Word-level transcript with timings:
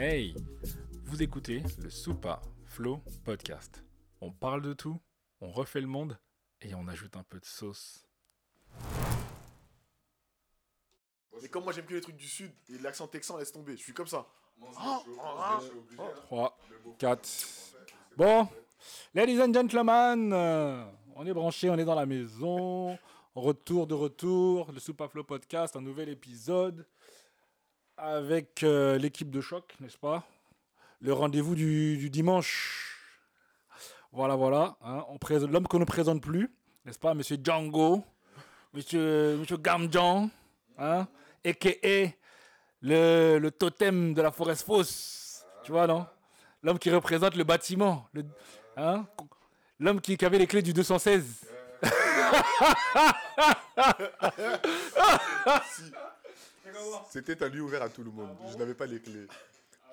Hey, 0.00 0.32
vous 1.06 1.24
écoutez 1.24 1.60
le 1.82 1.90
Soupa 1.90 2.40
Flow 2.66 3.02
Podcast. 3.24 3.82
On 4.20 4.30
parle 4.30 4.62
de 4.62 4.72
tout, 4.72 4.96
on 5.40 5.50
refait 5.50 5.80
le 5.80 5.88
monde 5.88 6.16
et 6.62 6.72
on 6.76 6.86
ajoute 6.86 7.16
un 7.16 7.24
peu 7.24 7.40
de 7.40 7.44
sauce. 7.44 8.06
Et 11.42 11.48
comme 11.48 11.64
moi 11.64 11.72
j'aime 11.72 11.86
que 11.86 11.94
les 11.94 12.00
trucs 12.00 12.16
du 12.16 12.28
sud 12.28 12.52
et 12.72 12.78
l'accent 12.78 13.08
texan 13.08 13.38
laisse 13.38 13.50
tomber, 13.50 13.72
je 13.72 13.82
suis 13.82 13.92
comme 13.92 14.06
ça. 14.06 14.24
3, 16.26 16.58
4. 16.96 17.28
Bon, 18.16 18.46
ladies 19.12 19.42
and 19.42 19.52
gentlemen, 19.52 20.32
euh, 20.32 20.84
on 21.16 21.26
est 21.26 21.34
branché, 21.34 21.70
on 21.70 21.76
est 21.76 21.84
dans 21.84 21.96
la 21.96 22.06
maison. 22.06 22.96
Retour 23.34 23.88
de 23.88 23.94
retour, 23.94 24.70
le 24.70 24.78
Soupa 24.78 25.08
Flow 25.08 25.24
Podcast, 25.24 25.74
un 25.74 25.80
nouvel 25.80 26.08
épisode 26.08 26.86
avec 27.98 28.62
euh, 28.62 28.96
l'équipe 28.98 29.30
de 29.30 29.40
choc, 29.40 29.74
n'est-ce 29.80 29.98
pas? 29.98 30.24
Le 31.00 31.12
rendez-vous 31.12 31.54
du, 31.54 31.96
du 31.96 32.10
dimanche. 32.10 32.96
Voilà, 34.12 34.34
voilà. 34.36 34.76
hein, 34.82 35.04
on 35.08 35.18
présente 35.18 35.50
l'homme 35.50 35.66
qu'on 35.68 35.78
ne 35.78 35.84
présente 35.84 36.22
plus, 36.22 36.50
n'est-ce 36.84 36.98
pas? 36.98 37.14
Monsieur 37.14 37.36
Django, 37.42 38.04
Monsieur, 38.72 39.36
Monsieur 39.36 39.56
Gamjan, 39.58 40.30
hein 40.78 41.06
a.k.a. 41.44 42.12
Le, 42.80 43.38
le 43.38 43.50
totem 43.50 44.14
de 44.14 44.22
la 44.22 44.30
forêt 44.30 44.54
fausse. 44.56 45.44
Tu 45.64 45.72
vois, 45.72 45.86
non? 45.86 46.06
L'homme 46.62 46.78
qui 46.78 46.90
représente 46.90 47.34
le 47.36 47.44
bâtiment. 47.44 48.06
le- 48.12 48.24
hein? 48.76 49.06
L'homme 49.80 50.00
qui, 50.00 50.16
qui 50.16 50.24
avait 50.24 50.38
les 50.38 50.46
clés 50.46 50.62
du 50.62 50.72
216. 50.72 51.46
C'était 57.10 57.42
un 57.42 57.48
lieu 57.48 57.60
ouvert 57.62 57.82
à 57.82 57.88
tout 57.88 58.02
le 58.04 58.10
monde, 58.10 58.36
je 58.50 58.56
n'avais 58.56 58.74
pas 58.74 58.86
les 58.86 59.00
clés. 59.00 59.26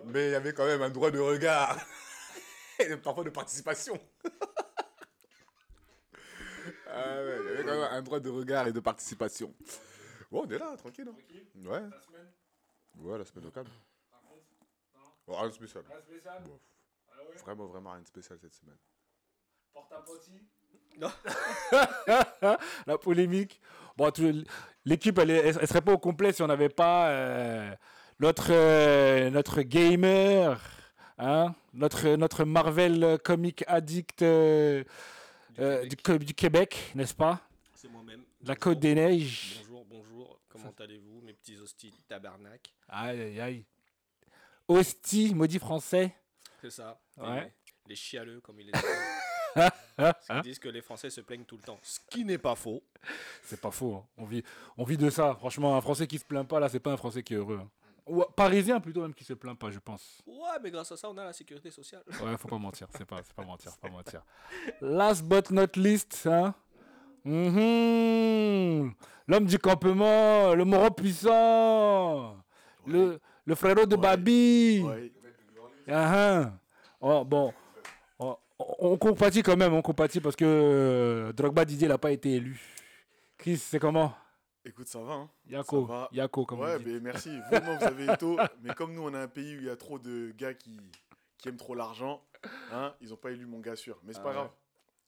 Mais 0.06 0.28
il 0.30 0.32
y 0.32 0.36
avait 0.36 0.54
quand 0.54 0.66
même 0.66 0.82
un 0.82 0.90
droit 0.90 1.12
de 1.12 1.20
regard. 1.20 1.78
Et 2.80 2.96
parfois 2.98 3.24
de 3.24 3.30
participation. 3.30 3.98
ah 6.88 7.24
ouais, 7.24 7.38
il 7.40 7.46
y 7.46 7.50
avait 7.50 7.64
quand 7.64 7.72
même 7.72 7.92
un 7.92 8.02
droit 8.02 8.20
de 8.20 8.30
regard 8.30 8.68
et 8.68 8.74
de 8.74 8.80
participation. 8.82 9.54
Bon, 10.30 10.44
on 10.46 10.50
est 10.50 10.58
là, 10.58 10.76
tranquille. 10.76 11.08
hein. 11.08 11.16
Ouais. 11.56 11.82
Ouais, 12.98 13.18
la 13.18 13.26
semaine 13.26 13.46
au 13.48 13.52
calme. 13.52 13.68
Bon, 15.26 15.38
rien 15.38 15.48
de 15.48 15.54
spécial. 15.54 15.84
Bon, 16.44 16.60
Vraiment, 17.44 17.66
vraiment 17.68 17.92
rien 17.92 18.02
de 18.02 18.08
spécial 18.08 18.38
cette 18.40 18.54
semaine. 18.54 18.78
la 22.88 22.98
polémique. 22.98 23.60
Bon, 23.98 24.12
tout- 24.12 24.44
l'équipe, 24.86 25.18
elle, 25.20 25.32
est- 25.32 25.38
elle, 25.48 25.58
elle 25.62 25.68
serait 25.68 25.82
pas 25.82 25.94
au 25.94 25.98
complet 25.98 26.32
si 26.34 26.42
on 26.42 26.48
n'avait 26.48 26.70
pas 26.70 27.10
euh, 27.10 27.74
notre, 28.20 28.48
euh, 28.52 29.30
notre 29.30 29.62
gamer, 29.62 30.62
hein, 31.18 31.56
notre, 31.74 32.10
notre 32.16 32.44
Marvel 32.46 33.18
comic 33.24 33.64
addict 33.68 34.22
euh, 34.22 34.84
euh, 35.60 35.86
du, 35.86 36.34
Québec, 36.34 36.92
n'est-ce 36.96 37.14
pas? 37.16 37.42
C'est 37.74 37.88
moi-même. 37.90 38.24
La 38.42 38.54
Bonjour. 38.56 38.60
Côte 38.60 38.80
des 38.80 38.96
Neiges. 38.96 39.62
Bonjour, 39.62 39.86
bonjour. 39.86 40.40
Comment 40.50 40.74
allez-vous, 40.80 41.22
mes 41.22 41.34
petits 41.34 41.58
hosties 41.58 41.92
de 41.92 41.98
tabarnak? 42.08 42.74
Aïe, 42.90 43.22
aïe, 43.22 43.42
aïe. 43.42 43.66
Hostie, 44.68 45.34
maudit 45.34 45.60
français. 45.60 46.14
C'est 46.62 46.72
ça. 46.72 47.00
Ouais. 47.18 47.44
Les, 47.44 47.90
les 47.90 47.96
chialeux, 47.96 48.42
comme 48.42 48.60
ils 48.60 48.68
les 48.68 48.74
appellent. 48.74 48.90
Parce 49.98 50.26
qu'ils 50.28 50.42
disent 50.42 50.60
que 50.60 50.70
les 50.70 50.82
Français 50.82 51.10
se 51.10 51.22
plaignent 51.22 51.46
tout 51.46 51.56
le 51.58 51.62
temps. 51.64 51.80
Ce 51.82 52.00
qui 52.10 52.26
n'est 52.26 52.38
pas 52.38 52.56
faux. 52.56 52.84
C'est 53.44 53.60
pas 53.62 53.72
faux. 53.72 53.96
hein. 53.96 54.04
On, 54.18 54.26
vit, 54.26 54.44
on 54.78 54.84
vit 54.84 54.98
de 54.98 55.10
ça. 55.10 55.36
Franchement, 55.36 55.76
un 55.78 55.82
Français 55.82 56.06
qui 56.08 56.20
se 56.20 56.26
plaint 56.26 56.48
pas, 56.48 56.60
là, 56.60 56.68
c'est 56.70 56.80
pas 56.80 56.92
un 56.92 56.98
Français 56.98 57.24
qui 57.24 57.34
est 57.34 57.38
heureux. 57.38 57.60
hein. 57.64 57.70
Ou 58.08 58.22
un 58.22 58.26
Parisien 58.36 58.80
plutôt 58.80 59.02
même 59.02 59.14
qui 59.16 59.24
se 59.24 59.34
plaint 59.34 59.58
pas, 59.58 59.72
je 59.72 59.80
pense. 59.80 60.22
Ouais, 60.28 60.36
mais 60.62 60.70
grâce 60.70 60.92
à 60.92 60.98
ça, 60.98 61.10
on 61.10 61.18
a 61.18 61.24
la 61.24 61.34
sécurité 61.34 61.72
sociale. 61.72 62.04
Ouais, 62.24 62.38
faut 62.38 62.48
pas 62.48 62.58
mentir, 62.60 62.88
c'est 62.96 63.06
pas, 63.06 63.18
c'est 63.24 63.34
pas 63.34 63.44
mentir, 63.44 63.72
faut 63.72 63.88
pas 63.88 63.90
mentir. 63.90 64.22
Last 64.82 65.24
but 65.24 65.50
not 65.50 65.68
least, 65.76 66.28
hein. 66.30 66.54
Mhm. 67.24 68.94
L'homme 69.28 69.46
du 69.46 69.58
campement, 69.58 70.54
le 70.54 70.64
moron 70.66 70.92
puissant, 70.92 72.38
le, 72.86 73.20
le 73.46 73.56
frérot 73.56 73.86
de 73.88 73.96
Ouais. 73.96 74.02
Babi. 74.02 74.82
Ouais. 74.84 75.12
Ah, 75.88 76.14
ah. 76.44 76.52
Oh, 77.02 77.26
bon, 77.26 77.54
on 78.80 78.98
compatit 78.98 79.44
quand 79.44 79.56
même, 79.58 79.74
on 79.74 79.82
compatit 79.82 80.20
parce 80.22 80.36
que 80.36 80.46
euh, 80.46 81.34
Drogba 81.34 81.66
Didier 81.66 81.88
n'a 81.88 81.98
pas 81.98 82.12
été 82.12 82.34
élu. 82.36 82.60
Chris, 83.38 83.58
c'est 83.58 83.80
comment? 83.80 84.14
Écoute, 84.64 84.88
ça 84.88 85.00
va, 85.02 85.14
hein 85.14 85.30
Yako, 85.48 85.86
Ça 85.88 85.94
va. 85.94 86.10
Yako, 86.12 86.46
comme 86.46 86.60
Ouais, 86.62 86.76
on 86.76 86.80
dit. 86.80 86.86
mais 86.88 87.00
merci. 87.00 87.38
Vraiment, 87.52 87.78
vous 87.78 87.84
avez 87.84 88.06
Eto. 88.12 88.38
Mais 88.64 88.74
comme 88.74 88.94
nous, 88.96 89.04
on 89.04 89.14
a 89.14 89.20
un 89.20 89.28
pays 89.28 89.56
où 89.56 89.60
il 89.60 89.66
y 89.66 89.70
a 89.70 89.76
trop 89.76 90.00
de 90.00 90.32
gars 90.36 90.56
qui, 90.56 90.76
qui 91.38 91.50
aiment 91.50 91.58
trop 91.58 91.76
l'argent, 91.76 92.24
hein, 92.72 92.94
ils 93.02 93.14
ont 93.14 93.18
pas 93.18 93.30
élu 93.32 93.46
mon 93.46 93.60
gars 93.60 93.76
sûr. 93.76 94.00
Mais 94.04 94.14
c'est 94.14 94.20
Ah 94.20 94.24
pas 94.24 94.30
ouais. 94.30 94.36
grave. 94.36 94.50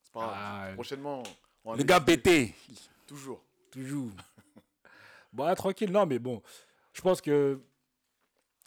C'est 0.03 0.13
pas 0.13 0.19
grave. 0.19 0.35
Ah, 0.37 0.67
Prochainement, 0.75 1.23
on 1.65 1.71
va 1.71 1.77
le 1.77 1.83
gars 1.83 1.99
pété. 1.99 2.53
Toujours. 3.07 3.41
Toujours. 3.71 4.11
bon, 5.33 5.45
ah, 5.45 5.55
tranquille, 5.55 5.91
non, 5.91 6.05
mais 6.05 6.19
bon, 6.19 6.41
je 6.93 7.01
pense 7.01 7.19
que. 7.21 7.59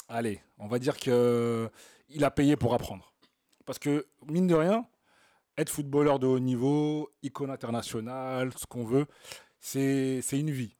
Allez, 0.09 0.41
on 0.59 0.67
va 0.67 0.81
dire 0.81 0.97
que 0.99 1.71
il 2.09 2.25
a 2.25 2.33
payé 2.33 2.57
pour 2.57 2.75
apprendre. 2.75 3.13
Parce 3.71 3.79
que, 3.79 4.05
mine 4.27 4.49
de 4.49 4.55
rien, 4.57 4.85
être 5.57 5.71
footballeur 5.71 6.19
de 6.19 6.27
haut 6.27 6.41
niveau, 6.41 7.09
icône 7.23 7.51
internationale, 7.51 8.53
ce 8.59 8.67
qu'on 8.67 8.85
veut, 8.85 9.07
c'est 9.61 10.21
c'est 10.23 10.41
une 10.41 10.51
vie. 10.51 10.77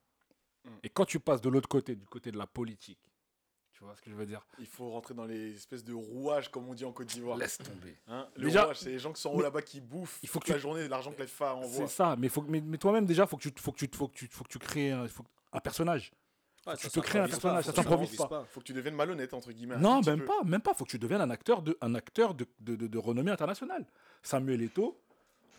Mm. 0.65 0.69
Et 0.83 0.89
quand 0.89 1.05
tu 1.05 1.17
passes 1.21 1.39
de 1.39 1.47
l'autre 1.47 1.69
côté, 1.69 1.95
du 1.95 2.05
côté 2.05 2.33
de 2.33 2.37
la 2.37 2.47
politique, 2.47 2.99
tu 3.71 3.85
vois 3.85 3.95
ce 3.95 4.01
que 4.01 4.09
je 4.09 4.15
veux 4.17 4.25
dire? 4.25 4.45
Il 4.59 4.65
faut 4.65 4.89
rentrer 4.89 5.13
dans 5.13 5.23
les 5.23 5.55
espèces 5.55 5.85
de 5.85 5.93
rouages, 5.93 6.51
comme 6.51 6.67
on 6.67 6.73
dit 6.73 6.83
en 6.83 6.91
Côte 6.91 7.07
d'Ivoire. 7.07 7.37
Laisse 7.37 7.59
tomber. 7.59 7.95
Hein, 8.07 8.27
le 8.35 8.43
Déjà- 8.47 8.63
rouage, 8.63 8.79
c'est 8.79 8.89
les 8.89 8.99
gens 8.99 9.13
qui 9.13 9.21
sont 9.21 9.29
en 9.29 9.35
haut 9.35 9.41
là-bas 9.41 9.61
qui 9.61 9.79
bouffent 9.79 10.19
Il 10.21 10.27
faut 10.27 10.39
toute 10.39 10.47
que 10.47 10.51
la 10.51 10.57
tu- 10.57 10.61
journée 10.63 10.85
l'argent 10.89 11.13
que 11.13 11.19
la 11.19 11.27
FIFA 11.27 11.45
C'est 11.61 11.65
envoie. 11.65 11.87
ça, 11.87 12.15
mais, 12.17 12.27
faut, 12.27 12.41
mais, 12.41 12.59
mais 12.59 12.77
toi-même, 12.77 13.05
déjà, 13.05 13.23
tu, 13.23 13.29
faut 13.29 13.37
que 13.37 13.43
tu, 13.43 13.53
faut 13.57 13.71
que 13.71 13.77
tu, 13.77 13.87
faut 13.93 14.07
que 14.09 14.13
tu, 14.15 14.27
faut 14.27 14.43
que 14.43 14.49
tu 14.49 14.59
crées 14.59 14.91
un, 14.91 15.07
faut 15.07 15.23
que- 15.23 15.29
un 15.53 15.61
personnage. 15.61 16.11
Ouais, 16.67 16.75
Tu 16.77 16.83
ça 16.83 16.89
te 16.89 16.99
crées 16.99 17.19
un 17.19 17.27
personnage, 17.27 17.65
pas, 17.65 17.71
ça 17.71 17.73
s'improvise 17.75 18.09
s'improvise 18.11 18.29
pas. 18.29 18.45
Faut 18.51 18.59
que 18.59 18.65
tu 18.65 18.73
deviennes 18.73 18.93
malhonnête, 18.95 19.33
entre 19.33 19.51
guillemets. 19.51 19.77
Non, 19.77 20.01
même 20.01 20.19
peu. 20.19 20.25
pas, 20.25 20.43
même 20.43 20.61
pas. 20.61 20.73
Faut 20.75 20.85
que 20.85 20.91
tu 20.91 20.99
deviennes 20.99 21.21
un 21.21 21.29
acteur 21.31 21.61
de, 21.63 21.75
un 21.81 21.95
acteur 21.95 22.35
de, 22.35 22.45
de, 22.59 22.75
de- 22.75 22.87
de 22.87 22.97
renommée 22.99 23.31
internationale. 23.31 23.85
Samuel 24.21 24.61
Eto'o, 24.61 24.99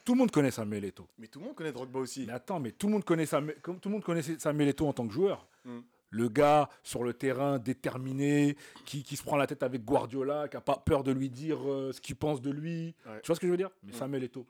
tout 0.05 0.13
le 0.15 0.19
monde 0.19 0.31
connaît 0.31 0.53
Samuel 0.53 0.85
Eto'o. 0.85 1.09
Mais 1.19 1.27
tout 1.27 1.41
le 1.41 1.47
monde 1.47 1.55
connaît 1.57 1.73
Drogba 1.73 1.99
aussi. 1.99 2.25
Mais 2.27 2.33
attends, 2.33 2.61
mais 2.61 2.71
tout 2.73 2.87
le 2.87 2.93
monde 2.93 3.05
connaît 3.05 3.27
Samuel, 3.27 3.61
comme 3.61 3.81
tout 3.81 3.89
le 3.89 3.95
monde 3.95 4.05
connaissait 4.05 4.39
Samuel 4.39 4.69
Eto'o 4.69 4.87
en 4.89 4.93
tant 4.93 5.07
que 5.09 5.13
joueur. 5.13 5.49
Mm. 5.65 5.81
Le 6.11 6.29
gars 6.29 6.69
sur 6.85 7.03
le 7.03 7.15
terrain 7.15 7.59
déterminé, 7.59 8.57
qui, 8.85 9.03
qui 9.03 9.17
se 9.17 9.23
prend 9.25 9.37
la 9.37 9.47
tête 9.49 9.63
avec 9.65 9.85
Guardiola, 9.85 10.47
qui 10.47 10.57
a 10.57 10.61
pas 10.61 10.77
peur 10.77 11.03
de 11.03 11.11
lui 11.11 11.31
dire 11.31 11.59
euh, 11.69 11.91
ce 11.93 12.01
qu'il 12.01 12.15
pense 12.17 12.41
de 12.43 12.51
lui. 12.51 12.95
Ouais. 13.07 13.21
Tu 13.23 13.27
vois 13.29 13.35
ce 13.35 13.41
que 13.41 13.47
je 13.47 13.51
veux 13.51 13.57
dire? 13.57 13.71
Mais 13.83 13.91
Mm. 13.93 13.95
Samuel 13.97 14.23
Eto'o, 14.25 14.47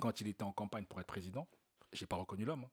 quand 0.00 0.20
il 0.20 0.28
était 0.28 0.42
en 0.42 0.52
campagne 0.52 0.84
pour 0.84 1.00
être 1.00 1.06
président, 1.06 1.46
j'ai 1.92 2.06
pas 2.06 2.16
reconnu 2.16 2.44
l'homme. 2.44 2.64
hein. 2.64 2.70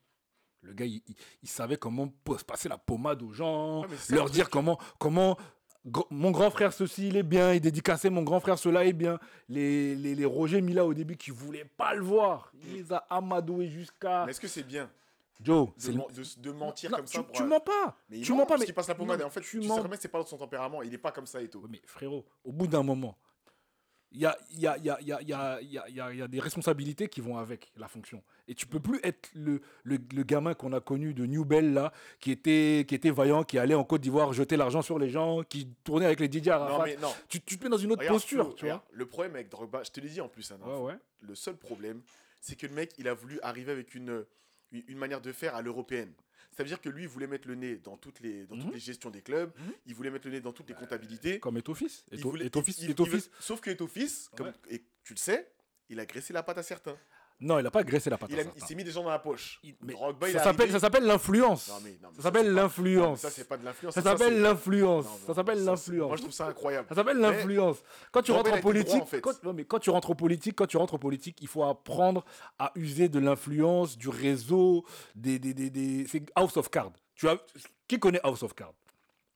Le 0.64 0.74
gars, 0.74 0.86
il, 0.86 1.02
il- 1.08 1.16
il 1.44 1.50
savait 1.50 1.78
comment 1.78 2.08
passer 2.48 2.70
la 2.70 2.78
pommade 2.78 3.22
aux 3.24 3.32
gens, 3.32 3.84
leur 4.10 4.26
le 4.26 4.32
dire 4.32 4.44
truc. 4.46 4.54
comment, 4.54 4.78
comment 5.00 5.38
mon 6.12 6.30
grand 6.30 6.52
frère 6.52 6.74
ceci 6.74 7.08
il 7.08 7.18
est 7.18 7.24
bien, 7.24 7.54
il 7.54 7.60
dédicaçait 7.62 8.12
mon 8.12 8.22
grand 8.22 8.40
frère 8.40 8.60
cela 8.60 8.86
est 8.86 8.94
bien. 8.94 9.18
Les, 9.50 9.96
les, 9.96 10.14
les 10.14 10.26
Roger 10.26 10.62
Mila 10.62 10.86
au 10.86 10.94
début 10.94 11.18
qui 11.18 11.32
voulaient 11.32 11.66
pas 11.66 11.96
le 11.96 12.04
voir, 12.04 12.52
il 12.64 12.74
les 12.76 12.94
a 12.94 12.98
amadoués 13.10 13.68
jusqu'à. 13.70 14.26
Mais 14.26 14.32
est-ce 14.32 14.40
que 14.42 14.48
c'est 14.48 14.62
bien 14.64 14.90
Joe, 15.44 15.70
de, 15.84 15.92
le- 15.94 16.14
de- 16.14 16.40
de 16.42 16.52
mentir 16.52 16.92
Non, 16.92 16.98
comme 16.98 17.06
tu, 17.08 17.18
ça 17.18 17.24
pour 17.24 17.32
tu 17.36 17.44
mens 17.44 17.60
pas. 17.60 17.98
Mais 18.12 18.20
tu 18.22 18.32
mens 18.32 18.42
pas, 18.42 18.46
parce 18.46 18.60
mais 18.60 18.66
qu'il 18.68 18.76
passe 18.76 18.90
la 18.90 18.94
pommade. 18.94 19.18
non, 19.18 19.24
et 19.24 19.28
en 19.28 19.32
fait, 19.32 19.42
tu 19.42 19.60
tu, 19.60 19.68
mens. 19.68 19.82
sais 19.82 19.88
c'est 20.00 20.08
pas 20.08 20.20
dans 20.20 20.26
son 20.28 20.38
tempérament. 20.38 20.84
Il 20.84 20.94
est 20.94 21.00
pas 21.00 21.12
comme 21.12 21.26
ça 21.26 21.42
et 21.42 21.48
tout. 21.48 21.66
Mais 21.68 21.82
frérot, 21.84 22.24
au 22.44 22.52
bout 22.52 22.68
d'un 22.68 22.84
moment, 22.84 23.18
il 24.14 24.20
y 24.20 24.26
a, 24.26 24.38
y, 24.58 24.68
a, 24.68 24.78
y, 24.78 24.90
a, 24.90 25.00
y, 25.02 25.12
a, 25.34 25.62
y, 25.62 26.22
a, 26.22 26.28
des 26.28 26.40
responsabilités 26.40 27.08
qui 27.08 27.22
vont 27.22 27.38
avec 27.38 27.72
la 27.78 27.88
fonction. 27.88 28.22
Et 28.48 28.56
tu 28.56 28.66
peux 28.68 28.80
plus 28.80 29.00
être 29.04 29.30
le, 29.34 29.62
le, 29.84 29.98
le 30.14 30.24
gamin 30.24 30.54
qu'on 30.54 30.74
a 30.74 30.82
connu 30.82 31.14
de 31.14 31.26
New 31.26 31.46
Bell, 31.46 31.74
là, 31.74 31.94
qui 32.20 32.32
était, 32.32 32.86
qui 32.88 32.96
était 32.96 33.12
vaillant, 33.12 33.44
qui 33.44 33.58
allait 33.58 33.76
en 33.76 33.84
Côte 33.86 34.02
d'Ivoire 34.02 34.34
jeter 34.34 34.58
l'argent 34.58 34.82
sur 34.82 35.00
les 35.00 35.10
gens, 35.10 35.44
qui 35.44 35.68
tournait 35.84 36.06
avec 36.06 36.20
les 36.20 36.28
Didier 36.28 36.52
Arafat. 36.52 36.78
Non, 36.78 36.84
mais 36.84 36.98
non. 36.98 37.14
tu, 37.30 37.40
tu 37.42 37.58
te 37.58 37.64
mets 37.64 37.70
dans 37.70 37.78
une 37.78 37.92
autre 37.94 38.02
Regarde, 38.02 38.18
posture, 38.18 38.56
tu 38.56 38.66
vois. 38.66 38.84
Le 38.92 39.06
problème 39.06 39.36
avec 39.36 39.50
Drogba, 39.50 39.84
je 39.84 39.92
te 39.92 40.00
l'ai 40.02 40.10
dit 40.10 40.20
en 40.22 40.28
plus, 40.28 40.52
hein, 40.52 40.58
Ouais, 40.66 40.78
ouais. 40.82 40.98
le 41.22 41.36
seul 41.36 41.56
problème, 41.56 42.02
c'est 42.42 42.56
que 42.58 42.68
le 42.68 42.74
mec, 42.74 42.92
il 42.98 43.08
a 43.08 43.14
voulu 43.14 43.40
arriver 43.42 43.72
avec 43.72 43.96
une 43.96 44.26
une 44.88 44.98
manière 44.98 45.20
de 45.20 45.32
faire 45.34 45.54
à 45.54 45.62
l'européenne. 45.62 46.14
Ça 46.52 46.64
veut 46.64 46.68
dire 46.68 46.82
que 46.82 46.90
lui, 46.90 47.04
il 47.04 47.08
voulait 47.08 47.28
mettre 47.28 47.48
le 47.48 47.56
nez 47.56 47.78
dans 47.78 47.96
toutes 47.98 48.20
les, 48.20 48.46
dans 48.46 48.56
Mhm. 48.56 48.64
toutes 48.64 48.74
les 48.74 48.80
gestions 48.80 49.10
des 49.10 49.22
clubs, 49.22 49.52
Mhm. 49.58 49.74
il 49.86 49.96
voulait 49.96 50.12
mettre 50.12 50.28
le 50.28 50.34
nez 50.34 50.42
dans 50.42 50.52
toutes 50.52 50.68
les 50.70 50.76
comptabilités. 50.76 51.40
Comme 51.40 51.58
Eto-Fils. 51.58 52.04
il 52.12 52.20
Eto- 52.20 53.30
Sauf 53.40 53.62
que 53.62 53.70
comme, 54.36 54.48
Ouais. 54.48 54.54
et 54.70 54.84
tu 55.04 55.14
le 55.14 55.18
sais, 55.20 55.50
il 55.90 56.00
a 56.00 56.06
graissé 56.06 56.34
la 56.34 56.44
patte 56.44 56.58
à 56.58 56.64
certains. 56.64 56.98
Non, 57.44 57.58
il 57.58 57.66
a 57.66 57.72
pas 57.72 57.84
graissé 57.84 58.10
la 58.10 58.18
patate. 58.20 58.38
Il, 58.38 58.40
a- 58.48 58.52
il 58.56 58.64
s'est 58.64 58.76
mis 58.76 58.84
des 58.84 58.92
gens 58.92 59.04
dans 59.04 59.10
la 59.10 59.18
poche. 59.18 59.60
Il- 59.64 59.74
mais 59.82 59.94
Drogba, 59.94 60.30
il 60.30 60.34
ça 60.34 60.40
est 60.40 60.44
s'appelle 60.44 60.62
arrivé- 60.62 60.74
ça 60.74 60.80
s'appelle 60.80 61.04
l'influence. 61.06 61.68
Non, 61.70 61.74
mais- 61.84 61.90
non, 61.90 61.96
mais 62.02 62.08
Ça 62.10 62.16
ça, 62.18 62.22
s'appelle 62.22 62.46
c'est 62.46 62.46
pas- 62.46 62.52
Non, 62.52 62.56
mais 62.56 62.62
l'influence. 62.62 63.20
Ça, 63.20 63.30
c'est 63.32 63.48
pas 63.48 63.58
de 63.58 63.66
l'influence. 63.66 63.94
Ça 63.96 64.02
ça, 64.04 64.10
s'appelle 64.12 64.42
l'influence. 64.42 65.06
Non, 65.06 65.12
non, 65.12 65.18
Ça 65.28 65.34
s'appelle 65.34 65.58
c'est-. 65.78 65.92
Moi, 65.92 66.16
je 66.18 66.22
trouve 66.22 66.32
ça 66.34 66.46
incroyable. 66.48 66.88
Ça 66.90 66.96
s'appelle 66.96 67.18
Mais- 67.18 67.22
l'influence. 67.32 67.78
Quand 68.12 68.22
tu 68.22 68.32
Drogba, 68.32 68.50
rentres 68.50 68.50
il 68.50 68.52
en 68.52 68.54
a 68.54 68.58
été 68.58 68.62
droit, 68.62 68.72
politique, 68.74 69.02
en 69.02 69.06
fait. 69.08 69.22
quand, 69.22 69.44
non, 69.44 69.54
mais 69.54 69.66
quand 69.66 69.80
tu 69.80 69.90
rentres 69.90 70.12
en 70.12 70.16
politique, 70.16 70.56
quand 70.56 70.68
tu 70.68 70.78
rentres 70.78 70.94
en 70.94 71.00
politique, 71.00 71.38
il 71.42 71.48
faut 71.48 71.64
apprendre 71.64 72.24
à 72.60 72.72
user 72.76 73.10
de 73.10 73.18
l'influence, 73.20 73.98
du 73.98 74.10
réseau, 74.10 74.86
des, 75.16 75.40
des, 75.40 75.54
des, 75.56 75.70
des- 75.72 76.06
c'est 76.08 76.22
House 76.36 76.58
of 76.58 76.70
Cards. 76.70 76.92
Tu 77.16 77.28
as, 77.28 77.38
qui 77.88 78.00
connaît 78.00 78.22
House 78.24 78.44
of 78.44 78.54
Cards? 78.54 78.74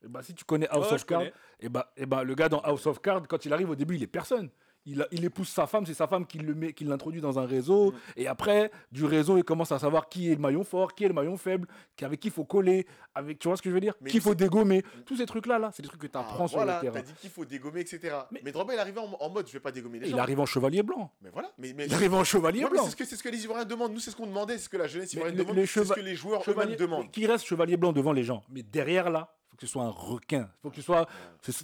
Eh 0.04 0.08
ben, 0.08 0.22
si 0.22 0.36
tu 0.36 0.44
connais 0.46 0.68
House 0.70 0.86
Ouais, 0.90 0.94
of 0.94 1.02
je 1.02 1.06
Cards, 1.06 1.20
connais. 1.22 1.34
et 1.60 1.70
ben, 1.70 1.84
et 1.98 2.06
ben, 2.06 2.22
le 2.24 2.36
gars 2.36 2.50
dans 2.50 2.60
House 2.60 2.86
of 2.86 3.02
Cards, 3.02 3.24
quand 3.28 3.44
il 3.46 3.52
arrive 3.52 3.72
au 3.72 3.76
début, 3.76 3.96
il 3.96 4.04
est 4.04 4.08
personne. 4.08 4.52
Il, 4.88 5.04
épouse 5.26 5.48
sa 5.50 5.66
femme, 5.66 5.86
c'est 5.86 5.96
sa 5.96 6.06
femme 6.08 6.28
qui 6.28 6.38
le 6.38 6.54
met, 6.54 6.72
qui 6.74 6.84
l'introduit 6.84 7.20
dans 7.22 7.40
un 7.40 7.46
réseau. 7.46 7.92
Mm. 7.92 7.96
Et 8.18 8.28
après, 8.28 8.72
du 8.92 9.04
réseau, 9.06 9.38
il 9.38 9.44
commence 9.44 9.72
à 9.72 9.80
savoir 9.80 10.10
qui 10.10 10.32
est 10.32 10.36
le 10.36 10.42
maillon 10.42 10.64
fort, 10.64 10.94
qui 10.94 11.06
est 11.06 11.08
le 11.08 11.14
maillon 11.14 11.38
faible, 11.38 11.68
qui- 11.96 12.06
avec 12.06 12.20
qui 12.20 12.28
il 12.28 12.32
faut 12.34 12.44
coller, 12.46 12.86
avec, 13.16 13.40
tu 13.40 13.48
vois 13.48 13.58
ce 13.58 13.62
que 13.64 13.70
je 13.70 13.74
veux 13.74 13.80
dire? 13.82 13.96
Qu'il 14.08 14.22
faut 14.22 14.36
dégommer. 14.36 14.84
Tous 15.06 15.16
ces 15.18 15.26
trucs-là, 15.26 15.58
là, 15.58 15.72
c'est 15.74 15.82
des 15.82 15.88
trucs 15.90 16.02
que 16.02 16.08
tu 16.08 16.12
Ah, 16.16 16.20
apprends 16.20 16.48
sur 16.48 16.58
voilà, 16.60 16.76
le 16.76 16.82
terrain. 16.82 16.94
T'as 16.96 17.02
dit 17.02 17.14
qu'il 17.20 17.30
faut 17.32 17.46
dégommer, 17.46 17.80
etc. 17.82 18.16
Mais- 18.32 18.42
Mais, 18.44 18.52
Drogba, 18.52 18.74
il 18.76 18.80
arrivait 18.80 19.00
en, 19.00 19.12
en 19.20 19.30
mode 19.30 19.48
je 19.48 19.54
vais 19.54 19.60
pas 19.60 19.72
dégommer 19.72 20.00
les 20.00 20.10
gens. 20.10 20.18
il 20.18 20.20
arrive 20.20 20.40
en 20.40 20.46
chevalier 20.46 20.84
blanc. 20.84 21.12
Mais 21.22 21.30
voilà. 21.32 21.52
Mais, 21.58 21.74
mais... 21.76 21.88
Il 21.88 21.94
arrive 21.96 22.14
en 22.14 22.24
chevalier 22.24 22.64
Ouais, 22.64 22.70
blanc. 22.70 22.84
c'est 22.84 22.92
ce 22.92 22.96
que 22.96 23.06
c'est 23.06 23.16
ce 23.16 23.24
que 23.24 23.30
les 23.30 23.44
Ivoiriens 23.44 23.66
demandent. 23.66 23.92
Nous, 23.94 24.00
c'est 24.00 24.12
ce 24.12 24.16
qu'on 24.16 24.28
demandait, 24.28 24.58
c'est 24.58 24.66
ce 24.66 24.70
que 24.70 24.78
la 24.78 24.88
jeunesse 24.88 25.14
ivoirienne 25.14 25.38
demande, 25.38 25.56
c'est 25.66 25.84
ce 25.86 25.94
que 25.94 26.00
les 26.00 26.16
joueurs 26.16 26.44
eux-mêmes 26.48 26.76
demandent. 26.76 27.10
qui 27.12 27.26
reste 27.26 27.46
chevalier 27.46 27.78
blanc 27.78 27.92
devant 27.92 28.14
les 28.14 28.24
gens. 28.24 28.44
Mais 28.50 28.62
derrière 28.62 29.10
là, 29.10 29.34
faut 29.56 29.60
que 29.62 29.68
ce 29.68 29.72
soit 29.72 29.84
un 29.84 29.90
requin. 29.90 30.50
Faut 30.62 30.70
que 30.70 30.76
tu 30.76 30.82
sois, 30.82 31.08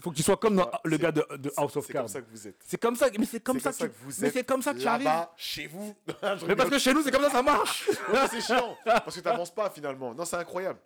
faut 0.02 0.12
qu'il 0.12 0.24
soit 0.24 0.38
comme 0.38 0.56
dans 0.56 0.66
Ouais, 0.66 0.72
le 0.86 0.96
c'est- 0.96 1.02
gars 1.02 1.12
de, 1.12 1.26
de 1.38 1.52
House 1.58 1.76
of 1.76 1.86
C'est 1.86 1.92
Cards. 1.94 2.04
comme 2.04 2.08
ça 2.08 2.22
que 2.22 2.30
vous 2.30 2.48
êtes. 2.48 2.56
C'est 2.66 2.78
comme 2.82 2.96
ça, 2.96 3.08
mais 3.20 3.26
c'est 3.26 3.40
comme 3.42 3.60
C'est 3.60 3.72
ça, 3.74 3.88
que 3.88 3.92
que, 3.92 3.98
vous 4.00 4.12
mais 4.22 4.28
êtes 4.30 4.34
c'est 4.34 4.44
comme 4.46 4.62
ça 4.62 4.74
que 4.74 4.80
tu 4.80 4.88
arrives. 4.88 5.04
là-bas, 5.06 5.34
chez 5.36 5.68
vous. 5.68 5.94
Mais 6.48 6.56
parce 6.56 6.70
que 6.70 6.80
chez 6.80 6.94
nous, 6.94 7.02
c'est 7.04 7.12
comme 7.12 7.24
ça, 7.24 7.30
ça 7.30 7.44
marche. 7.44 7.90
C'est 8.32 8.42
chiant. 8.42 8.78
Parce 8.86 9.16
que 9.16 9.20
t'avances 9.22 9.54
pas 9.54 9.70
finalement. 9.70 10.14
Non, 10.14 10.24
c'est 10.24 10.38
incroyable. 10.38 10.80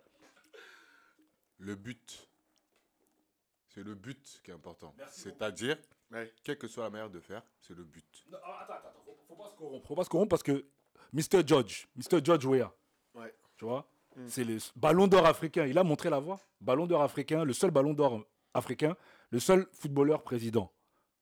Le 1.58 1.74
but. 1.76 2.28
C'est 3.68 3.82
le 3.84 3.94
but 3.94 4.40
qui 4.44 4.50
est 4.50 4.54
important. 4.54 4.94
C'est-à-dire, 5.10 5.76
Ouais. 6.10 6.32
quelle 6.44 6.58
que 6.58 6.66
soit 6.68 6.84
la 6.84 6.90
manière 6.90 7.10
de 7.10 7.20
faire, 7.20 7.42
c'est 7.60 7.74
le 7.76 7.84
but. 7.84 8.24
Non, 8.30 8.38
attends, 8.38 8.74
attends, 8.74 8.88
attends, 8.88 9.02
faut, 9.04 9.16
faut 9.28 9.34
pas 9.36 9.50
se 9.50 9.56
corrompre. 9.56 9.86
Faut 9.88 9.94
pas 9.94 10.04
se 10.04 10.08
corrompre 10.08 10.30
parce 10.30 10.42
que 10.42 10.64
Mr. 11.12 11.46
Judge, 11.46 11.86
Mr. 11.96 12.24
Judge 12.24 12.44
Weah, 12.46 12.72
Ouais. 13.14 13.34
tu 13.56 13.64
vois, 13.64 13.88
Mm. 14.16 14.20
c'est 14.28 14.44
le 14.44 14.56
ballon 14.74 15.06
d'or 15.06 15.26
africain. 15.26 15.66
Il 15.66 15.76
a 15.78 15.84
montré 15.84 16.08
la 16.10 16.18
voie. 16.18 16.40
Ballon 16.60 16.86
d'or 16.86 17.02
africain, 17.02 17.44
le 17.44 17.52
seul 17.52 17.70
ballon 17.70 17.92
d'or 17.94 18.24
africain, 18.54 18.96
le 19.30 19.38
seul 19.38 19.66
footballeur 19.72 20.22
président. 20.22 20.70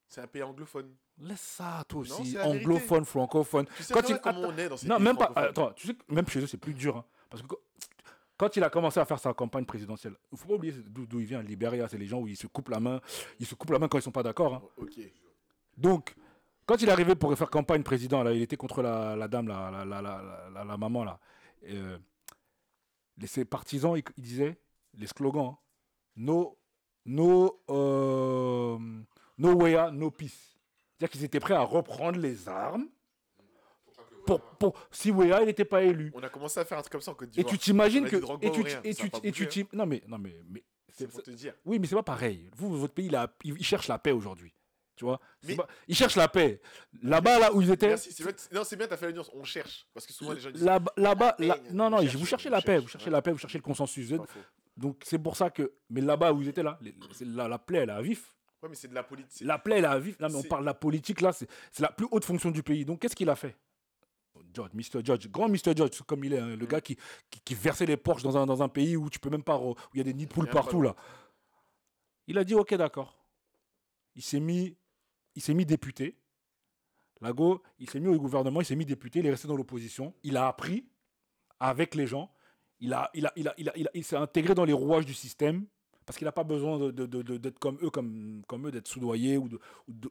C'est 0.08 0.20
un 0.20 0.26
pays 0.26 0.42
anglophone. 0.42 0.94
Laisse 1.18 1.40
ça, 1.40 1.82
toi 1.88 2.00
aussi. 2.02 2.36
Anglophone, 2.42 3.04
francophone. 3.04 3.66
Tu 3.76 3.82
sais 3.82 3.94
Quand 3.94 4.08
il- 4.08 4.18
comment 4.20 4.40
on 4.42 4.56
est 4.58 4.68
dans 4.68 4.76
ces 4.76 4.86
Non, 4.86 4.96
pays 4.96 5.04
même 5.04 5.16
pas. 5.16 5.32
Attends, 5.34 5.72
tu 5.72 5.86
sais 5.88 5.94
que 5.94 6.02
même 6.12 6.26
chez 6.28 6.40
eux, 6.40 6.46
c'est 6.46 6.56
plus 6.58 6.74
dur. 6.74 6.96
hein, 6.96 7.04
parce 7.30 7.42
que 7.42 7.48
quand, 8.36 8.56
il 8.56 8.62
a 8.64 8.70
commencé 8.70 8.98
à 9.00 9.04
faire 9.04 9.18
sa 9.18 9.32
campagne 9.32 9.64
présidentielle, 9.64 10.14
il 10.32 10.38
faut 10.38 10.46
pas 10.48 10.54
oublier 10.54 10.74
d'où 10.86 11.20
il 11.20 11.26
vient. 11.26 11.40
Libéria, 11.42 11.88
c'est 11.88 11.98
les 11.98 12.06
gens 12.06 12.18
où 12.20 12.26
ils 12.28 12.36
se 12.36 12.46
coupent 12.48 12.68
la 12.68 12.80
main. 12.80 13.00
Ils 13.40 13.46
se 13.46 13.54
coupent 13.54 13.70
la 13.70 13.78
main 13.78 13.88
quand 13.88 13.98
ils 13.98 14.02
sont 14.02 14.10
pas 14.12 14.22
d'accord. 14.24 14.54
hein. 14.54 14.62
Ok. 14.76 14.98
Donc, 15.76 16.14
quand 16.66 16.80
il 16.82 16.88
est 16.88 16.92
arrivé 16.92 17.14
pour 17.14 17.36
faire 17.36 17.50
campagne 17.50 17.82
président, 17.82 18.22
là, 18.22 18.32
il 18.32 18.42
était 18.42 18.56
contre 18.56 18.82
la, 18.82 19.14
la 19.16 19.28
dame, 19.28 19.48
la, 19.48 19.84
la, 19.84 20.64
la, 20.64 20.76
maman, 20.76 21.04
là. 21.04 21.18
Euh, 21.68 21.98
les- 23.18 23.26
ses 23.26 23.44
partisans, 23.44 23.96
ils, 23.96 24.04
ils 24.16 24.22
disaient, 24.22 24.58
les 24.94 25.06
slogans, 25.06 25.46
hein, 25.54 25.58
no, 26.16 26.58
no, 27.04 27.60
euh, 27.70 28.78
no 29.38 29.52
way, 29.54 29.90
no 29.92 30.10
peace. 30.10 30.56
C'est-à-dire 30.98 31.10
qu'ils 31.10 31.24
étaient 31.24 31.40
prêts 31.40 31.54
à 31.54 31.62
reprendre 31.62 32.18
les 32.18 32.48
armes 32.48 32.88
pour, 34.26 34.40
pour, 34.40 34.72
si 34.90 35.10
Weah, 35.10 35.42
il 35.42 35.46
n'était 35.46 35.66
pas 35.66 35.82
élu. 35.82 36.10
On 36.14 36.22
a 36.22 36.30
commencé 36.30 36.58
à 36.58 36.64
faire 36.64 36.78
un 36.78 36.80
truc 36.80 36.92
comme 36.92 37.00
ça 37.02 37.10
en 37.10 37.14
Côte 37.14 37.28
Et 37.28 37.32
d'Ivoire. 37.32 37.52
tu 37.52 37.58
t'imagines 37.58 38.08
que. 38.08 38.16
Et 38.40 38.50
tu, 38.50 38.62
rien, 38.62 38.80
et 38.82 38.94
tu, 38.94 39.10
et 39.22 39.32
tu, 39.32 39.66
non, 39.74 39.84
mais, 39.84 40.02
non, 40.08 40.16
mais, 40.18 40.34
mais 40.48 40.64
C'est 40.88 41.06
pour 41.08 41.22
te 41.22 41.30
dire. 41.30 41.54
oui, 41.66 41.78
mais 41.78 41.86
c'est 41.86 41.94
pas 41.94 42.02
pareil. 42.02 42.48
Vous, 42.56 42.74
votre 42.78 42.94
pays, 42.94 43.06
il, 43.06 43.16
a- 43.16 43.30
il 43.44 43.62
cherche 43.64 43.86
la 43.88 43.98
paix 43.98 44.12
aujourd'hui. 44.12 44.54
Tu 44.96 45.04
vois 45.04 45.20
C'est 45.42 45.48
Mais- 45.48 45.56
pas- 45.56 45.66
Il 45.88 45.94
cherche 45.96 46.14
la 46.16 46.28
paix. 46.28 46.60
Là-bas, 47.02 47.38
là 47.40 47.52
où 47.52 47.60
ils 47.60 47.70
étaient. 47.70 47.88
Merci. 47.88 48.12
c'est 48.12 48.22
bien- 48.24 48.32
Non, 48.52 48.62
c'est 48.64 48.76
bien, 48.76 48.86
t'as 48.86 48.96
fait 48.96 49.06
la 49.06 49.12
nuance. 49.12 49.30
On 49.34 49.42
cherche. 49.42 49.86
Parce 49.92 50.06
que 50.06 50.12
souvent 50.12 50.32
les 50.32 50.40
gens 50.40 50.50
disent. 50.50 50.62
Là- 50.62 50.78
Là-bas, 50.96 51.34
La 51.40 51.58
non, 51.72 51.90
non, 51.90 51.96
on 51.98 52.00
vous 52.02 52.08
cherche, 52.08 52.28
cherchez 52.30 52.50
la 52.50 52.62
paix, 52.62 52.78
vous 52.78 52.88
cherchez 52.88 53.10
la 53.10 53.20
paix, 53.20 53.32
vous 53.32 53.38
cherchez 53.38 53.58
le 53.58 53.62
consensus. 53.62 54.12
Donc 54.76 55.02
c'est 55.04 55.18
pour 55.18 55.36
ça 55.36 55.50
que. 55.50 55.72
Mais 55.90 56.00
là-bas 56.00 56.32
où 56.32 56.42
ils 56.42 56.48
étaient 56.48 56.62
là, 56.62 56.78
la, 57.20 57.48
la 57.48 57.58
plaie, 57.58 57.78
elle 57.78 57.90
est 57.90 57.92
à 57.92 58.02
vif. 58.02 58.34
Ouais, 58.62 58.68
mais 58.68 58.74
c'est 58.76 58.88
de 58.88 58.94
la 58.94 59.02
politique. 59.02 59.46
La 59.46 59.58
plaie, 59.58 59.78
elle 59.78 59.84
est 59.84 59.88
à 59.88 59.98
vif. 59.98 60.18
Là, 60.20 60.28
mais 60.28 60.36
on 60.36 60.42
parle 60.44 60.62
de 60.62 60.66
la 60.66 60.74
politique, 60.74 61.20
là, 61.20 61.32
c'est 61.32 61.48
la 61.80 61.90
plus 61.92 62.06
haute 62.10 62.24
fonction 62.24 62.50
du 62.50 62.62
pays. 62.62 62.84
Donc 62.84 63.00
qu'est-ce 63.00 63.14
qu'il 63.16 63.28
a 63.28 63.36
fait? 63.36 63.56
Judge, 64.54 64.70
Mr. 64.72 65.04
Judge, 65.04 65.28
grand 65.28 65.48
Mr. 65.48 65.76
Judge, 65.76 66.00
comme 66.06 66.24
il 66.24 66.32
est, 66.32 66.38
hein, 66.38 66.54
Mm. 66.56 66.60
le 66.60 66.66
gars 66.66 66.80
qui, 66.80 66.96
qui, 67.30 67.40
qui 67.40 67.54
versait 67.54 67.86
les 67.86 67.96
Porsche 67.96 68.22
dans 68.22 68.36
un, 68.36 68.46
dans 68.46 68.62
un 68.62 68.68
pays 68.68 68.96
où 68.96 69.10
tu 69.10 69.18
peux 69.18 69.30
même 69.30 69.42
pas. 69.42 69.58
où 69.58 69.74
il 69.92 69.98
y 69.98 70.00
a 70.00 70.04
des 70.04 70.14
nids 70.14 70.26
de 70.26 70.32
poules 70.32 70.48
partout, 70.48 70.80
là. 70.80 70.94
Il 72.26 72.38
a 72.38 72.44
dit 72.44 72.54
ok, 72.54 72.74
d'accord. 72.74 73.16
Il 74.16 74.22
s'est 74.22 74.40
mis, 74.40 74.76
il 75.34 75.42
s'est 75.42 75.54
mis 75.54 75.66
député. 75.66 76.16
Lago, 77.20 77.62
il 77.78 77.88
s'est 77.88 78.00
mis 78.00 78.08
au 78.08 78.18
gouvernement, 78.18 78.60
il 78.60 78.64
s'est 78.64 78.76
mis 78.76 78.84
député, 78.84 79.20
il 79.20 79.26
est 79.26 79.30
resté 79.30 79.48
dans 79.48 79.56
l'opposition. 79.56 80.14
Il 80.22 80.36
a 80.36 80.46
appris 80.48 80.86
avec 81.60 81.94
les 81.94 82.06
gens. 82.06 82.30
Il, 82.80 82.92
a, 82.92 83.10
il, 83.14 83.26
a, 83.26 83.32
il, 83.36 83.48
a, 83.48 83.54
il, 83.56 83.68
a, 83.68 83.72
il, 83.76 83.86
a- 83.86 83.90
il 83.94 84.04
s'est 84.04 84.16
intégré 84.16 84.54
dans 84.54 84.64
les 84.64 84.72
rouages 84.72 85.06
du 85.06 85.14
système 85.14 85.64
parce 86.04 86.18
qu'il 86.18 86.26
n'a 86.26 86.32
pas 86.32 86.44
besoin 86.44 86.78
de- 86.78 86.90
de- 86.90 87.22
d'être 87.38 87.58
comme 87.58 87.78
eux, 87.82 87.88
comme, 87.88 88.42
comme 88.46 88.66
eux, 88.66 88.70
d'être 88.70 88.88
soudoyé 88.88 89.38
ou, 89.38 89.48
de, 89.48 89.58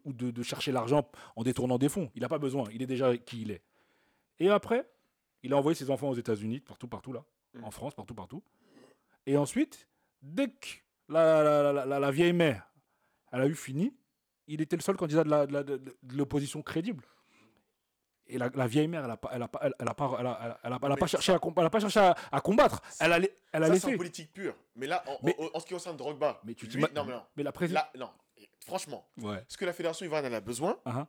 ou, 0.05 0.13
de, 0.13 0.41
chercher 0.43 0.71
l'argent 0.71 1.07
en 1.35 1.43
détournant 1.43 1.77
des 1.77 1.89
fonds. 1.89 2.09
Il 2.15 2.21
n'a 2.21 2.29
pas 2.29 2.39
besoin. 2.39 2.63
Il 2.73 2.81
est 2.81 2.87
déjà 2.87 3.15
qui 3.17 3.41
il 3.43 3.51
est. 3.51 3.61
Et 4.39 4.49
après, 4.49 4.89
il 5.43 5.53
a 5.53 5.57
envoyé 5.57 5.75
ses 5.75 5.91
enfants 5.91 6.09
aux 6.09 6.15
États-Unis, 6.15 6.61
partout, 6.61 6.87
partout 6.87 7.13
là, 7.13 7.23
Mm. 7.53 7.63
en 7.65 7.69
France, 7.71 7.93
partout, 7.93 8.15
partout. 8.15 8.41
Et 9.27 9.37
ensuite, 9.37 9.87
dès 10.23 10.49
que 10.49 10.67
la, 11.09 11.43
la, 11.43 11.71
la- 11.73 11.85
la- 11.85 11.99
la 11.99 12.11
vieille 12.11 12.33
mère, 12.33 12.67
elle 13.31 13.41
a 13.41 13.47
eu 13.47 13.53
fini, 13.53 13.93
il 14.47 14.61
était 14.61 14.75
le 14.75 14.81
seul 14.81 14.95
candidat 14.97 15.23
de 15.23 15.81
l'opposition 16.11 16.61
crédible. 16.61 17.03
Et 18.27 18.37
la, 18.37 18.49
la 18.53 18.67
vieille 18.67 18.87
mère, 18.87 19.01
elle 19.03 19.09
n'a 19.09 19.17
pas, 19.17 19.29
elle 19.33 19.41
a 19.43 19.47
pas, 19.49 19.59
elle, 19.63 19.73
elle 19.79 19.87
a 19.89 19.93
pas, 19.93 20.15
elle 20.17 20.25
a- 20.25 20.39
elle 20.43 20.51
a- 20.51 20.59
elle 20.63 20.73
a- 20.73 20.79
elle 20.81 20.91
a 20.91 20.95
Mais 20.95 20.95
pas 20.95 21.07
cherché 21.07 21.33
à, 21.33 21.39
com- 21.39 21.53
elle 21.57 21.65
a 21.65 21.69
pas 21.69 21.79
cherché 21.81 21.99
à, 21.99 22.15
à 22.31 22.39
combattre. 22.39 22.81
Elle 23.01 23.11
a, 23.11 23.17
elle 23.17 23.23
a 23.25 23.27
Ça, 23.67 23.73
c'est 23.75 23.87
laissé. 23.87 23.97
politique 23.97 24.31
pure. 24.31 24.55
Mais 24.77 24.87
là, 24.87 25.03
en, 25.07 25.17
Mais- 25.23 25.35
en- 25.39 25.49
en 25.53 25.59
ce 25.59 25.65
qui 25.65 25.73
concerne 25.73 25.97
Drogba, 25.97 26.39
Mais 26.45 26.53
tu 26.53 26.65
lui, 26.67 26.81
non, 26.81 27.03
mais 27.05 27.11
non. 27.11 27.23
Mais 27.35 27.43
la 27.43 27.51
présidente. 27.51 27.83
Là, 27.93 27.99
non. 27.99 28.09
Franchement, 28.65 29.05
Ouais. 29.21 29.43
ce 29.49 29.57
que 29.57 29.65
la 29.65 29.73
fédération 29.73 30.05
ivoirienne 30.05 30.31
elle 30.31 30.35
a 30.37 30.41
besoin, 30.41 30.79
Uh-huh. 30.85 31.05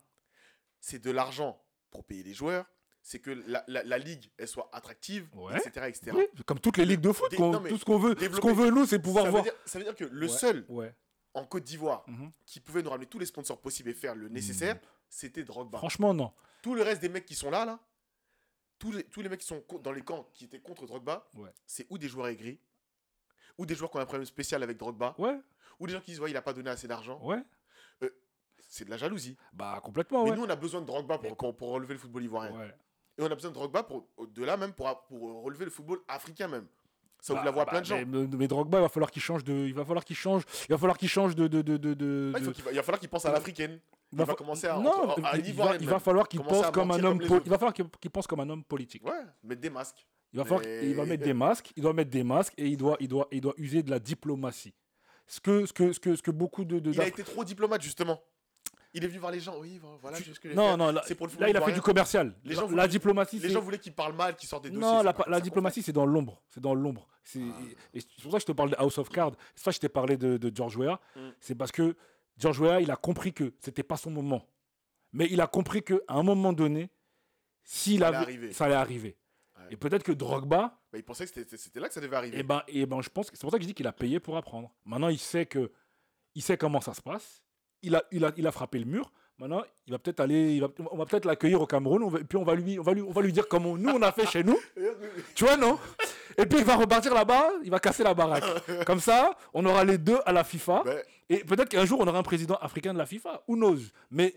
c'est 0.81 0.99
de 1.01 1.09
l'argent 1.09 1.57
pour 1.89 2.03
payer 2.03 2.21
les 2.23 2.33
joueurs, 2.33 2.65
c'est 3.01 3.19
que 3.19 3.31
la, 3.47 3.63
la- 3.67 3.83
la 3.83 3.97
ligue 3.97 4.29
elle 4.37 4.49
soit 4.49 4.69
attractive, 4.73 5.29
Ouais. 5.35 5.55
etc., 5.57 5.85
etc. 5.87 6.11
Oui, 6.13 6.25
comme 6.45 6.59
toutes 6.59 6.75
les 6.75 6.85
ligues 6.85 6.99
de 6.99 7.13
foot, 7.13 7.31
Des- 7.31 7.37
non, 7.39 7.61
tout 7.63 7.77
ce 7.77 7.85
qu'on 7.85 7.97
veut, 7.97 8.13
ce 8.19 8.39
qu'on 8.41 8.53
veut 8.53 8.71
nous, 8.71 8.85
c'est 8.85 8.99
pouvoir 8.99 9.23
ça, 9.25 9.31
voir. 9.31 9.43
veut 9.43 9.49
dire, 9.51 9.59
ça 9.65 9.79
veut 9.79 9.85
dire 9.85 9.95
que 9.95 10.03
le 10.03 10.25
Ouais, 10.27 10.31
seul 10.31 10.65
Ouais. 10.67 10.93
En 11.35 11.45
Côte 11.45 11.63
d'Ivoire 11.63 12.03
Mhm. 12.07 12.31
qui 12.45 12.59
pouvait 12.59 12.81
nous 12.81 12.89
ramener 12.89 13.05
tous 13.07 13.19
les 13.19 13.25
sponsors 13.25 13.59
possibles 13.61 13.89
et 13.89 13.93
faire 13.93 14.15
le 14.15 14.27
nécessaire, 14.29 14.79
c'était 15.09 15.43
Drogba. 15.43 15.77
Franchement, 15.77 16.13
non. 16.13 16.31
Tout 16.61 16.73
le 16.75 16.81
reste 16.81 17.01
des 17.01 17.09
mecs 17.09 17.25
qui 17.25 17.35
sont 17.35 17.51
là, 17.51 17.65
là, 17.65 17.79
tous 18.79 18.91
les, 18.91 19.03
tous 19.03 19.21
les 19.21 19.29
mecs 19.29 19.39
qui 19.41 19.45
sont 19.47 19.63
dans 19.83 19.91
les 19.91 20.01
camps 20.01 20.27
qui 20.33 20.45
étaient 20.45 20.59
contre 20.59 20.85
Drogba, 20.85 21.27
Ouais. 21.35 21.51
c'est 21.65 21.85
ou 21.89 21.97
des 21.97 22.07
joueurs 22.09 22.27
aigris, 22.27 22.59
ou 23.57 23.65
des 23.65 23.75
joueurs 23.75 23.91
qui 23.91 23.97
ont 23.97 24.01
un 24.01 24.05
problème 24.05 24.25
spécial 24.25 24.63
avec 24.63 24.77
Drogba, 24.77 25.13
Ouais, 25.17 25.39
ou 25.79 25.87
des 25.87 25.93
gens 25.93 26.01
qui 26.01 26.11
disent 26.11 26.19
ouais, 26.19 26.31
il 26.31 26.37
a 26.37 26.41
pas 26.41 26.53
donné 26.53 26.69
assez 26.69 26.87
d'argent. 26.87 27.19
ouais. 27.23 27.43
C'est 28.67 28.83
de 28.85 28.89
la 28.89 28.97
jalousie. 28.97 29.37
Bah, 29.53 29.79
complètement, 29.83 30.23
Mais 30.23 30.31
ouais. 30.31 30.37
nous, 30.37 30.43
on 30.43 30.49
a 30.49 30.55
besoin 30.55 30.81
de 30.81 30.85
Drogba 30.87 31.19
pour, 31.19 31.37
pour, 31.37 31.55
pour 31.55 31.69
relever 31.69 31.93
le 31.93 31.99
football 31.99 32.23
ivoirien. 32.23 32.57
Ouais. 32.57 32.75
Et 33.17 33.21
on 33.21 33.27
a 33.27 33.35
besoin 33.35 33.51
de 33.51 33.55
Drogba 33.55 33.83
pour, 33.83 34.07
de 34.27 34.43
là 34.43 34.57
même 34.57 34.73
pour, 34.73 35.05
pour 35.05 35.43
relever 35.43 35.65
le 35.65 35.71
football 35.71 36.01
africain 36.07 36.47
même. 36.47 36.67
Ça 37.25 37.33
Bah, 37.33 37.41
la 37.43 37.49
voie 37.49 37.63
à 37.63 37.65
bah, 37.65 37.71
plein 37.71 37.81
de 37.81 37.85
gens. 37.87 37.97
Mais, 38.07 38.27
mais 38.37 38.47
Drogba, 38.47 38.77
il 38.77 38.81
va 38.81 38.89
falloir 38.89 39.09
qu'il 39.09 39.21
change 39.23 39.43
de. 39.43 39.51
Il 39.51 39.73
va 39.73 39.83
falloir 39.83 40.05
qu'il 40.05 40.15
change. 40.15 40.43
Il 40.69 40.73
va 40.73 40.77
falloir 40.77 40.95
qu'il 40.95 41.09
change 41.09 41.35
de. 41.35 41.47
de, 41.47 41.63
de, 41.63 41.75
de, 41.77 42.31
Ah, 42.35 42.37
il, 42.37 42.45
faut 42.45 42.51
va, 42.51 42.71
il 42.71 42.75
va 42.75 42.83
falloir 42.83 42.99
qu'il 42.99 43.09
pense 43.09 43.25
à 43.25 43.31
l'africaine. 43.31 43.79
Il 44.11 44.19
va 44.19 44.35
commencer 44.35 44.67
à, 44.67 44.77
non, 44.77 44.91
entre- 44.91 45.25
à 45.25 45.35
il, 45.35 45.51
va, 45.55 45.73
il 45.73 45.79
même. 45.81 45.89
va 45.89 45.97
falloir 45.99 46.27
qu'il 46.27 46.39
pense 46.43 46.69
comme 46.69 46.91
un 46.91 47.03
homme. 47.03 47.19
comme. 47.25 47.41
Il 47.43 47.49
va 47.49 47.57
falloir 47.57 47.73
qu'il 47.73 48.11
pense 48.11 48.27
comme 48.27 48.41
un 48.41 48.49
homme 48.51 48.63
politique. 48.63 49.03
Ouais, 49.03 49.23
mettre 49.43 49.61
des 49.61 49.71
masques. 49.71 50.05
Il 50.33 50.37
va 50.37 50.45
falloir, 50.45 50.63
il 50.67 50.95
va 50.95 51.05
mettre 51.05 51.23
des 51.23 51.33
masques. 51.33 51.71
Il 51.75 51.81
doit 51.81 51.93
mettre 51.93 52.11
des 52.11 52.23
masques 52.23 52.53
et 52.59 52.67
il 52.67 52.77
doit, 52.77 52.95
il 52.99 53.07
doit, 53.07 53.27
il 53.31 53.41
doit 53.41 53.55
user 53.57 53.81
de 53.81 53.89
la 53.89 53.97
diplomatie. 53.97 54.75
Ce 55.25 55.39
que, 55.39 55.65
ce 55.65 55.73
que, 55.73 55.93
ce 55.93 55.99
que, 55.99 56.15
ce 56.15 56.21
que 56.21 56.29
beaucoup 56.29 56.63
de. 56.63 56.77
de 56.77 56.91
Il 56.91 57.01
a 57.01 57.07
été 57.07 57.23
trop 57.23 57.43
diplomate 57.43 57.81
justement. 57.81 58.21
Il 58.97 59.03
est 59.03 59.07
venu 59.07 59.19
voir 59.19 59.31
les 59.31 59.39
gens. 59.41 59.59
Oui, 59.59 59.79
voilà, 60.01 60.17
Tu- 60.17 60.33
ce 60.33 60.39
que 60.39 60.47
non, 60.53 60.77
non, 60.77 60.91
là, 60.91 61.03
c'est 61.05 61.15
pour 61.15 61.27
le 61.27 61.33
là, 61.39 61.49
il 61.49 61.57
a 61.57 61.61
fait 61.61 61.73
du 61.73 61.81
commercial. 61.81 62.33
Les 62.43 62.49
La- 62.49 62.55
gens 62.55 62.61
la 62.61 62.67
voulaient- 62.67 62.87
diplomatie, 62.87 63.39
Les 63.39 63.49
gens 63.49 63.59
voulaient 63.61 63.77
qu'il 63.79 63.93
parle 63.93 64.13
mal, 64.15 64.35
qu'il 64.35 64.47
sorte 64.47 64.63
des 64.63 64.69
dossiers. 64.69 64.81
Non, 64.81 65.03
la, 65.03 65.13
la 65.27 65.41
diplomatie, 65.41 65.81
c'est 65.83 65.91
dans 65.91 66.05
l'ombre. 66.05 66.41
C'est 66.49 66.61
dans 66.61 66.73
l'ombre. 66.73 67.07
C'est 67.23 67.41
Ah. 67.41 67.59
et 67.93 67.99
c'est 67.99 68.21
pour 68.23 68.31
ça 68.31 68.37
que 68.37 68.41
je 68.41 68.45
te 68.47 68.51
parle 68.53 68.69
de 68.71 68.75
House 68.77 68.97
of 68.97 69.09
Cards. 69.09 69.33
C'est 69.53 69.53
pour 69.55 69.63
ça 69.65 69.71
que 69.71 69.75
je 69.75 69.79
t'ai 69.81 69.89
parlé 69.89 70.15
de, 70.17 70.37
de 70.37 70.55
George 70.55 70.77
Weah. 70.77 70.99
Mm. 71.15 71.19
C'est 71.41 71.55
parce 71.55 71.71
que 71.71 71.95
George 72.37 72.59
Weah, 72.61 72.79
il 72.81 72.89
a 72.89 72.95
compris 72.95 73.33
que 73.33 73.53
c'était 73.59 73.83
pas 73.83 73.97
son 73.97 74.11
moment. 74.11 74.47
Mais 75.11 75.27
il 75.29 75.41
a 75.41 75.47
compris 75.47 75.83
qu'à 75.83 75.95
un 76.07 76.23
moment 76.23 76.53
donné, 76.53 76.89
s'il 77.63 77.99
Ça 77.99 78.07
allait 78.07 78.17
avait, 78.17 78.25
arriver. 78.25 78.53
ça 78.53 78.65
allait 78.65 78.75
arriver. 78.75 79.17
Ouais. 79.57 79.63
Et 79.71 79.77
peut-être 79.77 80.03
que 80.03 80.11
Drogba, 80.11 80.79
Bah, 80.91 80.97
il 80.97 81.03
pensait 81.03 81.25
que 81.25 81.31
c'était 81.57 81.79
là 81.79 81.87
que 81.87 81.93
ça 81.93 82.01
devait 82.01 82.15
arriver. 82.15 82.37
eh 82.39 82.43
ben, 82.43 82.61
eh 82.67 82.85
ben, 82.85 83.01
je 83.01 83.09
pense 83.09 83.29
que 83.31 83.37
c'est 83.37 83.41
pour 83.41 83.51
ça 83.51 83.57
que 83.57 83.63
je 83.63 83.67
dis 83.67 83.73
qu'il 83.73 83.87
a 83.87 83.93
payé 83.93 84.19
pour 84.19 84.37
apprendre. 84.37 84.71
Maintenant, 84.85 85.07
il 85.09 85.17
sait 85.19 85.45
que, 85.45 85.71
il 86.35 86.41
sait 86.41 86.57
comment 86.57 86.81
ça 86.81 86.93
se 86.93 87.01
passe. 87.01 87.41
Il 87.81 87.95
a, 87.95 88.03
il 88.11 88.23
a, 88.25 88.31
il 88.37 88.45
a 88.47 88.51
frappé 88.51 88.79
le 88.79 88.85
mur. 88.85 89.11
Maintenant, 89.37 89.63
il 89.85 89.91
va 89.91 89.99
peut-être 89.99 90.21
aller, 90.21 90.55
il 90.55 90.61
va- 90.61 90.69
on 90.91 90.97
va 90.97 91.05
peut-être 91.05 91.25
l'accueillir 91.25 91.59
au 91.61 91.67
Cameroun. 91.67 92.01
on 92.03 92.07
va- 92.09 92.19
et 92.19 92.23
puis 92.23 92.37
on 92.37 92.43
va 92.45 92.55
lui, 92.55 92.79
on 92.79 92.83
va 92.83 92.93
lui, 92.93 93.01
on 93.01 93.11
va 93.11 93.21
lui 93.21 93.33
dire 93.33 93.47
comment 93.49 93.77
nous 93.77 93.89
on 93.89 94.01
a 94.01 94.11
fait 94.13 94.25
chez 94.25 94.43
nous. 94.45 94.57
Tu 95.35 95.43
vois, 95.43 95.57
non? 95.57 95.77
Et 96.37 96.45
puis 96.45 96.59
il 96.59 96.63
va 96.65 96.77
repartir 96.77 97.13
là-bas, 97.13 97.51
il 97.63 97.69
va 97.69 97.79
casser 97.79 98.03
la 98.03 98.13
baraque. 98.13 98.45
Comme 98.85 98.99
ça, 99.01 99.37
on 99.53 99.65
aura 99.65 99.83
les 99.83 99.97
deux 99.97 100.19
à 100.25 100.31
la 100.31 100.43
FIFA. 100.45 100.83
Ben, 100.85 101.03
Et 101.29 101.43
peut-être 101.43 101.69
qu'un 101.69 101.85
jour, 101.85 101.99
on 101.99 102.07
aura 102.07 102.17
un 102.19 102.23
président 102.23 102.55
africain 102.55 102.93
de 102.93 102.97
la 102.97 103.05
FIFA. 103.05 103.43
Who 103.47 103.55
knows? 103.55 103.79
Mais 104.09 104.35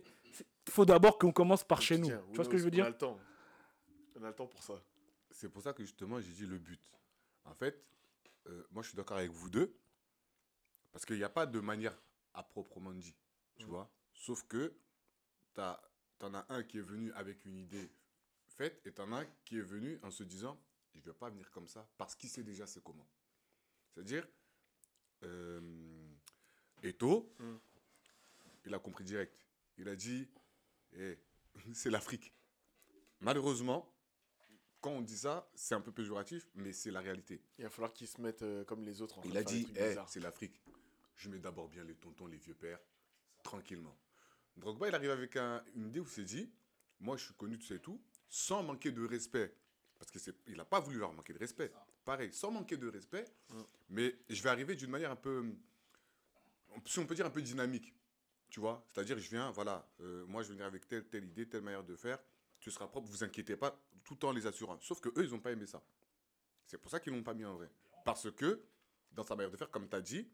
il 0.67 0.73
faut 0.73 0.85
d'abord 0.85 1.17
qu'on 1.17 1.33
commence 1.33 1.63
par 1.63 1.81
chez 1.81 1.97
nous. 1.97 2.07
tiens, 2.07 2.21
Tu 2.31 2.37
vois 2.37 2.45
ce 2.45 2.51
que 2.51 2.59
je 2.59 2.65
veux 2.65 2.71
On 2.71 2.73
a 2.73 2.77
dire 2.77 2.87
le 2.89 2.95
temps. 2.95 3.19
On 4.21 4.25
a 4.25 4.29
le 4.29 4.35
temps 4.35 4.47
pour 4.47 4.63
ça. 4.65 4.75
C'est 5.31 5.49
pour 5.49 5.63
ça 5.63 5.73
que 5.73 5.83
justement, 5.85 6.21
j'ai 6.21 6.33
dit 6.33 6.47
le 6.47 6.59
but. 6.59 6.81
En 7.45 7.55
fait, 7.55 7.81
euh, 8.49 8.67
moi, 8.73 8.83
je 8.83 8.89
suis 8.89 8.97
d'accord 8.97 9.17
avec 9.19 9.31
vous 9.31 9.49
deux. 9.49 9.73
Parce 10.93 11.05
qu'il 11.07 11.17
n'y 11.17 11.25
a 11.25 11.29
pas 11.29 11.47
de 11.47 11.61
manière 11.61 11.97
à 12.35 12.43
proprement 12.43 12.91
dit, 12.93 13.15
tu 13.59 13.67
Mm. 13.67 13.69
vois. 13.71 13.91
Sauf 14.15 14.43
que 14.45 14.75
tu 15.55 15.61
en 15.61 16.35
as 16.35 16.47
un 16.49 16.63
qui 16.65 16.79
est 16.79 16.83
venu 16.83 17.13
avec 17.13 17.45
une 17.45 17.57
idée 17.59 17.91
faite 18.49 18.81
et 18.87 18.93
tu 18.93 19.01
en 19.01 19.13
as 19.13 19.21
un 19.23 19.27
qui 19.45 19.59
est 19.59 19.63
venu 19.63 19.99
en 20.03 20.11
se 20.11 20.23
disant 20.25 20.59
je 20.95 20.99
ne 21.01 21.05
vais 21.05 21.13
pas 21.13 21.31
venir 21.31 21.51
comme 21.51 21.69
ça 21.69 21.89
parce 21.97 22.15
qu'il 22.17 22.29
sait 22.31 22.43
déjà 22.43 22.67
c'est 22.67 22.83
comment. 22.83 23.07
C'est-à-dire, 23.95 24.27
euh, 25.25 26.09
Eto, 26.83 27.35
Mm. 27.39 27.57
il 28.67 28.75
a 28.75 28.79
compris 28.79 29.05
direct. 29.05 29.45
Il 29.77 29.89
a 29.89 29.97
dit 29.97 30.29
Eh, 30.93 31.19
c'est 31.75 31.91
l'Afrique. 31.91 32.33
Malheureusement, 33.21 33.93
quand 34.81 34.91
on 34.93 35.01
dit 35.03 35.19
ça, 35.19 35.51
c'est 35.55 35.75
un 35.75 35.81
peu 35.81 35.91
péjoratif, 35.93 36.49
mais 36.55 36.73
c'est 36.73 36.91
la 36.93 37.01
réalité. 37.01 37.43
Il 37.59 37.65
va 37.65 37.71
falloir 37.71 37.93
qu'ils 37.93 38.07
se 38.09 38.21
mettent 38.21 38.43
euh, 38.43 38.65
comme 38.65 38.85
les 38.85 39.03
autres. 39.03 39.19
en 39.19 39.23
Il 39.23 39.37
a 39.37 39.43
dit, 39.43 39.67
Eh, 39.77 39.95
c'est 40.07 40.21
l'Afrique. 40.21 40.61
Je 41.17 41.29
mets 41.29 41.41
d'abord 41.41 41.69
bien 41.69 41.83
les 41.83 41.97
tontons, 41.97 42.27
les 42.29 42.37
vieux 42.37 42.55
pères, 42.55 42.79
tranquillement. 43.43 43.97
Drogba, 44.57 44.89
il 44.89 44.95
arrive 44.95 45.11
avec 45.11 45.37
un- 45.37 45.63
une 45.75 45.89
idée 45.89 46.01
où 46.01 46.05
il 46.05 46.09
s'est 46.09 46.25
dit, 46.25 46.51
moi 47.01 47.17
je 47.17 47.25
suis 47.27 47.35
connu, 47.35 47.59
tu 47.59 47.67
sais 47.67 47.79
tout, 47.79 48.01
sans 48.29 48.63
manquer 48.63 48.91
de 48.93 49.05
respect. 49.07 49.55
Parce 49.99 50.11
qu'il 50.13 50.57
n'a 50.57 50.65
pas 50.65 50.81
voulu 50.81 50.99
leur 50.99 51.13
manquer 51.13 51.33
de 51.33 51.39
respect. 51.39 51.73
Pareil, 52.05 52.33
sans 52.33 52.51
manquer 52.51 52.77
de 52.77 52.89
respect, 52.89 53.25
Mm. 53.51 53.61
mais 53.91 54.19
je 54.29 54.43
vais 54.43 54.49
arriver 54.51 54.75
d'une 54.77 54.91
manière 54.91 55.11
un 55.11 55.17
peu, 55.17 55.45
si 56.87 56.99
on 56.99 57.07
peut 57.07 57.15
dire 57.15 57.27
un 57.27 57.31
peu 57.31 57.43
dynamique. 57.43 57.95
Tu 58.51 58.61
vois? 58.61 58.83
C'est-à-dire, 58.89 59.19
je 59.19 59.29
viens, 59.29 59.51
voilà, 59.51 59.87
euh, 60.01 60.25
moi 60.27 60.43
je 60.43 60.49
vais 60.49 60.55
venir 60.55 60.67
avec 60.67 60.87
telle, 60.89 61.07
telle 61.07 61.25
idée, 61.25 61.47
telle 61.49 61.63
manière 61.63 61.85
de 61.85 61.95
faire, 61.97 62.19
tu 62.61 62.71
seras 62.71 62.87
propre, 62.87 63.07
vous 63.09 63.23
inquiétez 63.23 63.57
pas, 63.57 63.79
tout 64.05 64.25
en 64.25 64.33
les 64.33 64.47
assurant. 64.47 64.79
Sauf 64.81 65.01
que 65.01 65.11
eux, 65.11 65.25
ils 65.25 65.31
n'ont 65.31 65.41
pas 65.41 65.53
aimé 65.53 65.67
ça. 65.67 65.83
C'est 66.67 66.79
pour 66.79 66.91
ça 66.91 66.99
qu'ils 66.99 67.13
l'ont 67.13 67.23
pas 67.23 67.35
mis 67.35 67.45
en 67.45 67.55
vrai. 67.55 67.71
Parce 68.05 68.31
que, 68.33 68.63
dans 69.13 69.25
sa 69.25 69.35
manière 69.37 69.51
de 69.51 69.57
faire, 69.57 69.71
comme 69.71 69.89
tu 69.89 69.97
as 69.97 70.01
dit, 70.01 70.27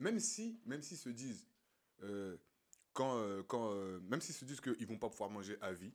même 0.00 0.18
si, 0.20 0.60
même 0.66 0.82
s'ils 0.82 0.96
se 0.98 1.08
disent, 1.08 1.46
euh, 2.02 2.36
quand, 2.92 3.16
euh, 3.18 3.42
quand, 3.46 3.70
euh, 3.72 4.00
même 4.08 4.20
s'ils 4.20 4.34
se 4.34 4.44
disent 4.44 4.60
qu'ils 4.60 4.86
vont 4.86 4.98
pas 4.98 5.08
pouvoir 5.08 5.30
manger 5.30 5.56
à 5.60 5.72
vie, 5.72 5.92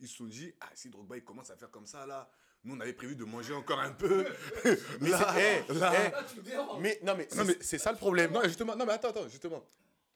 ils 0.00 0.08
se 0.08 0.16
sont 0.16 0.24
dit, 0.26 0.52
ah, 0.60 0.70
si 0.74 0.90
Drogba 0.90 1.16
il 1.16 1.24
commence 1.24 1.50
à 1.50 1.56
faire 1.56 1.70
comme 1.70 1.86
ça 1.86 2.06
là, 2.06 2.28
nous 2.64 2.74
on 2.74 2.80
avait 2.80 2.92
prévu 2.94 3.14
de 3.14 3.24
manger 3.24 3.52
encore 3.54 3.78
un 3.80 3.92
peu. 3.92 4.24
Mais 5.00 5.10
Là, 5.10 5.32
c'est- 5.34 5.64
eh, 5.68 5.74
là. 5.74 5.92
eh, 5.94 6.80
mais 6.80 6.98
non, 7.02 7.14
mais, 7.16 7.28
Non, 7.36 7.44
mais- 7.44 7.58
c'est 7.60 7.78
ça 7.78 7.92
le 7.92 7.98
problème. 7.98 8.32
Non, 8.32 8.42
justement, 8.44 8.74
non, 8.74 8.86
mais 8.86 8.94
attends, 8.94 9.10
attends, 9.10 9.28
justement. 9.28 9.62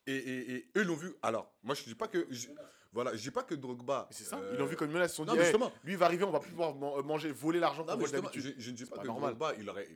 Et, 0.06 0.16
et, 0.16 0.54
et 0.54 0.70
eux 0.76 0.82
l'ont 0.84 0.96
vu. 0.96 1.14
Alors, 1.20 1.52
moi 1.62 1.74
je 1.74 1.84
dis 1.84 1.94
pas 1.94 2.08
que, 2.08 2.26
je, 2.30 2.48
voilà, 2.92 3.14
je 3.14 3.20
dis 3.20 3.30
pas 3.30 3.42
que 3.42 3.54
Drogba. 3.54 4.08
C'est 4.10 4.24
ça, 4.24 4.38
euh, 4.38 4.52
ils 4.54 4.58
l'ont 4.58 4.64
vu 4.66 4.76
comme 4.76 4.86
une 4.88 4.94
menace. 4.94 5.10
Ils 5.10 5.12
se 5.12 5.16
sont 5.18 5.24
non, 5.26 5.34
dit, 5.34 5.40
eh, 5.40 5.42
justement. 5.44 5.70
lui 5.84 5.92
il 5.92 5.98
va 5.98 6.06
arriver, 6.06 6.24
on 6.24 6.30
va 6.30 6.40
plus 6.40 6.50
pouvoir 6.50 6.74
man- 6.74 7.04
manger, 7.04 7.30
voler 7.30 7.60
l'argent 7.60 7.84
qu'on 7.84 7.96
vole 7.98 8.10
d'habitude. 8.10 8.54
je, 8.56 8.62
je 8.62 8.70
ne 8.70 8.76
dis 8.76 8.86
pas 8.86 8.96
pas 8.96 9.02
que 9.02 9.06
normal. 9.08 9.36
Drogba, 9.36 9.54
il 9.60 9.68
aurait, 9.68 9.86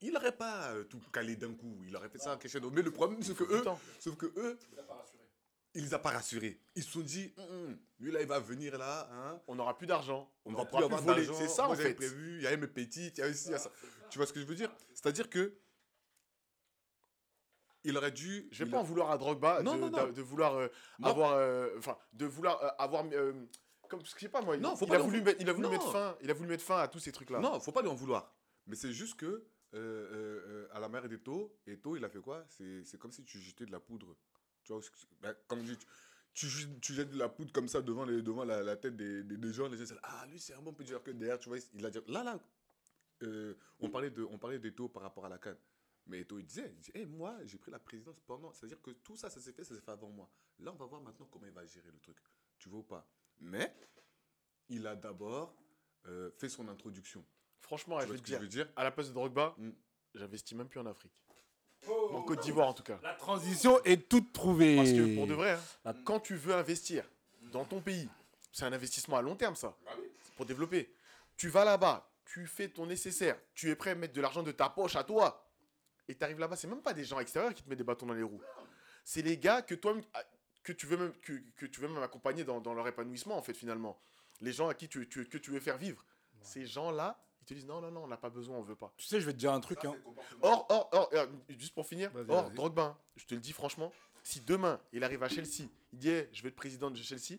il 0.00 0.16
aurait 0.16 0.36
pas 0.36 0.70
euh, 0.72 0.84
tout 0.84 1.00
calé 1.12 1.36
d'un 1.36 1.54
coup. 1.54 1.82
Il 1.86 1.94
aurait 1.96 2.08
fait 2.08 2.18
ça 2.18 2.32
en 2.34 2.38
crescendo. 2.38 2.70
Mais 2.70 2.82
le 2.82 2.90
problème, 2.92 3.22
c'est 3.22 3.34
que 3.36 3.44
eux, 3.44 3.64
sauf 3.98 4.16
que 4.16 4.26
eux, 4.36 4.58
il 5.74 5.84
les 5.84 5.94
a 5.94 5.98
pas 5.98 6.10
rassurés. 6.10 6.60
Ils 6.74 6.82
se 6.82 6.90
sont 6.90 7.00
dit, 7.00 7.32
Hum, 7.36 7.44
hum, 7.50 7.78
lui 8.00 8.10
là, 8.12 8.20
il 8.22 8.26
va 8.28 8.40
venir 8.40 8.78
là, 8.78 9.08
hein. 9.12 9.40
On 9.46 9.54
n'aura 9.56 9.76
plus 9.76 9.86
d'argent. 9.86 10.30
On 10.44 10.52
On 10.52 10.56
va 10.56 10.64
plus 10.64 10.76
plus 10.76 10.84
avoir 10.84 11.02
d'argent. 11.04 11.34
C'est 11.36 11.48
ça 11.48 11.66
Moi, 11.66 11.74
en 11.74 11.78
fait. 11.78 11.94
prévu. 11.94 12.36
Il 12.38 12.42
y 12.42 12.46
avait 12.46 12.56
mes 12.56 12.66
petites, 12.68 13.18
il 13.18 13.20
y 13.20 13.24
avait 13.24 13.34
ci, 13.34 13.48
il 13.48 13.52
y 13.52 13.54
a 13.54 13.58
ça. 13.58 13.70
Tu 14.10 14.18
vois 14.18 14.26
ce 14.26 14.32
que 14.32 14.40
je 14.40 14.46
veux 14.46 14.54
dire? 14.54 14.70
C'est-à-dire 14.94 15.28
que 15.28 15.54
il 17.84 17.96
aurait 17.96 18.10
dû. 18.10 18.48
Je 18.50 18.58
vais 18.64 18.68
il 18.68 18.70
pas 18.70 18.78
a- 18.78 18.80
en 18.80 18.84
vouloir 18.84 19.10
à 19.10 19.18
Drogba 19.18 19.62
Non, 19.62 19.74
de, 19.76 19.80
non, 19.80 19.90
non. 19.90 20.06
de- 20.06 20.12
de 20.12 20.22
vouloir 20.22 20.54
euh, 20.56 20.68
avoir, 21.02 21.32
euh, 21.34 21.68
enfin, 21.78 21.96
de 22.12 22.26
vouloir 22.26 22.62
euh, 22.62 22.68
avoir, 22.78 23.04
comme 23.88 24.04
je 24.04 24.10
sais 24.18 24.28
pas 24.28 24.40
moi. 24.42 24.56
Non, 24.56 24.74
il, 24.74 24.78
faut 24.78 24.84
il 24.86 24.88
pas 24.88 24.96
a 24.96 24.98
voulu 24.98 25.18
vou- 25.18 25.24
mettre, 25.24 25.40
il 25.40 25.48
a 25.48 25.52
voulu 25.52 25.66
Non. 25.66 25.72
mettre 25.72 25.92
fin, 25.92 26.16
il 26.20 26.30
a 26.30 26.34
voulu 26.34 26.48
mettre 26.48 26.64
fin 26.64 26.78
à 26.78 26.88
tous 26.88 26.98
ces 26.98 27.12
trucs 27.12 27.30
là. 27.30 27.38
Non, 27.38 27.58
faut 27.60 27.72
pas 27.72 27.82
lui 27.82 27.88
en 27.88 27.94
vouloir. 27.94 28.34
Mais 28.66 28.74
c'est 28.76 28.92
juste 28.92 29.14
que, 29.18 29.46
euh, 29.74 29.78
euh, 29.78 30.44
euh, 30.46 30.68
à 30.72 30.80
la 30.80 30.88
mère 30.88 31.06
d'Eto, 31.08 31.58
Eto, 31.66 31.96
il 31.96 32.04
a 32.04 32.08
fait 32.08 32.20
quoi? 32.20 32.46
C'est 32.48 32.98
comme 32.98 33.12
si 33.12 33.22
tu 33.24 33.38
jetais 33.38 33.66
de 33.66 33.72
la 33.72 33.80
poudre. 33.80 34.16
Tu 34.64 34.72
vois, 34.72 34.80
ben, 35.20 35.34
comme 35.46 35.62
tu, 36.32 36.48
jettes 36.48 37.10
de 37.10 37.18
la 37.18 37.28
poudre 37.28 37.52
comme 37.52 37.68
ça 37.68 37.82
devant, 37.82 38.06
devant 38.06 38.44
la, 38.44 38.76
tête 38.76 38.96
des, 38.96 39.22
gens. 39.52 39.68
Les 39.68 39.76
gens 39.76 39.84
disent, 39.84 39.98
ah, 40.02 40.26
lui, 40.30 40.40
c'est 40.40 40.54
un 40.54 40.62
bon 40.62 40.72
petit 40.72 40.92
que 41.04 41.10
derrière, 41.10 41.38
tu 41.38 41.50
vois, 41.50 41.58
il 41.74 41.84
a 41.84 41.90
dit, 41.90 41.98
là, 42.06 42.24
là, 42.24 42.40
on 43.80 43.90
parlait 43.90 44.10
de- 44.10 44.24
on 44.24 44.38
parlait 44.38 44.58
d'Eto 44.58 44.88
par 44.88 45.02
rapport 45.02 45.26
à 45.26 45.28
la 45.28 45.38
canne. 45.38 45.58
Mais 46.06 46.20
Eto, 46.20 46.38
il 46.38 46.46
disait, 46.46 46.70
dit, 46.70 46.90
Eh, 46.94 47.04
moi, 47.04 47.36
j'ai 47.44 47.58
pris 47.58 47.70
la 47.70 47.78
présidence 47.78 48.18
pendant. 48.20 48.52
C'est-à-dire 48.54 48.80
que 48.80 48.92
tout 48.92 49.16
ça, 49.16 49.28
ça 49.28 49.40
s'est 49.40 49.52
fait, 49.52 49.64
ça 49.64 49.74
s'est 49.74 49.82
fait 49.82 49.90
avant 49.90 50.08
moi. 50.08 50.30
Là, 50.60 50.72
on 50.72 50.76
va 50.76 50.86
voir 50.86 51.02
maintenant 51.02 51.26
comment 51.30 51.46
il 51.46 51.52
va 51.52 51.66
gérer 51.66 51.90
le 51.90 51.98
truc. 51.98 52.16
Tu 52.58 52.70
vois 52.70 52.78
ou 52.78 52.84
pas? 52.84 53.06
Mais, 53.40 53.74
il 54.70 54.86
a 54.86 54.96
d'abord 54.96 55.54
fait 56.38 56.48
son 56.48 56.68
introduction. 56.68 57.22
Franchement, 57.60 58.00
je 58.00 58.06
vais 58.06 58.18
te 58.18 58.22
dire, 58.24 58.40
dire? 58.40 58.68
À 58.76 58.84
la 58.84 58.90
place 58.90 59.08
de 59.08 59.12
Drogba, 59.14 59.54
Mm. 59.58 59.70
j'investis 60.14 60.56
même 60.56 60.68
plus 60.68 60.80
en 60.80 60.86
Afrique. 60.86 61.12
En 61.88 62.22
Côte 62.22 62.40
d'Ivoire 62.40 62.68
en 62.68 62.74
tout 62.74 62.82
cas. 62.82 62.98
La 63.02 63.14
transition 63.14 63.82
est 63.84 64.08
toute 64.08 64.32
trouvée. 64.32 64.76
Parce 64.76 64.90
que 64.90 65.14
pour 65.14 65.26
de 65.26 65.34
vrai, 65.34 65.52
hein, 65.52 65.60
La- 65.84 65.94
quand 66.04 66.18
tu 66.20 66.34
veux 66.34 66.54
investir 66.54 67.04
dans 67.52 67.64
ton 67.64 67.80
pays, 67.80 68.08
c'est 68.52 68.64
un 68.64 68.72
investissement 68.72 69.16
à 69.16 69.22
long 69.22 69.36
terme 69.36 69.54
ça, 69.54 69.76
C'est 70.22 70.34
pour 70.34 70.44
développer. 70.46 70.92
Tu 71.36 71.48
vas 71.48 71.64
là-bas, 71.64 72.10
tu 72.24 72.46
fais 72.46 72.68
ton 72.68 72.86
nécessaire, 72.86 73.38
tu 73.54 73.70
es 73.70 73.76
prêt 73.76 73.90
à 73.90 73.94
mettre 73.94 74.12
de 74.14 74.20
l'argent 74.20 74.42
de 74.42 74.50
ta 74.52 74.68
poche 74.68 74.96
à 74.96 75.04
toi, 75.04 75.48
et 76.08 76.14
tu 76.16 76.24
arrives 76.24 76.40
là-bas, 76.40 76.56
c'est 76.56 76.66
même 76.66 76.82
pas 76.82 76.92
des 76.94 77.04
gens 77.04 77.20
extérieurs 77.20 77.54
qui 77.54 77.62
te 77.62 77.68
mettent 77.68 77.78
des 77.78 77.84
bâtons 77.84 78.06
dans 78.06 78.14
les 78.14 78.22
roues. 78.24 78.42
C'est 79.04 79.22
les 79.22 79.38
gars 79.38 79.62
que 79.62 79.74
toi 79.74 79.94
que 80.64 80.72
tu 80.72 80.86
veux 80.86 80.96
même 80.96 81.12
que, 81.22 81.32
que 81.56 81.66
tu 81.66 81.80
veux 81.80 81.88
même 81.88 82.02
accompagner 82.02 82.44
dans, 82.44 82.60
dans 82.60 82.74
leur 82.74 82.86
épanouissement 82.88 83.36
en 83.38 83.42
fait 83.42 83.54
finalement. 83.54 83.98
Les 84.40 84.52
gens 84.52 84.68
à 84.68 84.74
qui 84.74 84.88
tu, 84.88 85.08
tu- 85.08 85.26
que 85.28 85.38
tu 85.38 85.50
veux 85.50 85.60
faire 85.60 85.78
vivre. 85.78 86.04
Ces 86.42 86.66
gens-là, 86.66 87.18
ils 87.50 87.54
te 87.54 87.54
disent 87.54 87.66
non 87.66 87.80
non 87.80 87.90
non, 87.90 88.04
on 88.04 88.06
n'a 88.08 88.16
pas 88.18 88.28
besoin, 88.30 88.56
on 88.58 88.62
veut 88.62 88.76
pas. 88.76 88.92
Tu 88.98 89.06
sais, 89.06 89.20
je 89.20 89.26
vais 89.26 89.32
te 89.32 89.38
dire 89.38 89.52
un 89.52 89.60
truc. 89.60 89.82
hein. 89.84 89.96
Or, 90.42 90.66
or, 90.68 90.88
or, 90.92 91.08
euh, 91.14 91.26
juste 91.48 91.74
pour 91.74 91.86
finir, 91.86 92.10
Vas-y, 92.12 92.26
or, 92.30 92.44
vas-y. 92.44 92.54
Drogba, 92.54 92.82
hein, 92.82 92.98
je 93.16 93.24
te 93.24 93.34
le 93.34 93.40
dis 93.40 93.52
franchement, 93.52 93.90
si 94.22 94.40
demain 94.40 94.78
il 94.92 95.02
arrive 95.02 95.22
à 95.22 95.28
Chelsea, 95.28 95.68
il 95.92 95.98
dit 95.98 96.10
je 96.32 96.42
vais 96.42 96.50
être 96.50 96.56
président 96.56 96.90
de 96.90 96.96
Chelsea, 96.96 97.38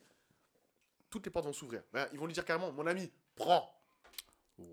toutes 1.10 1.26
les 1.26 1.32
portes 1.32 1.46
vont 1.46 1.54
s'ouvrir. 1.54 1.84
Ben, 1.94 2.08
ils 2.14 2.20
vont 2.20 2.26
lui 2.26 2.34
dire 2.34 2.46
carrément, 2.46 2.72
mon 2.72 2.88
ami, 2.88 3.12
prends. 3.36 3.72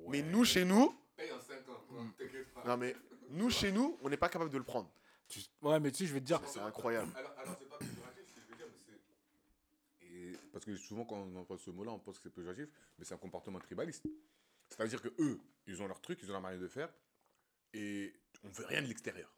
Mais 0.09 0.23
nous, 0.23 0.45
chez 0.45 0.64
nous, 0.64 0.99
Paye 1.16 1.31
en 1.33 1.40
5 1.40 1.69
ans, 1.69 1.83
t'inquiète 2.19 2.52
pas. 2.52 2.62
non 2.66 2.76
mais 2.76 2.95
nous, 3.31 3.50
chez 3.50 3.73
nous, 3.73 3.99
on 4.02 4.09
n'est 4.09 4.16
pas 4.16 4.28
capable 4.28 4.50
de 4.50 4.59
le 4.59 4.64
prendre. 4.64 4.90
Tu- 5.28 5.40
Ouais, 5.62 5.81
mais 5.81 5.90
tu 5.90 5.99
sais, 5.99 6.07
je 6.07 6.12
vais 6.14 6.21
te 6.21 6.25
dire. 6.26 6.40
C'est 6.47 6.61
incroyable. 6.61 7.11
Alors, 7.16 7.33
alors 7.38 7.57
c'est 7.59 7.69
pas 7.69 7.78
péjoratif, 7.78 8.23
ce 8.28 8.35
que 8.35 8.40
je 8.47 8.50
veux 8.50 8.57
dire, 8.57 8.66
mais 8.71 8.78
c'est. 10.00 10.07
Et 10.07 10.33
parce 10.52 10.64
que 10.64 10.76
souvent, 10.76 11.05
quand 11.05 11.16
on 11.16 11.37
entend 11.37 11.57
ce 11.57 11.71
mot-là, 11.71 11.90
on 11.93 11.99
pense 11.99 12.16
que 12.19 12.23
c'est 12.25 12.31
péjoratif, 12.35 12.69
mais 12.99 13.05
c'est 13.05 13.14
un 13.14 13.19
comportement 13.19 13.59
tribaliste. 13.59 14.05
C'est-à-dire 14.68 15.00
que 15.00 15.08
eux, 15.18 15.40
ils 15.66 15.82
ont 15.82 15.87
leur 15.87 16.00
truc, 16.00 16.18
ils 16.23 16.28
ont 16.30 16.32
leur 16.32 16.42
manière 16.42 16.61
de 16.61 16.68
faire, 16.68 16.92
et 17.73 18.14
on 18.42 18.49
veut 18.49 18.66
rien 18.66 18.82
de 18.82 18.87
l'extérieur. 18.87 19.32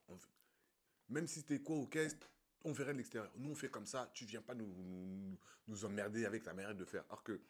Même 1.08 1.26
si 1.26 1.42
t'es 1.44 1.61
quoi 1.61 1.76
au 1.76 1.87
caisse, 1.87 2.16
on 2.64 2.73
veut 2.73 2.85
rien 2.85 2.92
de 2.92 2.99
l'extérieur. 2.99 3.32
Nous, 3.37 3.50
on 3.50 3.54
fait 3.54 3.70
comme 3.70 3.87
ça, 3.87 4.11
tu 4.14 4.25
viens 4.25 4.42
pas 4.42 4.54
nous, 4.54 4.66
nous, 4.66 5.38
nous 5.68 5.85
emmerder 5.85 6.26
avec 6.26 6.42
ta 6.42 6.52
manière 6.52 6.75
de 6.75 6.85
faire. 6.85 7.04
Alors 7.08 7.23
que, 7.23 7.40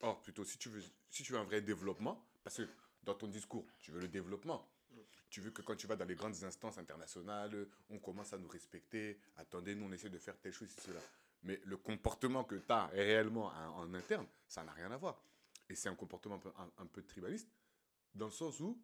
or, 0.00 0.22
plutôt, 0.22 0.44
si 0.44 0.58
tu, 0.58 0.68
veux, 0.68 0.82
si 1.10 1.22
tu 1.22 1.32
veux 1.32 1.38
un 1.38 1.44
vrai 1.44 1.60
développement, 1.60 2.24
parce 2.42 2.56
que 2.56 2.68
dans 3.02 3.14
ton 3.14 3.28
discours, 3.28 3.66
tu 3.80 3.90
veux 3.90 4.00
le 4.00 4.08
développement. 4.08 4.68
Tu 5.28 5.40
veux 5.40 5.50
que 5.50 5.62
quand 5.62 5.74
tu 5.74 5.88
vas 5.88 5.96
dans 5.96 6.04
les 6.04 6.14
grandes 6.14 6.44
instances 6.44 6.78
internationales, 6.78 7.66
on 7.90 7.98
commence 7.98 8.32
à 8.32 8.38
nous 8.38 8.46
respecter. 8.46 9.18
Attendez, 9.36 9.74
nous, 9.74 9.86
on 9.86 9.92
essaie 9.92 10.08
de 10.08 10.18
faire 10.18 10.38
telle 10.38 10.52
chose, 10.52 10.70
cela. 10.78 11.00
Mais 11.42 11.60
le 11.64 11.76
comportement 11.76 12.44
que 12.44 12.54
tu 12.54 12.72
as 12.72 12.86
réellement 12.86 13.46
en, 13.46 13.80
en 13.80 13.94
interne, 13.94 14.26
ça 14.46 14.62
n'a 14.62 14.72
rien 14.72 14.90
à 14.92 14.96
voir. 14.96 15.20
Et 15.68 15.74
c'est 15.74 15.88
un 15.88 15.94
comportement 15.94 16.36
un 16.36 16.38
peu, 16.38 16.50
un, 16.58 16.70
un 16.78 16.86
peu 16.86 17.02
tribaliste, 17.02 17.48
dans 18.14 18.26
le 18.26 18.32
sens 18.32 18.60
où, 18.60 18.78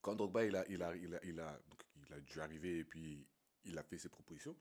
quand 0.00 0.14
Drogba, 0.14 0.44
il 0.44 0.54
a, 0.56 0.64
il 0.68 0.82
a, 0.82 0.94
il 0.96 1.14
a, 1.14 1.24
il 1.24 1.40
a, 1.40 1.58
donc, 1.68 1.82
il 2.06 2.12
a 2.12 2.20
dû 2.20 2.40
arriver 2.40 2.78
et 2.78 2.84
puis 2.84 3.26
il 3.64 3.76
a 3.78 3.82
fait 3.82 3.98
ses 3.98 4.08
propositions, 4.08 4.56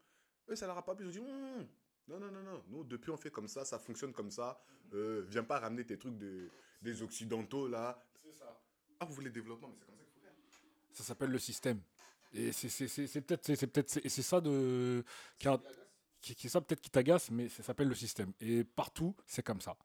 eux, 0.49 0.55
ça 0.55 0.65
leur 0.67 0.77
a 0.77 0.83
pas 0.85 0.95
plu. 0.95 1.05
Ils 1.05 1.19
ont 1.19 1.23
dit, 1.25 1.31
Hum, 1.31 1.67
non, 2.07 2.19
non, 2.19 2.31
non, 2.31 2.43
non, 2.43 2.63
nous, 2.67 2.83
depuis, 2.83 3.11
on 3.11 3.17
fait 3.17 3.31
comme 3.31 3.47
ça, 3.47 3.63
ça 3.63 3.79
fonctionne 3.79 4.11
comme 4.13 4.31
ça. 4.31 4.61
Euh, 4.93 5.23
viens 5.29 5.43
pas 5.43 5.59
ramener 5.59 5.85
tes 5.85 5.97
trucs 5.97 6.17
de, 6.17 6.49
des 6.81 7.01
Occidentaux, 7.01 7.67
là. 7.67 7.97
Ah, 8.99 9.05
vous 9.05 9.13
voulez 9.13 9.27
le 9.27 9.33
développement, 9.33 9.69
mais 9.69 9.75
c'est 9.79 9.85
comme 9.85 9.95
ça 9.97 10.03
qu'il 10.03 10.13
faut 10.13 10.19
faire. 10.21 10.33
Ça 10.93 11.03
s'appelle 11.03 11.29
le 11.31 11.39
système. 11.39 11.81
Et 12.33 12.51
c'est 12.51 12.69
c'est- 12.69 12.87
c'est- 12.87 13.07
c'est 13.07 13.21
peut-être 13.21 13.45
c'est 13.45 13.55
c'est 13.55 13.67
peut-être 13.67 13.89
c'est 13.89 14.09
c'est 14.09 14.21
ça 14.23 14.41
de 14.41 15.03
qui, 15.37 15.47
a- 15.47 15.61
qui, 16.21 16.35
qui 16.35 16.49
ça 16.49 16.61
peut-être 16.61 16.81
qui 16.81 16.89
t'agace, 16.89 17.29
mais 17.31 17.47
ça 17.49 17.61
s'appelle 17.63 17.87
le 17.87 17.95
système. 17.95 18.33
Et 18.39 18.63
partout 18.63 19.15
c'est 19.27 19.43
comme 19.43 19.61
ça. 19.61 19.77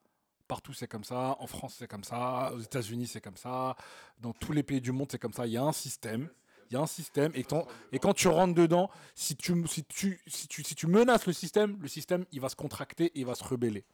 Partout 0.49 0.73
c'est 0.73 0.89
comme 0.89 1.05
ça. 1.05 1.37
En 1.39 1.47
France 1.47 1.77
c'est 1.79 1.87
comme 1.87 2.05
ça. 2.05 2.53
Aux 2.55 2.61
États-Unis 2.61 3.07
c'est 3.07 3.21
comme 3.21 3.37
ça. 3.37 3.77
Dans 4.21 4.33
tous 4.33 4.53
les 4.53 4.63
pays 4.63 4.81
du 4.81 4.93
monde 4.93 5.09
c'est 5.11 5.19
comme 5.19 5.33
ça. 5.33 5.47
Il 5.47 5.53
y 5.53 5.57
a 5.57 5.63
un 5.63 5.73
système. 5.73 6.29
Il 6.71 6.75
y 6.75 6.77
a 6.77 6.81
un 6.81 6.87
système 6.87 7.33
et 7.35 7.45
quand, 7.45 8.13
tu 8.15 8.29
rentres 8.29 8.55
dedans, 8.55 8.91
si 9.15 9.37
tu, 9.37 9.55
menaces 10.87 11.27
le 11.27 11.33
système, 11.33 11.79
le 11.81 11.89
système 11.89 12.27
il 12.33 12.41
va 12.41 12.51
se 12.51 12.57
contracter 12.57 13.07
et 13.07 13.21
il 13.21 13.27
va 13.27 13.35
se 13.35 13.45
rebeller. 13.45 13.85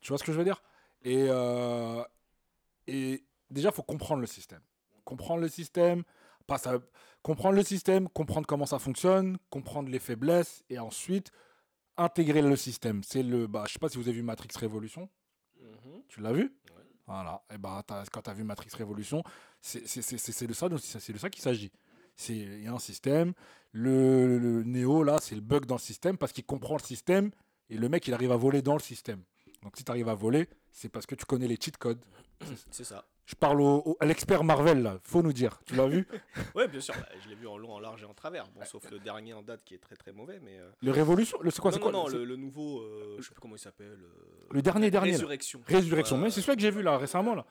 Tu 0.00 0.08
vois 0.08 0.18
ce 0.18 0.24
que 0.24 0.32
je 0.32 0.38
veux 0.38 0.44
dire? 0.44 0.62
Et, 1.02 1.26
euh, 1.28 2.02
et 2.88 3.24
déjà, 3.50 3.68
il 3.68 3.74
faut 3.74 3.82
comprendre 3.82 4.20
le 4.20 4.26
système. 4.26 4.60
Comprendre 5.04 5.40
le 5.40 5.48
système, 5.48 6.02
comprendre 7.22 7.54
le 7.54 7.62
système, 7.62 8.08
comprendre 8.08 8.46
comment 8.46 8.66
ça 8.66 8.78
fonctionne, 8.78 9.38
comprendre 9.50 9.88
les 9.88 9.98
faiblesses 9.98 10.64
et 10.70 10.78
ensuite 10.78 11.30
intégrer 11.96 12.42
le 12.42 12.56
système. 12.56 13.02
C'est 13.02 13.22
le, 13.22 13.46
bah, 13.46 13.64
je 13.66 13.74
sais 13.74 13.78
pas 13.78 13.88
si 13.88 13.96
vous 13.96 14.08
avez 14.08 14.16
vu 14.16 14.22
Matrix 14.22 14.48
Révolution. 14.58 15.08
Mhm. 15.96 16.02
Tu 16.08 16.20
l'as 16.20 16.32
vu? 16.32 16.42
Ouais. 16.74 16.82
Voilà. 17.06 17.42
Et 17.54 17.58
ben, 17.58 17.82
t'as- 17.86 18.04
quand 18.12 18.22
tu 18.22 18.30
as 18.30 18.34
vu 18.34 18.44
Matrix 18.44 18.70
Révolution, 18.76 19.22
c'est 19.60 19.86
c'est- 19.86 20.02
c'est- 20.02 20.18
c'est- 20.18 20.32
c'est 20.32 20.46
de 20.46 20.52
ça, 20.54 20.68
dont- 20.68 20.78
c'est 20.78 21.12
de 21.12 21.18
ça 21.18 21.30
qu'il 21.30 21.42
s'agit. 21.42 21.72
c'est 22.18 22.34
il 22.36 22.62
y 22.62 22.66
a 22.66 22.72
un 22.72 22.78
système. 22.78 23.34
Le, 23.72 24.38
le 24.38 24.62
Néo, 24.64 25.02
là, 25.02 25.18
c'est 25.20 25.34
le 25.34 25.42
bug 25.42 25.66
dans 25.66 25.74
le 25.74 25.80
système 25.80 26.16
parce 26.16 26.32
qu'il 26.32 26.44
comprend 26.46 26.74
le 26.76 26.82
système 26.82 27.30
et 27.68 27.76
le 27.76 27.88
mec, 27.90 28.06
il 28.08 28.14
arrive 28.14 28.32
à 28.32 28.36
voler 28.36 28.62
dans 28.62 28.72
le 28.74 28.80
système. 28.80 29.22
Donc 29.62 29.76
si 29.76 29.84
tu 29.84 29.90
arrives 29.90 30.08
à 30.08 30.14
voler, 30.14 30.48
c'est 30.72 30.88
parce 30.88 31.04
que 31.06 31.14
tu 31.14 31.26
connais 31.26 31.46
les 31.46 31.56
cheat 31.60 31.76
codes. 31.76 32.00
C'est 32.70 32.84
ça. 32.84 33.04
Je 33.26 33.34
parle 33.34 33.60
au, 33.60 33.82
au- 33.84 33.96
à 33.98 34.06
l'expert 34.06 34.44
Marvel, 34.44 34.82
là, 34.82 34.98
faut 35.02 35.20
nous 35.20 35.32
dire. 35.32 35.58
Tu 35.66 35.74
l'as 35.74 35.88
vu 35.88 36.06
Ouais, 36.54 36.68
bien 36.68 36.80
sûr. 36.80 36.94
bah, 36.94 37.06
je 37.24 37.28
l'ai 37.28 37.34
vu 37.34 37.48
en 37.48 37.58
long, 37.58 37.72
en 37.72 37.80
large 37.80 38.02
et 38.02 38.06
en 38.06 38.14
travers. 38.14 38.46
Bon, 38.54 38.64
sauf 38.64 38.88
le 38.90 39.00
dernier 39.00 39.32
en 39.34 39.42
date 39.42 39.64
qui 39.64 39.74
est 39.74 39.78
très 39.78 39.96
très 39.96 40.12
mauvais, 40.12 40.38
mais. 40.42 40.56
euh, 40.58 40.70
Le 40.80 40.92
Révolution 40.92 41.36
le- 41.42 41.50
C'est 41.50 41.60
quoi 41.60 41.72
non, 41.72 41.78
quoi 41.78 41.90
non, 41.92 42.06
le, 42.08 42.24
le 42.24 42.36
nouveau, 42.36 42.80
euh, 42.82 43.16
je 43.18 43.22
sais 43.24 43.30
plus 43.32 43.40
comment 43.40 43.56
il 43.56 43.60
s'appelle. 43.60 43.98
euh, 44.00 44.46
Le 44.52 44.62
dernier, 44.62 44.90
dernier. 44.92 45.10
là. 45.10 45.16
Résurrection. 45.16 45.60
Résurrection. 45.66 46.16
Ouais, 46.16 46.22
Mais 46.22 46.30
c'est 46.30 46.40
celui 46.40 46.56
que 46.56 46.62
j'ai 46.62 46.70
vu 46.70 46.82
là 46.82 46.96
récemment. 46.98 47.34
Là. 47.34 47.44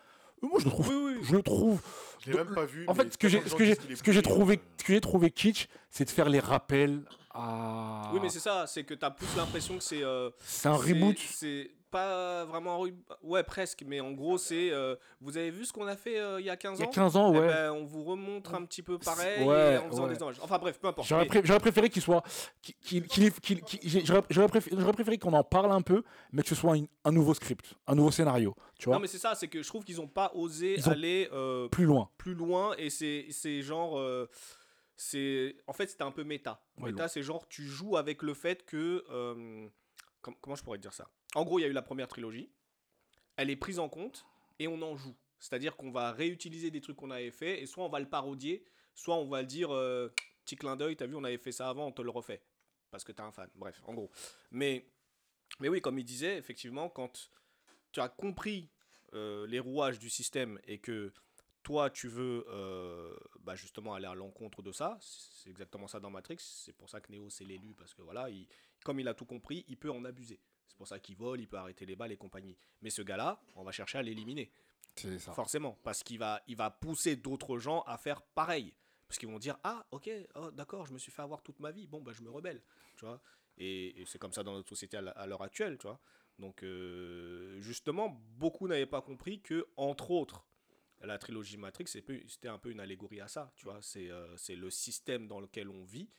Euh, 0.44 0.48
Moi, 0.48 0.60
je 0.60 0.66
le 0.66 0.72
trouve. 0.72 0.88
Oui, 0.88 1.14
oui. 1.18 1.20
Je 1.24 1.36
le 1.36 1.44
trouve. 1.44 1.82
Je 2.26 2.32
l'ai 2.32 2.38
même 2.38 2.54
pas 2.56 2.66
vu. 2.66 2.86
En 2.88 2.94
fait, 2.96 3.12
ce 3.12 3.18
que 3.18 3.28
j'ai, 3.28 3.42
ce 3.46 3.54
que 3.56 3.96
ce 3.96 4.02
que 4.04 4.20
trouvé, 4.22 4.56
euh, 4.56 4.60
ce 4.78 4.84
que 4.86 4.94
j'ai 4.94 5.02
trouvé 5.02 5.30
kitsch, 5.30 5.68
c'est 5.90 6.06
de 6.06 6.10
faire 6.10 6.30
les 6.30 6.40
rappels 6.40 7.02
à. 7.32 8.12
Oui, 8.14 8.20
mais 8.22 8.30
c'est 8.30 8.40
ça, 8.40 8.66
c'est 8.66 8.86
que 8.86 8.94
t'as 8.94 9.12
plus 9.12 9.28
l'impression 9.36 9.76
que 9.78 9.84
c'est. 9.84 10.04
euh, 10.04 10.30
C'est 10.40 10.70
un 10.70 10.76
reboot. 10.76 11.18
C'est 11.20 11.72
pas 11.92 12.46
vraiment 12.46 12.74
un 12.74 12.78
reboot. 12.78 13.06
Ouais, 13.24 13.44
presque, 13.44 13.84
mais 13.86 14.00
en 14.00 14.12
gros, 14.12 14.38
c'est. 14.38 14.72
euh, 14.72 14.96
vous 15.22 15.38
avez 15.38 15.50
vu 15.52 15.66
ce 15.66 15.72
qu'on 15.74 15.88
a 15.88 15.96
fait 15.96 16.20
euh, 16.20 16.40
il 16.42 16.46
y 16.46 16.50
a 16.50 16.58
15 16.58 16.80
Il 16.80 16.82
y 16.84 16.86
ans 16.86 16.90
a 16.90 16.94
15 16.94 17.16
ans, 17.16 17.34
Eh 17.34 17.40
ouais. 17.40 17.48
ben, 17.48 17.72
on 17.72 17.86
vous 17.86 18.04
remontre 18.04 18.54
un 18.56 18.66
petit 18.66 18.82
peu 18.82 18.98
pareil 19.00 19.46
Ouais, 19.48 19.78
en 19.78 19.90
faisant 19.90 20.08
ouais. 20.08 20.14
des 20.14 20.22
hommages. 20.22 20.40
Enfin 20.42 20.58
bref, 20.58 20.80
peu 20.80 20.88
importe. 20.88 21.08
J'aurais, 21.08 21.24
Mais- 21.24 21.28
pré- 21.30 21.42
j'aurais 21.44 21.60
préféré 21.60 21.90
qu'il 21.90 22.02
soit, 22.02 22.24
qu'il, 22.62 23.04
qu'il- 23.08 23.32
qu'il- 23.32 24.06
j'aurais, 24.06 24.24
j'aurais 24.30 24.48
préféré, 24.48 24.76
j'aurais 24.80 24.94
préféré 24.94 25.18
qu'on 25.18 25.34
en 25.34 25.44
parle 25.44 25.72
un 25.72 25.82
peu, 25.82 26.04
mais 26.32 26.42
que 26.42 26.50
ce 26.50 26.56
soit 26.56 26.76
une- 26.78 26.88
un 27.04 27.12
nouveau 27.12 27.34
script, 27.34 27.74
un 27.88 27.96
nouveau 27.96 28.12
scénario, 28.12 28.56
tu 28.78 28.86
vois, 28.86 28.96
Non, 28.96 29.02
mais 29.02 29.08
c'est 29.08 29.18
ça, 29.18 29.36
c'est 29.36 29.48
que 29.48 29.62
je 29.64 29.68
trouve 29.68 29.84
qu'ils 29.84 30.02
ont 30.02 30.08
pas 30.08 30.32
osé 30.36 30.76
Ils 30.78 30.90
aller 30.90 31.30
euh, 31.34 31.68
plus 31.70 31.86
loin. 31.86 32.10
plus 32.18 32.34
loin 32.34 32.74
et 32.78 32.90
c'est 32.90 33.28
c'est 33.30 33.62
genre 33.62 33.98
euh, 33.98 34.28
c'est 34.98 35.56
en 35.68 35.74
fait 35.74 35.88
c'était 35.90 36.04
un 36.04 36.12
peu 36.12 36.24
méta 36.24 36.62
Ouais, 36.80 36.92
méta 36.92 37.08
c'est 37.08 37.22
genre 37.22 37.48
tu 37.48 37.64
joues 37.64 37.98
avec 37.98 38.22
le 38.22 38.34
fait 38.34 38.66
que 38.66 39.04
euh, 39.12 39.68
com- 40.26 40.36
comment 40.42 40.56
je 40.56 40.64
pourrais 40.64 40.80
dire 40.80 40.94
ça? 40.94 41.08
En 41.36 41.44
gros 41.44 41.60
il 41.60 41.62
y 41.62 41.66
a 41.66 41.68
eu 41.68 41.74
la 41.74 41.84
première 41.84 42.08
trilogie. 42.08 42.50
Elle 43.38 43.52
est 43.52 43.56
prise 43.56 43.80
en 43.80 43.90
compte 43.90 44.26
et 44.58 44.68
on 44.68 44.82
en 44.82 44.96
joue. 44.96 45.16
C'est 45.38 45.54
à 45.54 45.60
dire 45.60 45.76
qu'on 45.76 45.92
va 45.92 46.12
réutiliser 46.12 46.72
des 46.72 46.82
trucs 46.82 46.98
qu'on 46.98 47.12
avait 47.12 47.32
fait 47.32 47.62
et 47.62 47.68
soit 47.68 47.86
on 47.86 47.90
va 47.90 48.00
le 48.00 48.10
parodier 48.10 48.66
soit 48.96 49.18
on 49.18 49.28
va 49.28 49.42
le 49.42 49.48
dire 49.48 49.72
euh, 49.72 50.12
petit 50.44 50.56
clin 50.56 50.76
d'œil 50.78 50.96
t'as 50.96 51.06
vu 51.06 51.16
on 51.16 51.24
avait 51.24 51.38
fait 51.38 51.52
ça 51.52 51.70
avant 51.70 51.88
on 51.88 51.92
te 51.92 52.02
le 52.02 52.10
refait. 52.10 52.42
Parce 52.90 53.04
que 53.04 53.12
t'es 53.12 53.22
un 53.22 53.32
fan. 53.32 53.50
Bref 53.56 53.82
en 53.86 53.94
gros. 53.94 54.10
Mais 54.52 54.90
mais 55.60 55.70
oui 55.70 55.82
comme 55.82 56.00
il 56.00 56.06
disait 56.06 56.38
effectivement 56.38 56.90
quand 56.90 57.30
tu 57.92 58.00
as 58.00 58.10
compris 58.10 58.72
euh, 59.14 59.46
les 59.48 59.60
rouages 59.60 60.00
du 60.00 60.10
système 60.10 60.60
et 60.66 60.80
que 60.80 61.14
toi 61.62 61.90
tu 61.90 62.08
veux 62.08 62.46
euh, 62.50 63.16
bah, 63.42 63.56
justement 63.56 63.94
aller 63.94 64.08
à 64.08 64.16
l'encontre 64.16 64.62
de 64.62 64.72
ça, 64.72 64.98
c'est 65.02 65.50
exactement 65.50 65.88
ça 65.88 66.00
dans 66.00 66.10
Matrix, 66.10 66.38
c'est 66.40 66.74
pour 66.74 66.90
ça 66.90 67.02
que 67.02 67.12
Neo 67.12 67.30
c'est 67.30 67.44
l'élu 67.46 67.74
parce 67.76 67.94
que 67.94 68.02
voilà, 68.02 68.30
il, 68.30 68.48
comme 68.86 69.00
il 69.02 69.08
a 69.10 69.14
tout 69.14 69.26
compris, 69.26 69.66
il 69.68 69.76
peut 69.78 69.92
en 69.92 70.06
abuser. 70.06 70.40
C'est 70.68 70.78
pour 70.78 70.88
ça 70.88 71.00
qu'il 71.00 71.18
vole, 71.18 71.42
il 71.42 71.48
peut 71.48 71.58
arrêter 71.58 71.86
les 71.86 71.96
balles 71.96 72.12
et 72.12 72.18
compagnie. 72.18 72.56
Mais 72.82 72.90
ce 72.90 73.02
gars-là, 73.02 73.42
on 73.56 73.64
va 73.64 73.72
chercher 73.72 73.98
à 73.98 74.02
l'éliminer, 74.04 74.52
C'est 74.96 75.18
ça. 75.20 75.34
forcément, 75.34 75.78
parce 75.84 76.04
qu'il 76.04 76.20
va, 76.20 76.42
il 76.48 76.56
va 76.56 76.70
pousser 76.70 77.16
d'autres 77.16 77.58
gens 77.58 77.82
à 77.82 77.98
faire 77.98 78.22
pareil. 78.22 78.74
Parce 79.08 79.18
qu'ils 79.20 79.30
vont 79.30 79.40
dire 79.40 79.58
Ah, 79.64 79.86
ok, 79.92 80.10
oh, 80.36 80.52
d'accord, 80.52 80.86
je 80.86 80.94
me 80.94 80.98
suis 81.00 81.12
fait 81.12 81.22
avoir 81.22 81.42
toute 81.42 81.60
ma 81.60 81.72
vie, 81.72 81.88
bon, 81.88 82.02
bah, 82.02 82.12
je 82.14 82.22
me 82.22 82.30
rebelle. 82.30 82.62
Tu 82.96 83.06
vois 83.06 83.22
et, 83.58 84.02
et 84.02 84.06
c'est 84.06 84.20
comme 84.20 84.34
ça 84.34 84.44
dans 84.44 84.54
notre 84.54 84.68
société 84.70 84.98
à 84.98 85.26
l'heure 85.28 85.42
actuelle, 85.42 85.78
tu 85.78 85.88
vois. 85.88 86.00
Donc, 86.40 86.62
euh, 86.64 87.60
justement, 87.62 88.10
beaucoup 88.38 88.68
n'avaient 88.68 88.86
pas 88.86 89.02
compris 89.02 89.40
que, 89.42 89.66
entre 89.78 90.12
autres, 90.12 90.46
la 91.02 91.18
trilogie 91.18 91.56
Matrix, 91.58 91.86
c'était 91.88 92.48
un 92.50 92.58
peu 92.58 92.70
une 92.72 92.82
allégorie 92.82 93.22
à 93.22 93.28
ça, 93.30 93.54
tu 93.56 93.64
vois. 93.66 93.82
C'est 93.82 94.10
euh, 94.12 94.36
c'est 94.36 94.56
le 94.56 94.70
système 94.70 95.28
dans 95.28 95.40
lequel 95.40 95.70
on 95.70 95.84
vit. 95.86 96.10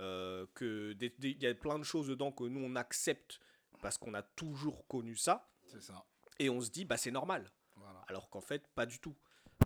Euh, 0.00 0.46
que 0.54 0.94
il 1.22 1.42
y 1.42 1.46
a 1.46 1.54
plein 1.54 1.78
de 1.78 1.84
choses 1.84 2.08
dedans 2.08 2.32
que 2.32 2.44
nous 2.44 2.60
on 2.64 2.74
accepte 2.76 3.40
parce 3.80 3.96
qu'on 3.98 4.14
a 4.14 4.22
toujours 4.22 4.86
connu 4.86 5.16
ça 5.16 5.48
C'est 5.66 5.80
ça. 5.82 6.04
et 6.38 6.50
on 6.50 6.60
se 6.60 6.70
dit 6.70 6.84
bah 6.84 6.96
c'est 6.96 7.10
normal 7.12 7.50
Voilà. 7.76 8.04
alors 8.08 8.28
qu'en 8.30 8.40
fait 8.40 8.66
pas 8.74 8.86
du 8.86 8.98
tout 8.98 9.14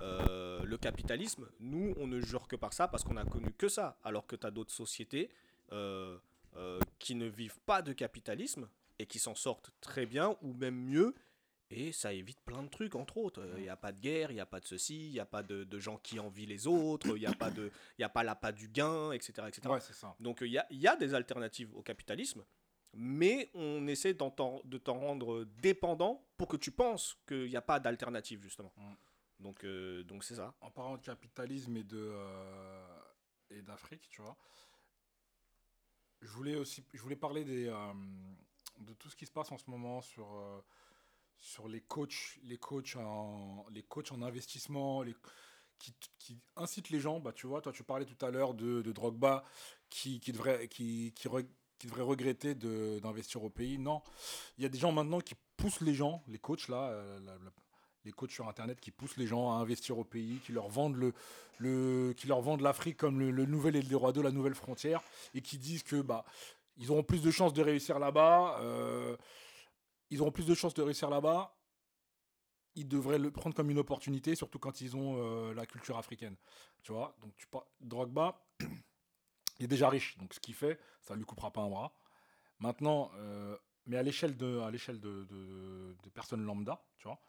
Euh, 0.03 0.63
le 0.65 0.77
capitalisme 0.77 1.49
nous 1.61 1.95
on 1.97 2.07
ne 2.07 2.21
jure 2.21 2.47
que 2.47 2.57
par 2.57 2.73
ça 2.73 2.87
parce 2.89 3.03
qu'on 3.05 3.17
a 3.17 3.25
connu 3.25 3.53
que 3.53 3.69
ça 3.69 3.99
alors 4.05 4.27
que 4.27 4.37
tu 4.37 4.47
as 4.47 4.51
d'autres 4.51 4.71
sociétés 4.75 5.31
euh, 5.73 6.19
qui 6.99 7.15
ne 7.15 7.27
vivent 7.27 7.59
pas 7.67 7.81
de 7.83 7.93
capitalisme 7.95 8.69
et 8.99 9.07
qui 9.07 9.19
s'en 9.19 9.35
sortent 9.35 9.71
très 9.81 10.07
bien 10.07 10.37
ou 10.43 10.53
même 10.53 10.77
mieux 10.77 11.15
et 11.71 11.93
ça 11.93 12.13
évite 12.13 12.41
plein 12.41 12.63
de 12.63 12.69
trucs, 12.69 12.95
entre 12.95 13.19
autres. 13.19 13.47
Il 13.57 13.63
n'y 13.63 13.69
a 13.69 13.77
pas 13.77 13.93
de 13.93 14.01
guerre, 14.01 14.31
il 14.31 14.35
n'y 14.35 14.41
a 14.41 14.47
pas 14.47 14.61
de 14.61 14.67
ceci, 14.67 15.09
il 15.09 15.13
n'y 15.13 15.21
a 15.21 15.27
pas 15.27 15.43
de, 15.43 15.65
de 15.65 15.79
gens 15.79 15.99
qui 15.99 16.19
envient 16.19 16.47
les 16.47 16.67
autres, 16.67 17.17
il 17.17 17.21
n'y 17.21 17.27
a 17.27 17.35
pas 17.35 17.51
de, 17.51 17.71
il 17.99 18.03
y 18.03 18.05
a 18.05 18.09
pas 18.09 18.23
l'appât 18.23 18.53
du 18.53 18.69
gain, 18.69 19.13
etc. 19.13 19.33
etc. 19.49 19.69
Ouais, 19.69 19.81
c'est 19.81 19.95
ça. 19.95 20.15
Donc 20.21 20.39
il 20.41 20.49
y 20.49 20.59
a, 20.59 20.67
y 20.71 20.87
a 20.87 20.97
des 20.97 21.15
alternatives 21.15 21.75
au 21.75 21.83
capitalisme, 21.83 22.45
mais 22.95 23.51
on 23.55 23.87
essaie 23.87 24.15
de 24.15 24.19
t'en 24.19 24.99
rendre 24.99 25.45
dépendant 25.61 26.27
pour 26.37 26.49
que 26.49 26.57
tu 26.57 26.71
penses 26.71 27.19
qu'il 27.27 27.49
n'y 27.49 27.57
a 27.57 27.63
pas 27.63 27.81
d'alternative, 27.81 28.43
justement. 28.43 28.73
Mm. 28.77 28.95
Donc 29.41 29.65
euh, 29.65 30.03
donc 30.05 30.25
c'est 30.25 30.35
ça. 30.35 30.55
En 30.61 30.71
parlant 30.71 30.97
de 30.97 31.03
capitalisme 31.03 31.77
et 31.77 31.85
de 31.85 31.99
euh, 31.99 32.99
et 33.51 33.63
d'Afrique, 33.63 34.09
tu 34.11 34.21
vois, 34.21 34.37
je 36.23 36.29
voulais 36.29 36.57
aussi, 36.57 36.85
je 36.93 37.01
voulais 37.01 37.17
parler 37.17 37.45
des 37.45 37.69
euh, 37.69 37.93
de 38.79 38.93
tout 38.95 39.09
ce 39.09 39.17
qui 39.17 39.27
se 39.27 39.33
passe 39.33 39.51
en 39.53 39.59
ce 39.59 39.71
moment 39.71 40.01
sur 40.01 40.33
euh, 40.35 40.61
sur 41.39 41.69
les 41.69 41.81
coachs, 41.81 42.39
les 42.45 42.59
coachs 42.59 42.97
en 42.97 43.67
les 43.71 43.83
coachs 43.83 44.13
en 44.13 44.23
investissement, 44.23 45.03
les 45.03 45.15
qui, 45.79 45.95
qui 46.19 46.39
incitent 46.57 46.91
les 46.91 47.01
gens. 47.01 47.21
Bah, 47.21 47.33
tu 47.33 47.47
vois, 47.47 47.61
toi, 47.61 47.73
tu 47.73 47.85
parlais 47.85 48.05
tout 48.05 48.25
à 48.25 48.31
l'heure 48.31 48.55
de, 48.55 48.83
de 48.83 48.93
Drogba 48.93 49.45
qui, 49.91 50.21
qui 50.21 50.33
devrait 50.33 50.69
qui, 50.69 51.13
qui, 51.15 51.29
devrait 51.29 52.03
regretter 52.03 52.55
d'investir 52.55 53.45
au 53.45 53.51
pays. 53.51 53.79
Non, 53.79 54.03
il 54.59 54.63
y 54.63 54.67
a 54.67 54.69
des 54.69 54.79
gens 54.79 54.93
maintenant 54.93 55.21
qui 55.21 55.35
poussent 55.57 55.81
les 55.81 55.95
gens, 55.95 56.23
les 56.27 56.39
coachs 56.39 56.69
là, 56.69 56.91
euh, 56.91 57.21
les 58.05 58.13
coachs 58.13 58.33
sur 58.33 58.49
internet 58.49 58.81
qui 58.81 58.91
poussent 58.91 59.17
les 59.17 59.27
gens 59.27 59.53
à 59.53 59.57
investir 59.57 59.99
au 59.99 60.05
pays, 60.05 60.41
qui 60.45 60.53
leur 60.53 60.69
vendent 60.69 60.97
le, 60.97 61.15
le 61.59 62.15
qui 62.17 62.27
leur 62.27 62.41
vendent 62.41 62.63
l'Afrique 62.63 62.97
comme 62.97 63.21
le, 63.21 63.31
le 63.31 63.47
nouvel 63.47 63.77
Eldorado, 63.77 64.23
la 64.23 64.33
nouvelle 64.33 64.55
frontière, 64.55 65.03
et 65.35 65.41
qui 65.41 65.59
disent 65.59 65.83
que 65.85 66.01
bah 66.01 66.25
ils 66.79 66.91
auront 66.91 67.03
plus 67.03 67.23
de 67.23 67.31
chances 67.31 67.53
de 67.53 67.63
réussir 67.63 67.99
là-bas. 67.99 68.59
euh, 68.61 69.17
ils 70.11 70.21
auront 70.21 70.33
plus 70.33 70.47
de 70.47 70.55
chances 70.55 70.75
de 70.75 70.83
réussir 70.83 71.11
là-bas. 71.11 71.55
Ils 72.75 72.87
devraient 72.87 73.19
le 73.19 73.31
prendre 73.31 73.57
comme 73.57 73.71
une 73.71 73.79
opportunité, 73.79 74.35
surtout 74.35 74.59
quand 74.59 74.81
ils 74.81 74.97
ont 74.97 75.17
euh, 75.19 75.55
la 75.55 75.67
culture 75.67 75.99
africaine. 75.99 76.37
Tu 76.83 76.93
vois, 76.93 77.17
donc 77.21 77.35
tu 77.37 77.47
par... 77.47 77.65
Drogba, 77.81 78.41
il 79.59 79.65
est 79.65 79.69
déjà 79.69 79.89
riche, 79.89 80.17
donc 80.19 80.33
ce 80.35 80.41
qu'il 80.41 80.55
fait, 80.55 80.79
ça 81.01 81.15
lui 81.15 81.25
coupera 81.25 81.51
pas 81.53 81.63
un 81.63 81.69
bras. 81.69 81.93
Maintenant, 82.61 83.11
euh, 83.17 83.57
mais 83.87 83.97
à 83.97 84.03
l'échelle 84.03 84.37
de, 84.37 84.61
à 84.61 84.71
l'échelle 84.71 85.01
de, 85.01 85.25
de, 85.25 86.11
personnes 86.11 86.45
lambda, 86.45 86.81
tu 86.99 87.09
vois? 87.09 87.21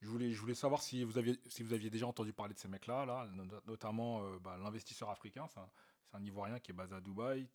Je 0.00 0.08
voulais, 0.08 0.30
je 0.32 0.40
voulais 0.40 0.54
savoir 0.54 0.82
si 0.82 1.04
vous 1.04 1.18
aviez, 1.18 1.40
si 1.48 1.62
vous 1.62 1.72
aviez 1.72 1.90
déjà 1.90 2.06
entendu 2.06 2.32
parler 2.32 2.54
de 2.54 2.58
ces 2.58 2.68
mecs-là, 2.68 3.06
là, 3.06 3.26
no- 3.32 3.44
notamment 3.66 4.22
euh, 4.22 4.38
bah, 4.38 4.56
l'investisseur 4.62 5.10
africain, 5.10 5.46
c'est 5.52 5.60
un, 5.60 6.24
Ivoirien 6.24 6.58
qui 6.60 6.70
est 6.70 6.74
basé 6.74 6.94
à 6.94 7.00
Dubaï. 7.00 7.46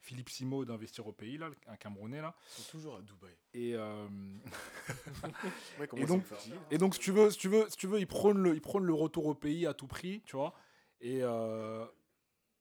Philippe 0.00 0.30
Simo 0.30 0.64
d'Investir 0.64 1.06
au 1.06 1.12
pays, 1.12 1.36
là, 1.38 1.50
un 1.66 1.76
Camerounais. 1.76 2.20
Là. 2.22 2.34
Ils 2.58 2.62
sont 2.62 2.70
toujours 2.70 2.96
à 2.96 3.02
Dubaï. 3.02 3.32
Et, 3.54 3.74
euh, 3.74 4.06
Ouais, 5.78 5.88
Et 5.96 6.06
donc- 6.06 6.24
et 6.70 6.78
donc, 6.78 6.94
si 6.94 7.00
tu 7.00 7.12
veux, 7.12 7.30
si 7.30 7.38
tu 7.38 7.48
veux, 7.48 7.68
si 7.68 7.76
tu 7.76 7.86
veux 7.86 7.98
ils, 8.00 8.06
prônent 8.06 8.38
le, 8.42 8.54
ils 8.54 8.60
prônent 8.60 8.84
le 8.86 8.94
retour 8.94 9.26
au 9.26 9.34
pays 9.34 9.66
à 9.66 9.74
tout 9.74 9.86
prix, 9.86 10.22
tu 10.24 10.36
vois. 10.36 10.54
Et 11.00 11.20
euh, 11.22 11.84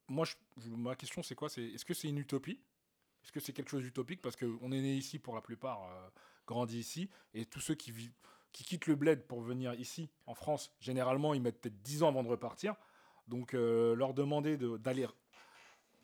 moi, 0.07 0.25
je- 0.25 0.35
je- 0.57 0.69
ma 0.69 0.95
question, 0.95 1.23
c'est 1.23 1.35
quoi? 1.35 1.49
C'est 1.49 1.63
Est-ce 1.63 1.85
que 1.85 1.93
c'est 1.93 2.07
une 2.09 2.17
utopie? 2.19 2.59
Est-ce 3.23 3.31
que 3.31 3.39
c'est 3.39 3.53
quelque 3.53 3.69
chose 3.69 3.83
d'utopique? 3.83 4.21
Parce 4.21 4.35
qu'on 4.35 4.71
est 4.71 4.81
né 4.81 4.95
ici 4.95 5.19
pour 5.19 5.35
la 5.35 5.41
plupart, 5.41 5.83
euh, 5.83 6.09
grandi 6.47 6.79
ici. 6.79 7.09
Et 7.33 7.45
tous 7.45 7.59
ceux 7.59 7.75
qui, 7.75 7.91
vivent, 7.91 8.13
qui 8.51 8.63
quittent 8.63 8.87
le 8.87 8.95
bled 8.95 9.23
pour 9.27 9.41
venir 9.41 9.73
ici, 9.75 10.09
en 10.25 10.35
France, 10.35 10.73
généralement, 10.79 11.33
ils 11.33 11.41
mettent 11.41 11.59
peut-être 11.61 11.81
10 11.81 12.03
ans 12.03 12.07
avant 12.09 12.23
de 12.23 12.29
repartir. 12.29 12.75
Donc, 13.27 13.53
euh, 13.53 13.93
leur 13.95 14.13
demander 14.13 14.57
de- 14.57 14.77
d'aller 14.77 15.05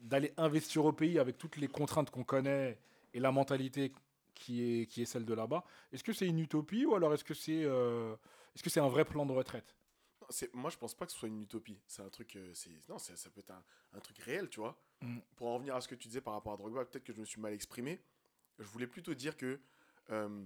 d'aller 0.06 0.34
investir 0.38 0.86
au 0.86 0.94
pays 0.94 1.20
avec 1.20 1.38
toutes 1.38 1.58
les 1.58 1.68
contraintes 1.68 2.12
qu'on 2.12 2.24
connaît 2.24 2.78
et 3.14 3.20
la 3.20 3.32
mentalité 3.32 3.92
qui 4.36 4.62
est, 4.62 4.86
qui 4.86 5.02
est 5.02 5.06
celle 5.06 5.26
de 5.26 5.34
là-bas, 5.34 5.64
est-ce 5.92 6.04
que 6.04 6.14
c'est 6.14 6.28
une 6.28 6.40
utopie 6.40 6.86
ou 6.86 6.96
alors 6.96 7.14
est-ce 7.14 7.24
que 7.24 7.34
c'est 7.34 7.64
euh, 7.64 8.16
que 8.62 8.70
c'est 8.70 8.80
un 8.80 8.88
vrai 8.88 9.06
plan 9.06 9.26
de 9.26 9.32
retraite? 9.32 9.76
Moi, 10.54 10.70
je 10.72 10.78
pense 10.78 10.96
pas 10.96 11.06
que 11.06 11.12
ce 11.12 11.20
soit 11.20 11.28
une 11.28 11.42
utopie. 11.42 11.80
C'est 11.88 12.02
un 12.02 12.10
truc. 12.10 12.36
euh, 12.36 12.52
c'est 12.54 12.72
non, 12.90 12.98
ça 12.98 13.30
peut 13.30 13.40
être 13.40 13.52
un, 13.52 13.64
un 13.94 14.00
truc 14.00 14.18
réel, 14.20 14.50
tu 14.50 14.60
vois. 14.60 14.78
Mm. 15.02 15.20
Pour 15.36 15.48
en 15.48 15.56
revenir 15.56 15.76
à 15.76 15.82
ce 15.82 15.88
que 15.88 15.96
tu 15.96 16.08
disais 16.08 16.22
par 16.22 16.34
rapport 16.34 16.54
à 16.54 16.58
Drogba, 16.58 16.86
peut-être 16.86 17.04
que 17.04 17.14
je 17.14 17.20
me 17.20 17.26
suis 17.26 17.40
mal 17.40 17.54
exprimé. 17.54 18.02
Je 18.60 18.66
voulais 18.66 18.88
plutôt 18.88 19.14
dire 19.14 19.38
que 19.38 19.60
euh, 20.12 20.46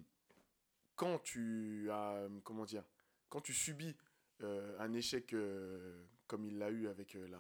quand 0.95 1.19
tu 1.19 1.89
as. 1.91 2.27
Comment 2.43 2.65
dire 2.65 2.83
Quand 3.29 3.41
tu 3.41 3.53
subis 3.53 3.95
euh, 4.41 4.77
un 4.79 4.93
échec 4.93 5.33
euh, 5.33 6.03
comme 6.27 6.45
il 6.45 6.57
l'a 6.57 6.69
eu 6.69 6.87
avec 6.87 7.13
la, 7.13 7.39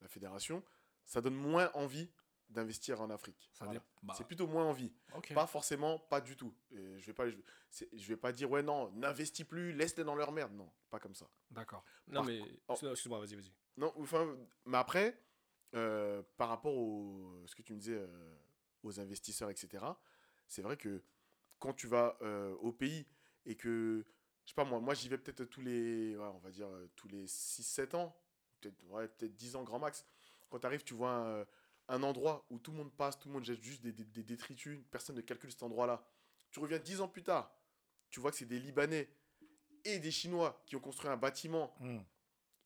la 0.00 0.08
fédération, 0.08 0.62
ça 1.10 1.20
donne 1.20 1.34
moins 1.34 1.72
envie 1.74 2.08
d'investir 2.48 3.00
en 3.00 3.10
Afrique. 3.10 3.50
Voilà. 3.58 3.82
bah, 4.02 4.14
C'est 4.16 4.26
plutôt 4.26 4.46
moins 4.46 4.64
envie. 4.64 4.92
Pas 5.34 5.48
forcément, 5.48 5.98
pas 5.98 6.20
du 6.20 6.36
tout. 6.36 6.54
Et 6.70 7.00
je 7.00 7.06
vais 7.06 7.12
pas, 7.12 7.28
je, 7.28 8.06
vais 8.06 8.16
pas 8.16 8.30
dire 8.30 8.48
ouais 8.48 8.62
non, 8.62 8.92
n'investis 8.92 9.44
plus, 9.44 9.72
laisse-les 9.72 10.04
dans 10.04 10.14
leur 10.14 10.30
merde. 10.30 10.52
Non, 10.52 10.70
pas 10.88 11.00
comme 11.00 11.16
ça. 11.16 11.28
D'accord. 11.50 11.84
Non, 12.06 12.20
Par 12.20 12.24
mais. 12.26 12.40
oh. 12.68 12.74
Excuse-moi, 12.74 13.18
vas-y, 13.18 13.34
vas-y. 13.34 13.52
Non, 13.76 13.92
enfin, 13.98 14.36
mais 14.66 14.78
après, 14.78 15.20
euh, 15.74 16.22
par 16.36 16.48
rapport 16.48 16.76
au 16.76 17.42
ce 17.46 17.56
que 17.56 17.62
tu 17.62 17.72
me 17.72 17.78
disais 17.78 17.98
euh, 17.98 18.36
aux 18.84 19.00
investisseurs, 19.00 19.50
etc. 19.50 19.84
C'est 20.46 20.62
vrai 20.62 20.76
que 20.76 21.02
quand 21.58 21.72
tu 21.72 21.88
vas 21.88 22.18
euh, 22.22 22.54
au 22.60 22.70
pays 22.70 23.04
et 23.46 23.56
que 23.56 24.06
je 24.44 24.50
sais 24.50 24.54
pas 24.54 24.64
moi, 24.64 24.78
moi 24.78 24.94
j'y 24.94 25.08
vais 25.08 25.18
peut-être 25.18 25.44
tous 25.44 25.60
les, 25.60 26.16
ouais, 26.16 26.24
on 26.34 26.38
va 26.38 26.52
dire 26.52 26.68
tous 26.94 27.08
les 27.08 27.26
6-7 27.26 27.96
ans, 27.96 28.16
peut-être 28.60 28.80
ouais, 28.90 29.08
peut-être 29.08 29.34
10 29.34 29.56
ans 29.56 29.64
grand 29.64 29.80
max. 29.80 30.06
Quand 30.50 30.58
tu 30.58 30.66
arrives, 30.66 30.84
tu 30.84 30.94
vois 30.94 31.12
un, 31.12 31.46
un 31.88 32.02
endroit 32.02 32.44
où 32.50 32.58
tout 32.58 32.72
le 32.72 32.78
monde 32.78 32.92
passe, 32.92 33.18
tout 33.18 33.28
le 33.28 33.34
monde 33.34 33.44
jette 33.44 33.62
juste 33.62 33.82
des, 33.82 33.92
des- 33.92 34.04
des 34.04 34.22
détritus, 34.24 34.78
personne 34.90 35.16
ne 35.16 35.20
calcule 35.22 35.50
cet 35.50 35.62
endroit-là. 35.62 36.04
Tu 36.50 36.58
reviens 36.60 36.78
10 36.78 37.00
ans 37.00 37.08
plus 37.08 37.22
tard, 37.22 37.54
tu 38.10 38.20
vois 38.20 38.30
que 38.32 38.36
c'est 38.36 38.44
des 38.46 38.58
Libanais 38.58 39.08
et 39.84 39.98
des 39.98 40.10
Chinois 40.10 40.62
qui 40.66 40.76
ont 40.76 40.80
construit 40.80 41.08
un 41.08 41.16
bâtiment 41.16 41.74
Hmm. 41.80 42.00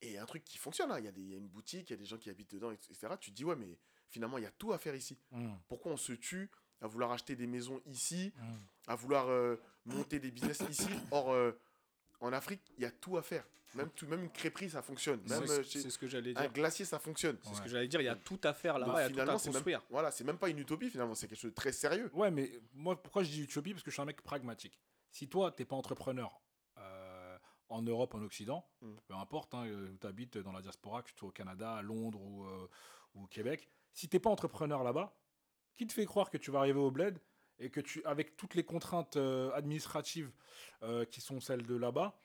et 0.01 0.17
un 0.17 0.25
truc 0.25 0.43
qui 0.43 0.57
fonctionne. 0.57 0.91
hein. 0.91 0.99
Il 0.99 1.05
y, 1.05 1.07
a 1.07 1.11
y 1.11 1.37
une 1.37 1.47
boutique, 1.47 1.89
il 1.89 1.93
y 1.93 1.95
a 1.95 1.97
des 1.97 2.05
gens 2.05 2.17
qui 2.17 2.29
habitent 2.29 2.51
dedans, 2.51 2.71
etc. 2.71 2.95
Tu 3.21 3.31
te 3.31 3.35
dis, 3.35 3.45
ouais, 3.45 3.55
mais 3.55 3.77
finalement, 4.09 4.37
il 4.37 4.43
y 4.43 4.47
a 4.47 4.51
tout 4.51 4.73
à 4.73 4.77
faire 4.77 4.95
ici. 4.95 5.17
Hmm. 5.31 5.53
Pourquoi 5.67 5.91
on 5.91 5.97
se 5.97 6.13
tue 6.13 6.49
à 6.81 6.87
vouloir 6.87 7.11
acheter 7.11 7.35
des 7.35 7.47
maisons 7.47 7.81
ici, 7.85 8.33
Hmm. 8.37 8.55
à 8.87 8.95
vouloir 8.95 9.27
euh, 9.29 9.55
monter 9.85 10.19
des 10.19 10.31
business 10.31 10.61
ici 10.69 10.89
Or, 11.11 11.31
euh, 11.31 11.51
en 12.25 12.33
Afrique, 12.33 12.61
il 12.77 12.83
y 12.83 12.85
a 12.85 12.91
tout 12.91 13.17
à 13.17 13.21
faire. 13.21 13.45
Même, 13.73 13.89
tout, 13.89 14.07
même 14.07 14.23
une 14.23 14.29
crêperie, 14.31 14.69
ça 14.69 14.81
fonctionne. 14.81 15.19
Même 15.27 15.45
C'est 15.47 15.51
euh, 15.59 15.63
c'est 15.63 15.89
ce 15.89 15.97
que 15.97 16.07
j'allais 16.07 16.31
un 16.37 16.41
dire. 16.43 16.53
glacier, 16.53 16.85
ça 16.85 16.97
fonctionne. 16.97 17.37
C'est 17.43 17.55
ce 17.55 17.61
que 17.61 17.67
j'allais 17.67 17.89
dire. 17.89 17.99
Il 17.99 18.05
y 18.05 18.09
a 18.09 18.15
tout 18.15 18.39
à 18.43 18.53
faire 18.53 18.79
là-bas, 18.79 18.93
il 18.93 19.01
y 19.01 19.05
a 19.05 19.07
tout 19.07 19.13
finalement, 19.15 19.33
à 19.33 19.37
c'est 19.39 19.49
même, 19.49 19.53
construire. 19.55 19.81
voilà, 19.89 20.11
c'est 20.11 20.23
même 20.23 20.37
pas 20.37 20.47
une 20.49 20.59
utopie, 20.59 20.89
finalement. 20.89 21.13
C'est 21.13 21.27
quelque 21.27 21.39
chose 21.41 21.51
de 21.51 21.55
très 21.55 21.73
sérieux. 21.73 22.09
Ouais, 22.13 22.31
mais 22.31 22.49
moi, 22.73 23.01
pourquoi 23.01 23.23
je 23.23 23.29
dis 23.31 23.41
utopie? 23.41 23.71
Parce 23.73 23.83
que 23.83 23.91
je 23.91 23.95
suis 23.95 24.01
un 24.01 24.05
mec 24.05 24.21
pragmatique. 24.21 24.79
Si 25.11 25.27
toi, 25.27 25.51
t'es 25.51 25.65
pas 25.65 25.75
entrepreneur 25.75 26.39
euh, 26.77 27.37
en 27.67 27.81
Europe, 27.81 28.13
en 28.15 28.21
Occident, 28.21 28.65
Mm. 28.81 28.95
peu 29.07 29.13
importe 29.15 29.53
hein, 29.55 29.65
euh, 29.65 29.89
où 29.93 29.97
tu 29.97 30.07
habites 30.07 30.37
dans 30.37 30.53
la 30.53 30.61
diaspora, 30.61 31.01
que 31.03 31.09
tu 31.09 31.17
sois 31.17 31.29
au 31.29 31.31
Canada, 31.33 31.73
à 31.75 31.81
Londres 31.81 32.21
ou, 32.21 32.45
euh, 32.45 32.69
ou 33.15 33.23
au 33.23 33.27
Québec, 33.27 33.69
si 33.91 34.07
t'es 34.07 34.19
pas 34.19 34.29
entrepreneur 34.29 34.83
là-bas, 34.83 35.13
qui 35.75 35.85
te 35.85 35.91
fait 35.91 36.05
croire 36.05 36.29
que 36.29 36.37
tu 36.37 36.49
vas 36.49 36.59
arriver 36.59 36.79
au 36.79 36.91
bled 36.91 37.19
et 37.59 37.69
que 37.69 37.79
tu, 37.79 38.03
avec 38.05 38.35
toutes 38.37 38.55
les 38.55 38.63
contraintes 38.63 39.17
euh, 39.17 39.51
administratives 39.53 40.31
euh, 40.83 41.05
qui 41.05 41.21
sont 41.21 41.39
celles 41.39 41.63
de 41.65 41.75
là-bas, 41.75 42.17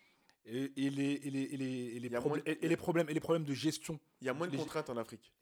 et, 0.46 0.72
et 0.76 0.90
les, 0.90 1.12
et, 1.12 1.30
les, 1.30 1.42
et, 1.42 1.56
les, 1.56 1.66
et 1.66 2.00
les 2.00 2.06
Il 2.08 2.12
y 2.12 2.16
a 2.16 2.20
probl- 2.20 2.28
moins- 2.28 2.42
et- 2.46 2.68
les 2.68 2.76
problèmes, 2.76 3.08
et 3.10 3.14
les 3.14 3.20
problèmes 3.20 3.44
de 3.44 3.54
gestion. 3.54 4.00
Il 4.20 4.26
y 4.26 4.30
a 4.30 4.34
moins 4.34 4.48
de 4.48 4.56
contraintes 4.56 4.90
en 4.90 4.96
Afrique. 4.96 5.32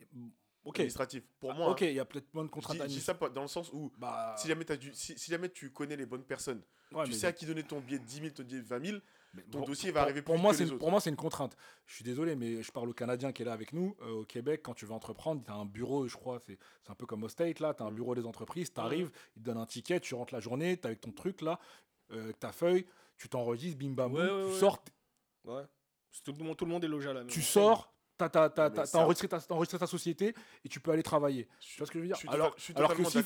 Ok, 0.64 0.81
Administratives. 0.81 1.22
Pour 1.40 1.53
Ah, 1.53 1.55
moi, 1.55 1.70
ok, 1.70 1.83
hein. 1.83 1.87
il 1.87 1.94
y 1.94 2.01
a 2.01 2.05
peut-être 2.05 2.35
moins 2.35 2.44
de 2.44 2.51
contraintes 2.51 2.79
je 2.83 2.87
dis 2.87 3.01
ça 3.01 3.14
dans 3.14 3.42
le 3.42 3.48
sens 3.48 3.70
où 3.72 3.90
Bah, 3.96 4.35
si 4.37 4.48
jamais, 4.48 4.64
t'as 4.64 4.77
du, 4.77 4.92
si, 4.92 5.16
si 5.18 5.31
jamais 5.31 5.48
tu 5.48 5.70
connais 5.70 5.96
les 5.96 6.05
bonnes 6.05 6.24
personnes, 6.24 6.62
ouais, 6.92 7.05
tu 7.05 7.12
sais 7.12 7.27
à 7.29 7.33
qui 7.33 7.46
donner 7.46 7.62
ton 7.62 7.81
billet 7.81 7.98
de 8.01 8.05
10 8.05 8.14
000, 8.16 8.29
ton 8.31 8.42
billet 8.42 8.61
de 8.61 8.66
20 8.66 8.85
000, 8.87 8.98
Mais 9.38 9.51
ton 9.51 9.59
pour- 9.59 9.66
dossier 9.68 9.90
va 9.90 10.01
pour- 10.01 10.05
arriver 10.05 10.22
pour 10.22 10.35
plus 10.35 10.42
moi, 10.42 10.55
c'est. 10.55 10.66
Pour 10.79 10.90
moi, 10.90 11.01
c'est 11.01 11.11
une 11.11 11.16
contrainte. 11.16 11.57
Je 11.87 11.94
suis 11.94 12.05
désolé, 12.05 12.37
mais 12.37 12.62
je 12.62 12.70
parle 12.70 12.88
au 12.90 12.92
Canadien 12.92 13.33
qui 13.33 13.42
est 13.42 13.44
là 13.44 13.53
avec 13.53 13.72
nous. 13.72 13.96
euh, 14.03 14.11
au 14.20 14.24
Québec, 14.24 14.61
quand 14.62 14.74
tu 14.74 14.85
veux 14.87 14.92
entreprendre, 14.92 15.42
tu 15.44 15.51
as 15.51 15.55
un 15.55 15.64
bureau, 15.64 16.07
je 16.07 16.14
crois, 16.16 16.38
c'est 16.46 16.59
un 16.88 16.94
peu 16.94 17.07
comme 17.07 17.22
au 17.24 17.29
State, 17.29 17.61
là. 17.61 17.72
Tu 17.74 17.83
as 17.83 17.87
un 17.87 17.90
Mm. 17.90 17.94
bureau 17.94 18.14
des 18.14 18.27
entreprises, 18.27 18.72
tu 18.72 18.81
arrives, 18.81 19.11
ils 19.37 19.42
te 19.42 19.46
donnent 19.46 19.59
un 19.59 19.66
ticket, 19.66 20.01
tu 20.01 20.14
rentres 20.14 20.35
la 20.35 20.40
journée, 20.40 20.77
tu 20.79 20.87
avec 20.87 21.01
ton 21.01 21.12
truc, 21.12 21.40
là, 21.40 21.59
euh, 22.12 22.33
ta 22.38 22.53
feuille, 22.53 22.87
tu 23.16 23.29
t'enregistres, 23.29 23.79
bim 23.79 23.90
bam, 23.94 24.12
Ouais, 24.12 24.27
boum, 24.27 24.37
ouais, 24.37 24.44
tu 24.46 24.53
ouais. 24.53 24.59
sors, 24.61 24.83
Ouais. 25.44 25.62
Tout 26.24 26.33
le, 26.38 26.44
monde, 26.44 26.57
tout 26.57 26.64
le 26.64 26.70
monde 26.70 26.85
est 26.85 26.88
logé 26.88 27.09
à 27.09 27.12
la 27.12 27.20
maison. 27.24 27.33
tu 27.35 27.42
sors, 27.42 27.92
tu 28.26 28.38
as, 28.38 28.70
Mais 28.74 28.87
ça- 28.87 28.98
enregistré, 28.98 29.28
ta- 29.28 29.38
t'as 29.40 29.54
enregistré 29.54 29.78
ta 29.78 29.87
société 29.87 30.35
et 30.64 30.68
tu 30.68 30.81
peux 30.81 30.90
aller 30.90 31.02
travailler. 31.02 31.46
Je 31.61 31.66
Tu 31.66 31.76
vois 31.78 31.87
ce 31.87 31.92
que 31.92 31.98
je 31.98 32.02
veux 32.02 32.07
dire 32.09 32.16
je 32.16 32.20
suis 32.20 32.28
Alors, 32.31 32.54
je 32.57 32.62
suis 32.62 32.74
alors 32.74 32.94
que 32.96 33.04
s'il 33.04 33.22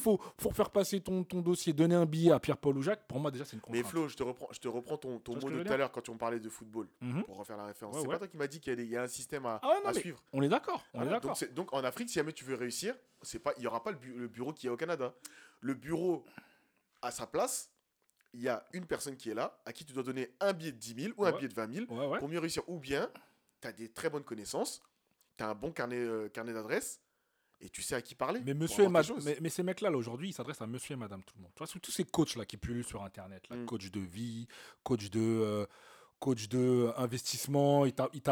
faut, 0.00 0.18
faut- 0.38 0.50
faire 0.50 0.70
passer 0.70 1.00
ton, 1.00 1.22
ton 1.24 1.40
dossier, 1.40 1.72
donner 1.72 1.94
un 1.94 2.06
billet 2.06 2.32
à 2.32 2.40
Pierre-Paul 2.40 2.78
ou 2.78 2.82
Jacques, 2.82 3.06
pour 3.06 3.20
moi, 3.20 3.30
déjà, 3.30 3.44
c'est 3.44 3.52
une 3.56 3.62
Mais 3.68 3.82
contrainte. 3.82 3.90
Flo, 3.90 4.08
je 4.08 4.16
te 4.16 4.22
reprends, 4.22 4.48
je 4.50 4.58
te 4.60 4.68
reprends 4.68 4.96
ton, 4.96 5.18
ton 5.18 5.34
mot 5.34 5.50
de 5.50 5.62
tout 5.62 5.72
à 5.72 5.76
l'heure 5.76 5.92
quand 5.92 6.08
on 6.08 6.16
parlait 6.16 6.40
de 6.40 6.48
football, 6.48 6.88
Mhm. 7.00 7.24
pour 7.24 7.36
refaire 7.36 7.56
la 7.56 7.66
référence. 7.66 7.94
Ouais, 7.94 8.00
c'est 8.02 8.06
ouais. 8.08 8.14
pas 8.14 8.18
toi 8.18 8.28
qui 8.28 8.36
m'as 8.36 8.46
dit 8.46 8.60
qu'il 8.60 8.80
y, 8.84 8.96
a 8.96 9.02
un 9.02 9.08
système 9.08 9.44
à, 9.46 9.60
Ah 9.62 9.68
ouais, 9.68 9.74
non, 9.82 9.90
à 9.90 9.92
mais 9.92 10.00
suivre. 10.00 10.22
On 10.32 10.42
est 10.42 10.48
d'accord, 10.48 10.82
on 10.94 10.98
Voilà, 10.98 11.10
est 11.10 11.14
d'accord. 11.14 11.30
donc, 11.30 11.36
c'est- 11.38 11.52
donc 11.54 11.72
en 11.72 11.84
Afrique, 11.84 12.08
si 12.08 12.14
jamais 12.14 12.32
tu 12.32 12.44
veux 12.44 12.54
réussir, 12.56 12.94
c'est 13.22 13.38
pas, 13.38 13.52
il 13.58 13.62
y 13.62 13.66
aura 13.66 13.82
pas 13.82 13.90
le, 13.92 13.98
bu- 13.98 14.14
le 14.14 14.28
bureau 14.28 14.52
qui 14.52 14.66
est 14.66 14.70
au 14.70 14.76
Canada. 14.76 15.14
Le 15.60 15.74
bureau 15.74 16.24
à 17.02 17.10
sa 17.10 17.26
place, 17.26 17.70
il 18.32 18.40
y 18.42 18.48
a 18.48 18.64
une 18.72 18.86
personne 18.86 19.16
qui 19.16 19.30
est 19.30 19.34
là, 19.34 19.58
à 19.64 19.72
qui 19.72 19.84
tu 19.84 19.92
dois 19.92 20.02
donner 20.02 20.34
un 20.40 20.52
billet 20.52 20.72
de 20.72 20.76
10 20.78 20.94
000 20.94 21.14
ou 21.16 21.24
un 21.24 21.32
billet 21.32 21.48
de 21.48 21.54
20 21.54 21.72
000 21.72 21.86
Ouais, 21.88 22.06
ouais. 22.06 22.18
pour 22.18 22.28
mieux 22.28 22.38
réussir. 22.38 22.62
Ou 22.68 22.78
bien, 22.78 23.08
tu 23.64 23.68
as 23.68 23.72
des 23.72 23.88
très 23.88 24.10
bonnes 24.10 24.24
connaissances, 24.24 24.82
tu 25.38 25.42
as 25.44 25.48
un 25.48 25.54
bon 25.54 25.72
carnet, 25.72 25.96
euh, 25.96 26.28
carnet 26.28 26.52
d'adresses, 26.52 27.00
et 27.62 27.70
tu 27.70 27.80
sais 27.82 27.94
à 27.94 28.02
qui 28.02 28.14
parler. 28.14 28.40
Mais 28.44 28.52
monsieur 28.52 28.84
et 28.84 28.88
madame, 28.88 29.18
mais, 29.24 29.38
mais 29.40 29.48
ces 29.48 29.62
mecs-là, 29.62 29.88
là, 29.88 29.96
aujourd'hui, 29.96 30.28
ils 30.28 30.32
s'adressent 30.34 30.60
à 30.60 30.66
monsieur 30.66 30.92
et 30.94 30.96
madame 30.98 31.22
tout 31.24 31.34
le 31.38 31.42
monde. 31.42 31.52
Tu 31.54 31.64
vois, 31.64 31.80
tous 31.80 31.90
ces 31.90 32.04
coachs-là 32.04 32.44
qui 32.44 32.58
pullulent 32.58 32.84
sur 32.84 33.02
Internet, 33.02 33.42
là, 33.48 33.56
Mm. 33.56 33.64
coach 33.66 33.90
de 33.90 34.00
vie, 34.00 34.46
coach 34.82 35.08
de, 35.08 35.20
euh, 35.20 35.66
coach 36.20 36.48
de 36.48 36.58
euh, 36.58 36.92
investissement, 36.98 37.86
ils, 37.86 37.94
ils 38.12 38.22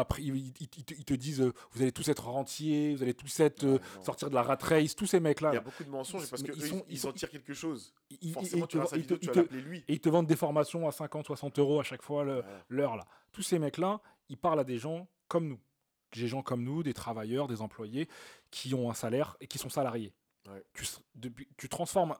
ils- 0.59 1.05
te- 1.05 1.13
disent, 1.15 1.41
euh, 1.41 1.51
vous 1.71 1.81
allez 1.81 1.91
tous 1.91 2.07
être 2.09 2.25
rentiers, 2.27 2.95
vous 2.95 3.01
allez 3.01 3.13
tous 3.15 3.39
être, 3.39 3.63
euh, 3.63 3.79
non. 3.95 4.03
sortir 4.03 4.29
de 4.29 4.35
la 4.35 4.43
rat 4.43 4.57
race, 4.61 4.95
tous 4.95 5.05
ces 5.07 5.19
mecs-là. 5.19 5.49
Il 5.51 5.55
y 5.55 5.57
a 5.57 5.61
beaucoup 5.61 5.83
de 5.83 5.89
mensonges 5.89 6.29
parce 6.29 6.43
qu'ils 6.43 6.53
ils 6.55 6.67
sont- 6.67 6.85
ils, 6.89 7.07
en 7.07 7.11
tirent 7.11 7.29
quelque 7.29 7.53
chose. 7.53 7.91
Forcément, 8.33 8.67
tu 8.67 8.77
vas 8.77 8.85
vidéo, 8.85 9.17
tu 9.17 9.27
vas 9.27 9.33
l'appeler 9.33 9.61
lui. 9.61 9.79
et 9.87 9.93
ils 9.93 9.99
te 9.99 10.09
vendent 10.09 10.27
des 10.27 10.35
formations 10.35 10.87
à 10.87 10.91
50, 10.91 11.25
60 11.25 11.57
euros 11.59 11.79
à 11.79 11.83
chaque 11.83 12.01
fois 12.03 12.23
Voilà. 12.23 12.43
l'heure. 12.69 12.95
là. 12.97 13.05
Tous 13.31 13.41
ces 13.43 13.57
mecs-là, 13.57 13.99
ils 14.29 14.37
parlent 14.37 14.59
à 14.59 14.63
des 14.63 14.77
gens 14.77 15.07
comme 15.33 15.47
nous. 15.47 15.59
Des 16.13 16.27
gens 16.27 16.43
comme 16.43 16.63
nous, 16.63 16.83
des 16.83 16.93
travailleurs, 16.93 17.47
des 17.47 17.61
employés, 17.61 18.07
qui 18.51 18.75
ont 18.75 18.91
un 18.91 18.93
salaire 18.93 19.35
et 19.39 19.47
qui 19.47 19.57
sont 19.57 19.69
salariés. 19.69 20.13
Ouais. 20.47 20.63
Tu, 20.73 20.85
depuis, 21.15 21.47
tu 21.57 21.67
transformes. 21.67 22.15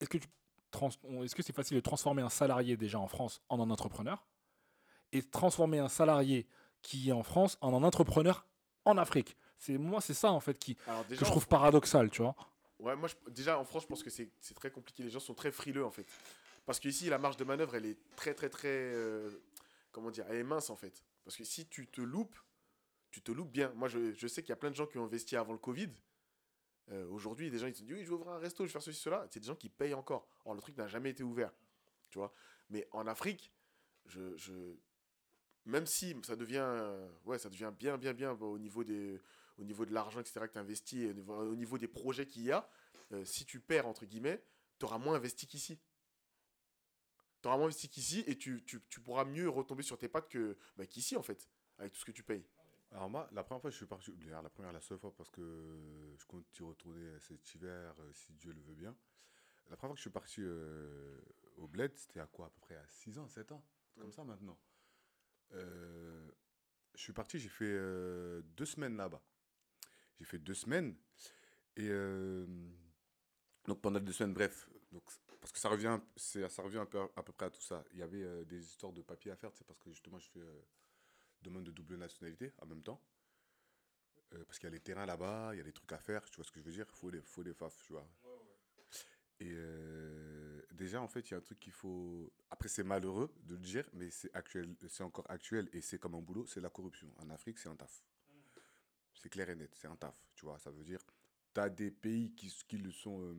Est-ce 0.00 0.08
que 0.08 0.16
tu 0.16 0.28
trans- 0.70 0.88
est-ce 1.22 1.34
que 1.34 1.42
c'est 1.42 1.54
facile 1.54 1.76
de 1.76 1.82
transformer 1.82 2.22
un 2.22 2.30
salarié 2.30 2.78
déjà 2.78 2.98
en 2.98 3.08
France 3.08 3.42
en 3.50 3.60
un 3.60 3.68
entrepreneur 3.70 4.24
et 5.12 5.22
transformer 5.22 5.78
un 5.80 5.88
salarié 5.90 6.46
qui 6.80 7.10
est 7.10 7.12
en 7.12 7.22
France 7.22 7.58
en 7.60 7.74
un 7.74 7.82
entrepreneur 7.82 8.46
en 8.86 8.96
Afrique? 8.96 9.36
C'est 9.58 9.76
moi, 9.76 10.00
c'est 10.00 10.14
ça 10.14 10.32
en 10.32 10.40
fait 10.40 10.58
qui 10.58 10.76
Alors 10.86 11.04
que 11.04 11.10
déjà, 11.10 11.24
je 11.26 11.30
trouve 11.30 11.46
paradoxal, 11.46 12.08
tu 12.10 12.22
vois. 12.22 12.34
Ouais, 12.78 12.96
moi, 12.96 13.08
je- 13.08 13.30
déjà, 13.30 13.58
en 13.58 13.64
France, 13.64 13.82
je 13.82 13.88
pense 13.88 14.02
que 14.02 14.10
c'est 14.10 14.30
c'est 14.40 14.54
très 14.54 14.70
compliqué. 14.70 15.02
Les 15.02 15.10
gens 15.10 15.20
sont 15.20 15.34
très 15.34 15.50
frileux, 15.52 15.84
en 15.84 15.90
fait. 15.90 16.06
Parce 16.64 16.80
qu'ici, 16.80 17.08
la 17.10 17.18
marge 17.18 17.36
de 17.36 17.44
manœuvre, 17.44 17.74
elle 17.74 17.86
est 17.86 17.98
très, 18.16 18.32
très, 18.34 18.48
très. 18.48 18.68
euh, 18.68 19.30
comment 19.92 20.10
dire 20.10 20.24
Elle 20.30 20.36
est 20.36 20.42
mince, 20.54 20.70
en 20.70 20.76
fait. 20.76 21.02
Parce 21.24 21.36
que 21.36 21.44
si 21.44 21.66
tu 21.66 21.86
te 21.86 22.00
loupes, 22.00 22.38
tu 23.16 23.22
te 23.22 23.32
loupes 23.32 23.50
bien. 23.50 23.72
Moi, 23.76 23.88
je, 23.88 24.12
je 24.12 24.26
sais 24.26 24.42
qu'il 24.42 24.50
y 24.50 24.52
a 24.52 24.56
plein 24.56 24.68
de 24.68 24.74
gens 24.74 24.86
qui 24.86 24.98
ont 24.98 25.04
investi 25.04 25.36
avant 25.36 25.54
le 25.54 25.58
Covid. 25.58 25.88
Euh, 26.90 27.08
Aujourd'hui, 27.08 27.50
des 27.50 27.58
gens, 27.58 27.66
ils 27.66 27.74
se 27.74 27.82
disent 27.82 27.94
Oui, 27.94 28.04
je 28.04 28.08
vais 28.10 28.14
ouvrir 28.14 28.32
un 28.32 28.38
resto, 28.38 28.64
je 28.64 28.68
vais 28.68 28.72
faire 28.72 28.82
ceci, 28.82 29.00
cela. 29.00 29.26
C'est 29.30 29.40
des 29.40 29.46
gens 29.46 29.56
qui 29.56 29.70
payent 29.70 29.94
encore. 29.94 30.28
Or, 30.44 30.54
le 30.54 30.60
truc 30.60 30.76
n'a 30.76 30.86
jamais 30.86 31.08
été 31.08 31.22
ouvert. 31.22 31.50
Tu 32.10 32.18
vois 32.18 32.30
Mais 32.68 32.86
en 32.92 33.06
Afrique, 33.06 33.54
je. 34.04 34.36
je 34.36 34.52
même 35.64 35.86
si 35.86 36.14
ça 36.24 36.36
devient, 36.36 36.68
ouais, 37.24 37.38
ça 37.38 37.48
devient 37.48 37.72
bien, 37.76 37.96
bien, 37.96 38.12
bien 38.12 38.32
au 38.32 38.58
niveau 38.58 38.84
des, 38.84 39.18
au 39.56 39.64
niveau 39.64 39.86
de 39.86 39.94
l'argent, 39.94 40.20
etc., 40.20 40.40
que 40.46 40.52
tu 40.52 40.58
investis, 40.58 41.00
et 41.02 41.10
au 41.10 41.14
niveau, 41.14 41.34
au 41.34 41.56
niveau 41.56 41.78
des 41.78 41.88
projets 41.88 42.26
qu'il 42.26 42.42
y 42.42 42.52
a, 42.52 42.68
euh, 43.12 43.24
si 43.24 43.46
tu 43.46 43.60
perds, 43.60 43.86
entre 43.86 44.04
guillemets, 44.04 44.44
tu 44.78 44.84
auras 44.84 44.98
moins 44.98 45.14
investi 45.14 45.46
qu'ici. 45.46 45.80
Tu 47.40 47.48
auras 47.48 47.56
moins 47.56 47.66
investi 47.66 47.88
qu'ici 47.88 48.22
et 48.26 48.36
tu, 48.36 48.62
tu, 48.64 48.80
tu 48.90 49.00
pourras 49.00 49.24
mieux 49.24 49.48
retomber 49.48 49.82
sur 49.82 49.98
tes 49.98 50.06
pattes 50.06 50.28
que, 50.28 50.56
bah, 50.76 50.86
qu'ici, 50.86 51.16
en 51.16 51.22
fait, 51.22 51.48
avec 51.78 51.94
tout 51.94 51.98
ce 52.00 52.04
que 52.04 52.12
tu 52.12 52.22
payes. 52.22 52.44
Alors 52.92 53.10
moi, 53.10 53.28
la 53.32 53.42
première 53.42 53.60
fois, 53.60 53.70
je 53.70 53.76
suis 53.76 53.86
parti, 53.86 54.12
d'ailleurs, 54.12 54.42
la 54.42 54.48
première, 54.48 54.72
la 54.72 54.80
seule 54.80 54.98
fois, 54.98 55.14
parce 55.14 55.30
que 55.30 55.42
je 56.18 56.24
compte 56.26 56.46
y 56.58 56.62
retourner 56.62 57.18
cet 57.20 57.54
hiver, 57.54 57.94
euh, 58.00 58.12
si 58.12 58.32
Dieu 58.34 58.52
le 58.52 58.60
veut 58.62 58.74
bien. 58.74 58.96
La 59.68 59.76
première 59.76 59.90
fois 59.90 59.94
que 59.94 59.98
je 59.98 60.02
suis 60.02 60.10
parti 60.10 60.40
euh, 60.40 61.20
au 61.56 61.66
Bled, 61.66 61.96
c'était 61.96 62.20
à 62.20 62.26
quoi 62.26 62.46
À 62.46 62.50
peu 62.50 62.60
près 62.60 62.76
à 62.76 62.86
6 62.86 63.18
ans, 63.18 63.26
7 63.28 63.52
ans, 63.52 63.64
comme 63.96 64.08
Mm. 64.08 64.12
ça 64.12 64.24
maintenant. 64.24 64.58
Euh, 65.52 66.30
je 66.94 67.00
suis 67.00 67.12
parti, 67.12 67.38
j'ai 67.38 67.48
fait 67.48 67.64
euh, 67.66 68.40
deux 68.56 68.64
semaines 68.64 68.96
là-bas. 68.96 69.22
J'ai 70.18 70.24
fait 70.24 70.38
deux 70.38 70.54
semaines. 70.54 70.96
Et 71.76 71.90
donc 73.66 73.82
pendant 73.82 74.00
deux 74.00 74.12
semaines, 74.12 74.32
bref, 74.32 74.66
donc, 74.90 75.02
parce 75.40 75.52
que 75.52 75.58
ça 75.58 75.68
revient, 75.68 76.00
ça 76.16 76.62
revient 76.62 76.78
un 76.78 76.86
peu, 76.86 77.00
à 77.14 77.22
peu 77.22 77.32
près 77.34 77.44
à 77.46 77.50
tout 77.50 77.60
ça. 77.60 77.84
Il 77.92 77.98
y 77.98 78.02
avait 78.02 78.46
des 78.46 78.64
histoires 78.64 78.94
de 78.94 79.02
papier 79.02 79.30
à 79.30 79.36
faire, 79.36 79.50
c'est 79.52 79.66
parce 79.66 79.78
que 79.78 79.90
justement, 79.90 80.18
je 80.18 80.30
fais 80.30 80.64
demande 81.42 81.64
de 81.64 81.70
double 81.70 81.96
nationalité 81.96 82.52
en 82.58 82.66
même 82.66 82.82
temps. 82.82 83.00
Euh, 84.34 84.44
parce 84.44 84.58
qu'il 84.58 84.66
y 84.66 84.72
a 84.72 84.74
les 84.74 84.80
terrains 84.80 85.06
là-bas, 85.06 85.54
il 85.54 85.58
y 85.58 85.60
a 85.60 85.64
des 85.64 85.72
trucs 85.72 85.92
à 85.92 85.98
faire, 85.98 86.28
tu 86.30 86.36
vois 86.36 86.44
ce 86.44 86.50
que 86.50 86.60
je 86.60 86.64
veux 86.64 86.72
dire? 86.72 86.86
Il 86.88 86.96
faut 86.96 87.10
des, 87.10 87.20
faut 87.22 87.44
des 87.44 87.54
faf, 87.54 87.80
tu 87.82 87.92
vois. 87.92 88.08
Et 89.38 89.52
euh, 89.52 90.62
déjà, 90.72 91.00
en 91.00 91.08
fait, 91.08 91.28
il 91.28 91.32
y 91.32 91.34
a 91.34 91.36
un 91.36 91.42
truc 91.42 91.60
qu'il 91.60 91.72
faut. 91.72 92.32
Après, 92.50 92.68
c'est 92.68 92.82
malheureux 92.82 93.32
de 93.44 93.54
le 93.54 93.60
dire, 93.60 93.88
mais 93.92 94.10
c'est 94.10 94.34
actuel, 94.34 94.74
c'est 94.88 95.04
encore 95.04 95.30
actuel 95.30 95.68
et 95.72 95.80
c'est 95.80 95.98
comme 95.98 96.14
un 96.14 96.22
boulot, 96.22 96.46
c'est 96.46 96.60
la 96.60 96.70
corruption. 96.70 97.12
En 97.18 97.30
Afrique, 97.30 97.58
c'est 97.58 97.68
un 97.68 97.76
taf. 97.76 98.02
C'est 99.14 99.28
clair 99.28 99.48
et 99.50 99.56
net, 99.56 99.70
c'est 99.74 99.88
un 99.88 99.96
taf, 99.96 100.14
tu 100.34 100.46
vois. 100.46 100.58
Ça 100.58 100.70
veut 100.70 100.84
dire, 100.84 101.00
tu 101.54 101.60
as 101.60 101.68
des 101.68 101.90
pays 101.90 102.34
qui, 102.34 102.48
qui 102.66 102.78
le 102.78 102.90
sont, 102.90 103.20
euh, 103.20 103.34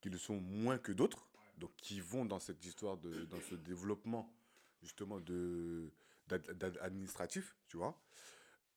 qui 0.00 0.10
le 0.10 0.18
sont 0.18 0.38
moins 0.40 0.78
que 0.78 0.92
d'autres, 0.92 1.28
donc 1.56 1.74
qui 1.76 2.00
vont 2.00 2.24
dans 2.24 2.38
cette 2.38 2.64
histoire 2.64 2.98
de, 2.98 3.24
dans 3.24 3.40
ce 3.40 3.54
développement 3.54 4.32
justement 4.80 5.18
de 5.20 5.90
administratif, 6.80 7.56
tu 7.68 7.76
vois. 7.76 8.00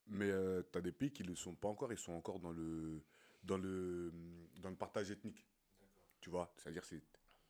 Mais 0.07 0.29
tu 0.71 0.77
as 0.77 0.81
des 0.81 0.91
pays 0.91 1.11
qui 1.11 1.23
ne 1.23 1.29
le 1.29 1.35
sont 1.35 1.55
pas 1.55 1.67
encore, 1.67 1.91
ils 1.91 1.97
sont 1.99 2.13
encore 2.13 2.39
dans 2.39 2.51
le 2.51 3.01
dans 3.43 3.57
le, 3.57 4.11
dans 4.57 4.69
le 4.69 4.75
partage 4.75 5.09
ethnique. 5.11 5.47
Tu 6.19 6.29
vois, 6.29 6.53
c'est-à-dire 6.57 6.85
c'est 6.85 7.01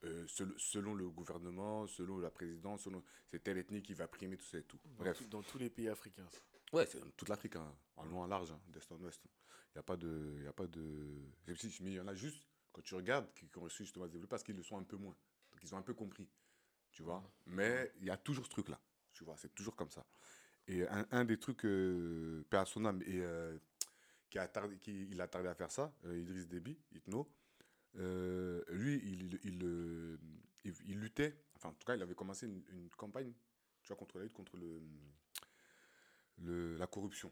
euh, 0.03 0.25
sel- 0.27 0.53
selon 0.57 0.93
le 0.95 1.09
gouvernement, 1.09 1.85
selon 1.87 2.17
la 2.19 2.31
présidence, 2.31 2.83
selon 2.83 3.03
c'est 3.29 3.43
telle 3.43 3.57
ethnie 3.57 3.81
qui 3.83 3.93
va 3.93 4.07
primer 4.07 4.37
tout 4.37 4.45
ça 4.45 4.57
et 4.57 4.63
tout. 4.63 4.79
Dans, 4.85 5.03
Bref. 5.03 5.17
tout- 5.17 5.27
dans 5.27 5.43
tous 5.43 5.57
les 5.57 5.69
pays 5.69 5.89
africains. 5.89 6.27
ça. 6.31 6.39
Ouais, 6.73 6.85
c'est 6.85 6.99
dans 7.01 7.09
toute 7.11 7.27
l'Afrique, 7.27 7.57
hein, 7.57 7.75
en 7.97 8.05
long 8.05 8.21
en 8.21 8.27
large, 8.27 8.51
hein, 8.51 8.61
d'est 8.69 8.89
en 8.91 8.99
ouest. 9.01 9.21
Il 9.25 9.77
n'y 9.77 9.79
a 9.79 9.83
pas 9.83 9.97
de. 9.97 10.39
Y 10.43 10.47
a 10.47 10.53
pas 10.53 10.67
de... 10.67 11.29
Mais 11.47 11.53
il 11.91 11.93
y 11.93 11.99
en 11.99 12.07
a 12.07 12.15
juste, 12.15 12.47
quand 12.71 12.81
tu 12.81 12.95
regardes, 12.95 13.31
qui, 13.33 13.47
qui 13.49 13.57
ont 13.57 13.61
réussi 13.63 13.83
justement 13.83 14.05
à 14.05 14.07
se 14.07 14.13
développer 14.13 14.29
parce 14.29 14.43
qu'ils 14.43 14.55
le 14.55 14.63
sont 14.63 14.77
un 14.77 14.83
peu 14.83 14.95
moins. 14.95 15.15
Donc 15.51 15.61
ils 15.63 15.75
ont 15.75 15.77
un 15.77 15.81
peu 15.81 15.93
compris. 15.93 16.29
Tu 16.91 17.03
vois 17.03 17.21
Mais 17.45 17.91
il 17.99 18.05
y 18.05 18.09
a 18.09 18.17
toujours 18.17 18.45
ce 18.45 18.51
truc-là. 18.51 18.79
Tu 19.21 19.25
vois, 19.25 19.37
c'est 19.37 19.53
toujours 19.53 19.75
comme 19.75 19.91
ça. 19.91 20.03
Et 20.67 20.83
un, 20.87 21.25
des 21.25 21.37
trucs, 21.37 21.63
euh, 21.65 22.43
et, 23.05 23.21
euh, 23.21 23.55
qui 24.31 24.39
a 24.39 24.47
tardé, 24.47 24.79
qui, 24.79 25.09
il 25.11 25.21
a 25.21 25.27
tardé 25.27 25.47
à 25.47 25.53
faire 25.53 25.69
ça, 25.69 25.93
euh, 26.05 26.17
Idriss 26.17 26.47
Déby, 26.47 26.75
Itno, 26.91 27.31
euh, 27.97 28.63
lui, 28.69 28.99
il, 29.03 29.63
euh, 29.63 30.17
il, 30.63 30.73
il 30.87 30.99
luttait, 30.99 31.37
enfin 31.55 31.69
en 31.69 31.73
tout 31.73 31.85
cas, 31.85 31.95
il 31.95 32.01
avait 32.01 32.15
commencé 32.15 32.47
une, 32.47 32.89
campagne, 32.97 33.31
tu 33.83 33.89
vois, 33.89 33.95
contre 33.95 34.17
la 34.17 34.23
lutte 34.23 34.33
contre 34.33 34.57
le, 34.57 34.81
le, 36.39 36.77
la 36.77 36.87
corruption, 36.87 37.31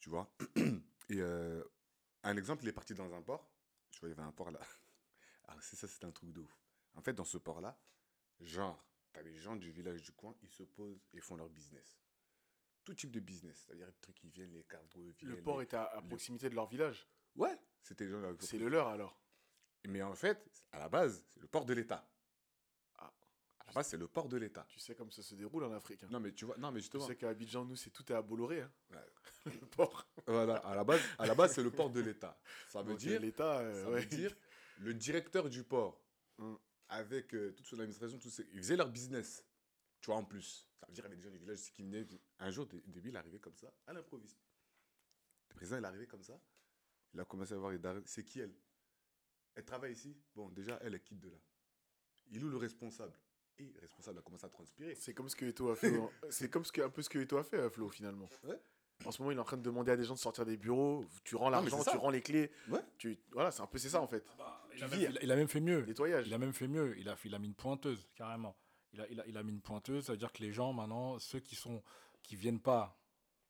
tu 0.00 0.10
vois. 0.10 0.28
Et 1.08 1.22
un 1.22 2.36
exemple, 2.36 2.64
il 2.64 2.68
est 2.68 2.72
parti 2.72 2.94
dans 2.94 3.14
un 3.14 3.22
port, 3.22 3.48
tu 3.92 4.00
vois, 4.00 4.08
il 4.08 4.12
y 4.12 4.18
avait 4.18 4.26
un 4.26 4.32
port 4.32 4.50
là. 4.50 4.58
Alors 5.46 5.62
c'est 5.62 5.76
ça, 5.76 5.86
c'est 5.86 6.04
un 6.04 6.10
truc 6.10 6.32
de 6.32 6.40
ouf. 6.40 6.58
En 6.96 7.00
fait, 7.00 7.12
dans 7.12 7.24
ce 7.24 7.38
port-là, 7.38 7.78
genre, 8.40 8.84
t'as 9.12 9.22
les 9.22 9.36
gens 9.36 9.56
du 9.56 9.70
village 9.70 10.02
du 10.02 10.12
coin, 10.12 10.34
ils 10.42 10.50
se 10.50 10.62
posent 10.62 11.00
et 11.12 11.20
font 11.20 11.36
leur 11.36 11.48
business. 11.48 11.98
Tout 12.84 12.94
type 12.94 13.10
de 13.10 13.20
business, 13.20 13.64
c'est-à-dire 13.66 13.86
les 13.86 13.92
trucs 14.00 14.16
qui 14.16 14.28
viennent, 14.30 14.52
les 14.52 14.64
cargos, 14.64 15.12
Le 15.22 15.32
viennent, 15.32 15.42
port 15.42 15.58
les- 15.58 15.64
était 15.64 15.76
à, 15.76 15.84
à 15.84 16.00
le- 16.00 16.08
proximité 16.08 16.48
de 16.48 16.54
leur 16.54 16.66
village. 16.68 17.06
Ouais, 17.36 17.56
c'était 17.82 18.04
les 18.04 18.10
gens 18.10 18.20
là- 18.20 18.32
C'est 18.40 18.58
le 18.58 18.68
leur 18.68 18.88
alors. 18.88 19.20
Mais 19.86 20.02
en 20.02 20.14
fait, 20.14 20.42
à 20.72 20.78
la 20.78 20.88
base, 20.88 21.24
c'est 21.28 21.40
le 21.40 21.46
port 21.46 21.64
de 21.64 21.72
l'État. 21.74 22.08
Ah. 22.98 23.12
À 23.60 23.64
la 23.66 23.72
base, 23.72 23.88
c'est 23.88 23.96
le 23.96 24.08
port 24.08 24.28
de 24.28 24.36
l'État. 24.36 24.64
Tu 24.68 24.78
sais 24.80 24.94
comme 24.94 25.10
ça 25.12 25.22
se 25.22 25.34
déroule 25.34 25.64
en 25.64 25.72
Afrique. 25.72 26.02
hein. 26.04 26.08
Non, 26.10 26.18
mais 26.20 26.32
tu 26.32 26.44
vois, 26.46 26.56
non, 26.58 26.70
mais 26.72 26.78
Tu 26.80 26.84
justement, 26.84 27.06
sais 27.06 27.16
qu'à 27.16 27.28
Abidjan, 27.28 27.64
nous, 27.64 27.76
c'est 27.76 27.90
tout 27.90 28.10
est 28.10 28.14
à 28.14 28.22
Bolloré. 28.22 28.62
Hein. 28.62 28.72
Ouais. 28.90 29.06
le 29.62 29.66
port. 29.66 30.06
voilà, 30.26 30.56
à 30.56 30.74
la 30.74 30.84
base, 30.84 31.00
à 31.18 31.26
la 31.26 31.34
base, 31.34 31.54
c'est 31.54 31.62
le 31.62 31.70
port 31.70 31.90
de 31.90 32.00
l'État. 32.00 32.40
Ça 32.68 32.82
veut 32.82 32.90
Donc, 32.92 32.98
dire, 32.98 33.20
l'État, 33.20 33.58
euh, 33.60 33.84
ça 33.84 33.90
ouais. 33.90 34.00
veut 34.00 34.06
dire, 34.06 34.34
le 34.78 34.94
directeur 34.94 35.48
du 35.50 35.62
port, 35.64 36.00
Mm. 36.38 36.54
Avec 36.88 37.34
euh, 37.34 37.52
toute 37.52 37.66
son 37.66 37.78
administration, 37.78 38.18
tout 38.18 38.30
ça, 38.30 38.42
ils 38.52 38.58
faisaient 38.58 38.76
leur 38.76 38.88
business. 38.88 39.44
Tu 40.00 40.06
vois, 40.06 40.16
en 40.16 40.24
plus. 40.24 40.68
Ça 40.80 40.86
veut 40.86 40.92
dire, 40.92 41.04
il 41.04 41.08
y 41.08 41.12
avait 41.12 41.16
des 41.16 41.22
gens 41.22 41.30
du 41.30 41.38
village 41.38 41.72
qui 41.72 41.82
venaient. 41.82 42.06
Un 42.38 42.50
jour, 42.50 42.66
Dé- 42.66 42.82
Déby, 42.86 43.08
il 43.08 43.14
est 43.14 43.18
arrivé 43.18 43.38
comme 43.40 43.56
ça, 43.56 43.72
à 43.86 43.92
l'improviste. 43.92 44.38
Le 45.50 45.54
président, 45.56 45.78
il 45.78 45.84
est 45.84 45.88
arrivé 45.88 46.06
comme 46.06 46.22
ça. 46.22 46.40
Il 47.14 47.20
a 47.20 47.24
commencé 47.24 47.54
à 47.54 47.56
voir. 47.58 47.72
C'est 48.04 48.24
qui 48.24 48.40
elle? 48.40 48.54
Elle 49.54 49.64
travaille 49.64 49.92
ici? 49.92 50.16
Bon, 50.34 50.48
déjà, 50.50 50.78
elle, 50.82 50.94
elle 50.94 51.02
quitte 51.02 51.20
de 51.20 51.30
là. 51.30 51.36
Il 52.30 52.40
est 52.40 52.44
où 52.44 52.48
le 52.48 52.56
responsable? 52.58 53.18
Et 53.58 53.64
le 53.72 53.80
responsable 53.80 54.20
a 54.20 54.22
commencé 54.22 54.46
à 54.46 54.48
transpirer. 54.50 54.94
C'est 54.94 55.14
comme 55.14 55.28
ce 55.28 55.34
que 55.34 55.46
Eto 55.46 55.70
a 55.70 55.74
fait. 55.76 55.92
C'est 56.30 56.48
comme 56.48 56.64
ce 56.64 56.70
que, 56.70 56.80
un 56.82 56.90
peu 56.90 57.02
ce 57.02 57.08
que 57.10 57.18
Eto 57.18 57.38
a 57.38 57.42
fait, 57.42 57.68
Flo, 57.70 57.88
finalement. 57.88 58.28
Ouais. 58.44 58.60
En 59.04 59.10
ce 59.12 59.22
moment, 59.22 59.30
il 59.30 59.36
est 59.36 59.40
en 59.40 59.44
train 59.44 59.56
de 59.56 59.62
demander 59.62 59.92
à 59.92 59.96
des 59.96 60.04
gens 60.04 60.14
de 60.14 60.18
sortir 60.18 60.44
des 60.44 60.56
bureaux. 60.56 61.04
Tu 61.24 61.36
rends 61.36 61.50
l'argent, 61.50 61.82
tu 61.84 61.96
rends 61.96 62.10
les 62.10 62.20
clés. 62.20 62.50
Ouais. 62.68 62.80
Tu... 62.98 63.16
Voilà, 63.32 63.50
c'est 63.52 63.62
un 63.62 63.66
peu 63.66 63.78
c'est 63.78 63.88
ça 63.90 64.00
en 64.02 64.08
fait. 64.08 64.24
il, 64.76 64.82
a 64.82 64.86
Tu 64.86 64.90
même, 64.90 64.98
vires. 64.98 65.10
il 65.10 65.18
a- 65.18 65.22
il 65.22 65.32
a 65.32 65.36
même 65.36 65.48
fait 65.48 65.60
mieux. 65.60 65.84
Nettoyage. 65.86 66.26
Il 66.26 66.34
a 66.34 66.38
même 66.38 66.52
fait 66.52 66.66
mieux. 66.68 66.98
Il 66.98 67.08
a, 67.08 67.16
il 67.24 67.34
a 67.34 67.38
mis 67.38 67.46
une 67.46 67.54
pointeuse, 67.54 68.08
carrément. 68.16 68.56
Il 68.92 69.00
a, 69.00 69.06
il 69.08 69.20
a, 69.20 69.26
il 69.26 69.36
a 69.36 69.42
mis 69.42 69.52
une 69.52 69.60
pointeuse, 69.60 70.06
ça 70.06 70.12
veut 70.12 70.18
dire 70.18 70.32
que 70.32 70.42
les 70.42 70.52
gens, 70.52 70.72
maintenant, 70.72 71.18
ceux 71.18 71.40
qui 71.40 71.54
sont 71.54 71.82
qui 72.22 72.34
viennent 72.36 72.60
pas, 72.60 72.98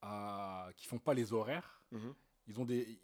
à, 0.02 0.68
qui 0.76 0.86
font 0.86 0.98
pas 0.98 1.14
les 1.14 1.32
horaires, 1.32 1.80
Mhm. 1.92 2.14
ils 2.48 2.60
ont 2.60 2.64
des, 2.64 3.00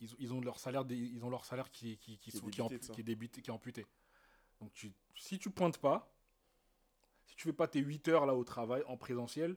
ils, 0.00 0.08
ils 0.20 0.32
ont 0.32 0.40
leur 0.40 0.58
salaire, 0.60 0.84
des- 0.84 0.96
ils 0.96 1.24
ont 1.24 1.30
leur 1.30 1.44
salaire 1.44 1.70
qui, 1.72 1.98
qui, 1.98 2.16
qui, 2.18 2.30
Qui 2.30 2.36
est 2.36 2.40
sont, 2.40 2.46
qui, 2.46 2.60
est 2.60 2.68
débité 2.68 2.92
qui 2.92 3.00
est 3.00 3.04
débité, 3.04 3.42
qui 3.42 3.50
est 3.50 3.52
amputé. 3.52 3.86
Donc, 4.60 4.72
tu, 4.72 4.92
si 5.16 5.38
tu 5.38 5.50
pointes 5.50 5.78
pas, 5.78 6.12
si 7.26 7.34
tu 7.36 7.44
fais 7.48 7.52
pas 7.52 7.66
tes 7.68 7.80
8 7.80 8.06
heures 8.08 8.26
là 8.26 8.34
au 8.36 8.44
travail 8.44 8.82
en 8.86 8.96
présentiel, 8.96 9.56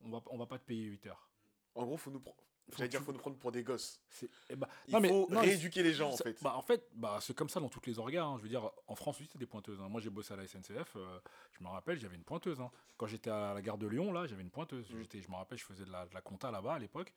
on 0.00 0.10
va, 0.10 0.22
on 0.26 0.38
va 0.38 0.46
pas 0.46 0.58
te 0.58 0.64
payer 0.64 0.84
8 0.84 1.06
heures. 1.06 1.28
En 1.74 1.84
gros, 1.84 1.96
faut 1.96 2.10
nous, 2.10 2.20
Faut 2.20 2.32
j'allais 2.78 2.86
que 2.86 2.90
dire, 2.92 3.00
tu- 3.00 3.06
faut 3.06 3.12
nous 3.12 3.18
prendre 3.18 3.36
pour 3.36 3.52
des 3.52 3.62
gosses. 3.62 4.00
Eh 4.48 4.56
ben, 4.56 4.66
Il 4.88 4.94
non, 4.94 5.00
mais- 5.00 5.08
faut 5.08 5.26
non, 5.30 5.40
rééduquer 5.40 5.82
les 5.82 5.92
gens 5.92 6.10
en 6.10 6.16
fait. 6.16 6.42
Bah, 6.42 6.54
en 6.56 6.62
fait, 6.62 6.88
bah, 6.94 7.18
c'est 7.20 7.34
comme 7.36 7.48
ça 7.48 7.60
dans 7.60 7.68
toutes 7.68 7.86
les 7.86 7.98
organes. 7.98 8.22
hein. 8.24 8.34
Je 8.38 8.42
veux 8.42 8.48
dire, 8.48 8.70
en 8.86 8.94
France 8.94 9.16
aussi, 9.20 9.28
c'est 9.30 9.38
des 9.38 9.46
pointeuses. 9.46 9.80
hein. 9.80 9.88
Moi, 9.88 10.00
j'ai 10.00 10.10
bossé 10.10 10.32
à 10.32 10.36
la 10.36 10.44
SNCF. 10.46 10.96
euh, 10.96 11.18
je 11.52 11.62
me 11.64 11.68
rappelle, 11.68 11.98
j'avais 11.98 12.16
une 12.16 12.24
pointeuse. 12.24 12.60
hein. 12.60 12.70
Quand 12.96 13.06
j'étais 13.06 13.30
à 13.30 13.52
la 13.54 13.60
gare 13.60 13.76
de 13.78 13.86
Lyon, 13.86 14.12
là, 14.12 14.26
j'avais 14.26 14.42
une 14.42 14.50
pointeuse. 14.50 14.88
Mm. 14.90 15.02
Je 15.12 15.28
me 15.30 15.34
rappelle, 15.36 15.58
je 15.58 15.64
faisais 15.64 15.84
de 15.84 15.90
la, 15.92 16.06
de 16.06 16.14
la 16.14 16.20
compta 16.20 16.50
là-bas 16.50 16.74
à 16.74 16.78
l'époque. 16.78 17.12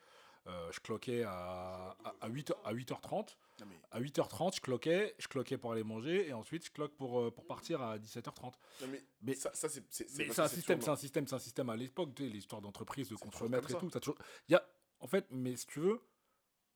Euh, 0.48 0.72
je 0.72 0.80
cloquais 0.80 1.24
à, 1.24 1.98
à, 2.06 2.16
à 2.22 2.28
8, 2.30 2.54
à 2.64 2.74
8h30. 2.74 3.36
Non, 3.60 3.66
mais, 3.68 3.76
À 3.92 4.00
8h30, 4.00 4.56
je 4.56 4.62
cloquais. 4.62 5.14
Je 5.20 5.28
cloquais 5.28 5.58
pour 5.58 5.74
aller 5.74 5.84
manger. 5.84 6.28
Et 6.30 6.34
ensuite, 6.34 6.66
je 6.66 6.72
cloque 6.72 6.96
pour, 6.96 7.20
euh, 7.20 7.32
pour 7.32 7.46
partir 7.46 7.82
à 7.82 7.98
17h30. 7.98 8.54
non, 8.82 8.88
mais, 8.90 9.04
Mais- 9.22 9.36
ça, 9.36 9.52
ça, 9.54 9.68
c'est 9.68 9.82
un 9.82 10.48
système, 10.48 10.82
c'est 10.82 10.90
un 10.90 10.96
système, 10.96 11.28
c'est 11.28 11.36
un 11.36 11.40
système 11.40 11.70
à 11.70 11.76
l'époque, 11.76 12.16
tu 12.16 12.24
sais, 12.24 12.30
l'histoire 12.30 12.62
d'entreprise, 12.62 13.10
de 13.10 13.16
contremaître 13.16 13.70
et 13.70 13.74
tout. 13.78 13.90
Ça 13.90 14.00
toujours... 14.00 14.18
y 14.48 14.56
a, 14.56 14.64
en 15.00 15.08
fait, 15.08 15.26
mais 15.32 15.56
si 15.58 15.68
tu 15.68 15.80
veux, 15.82 16.02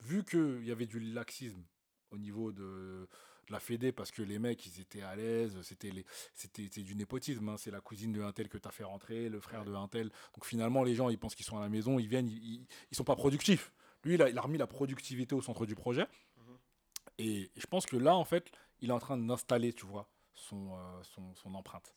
vu 0.02 0.24
qu'il 0.26 0.66
y 0.66 0.72
avait 0.72 0.88
du 0.88 1.00
laxisme 1.00 1.64
au 2.12 2.18
niveau 2.18 2.52
de 2.52 3.08
la 3.52 3.60
Fédé, 3.60 3.92
parce 3.92 4.12
que 4.12 4.22
les 4.22 4.40
mecs, 4.40 4.66
ils 4.66 4.82
étaient 4.82 5.02
à 5.02 5.16
l'aise, 5.16 5.60
c'était 5.62 5.92
les, 5.92 6.06
c'était, 6.34 6.68
du 6.68 6.96
népotisme, 6.96 7.50
hein, 7.50 7.58
c'est 7.58 7.72
la 7.72 7.82
cousine 7.82 8.12
de 8.12 8.22
un 8.22 8.32
tel 8.32 8.50
que 8.50 8.58
tu 8.58 8.68
as 8.68 8.72
fait 8.72 8.84
rentrer, 8.84 9.30
le 9.30 9.40
frère 9.40 9.66
de 9.66 9.74
un 9.74 9.88
tel. 9.88 10.10
Donc 10.34 10.46
finalement, 10.46 10.84
les 10.84 10.96
gens, 10.96 11.10
ils 11.10 11.18
pensent 11.18 11.36
qu'ils 11.36 11.46
sont 11.46 11.58
à 11.58 11.62
la 11.62 11.70
maison, 11.70 12.00
ils 12.00 12.08
viennent, 12.08 12.28
ils, 12.28 12.44
ils, 12.44 12.68
ils 12.92 12.98
sont 12.98 13.04
pas 13.04 13.16
productifs. 13.16 13.72
Lui, 14.04 14.16
il 14.16 14.22
a, 14.22 14.30
il 14.30 14.38
a 14.38 14.42
remis 14.42 14.58
la 14.58 14.68
productivité 14.68 15.36
au 15.36 15.42
centre 15.42 15.66
du 15.66 15.76
projet. 15.76 16.08
Mhm. 16.38 16.58
Et 17.20 17.52
je 17.56 17.68
pense 17.68 17.86
que 17.86 17.98
là, 17.98 18.16
en 18.16 18.26
fait, 18.26 18.52
il 18.80 18.90
est 18.90 18.94
en 18.94 19.00
train 19.00 19.18
d'installer, 19.18 19.74
tu 19.74 19.86
vois, 19.86 20.10
son, 20.34 20.74
euh, 20.74 21.04
son, 21.04 21.34
son 21.36 21.54
empreinte. 21.54 21.94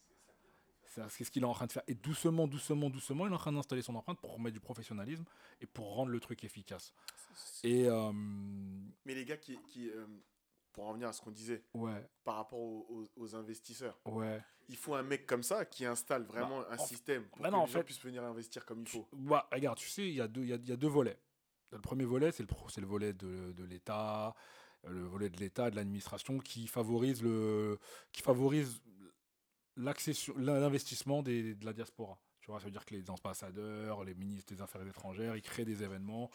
C'est 0.86 1.02
c'est 1.10 1.24
ce 1.24 1.30
qu'il 1.30 1.42
est 1.42 1.46
en 1.46 1.52
train 1.54 1.66
de 1.66 1.72
faire. 1.72 1.82
Et 1.88 1.94
doucement, 1.94 2.46
doucement, 2.46 2.88
doucement, 2.88 3.26
il 3.26 3.32
est 3.32 3.34
en 3.34 3.38
train 3.38 3.52
d'installer 3.52 3.82
son 3.82 3.96
empreinte 3.96 4.20
pour 4.20 4.32
remettre 4.34 4.54
du 4.54 4.60
professionnalisme 4.60 5.24
et 5.60 5.66
pour 5.66 5.92
rendre 5.94 6.10
le 6.10 6.20
truc 6.20 6.44
efficace. 6.44 6.94
Et 7.64 7.88
euh, 7.88 8.12
Mais 9.04 9.14
les 9.14 9.24
gars 9.24 9.36
qui, 9.36 9.58
qui 9.66 9.90
euh, 9.90 10.06
pour 10.74 10.84
en 10.84 10.88
revenir 10.88 11.08
à 11.08 11.12
ce 11.14 11.22
qu'on 11.22 11.30
disait 11.30 11.62
ouais, 11.72 12.06
par 12.24 12.34
rapport 12.36 12.58
aux, 12.58 12.84
aux- 12.90 13.08
aux 13.22 13.34
investisseurs, 13.36 13.98
ouais. 14.06 14.42
il 14.68 14.76
faut 14.76 14.94
un 14.94 15.02
mec 15.02 15.24
comme 15.24 15.42
ça 15.42 15.64
qui 15.64 15.86
installe 15.86 16.24
vraiment 16.24 16.68
un 16.68 16.76
en- 16.76 16.84
système 16.84 17.24
pour 17.28 17.40
bah 17.40 17.48
que 17.48 17.52
non, 17.54 17.60
en 17.60 17.64
les 17.66 17.70
gens 17.72 17.78
fait- 17.78 17.84
puissent 17.84 18.02
venir 18.04 18.22
investir 18.24 18.66
comme 18.66 18.80
il 18.82 18.88
faut. 18.88 19.06
Bah, 19.12 19.48
regarde, 19.52 19.78
tu 19.78 19.88
sais, 19.88 20.06
il 20.06 20.14
y, 20.14 20.20
a 20.20 20.28
deux- 20.28 20.44
y 20.44 20.52
a, 20.52 20.56
y 20.56 20.72
a 20.72 20.76
deux 20.76 20.88
volets. 20.88 21.18
Le 21.70 21.80
premier 21.80 22.04
volet, 22.04 22.30
c'est 22.32 22.42
le, 22.42 22.48
le 22.80 22.86
volet 22.86 23.12
de, 23.14 23.52
de 23.52 23.64
l'État, 23.64 24.34
le 24.86 25.02
volet 25.04 25.30
de 25.30 25.38
l'État, 25.38 25.70
de 25.70 25.76
l'administration, 25.76 26.38
qui 26.38 26.66
favorise 26.66 27.22
le, 27.22 27.78
qui 28.12 28.20
favorise 28.22 28.82
l'investissement 29.76 31.22
de 31.22 31.56
la 31.64 31.72
diaspora. 31.72 32.18
Tu 32.40 32.50
vois, 32.50 32.60
ça 32.60 32.66
veut 32.66 32.70
dire 32.72 32.84
que 32.84 32.94
les 32.94 33.08
ambassadeurs, 33.10 34.04
les 34.04 34.14
ministres 34.14 34.54
des 34.54 34.60
Affaires 34.60 34.86
étrangères, 34.86 35.34
ils 35.36 35.42
créent 35.42 35.64
des 35.64 35.82
événements 35.82 36.30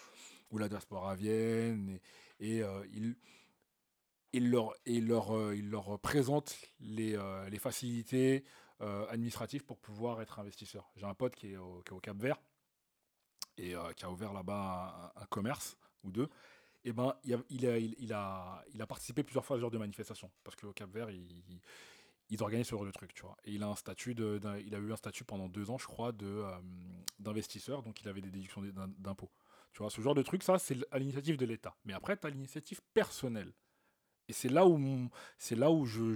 où 0.50 0.58
la 0.58 0.68
diaspora 0.68 1.14
vienne 1.16 2.00
et, 2.40 2.56
et, 2.58 2.64
euh, 2.64 2.84
ils, 2.92 3.16
ils 4.34 4.50
leur, 4.50 4.74
ils 4.86 5.08
leur, 5.08 5.36
euh, 5.36 5.56
leur 5.56 6.00
présentent 6.00 6.58
les, 6.80 7.16
euh, 7.16 7.50
les 7.50 7.60
facilités 7.60 8.44
euh, 8.82 9.06
administratives 9.10 9.66
pour 9.66 9.78
pouvoir 9.80 10.22
être 10.22 10.40
investisseur. 10.40 10.92
J'ai 10.96 11.06
un 11.06 11.14
pote 11.16 11.36
qui 11.36 11.54
est 11.54 11.58
au, 11.58 11.82
qui 11.86 11.94
au 11.94 12.00
Cap 12.00 12.18
Vert 12.18 12.38
et 13.58 13.76
euh, 13.76 13.92
qui 13.94 14.06
a 14.06 14.12
ouvert 14.12 14.34
là-bas 14.34 15.14
un, 15.16 15.26
commerce 15.26 15.78
ou 16.04 16.12
deux. 16.12 16.30
Et 16.86 16.94
ben, 16.94 17.16
il 17.24 17.34
a, 17.36 17.38
il, 17.50 17.66
a, 17.68 17.78
il, 17.78 17.96
il 18.00 18.14
a, 18.14 18.64
il 18.74 18.82
a 18.82 18.88
participé 18.88 19.24
plusieurs 19.24 19.46
fois 19.46 19.56
à 19.56 19.60
ce 19.60 19.62
genre 19.62 19.72
de 19.72 19.78
manifestation 19.78 20.32
parce 20.44 20.56
qu'au 20.56 20.72
Cap 20.74 20.90
Vert, 20.92 21.10
ils, 21.10 21.44
ils- 22.30 22.42
organisent 22.42 22.68
ce 22.68 22.72
genre 22.76 22.86
de 22.86 22.92
truc, 22.92 23.14
tu 23.14 23.24
vois. 23.24 23.36
Et 23.44 23.52
il 23.54 23.64
a 23.64 23.68
un 23.68 23.76
statut 23.76 24.16
de, 24.16 24.40
il 24.66 24.74
a 24.76 24.78
eu 24.78 24.94
un 24.94 24.96
statut 24.96 25.24
pendant 25.26 25.50
deux 25.50 25.72
ans, 25.72 25.78
je 25.78 25.88
crois, 25.88 26.12
de 26.12 26.44
d'investisseur, 27.20 27.84
donc 27.84 28.02
il 28.02 28.08
avait 28.08 28.22
des 28.22 28.30
déductions 28.32 28.62
d'im- 28.62 28.94
d'impôts. 28.98 29.32
Tu 29.74 29.80
vois, 29.80 29.90
ce 29.90 30.00
genre 30.02 30.16
de 30.16 30.22
truc, 30.24 30.44
ça, 30.44 30.58
c'est 30.60 30.78
à 30.92 31.00
l'initiative 31.00 31.38
de 31.38 31.46
l'État. 31.46 31.76
Mais 31.86 31.94
après, 31.94 32.16
tu 32.18 32.26
as 32.28 32.30
l'initiative 32.30 32.82
personnelle. 32.94 33.54
Et 34.30 34.34
c'est 34.34 34.50
là 34.50 34.66
où, 34.66 35.10
c'est 35.40 35.56
là 35.56 35.72
où 35.72 35.86
je, 35.86 36.14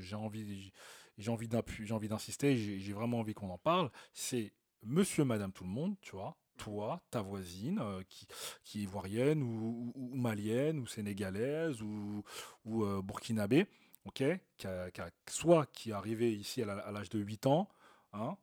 j'ai 0.00 0.14
envie, 0.16 0.72
j'ai 1.18 1.30
envie 1.30 1.48
j'ai 1.80 1.92
envie 1.94 2.08
d'insister, 2.08 2.56
j'ai, 2.56 2.92
vraiment 2.92 3.18
envie 3.20 3.34
qu'on 3.34 3.50
en 3.50 3.58
parle. 3.58 3.90
C'est 4.14 4.52
monsieur, 4.84 5.24
madame, 5.24 5.52
tout 5.52 5.64
le 5.64 5.70
monde, 5.70 5.96
tu 6.00 6.12
vois. 6.12 6.36
Toi, 6.56 7.00
ta 7.10 7.20
voisine, 7.22 7.78
euh, 7.80 8.02
qui, 8.08 8.26
qui 8.64 8.80
est 8.80 8.82
ivoirienne 8.84 9.42
ou, 9.42 9.92
malienne 10.16 10.80
ou 10.80 10.86
sénégalaise 10.86 11.82
ou, 11.82 12.24
ou 12.64 12.84
euh, 12.84 13.00
burkinabé, 13.02 13.66
ok, 14.06 14.24
qui 14.56 14.66
a- 14.66 14.90
qui 14.90 15.00
a- 15.00 15.10
soit 15.28 15.66
qui 15.66 15.90
est 15.90 15.92
arrivé 15.92 16.32
ici 16.34 16.62
à 16.62 16.90
l'âge 16.90 17.10
de 17.10 17.18
8 17.20 17.46
ans, 17.46 17.68
hein, 18.12 18.36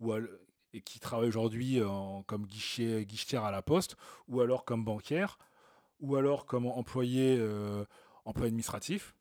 ou 0.00 0.12
et 0.72 0.82
qui 0.82 1.00
travaille 1.00 1.28
aujourd'hui 1.28 1.82
en- 1.82 2.22
comme 2.24 2.46
guichet, 2.46 3.04
guichetière 3.06 3.44
à 3.44 3.50
la 3.50 3.62
poste, 3.62 3.96
ou 4.28 4.40
alors 4.40 4.64
comme 4.64 4.84
banquière, 4.84 5.38
ou 6.00 6.16
alors 6.16 6.46
comme 6.46 6.66
employé, 6.66 7.36
euh, 7.38 7.84
employé 8.24 8.48
administratif, 8.48 9.14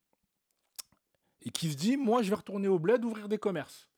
et 1.42 1.50
qui 1.52 1.72
se 1.72 1.78
dit, 1.78 1.96
moi, 1.98 2.22
je 2.22 2.30
vais 2.30 2.36
retourner 2.36 2.68
au 2.68 2.80
bled, 2.80 3.04
ouvrir 3.06 3.30
des 3.30 3.38
commerces. 3.38 3.90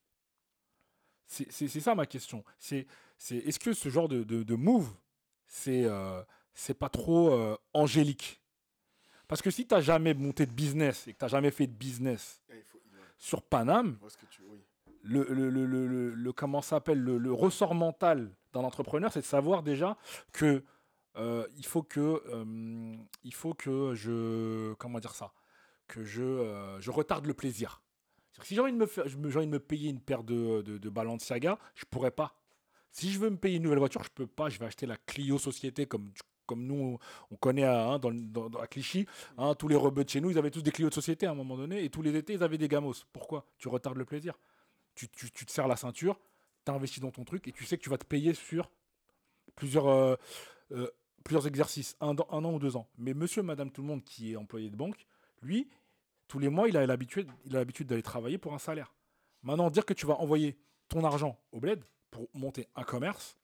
C'est 1.27 1.51
ça 1.69 1.95
ma 1.95 2.05
question. 2.05 2.43
C'est 2.59 2.85
c'est 3.17 3.37
est-ce 3.37 3.57
que 3.59 3.71
ce 3.73 3.87
genre 3.89 4.09
de, 4.09 4.23
de, 4.23 4.43
de 4.43 4.55
move, 4.55 4.93
c'est 5.47 5.85
euh, 5.85 6.21
c'est 6.53 6.73
pas 6.73 6.89
trop 6.89 7.31
euh, 7.31 7.57
angélique? 7.73 8.41
Parce 9.29 9.41
que 9.41 9.49
si 9.49 9.65
tu 9.65 9.73
n'as 9.73 9.79
jamais 9.79 10.13
monté 10.13 10.45
de 10.45 10.51
business 10.51 11.07
et 11.07 11.13
que 11.13 11.19
tu 11.19 11.23
n'as 11.23 11.29
jamais 11.29 11.51
fait 11.51 11.67
de 11.67 11.71
business 11.73 12.41
Ah, 12.49 12.53
il 12.57 12.63
faut- 12.63 12.81
il- 12.85 12.97
ouais. 12.97 13.05
sur 13.17 13.43
Paname, 13.43 13.97
tu- 14.29 14.41
oui. 14.43 14.59
le, 15.03 15.23
le, 15.23 15.49
le, 15.49 16.13
le, 16.13 16.33
comment 16.33 16.61
ça 16.61 16.71
s'appelle 16.71 16.99
le, 16.99 17.17
le 17.17 17.31
ressort 17.31 17.75
mental 17.75 18.35
d'un 18.51 18.65
entrepreneur, 18.65 19.13
c'est 19.13 19.21
de 19.21 19.25
savoir 19.25 19.63
déjà 19.63 19.97
que 20.33 20.65
euh, 21.17 21.47
il 21.57 21.65
faut 21.65 21.83
que 21.83 22.21
euh, 22.27 22.95
il 23.23 23.33
faut 23.33 23.53
que 23.53 23.93
je 23.95 24.73
comment 24.75 24.99
dire 24.99 25.13
ça 25.13 25.33
que 25.87 26.03
je 26.03 26.23
euh, 26.23 26.79
je 26.79 26.91
retarde 26.91 27.25
le 27.25 27.33
plaisir. 27.33 27.81
Si 28.43 28.55
j'ai 28.55 28.61
envie 28.61 28.71
de 28.71 28.77
me 28.77 28.85
faire, 28.85 29.05
me- 29.05 29.59
payer 29.59 29.89
une 29.89 29.99
paire 29.99 30.23
de, 30.23 30.61
de, 30.61 30.77
de 30.77 30.89
Balenciaga, 30.89 31.59
je 31.75 31.85
pourrais 31.85 32.11
pas. 32.11 32.33
Si 32.91 33.11
je 33.11 33.19
veux 33.19 33.29
me 33.29 33.37
payer 33.37 33.57
une 33.57 33.63
nouvelle 33.63 33.79
voiture, 33.79 34.03
je 34.03 34.09
peux 34.09 34.25
pas. 34.27 34.49
Je 34.49 34.57
vais 34.57 34.65
acheter 34.65 34.85
la 34.85 34.97
Clio 34.97 35.37
Société 35.37 35.85
comme 35.85 36.11
comme 36.47 36.65
nous 36.65 36.97
on 37.29 37.35
connaît 37.37 37.63
à, 37.63 37.91
hein, 37.91 38.01
à 38.59 38.67
Clichy. 38.67 39.05
hein, 39.37 39.53
tous 39.55 39.67
les 39.69 39.75
rebeux 39.75 40.03
de 40.03 40.09
chez 40.09 40.19
nous, 40.21 40.31
ils 40.31 40.37
avaient 40.37 40.51
tous 40.51 40.61
des 40.63 40.71
Clio 40.71 40.89
de 40.89 40.93
société 40.93 41.25
à 41.25 41.31
un 41.31 41.35
moment 41.35 41.55
donné, 41.55 41.83
et 41.83 41.89
tous 41.89 42.01
les 42.01 42.15
étés 42.15 42.33
ils 42.33 42.43
avaient 42.43 42.57
des 42.57 42.67
Gamos. 42.67 42.95
Pourquoi? 43.13 43.45
Tu 43.57 43.67
retardes 43.69 43.97
le 43.97 44.05
plaisir 44.05 44.37
tu, 44.95 45.07
tu- 45.09 45.31
tu 45.31 45.45
te 45.45 45.51
serres 45.51 45.67
la 45.67 45.77
ceinture, 45.77 46.19
tu 46.65 46.71
investis 46.71 46.99
dans 47.01 47.11
ton 47.11 47.23
truc 47.23 47.47
et 47.47 47.51
tu 47.51 47.65
sais 47.65 47.77
que 47.77 47.83
tu 47.83 47.89
vas 47.89 47.97
te 47.97 48.05
payer 48.05 48.33
sur 48.33 48.69
plusieurs, 49.55 50.17
plusieurs 51.23 51.47
exercices, 51.47 51.95
un, 52.01 52.15
an 52.17 52.53
ou 52.53 52.59
deux 52.59 52.75
ans. 52.75 52.87
Mais 52.97 53.13
monsieur, 53.13 53.41
madame, 53.43 53.71
tout 53.71 53.81
le 53.81 53.87
monde 53.87 54.03
qui 54.03 54.33
est 54.33 54.35
employé 54.35 54.69
de 54.69 54.75
banque, 54.75 55.05
lui, 55.41 55.69
tous 56.27 56.39
les 56.39 56.49
mois, 56.49 56.67
il 56.69 56.77
a 56.77 56.85
l'habitude 56.85 57.27
d'aller 57.87 58.03
travailler 58.03 58.37
pour 58.37 58.53
un 58.53 58.59
salaire. 58.59 58.93
Maintenant, 59.43 59.69
dire 59.69 59.85
que 59.85 59.93
tu 59.93 60.05
vas 60.05 60.15
envoyer 60.15 60.57
ton 60.89 61.03
argent 61.03 61.39
au 61.51 61.59
bled 61.59 61.83
pour 62.09 62.27
monter 62.33 62.67
un 62.75 62.83
commerce, 62.83 63.37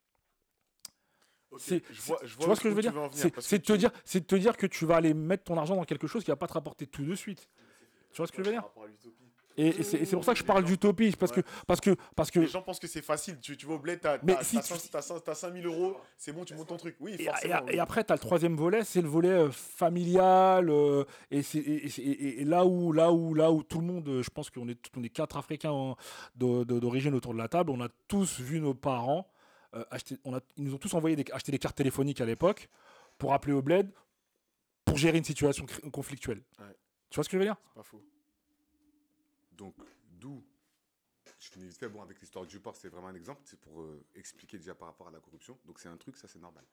Ok, 1.50 1.62
c'est- 1.62 1.82
je 1.90 2.02
vois, 2.02 2.20
je 2.24 2.38
tu 2.38 2.46
vois 2.46 2.56
ce 2.58 2.62
que 2.62 2.70
je 2.70 2.76
veux 2.76 2.82
dire? 2.82 2.94
C'est 3.40 3.58
de, 3.60 3.64
te 3.64 3.74
dire- 3.74 3.92
c'est 4.04 4.28
te 4.28 4.36
dire 4.36 4.58
que 4.58 4.68
tu 4.68 4.86
vas 4.86 4.98
aller 4.98 5.14
mettre 5.14 5.46
ton 5.46 5.58
argent 5.58 5.78
dans 5.78 5.86
quelque 5.86 6.06
chose 6.06 6.24
qui 6.26 6.30
va 6.30 6.36
pas 6.36 6.48
te 6.48 6.54
rapporter 6.54 6.88
tout 6.88 7.06
de 7.06 7.16
suite. 7.16 7.50
Tu 8.12 8.18
vois 8.18 8.28
ce 8.28 8.34
que 8.34 8.44
je 8.44 8.50
veux 8.50 8.52
dire? 8.54 8.64
Et, 9.60 9.70
et 9.70 9.84
c'est 9.84 10.06
pour 10.12 10.24
ça 10.24 10.34
que 10.34 10.40
je 10.40 10.44
parle 10.44 10.64
d'utopie, 10.64 11.16
parce 11.20 11.32
que, 11.32 11.42
parce 11.66 11.82
que, 11.82 11.96
parce 12.16 12.30
que 12.30 12.40
Les 12.42 12.46
gens 12.48 12.62
pensent 12.62 12.80
que 12.80 12.86
c'est 12.88 13.02
facile. 13.02 13.40
Tu, 13.40 13.58
tu 13.58 13.66
vas 13.66 13.74
au 13.74 13.80
bled, 13.80 14.00
t'as 14.00 14.20
t'as- 14.20 14.44
si 14.44 14.56
t'as 14.58 14.62
tu- 14.62 14.68
cinq- 14.76 14.92
t'as 14.92 15.02
cinq- 15.02 15.24
t'as 15.24 15.34
5000 15.34 15.66
euros, 15.66 15.98
c'est 16.16 16.32
bon, 16.32 16.46
tu 16.46 16.54
montes 16.54 16.68
ton 16.68 16.78
truc. 16.78 16.96
Oui, 17.00 17.16
Et, 17.18 17.24
forcément. 17.26 17.68
et- 17.68 17.76
et 17.78 17.80
après, 17.80 18.04
tu 18.04 18.14
as 18.14 18.16
le 18.16 18.20
troisième 18.20 18.56
volet, 18.56 18.84
c'est 18.84 19.02
le 19.02 19.08
volet 19.08 19.30
euh, 19.30 19.50
familial. 19.52 20.70
euh, 20.70 21.06
et, 21.32 21.42
c'est- 21.42 21.58
et- 21.58 22.46
là, 22.46 22.66
où, 22.66 22.92
là, 22.94 23.12
où, 23.12 23.34
là 23.34 23.52
où 23.52 23.64
tout 23.64 23.80
le 23.80 23.86
monde, 23.88 24.08
euh, 24.08 24.22
je 24.22 24.30
pense 24.30 24.52
qu'on 24.52 24.68
est, 24.70 24.78
on 24.96 25.04
est 25.04 25.10
quatre 25.10 25.38
Africains 25.38 25.96
d'origine 26.36 27.16
autour 27.16 27.34
de 27.34 27.40
la 27.40 27.48
table, 27.48 27.72
on 27.72 27.82
a 27.82 27.90
tous 28.08 28.40
vu 28.40 28.60
nos 28.60 28.74
parents 28.76 29.28
euh, 29.74 29.84
acheter, 29.92 30.18
on 30.24 30.34
a, 30.36 30.40
ils 30.56 30.64
nous 30.64 30.74
ont 30.76 30.78
tous 30.78 30.94
envoyé 30.94 31.16
des, 31.16 31.26
acheter 31.34 31.52
des 31.52 31.60
cartes 31.60 31.76
téléphoniques 31.76 32.22
à 32.22 32.26
l'époque 32.26 32.70
pour 33.18 33.34
appeler 33.34 33.54
au 33.54 33.62
bled 33.62 33.92
pour 34.86 34.98
gérer 34.98 35.18
une 35.18 35.24
situation 35.26 35.66
conflictuelle. 35.92 36.42
Ouais. 36.60 36.66
Tu 37.10 37.16
vois 37.16 37.24
ce 37.26 37.30
que 37.30 37.34
je 37.34 37.40
veux 37.40 37.46
dire? 37.46 37.58
C'est 37.68 37.76
pas 37.76 37.84
faux. 37.84 38.02
Donc, 39.58 39.76
d'où 40.10 40.46
je 41.40 41.50
finis 41.50 41.66
vite 41.68 41.78
fait. 41.78 41.90
Bon, 41.90 42.02
avec 42.02 42.20
l'histoire 42.22 42.46
du 42.46 42.60
port, 42.60 42.76
c'est 42.76 42.90
vraiment 42.90 43.08
un 43.08 43.16
exemple. 43.16 43.42
C'est 43.46 43.60
pour 43.60 43.82
euh, 43.82 44.06
expliquer 44.16 44.58
déjà 44.58 44.76
par 44.76 44.88
rapport 44.88 45.08
à 45.08 45.12
la 45.12 45.20
corruption. 45.20 45.60
Donc, 45.66 45.80
c'est 45.80 45.90
un 45.90 45.98
truc, 45.98 46.18
ça, 46.18 46.28
c'est 46.28 46.40
normal. 46.40 46.66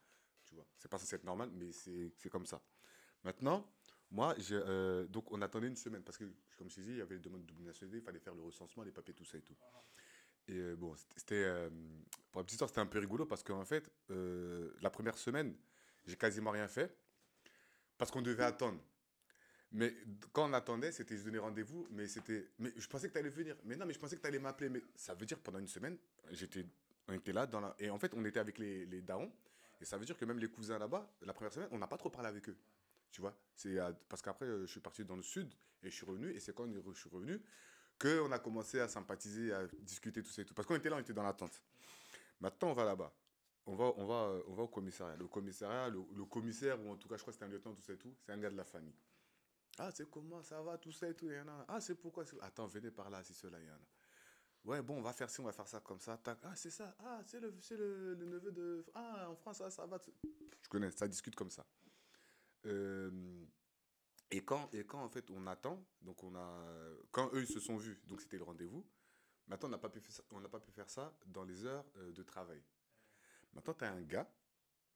Tu 0.44 0.54
vois, 0.54 0.66
c'est 0.78 0.88
pas 0.88 0.98
censé 0.98 1.16
être 1.16 1.24
normal, 1.24 1.50
mais 1.52 1.72
c'est 1.72 2.30
comme 2.30 2.46
ça. 2.46 2.62
Maintenant, 3.24 3.66
moi, 4.10 4.34
euh, 4.52 5.06
donc, 5.06 5.32
on 5.32 5.40
attendait 5.42 5.66
une 5.68 5.76
semaine 5.76 6.02
parce 6.02 6.18
que, 6.18 6.24
comme 6.56 6.68
je 6.70 6.80
dit, 6.80 6.90
il 6.90 6.96
y 6.98 7.00
avait 7.00 7.14
les 7.16 7.20
demandes 7.20 7.46
de 7.46 7.62
nationalité, 7.62 7.98
il 7.98 8.04
fallait 8.04 8.20
faire 8.20 8.34
le 8.34 8.42
recensement, 8.42 8.82
les 8.82 8.92
papiers, 8.92 9.14
tout 9.14 9.24
ça 9.24 9.38
et 9.38 9.42
tout. 9.42 9.56
Et 10.46 10.58
euh, 10.58 10.76
bon, 10.76 10.94
c'était- 11.16 11.70
pour 12.30 12.40
la 12.40 12.44
petite 12.44 12.52
histoire, 12.52 12.68
c'était 12.68 12.80
un 12.80 12.86
peu 12.86 12.98
rigolo 12.98 13.24
parce 13.24 13.42
qu'en 13.42 13.64
fait, 13.64 13.90
la 14.08 14.90
première 14.90 15.16
semaine, 15.16 15.56
j'ai 16.04 16.16
quasiment 16.16 16.50
rien 16.50 16.68
fait 16.68 16.94
parce 17.96 18.10
qu'on 18.10 18.22
devait 18.22 18.44
attendre. 18.44 18.78
Mais 19.74 19.92
quand 20.32 20.48
on 20.48 20.52
attendait, 20.52 20.92
c'était 20.92 21.16
je 21.16 21.24
donnais 21.24 21.38
rendez-vous, 21.38 21.88
mais 21.90 22.06
c'était. 22.06 22.48
Mais 22.60 22.72
je 22.76 22.86
pensais 22.86 23.08
que 23.08 23.12
tu 23.12 23.18
allais 23.18 23.28
venir. 23.28 23.56
Mais 23.64 23.74
non, 23.74 23.84
mais 23.86 23.92
je 23.92 23.98
pensais 23.98 24.16
que 24.16 24.20
tu 24.20 24.26
allais 24.28 24.38
m'appeler. 24.38 24.68
Mais 24.68 24.80
ça 24.94 25.14
veut 25.14 25.26
dire 25.26 25.38
pendant 25.40 25.58
une 25.58 25.66
semaine, 25.66 25.98
j'étais, 26.30 26.64
on 27.08 27.12
était 27.12 27.32
là. 27.32 27.48
Et 27.80 27.90
en 27.90 27.98
fait, 27.98 28.12
on 28.14 28.24
était 28.24 28.38
avec 28.38 28.58
les, 28.58 28.86
les 28.86 29.02
darons. 29.02 29.32
Et 29.80 29.84
ça 29.84 29.98
veut 29.98 30.04
dire 30.06 30.16
que 30.16 30.24
même 30.24 30.38
les 30.38 30.48
cousins 30.48 30.78
là-bas, 30.78 31.12
la 31.22 31.32
première 31.32 31.52
semaine, 31.52 31.68
on 31.72 31.78
n'a 31.78 31.88
pas 31.88 31.96
trop 31.96 32.08
parlé 32.08 32.28
avec 32.28 32.48
eux. 32.48 32.56
Tu 33.10 33.20
vois? 33.20 33.36
C'est 33.56 33.76
parce 34.08 34.22
qu'après, 34.22 34.46
je 34.46 34.66
suis 34.66 34.80
parti 34.80 35.04
dans 35.04 35.16
le 35.16 35.22
sud 35.22 35.52
et 35.82 35.90
je 35.90 35.94
suis 35.94 36.06
revenu. 36.06 36.30
Et 36.30 36.38
c'est 36.38 36.54
quand 36.54 36.66
je 36.72 36.98
suis 36.98 37.10
revenu 37.10 37.42
qu'on 37.98 38.30
a 38.30 38.38
commencé 38.38 38.78
à 38.78 38.86
sympathiser, 38.86 39.52
à 39.52 39.66
discuter, 39.82 40.22
tout 40.22 40.30
ça 40.30 40.42
et 40.42 40.44
tout. 40.44 40.54
Parce 40.54 40.68
qu'on 40.68 40.76
était 40.76 40.88
là, 40.88 40.96
on 40.96 41.00
était 41.00 41.12
dans 41.12 41.24
l'attente. 41.24 41.60
Maintenant, 42.40 42.70
on 42.70 42.74
va 42.74 42.84
là-bas. 42.84 43.12
On 43.66 43.74
va, 43.74 43.92
on, 43.96 44.06
va, 44.06 44.40
on 44.46 44.54
va 44.54 44.62
au 44.62 44.68
commissariat. 44.68 45.16
Le 45.16 45.26
commissariat, 45.26 45.88
le, 45.88 46.00
le 46.14 46.24
commissaire, 46.26 46.80
ou 46.80 46.92
en 46.92 46.96
tout 46.96 47.08
cas, 47.08 47.16
je 47.16 47.22
crois 47.22 47.32
que 47.32 47.38
c'était 47.40 47.46
un 47.46 47.48
lieutenant, 47.48 47.74
tout 47.74 47.82
ça 47.82 47.92
et 47.92 47.96
tout, 47.96 48.14
c'est 48.24 48.30
un 48.30 48.38
gars 48.38 48.50
de 48.50 48.56
la 48.56 48.64
famille. 48.64 48.94
Ah, 49.78 49.90
c'est 49.90 50.08
comment, 50.08 50.42
ça 50.42 50.62
va, 50.62 50.78
tout 50.78 50.92
ça 50.92 51.08
et 51.08 51.14
tout. 51.14 51.30
y 51.30 51.38
en 51.40 51.48
a. 51.48 51.64
Ah, 51.68 51.80
c'est 51.80 51.94
pourquoi. 51.96 52.24
Attends, 52.40 52.66
venez 52.66 52.90
par 52.90 53.10
là, 53.10 53.22
si 53.24 53.34
cela, 53.34 53.60
y 53.60 53.70
en 53.70 53.74
a. 53.74 53.88
Ouais, 54.64 54.80
bon, 54.82 54.96
on 54.98 55.02
va 55.02 55.12
faire 55.12 55.28
ci, 55.28 55.40
on 55.40 55.44
va 55.44 55.52
faire 55.52 55.68
ça 55.68 55.80
comme 55.80 56.00
ça. 56.00 56.16
tac. 56.16 56.38
Ah, 56.42 56.56
c'est 56.56 56.70
ça. 56.70 56.94
Ah, 57.00 57.20
c'est 57.26 57.40
le, 57.40 57.54
le, 57.70 58.14
le 58.14 58.26
neveu 58.26 58.52
de. 58.52 58.86
Ah, 58.94 59.28
en 59.30 59.36
France, 59.36 59.58
ça, 59.58 59.70
ça 59.70 59.86
va. 59.86 60.00
Je 60.62 60.68
connais, 60.68 60.90
ça 60.90 61.06
discute 61.08 61.34
comme 61.34 61.50
ça. 61.50 61.66
Euh, 62.66 63.44
et, 64.30 64.42
quand, 64.44 64.72
et 64.72 64.86
quand, 64.86 65.02
en 65.02 65.08
fait, 65.10 65.28
on 65.30 65.46
attend, 65.46 65.84
donc 66.00 66.22
on 66.24 66.34
a. 66.34 66.96
Quand 67.10 67.30
eux, 67.34 67.42
ils 67.42 67.52
se 67.52 67.60
sont 67.60 67.76
vus, 67.76 68.00
donc 68.06 68.20
c'était 68.20 68.38
le 68.38 68.44
rendez-vous. 68.44 68.86
Maintenant, 69.46 69.68
on 69.68 69.72
n'a 69.72 69.78
pas, 69.78 69.90
pu 69.90 70.00
faire 70.00 70.12
ça- 70.14 70.22
pas 70.50 70.60
pu 70.60 70.70
faire 70.72 70.88
ça 70.88 71.14
dans 71.26 71.44
les 71.44 71.66
heures 71.66 71.84
euh, 71.96 72.12
de 72.12 72.22
travail. 72.22 72.62
Maintenant, 73.52 73.74
tu 73.74 73.84
as 73.84 73.92
un 73.92 74.00
gars, 74.00 74.26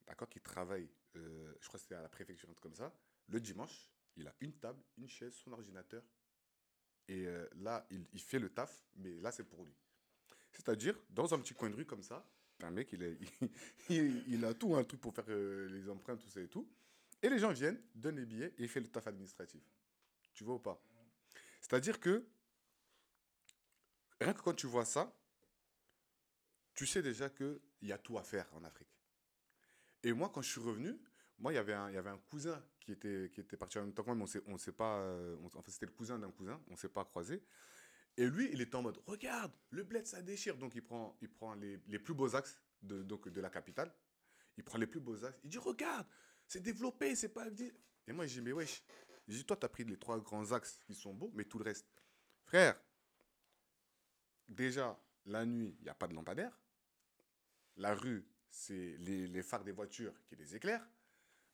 d'accord, 0.07 0.27
qui 0.27 0.41
travaille, 0.41 0.89
euh, 1.15 1.53
je 1.61 1.67
crois 1.67 1.77
que 1.77 1.83
c'était 1.83 1.95
à 1.95 2.01
la 2.01 2.09
préfecture, 2.09 2.49
un 2.49 2.53
truc 2.53 2.63
comme 2.63 2.75
ça. 2.75 2.91
Le 3.27 3.39
dimanche, 3.39 3.91
il 4.19 4.27
a 4.27 4.35
une 4.41 4.53
table, 4.53 4.81
une 4.97 5.07
chaise, 5.07 5.33
son 5.33 5.51
ordinateur. 5.51 6.03
Et 7.07 7.25
euh, 7.25 7.47
là, 7.55 7.87
il, 7.89 8.21
fait 8.21 8.37
le 8.37 8.49
taf, 8.49 8.85
mais 8.97 9.19
là, 9.19 9.31
c'est 9.31 9.43
pour 9.43 9.65
lui. 9.65 9.73
C'est-à-dire, 10.51 10.95
dans 11.09 11.33
un 11.33 11.39
petit 11.39 11.53
coin 11.53 11.69
de 11.69 11.75
rue 11.75 11.85
comme 11.85 12.03
ça, 12.03 12.25
un 12.61 12.71
mec, 12.71 12.93
il, 13.89 14.45
a 14.45 14.53
tout, 14.53 14.75
un 14.75 14.83
truc 14.83 15.01
pour 15.01 15.13
faire 15.15 15.25
euh, 15.29 15.67
les 15.69 15.89
empreintes, 15.89 16.19
tout 16.19 16.29
ça 16.29 16.41
et 16.41 16.47
tout. 16.47 16.69
Et 17.21 17.29
les 17.29 17.39
gens 17.39 17.51
viennent, 17.51 17.81
donnent 17.95 18.17
les 18.17 18.25
billets 18.25 18.53
et 18.57 18.63
il 18.63 18.67
fait 18.67 18.79
le 18.79 18.87
taf 18.87 19.07
administratif. 19.07 19.63
Tu 20.33 20.43
vois 20.43 20.55
ou 20.55 20.59
pas? 20.59 20.81
C'est-à-dire 21.61 21.99
que, 21.99 22.27
rien 24.19 24.33
que 24.33 24.41
quand 24.41 24.53
tu 24.53 24.67
vois 24.67 24.85
ça, 24.85 25.15
tu 26.75 26.85
sais 26.85 27.01
déjà 27.01 27.29
qu'il 27.29 27.59
y 27.81 27.91
a 27.91 27.97
tout 27.97 28.17
à 28.17 28.23
faire 28.23 28.47
en 28.53 28.63
Afrique. 28.63 28.87
Et 30.03 30.13
moi, 30.13 30.29
quand 30.29 30.41
je 30.41 30.49
suis 30.49 30.61
revenu, 30.61 30.97
moi, 31.39 31.51
il 31.51 31.55
y 31.55 31.59
avait 31.59 31.73
un 31.73 32.17
cousin 32.29 32.63
qui 32.89 32.93
était, 32.93 33.29
qui 33.31 33.41
était 33.41 33.55
parti 33.57 33.77
en 33.77 33.83
même 33.83 33.93
temps 33.93 34.03
mais 34.15 34.23
on 34.23 34.25
sait, 34.25 34.41
on 34.47 34.57
sait 34.57 34.71
pas. 34.71 34.97
euh, 34.99 35.35
on- 35.43 35.57
en 35.59 35.61
fait, 35.61 35.69
c'était 35.71 35.85
le 35.85 35.91
cousin 35.91 36.17
d'un 36.17 36.31
cousin, 36.31 36.59
on 36.69 36.75
s'est 36.75 36.89
pas 36.89 37.05
croisé. 37.05 37.43
Et 38.17 38.25
lui, 38.25 38.49
il 38.51 38.61
était 38.61 38.75
en 38.75 38.81
mode 38.81 38.99
Regarde, 39.05 39.51
le 39.69 39.83
bled, 39.83 40.07
ça 40.07 40.21
déchire. 40.23 40.57
Donc, 40.57 40.73
il 40.75 40.81
prend, 40.83 41.15
il 41.21 41.29
prend 41.29 41.53
les, 41.53 41.79
les 41.87 41.99
plus 41.99 42.15
beaux 42.15 42.35
axes 42.35 42.59
de, 42.81 43.03
donc, 43.03 43.29
de 43.29 43.41
la 43.41 43.49
capitale. 43.51 43.93
Il 44.57 44.63
prend 44.63 44.79
les 44.79 44.87
plus 44.87 44.99
beaux 44.99 45.23
axes. 45.23 45.39
Il 45.43 45.49
dit 45.51 45.59
Regarde, 45.59 46.07
c'est 46.47 46.61
développé, 46.61 47.15
c'est 47.15 47.29
pas. 47.29 47.45
Et 48.07 48.11
moi, 48.11 48.25
je 48.25 48.33
dis 48.33 48.41
Mais 48.41 48.51
wesh, 48.51 48.83
je 49.27 49.35
dis 49.35 49.45
Toi, 49.45 49.55
tu 49.55 49.65
as 49.65 49.69
pris 49.69 49.83
les 49.85 49.97
trois 49.97 50.19
grands 50.19 50.51
axes 50.51 50.79
qui 50.87 50.95
sont 50.95 51.13
beaux, 51.13 51.31
mais 51.35 51.45
tout 51.45 51.59
le 51.59 51.65
reste. 51.65 51.85
Frère, 52.45 52.75
déjà, 54.47 54.99
la 55.27 55.45
nuit, 55.45 55.75
il 55.79 55.83
n'y 55.83 55.89
a 55.89 55.93
pas 55.93 56.07
de 56.07 56.15
lampadaire. 56.15 56.57
La 57.77 57.93
rue, 57.93 58.25
c'est 58.49 58.97
les, 58.97 59.27
les 59.27 59.43
phares 59.43 59.63
des 59.63 59.71
voitures 59.73 60.13
qui 60.25 60.35
les 60.35 60.55
éclairent. 60.55 60.87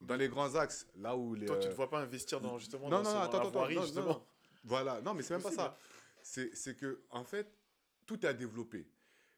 Dans 0.01 0.15
les 0.15 0.27
grands 0.29 0.53
axes, 0.55 0.87
là 0.95 1.15
où 1.15 1.33
les. 1.35 1.45
Toi, 1.45 1.57
tu 1.57 1.63
euh, 1.65 1.69
ne 1.69 1.71
te 1.71 1.75
vois 1.77 1.89
pas 1.89 1.99
investir 1.99 2.39
dans 2.41 2.57
justement 2.57 2.89
non, 2.89 3.01
dans, 3.01 3.13
non, 3.13 3.19
attends, 3.21 3.47
attends, 3.47 3.69
non, 3.69 3.81
justement. 3.81 4.05
non. 4.05 4.25
Voilà, 4.63 5.01
non, 5.01 5.13
mais 5.13 5.23
c'est 5.23 5.33
même 5.35 5.43
pas 5.43 5.51
ça. 5.51 5.77
C'est 6.21 6.75
que, 6.75 7.03
en 7.09 7.23
fait, 7.23 7.57
tout 8.05 8.23
est 8.25 8.29
à 8.29 8.33
développer. 8.33 8.87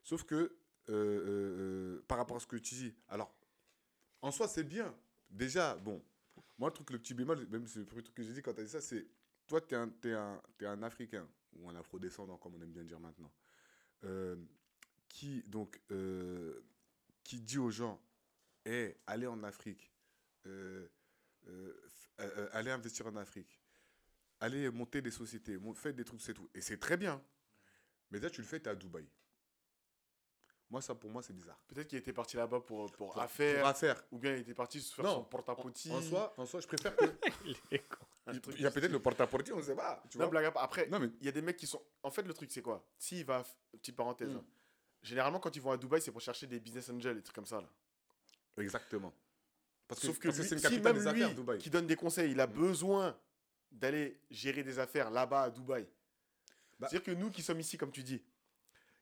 Sauf 0.04 0.24
que, 0.24 0.36
euh, 0.36 0.50
euh, 0.90 1.98
euh, 2.00 2.06
par 2.08 2.18
rapport 2.18 2.38
à 2.38 2.40
ce 2.40 2.48
que 2.48 2.56
tu 2.56 2.76
dis, 2.76 2.96
alors, 3.10 3.34
en 4.22 4.32
soi, 4.32 4.48
c'est 4.48 4.64
bien. 4.64 4.96
Déjà, 5.30 5.76
bon, 5.76 6.02
moi, 6.58 6.70
le 6.70 6.74
truc, 6.74 6.90
le 6.92 7.00
petit 7.00 7.14
bémol, 7.14 7.46
même 7.48 7.68
c'est 7.68 7.80
le 7.80 7.86
premier 7.86 8.04
truc 8.04 8.16
que 8.16 8.24
j'ai 8.24 8.34
dit 8.34 8.42
quand 8.42 8.54
tu 8.54 8.62
as 8.62 8.64
dit 8.64 8.70
ça, 8.70 8.82
c'est 8.82 9.06
toi, 9.48 9.62
tu 9.62 9.76
es, 9.76 9.78
un- 9.78 9.90
t'es 10.58 10.66
un, 10.66 10.84
Africain, 10.84 11.28
ou 11.58 11.70
un 11.70 11.76
Afro-descendant, 11.76 12.38
comme 12.38 12.56
on 12.56 12.62
aime 12.62 12.72
bien 12.72 12.84
dire 12.84 13.00
maintenant, 13.00 13.32
euh, 14.06 14.36
qui, 15.10 15.44
donc, 15.44 15.82
euh, 15.92 16.62
qui 17.24 17.42
dit 17.42 17.58
aux 17.58 17.72
gens, 17.72 18.02
hey, 18.66 18.96
allez 19.08 19.28
en 19.28 19.44
Afrique, 19.44 19.92
euh, 20.48 20.90
euh, 21.48 21.82
euh, 22.20 22.50
allez 22.54 22.72
investir 22.72 23.08
en 23.08 23.16
Afrique, 23.16 23.60
allez 24.40 24.70
monter 24.72 25.02
des 25.02 25.12
sociétés, 25.12 25.58
faites 25.76 25.96
des 25.96 26.06
trucs, 26.06 26.22
c'est 26.22 26.34
tout. 26.34 26.50
Et 26.54 26.62
c'est 26.62 26.78
très 26.80 26.98
bien. 26.98 27.22
Mais 28.10 28.20
déjà, 28.20 28.30
tu 28.30 28.42
le 28.42 28.48
fais, 28.48 28.60
tu 28.60 28.68
es 28.68 28.72
à 28.72 28.76
Dubaï. 28.76 29.08
Moi, 30.70 30.82
ça, 30.82 30.96
pour 30.96 31.10
moi, 31.10 31.22
c'est 31.22 31.34
bizarre. 31.34 31.58
Peut-être 31.68 31.88
qu'il 31.88 31.98
était 31.98 32.12
parti 32.12 32.36
là-bas 32.36 32.60
pour, 32.60 32.92
pour, 32.92 33.14
Pour- 33.14 33.22
affaire, 33.22 33.60
pour 33.60 33.68
affaire. 33.70 34.04
ou 34.12 34.18
bien 34.20 34.34
il 34.36 34.42
était 34.42 34.54
parti 34.54 34.82
se 34.82 34.94
faire 34.94 35.06
Non, 35.06 35.16
son 35.16 35.24
porte-à-pote. 35.24 35.88
En 35.92 36.02
soi, 36.02 36.34
en 36.38 36.46
soi, 36.46 36.60
je 36.60 36.68
préfère 36.68 36.94
que. 36.96 37.06
il, 37.46 38.62
y 38.62 38.66
a 38.66 38.72
peut-être 38.72 38.92
le 38.92 39.02
porte-à-porte, 39.02 39.50
on 39.54 39.62
sait 39.62 39.76
pas. 39.76 40.04
Tu 40.10 40.18
Non, 40.18 40.26
vois 40.26 40.32
blague 40.32 40.46
à 40.46 40.52
part. 40.52 40.64
Après, 40.64 40.88
Non, 40.88 41.00
mais 41.00 41.10
il 41.22 41.26
y 41.26 41.30
a 41.30 41.32
des 41.32 41.42
mecs 41.42 41.56
qui 41.56 41.68
sont. 41.68 41.82
En 42.04 42.12
fait, 42.12 42.24
le 42.24 42.34
truc, 42.34 42.52
c'est 42.52 42.62
quoi? 42.62 42.86
S'il 42.98 43.24
va. 43.24 43.46
Petite 43.72 43.96
parenthèse. 43.96 44.30
Mm. 44.30 44.38
hein. 44.38 44.46
Généralement, 45.02 45.40
quand 45.40 45.56
ils 45.56 45.62
vont 45.62 45.72
à 45.72 45.78
Dubaï, 45.78 46.02
c'est 46.02 46.12
pour 46.12 46.20
chercher 46.20 46.48
des 46.48 46.60
business 46.60 46.90
angels, 46.90 47.16
des 47.16 47.24
trucs 47.24 47.36
comme 47.36 47.46
ça. 47.46 47.62
Là. 47.62 47.70
exactement. 48.58 49.14
Parce 49.88 50.02
que 50.02 50.08
Sauf 50.08 50.20
que 50.20 50.28
lui, 50.28 50.34
c'est 50.36 50.52
une 50.52 50.58
si 50.58 50.64
capitale 50.64 50.94
même 50.96 51.04
des 51.04 51.12
lui 51.14 51.24
affaires, 51.24 51.36
Dubaï. 51.36 51.58
qui 51.60 51.70
donne 51.70 51.88
des 51.88 51.96
conseils, 51.96 52.32
il 52.32 52.40
a 52.40 52.48
besoin 52.48 53.18
d'aller 53.72 54.20
gérer 54.30 54.64
des 54.64 54.80
affaires 54.80 55.10
là-bas 55.12 55.44
à 55.44 55.50
Dubaï. 55.50 55.88
Bah- 56.80 56.88
C'est-à-dire 56.90 57.04
que 57.06 57.12
nous 57.20 57.30
qui 57.32 57.42
sommes 57.42 57.60
ici, 57.60 57.78
comme 57.78 57.92
tu 57.92 58.04
dis, 58.04 58.22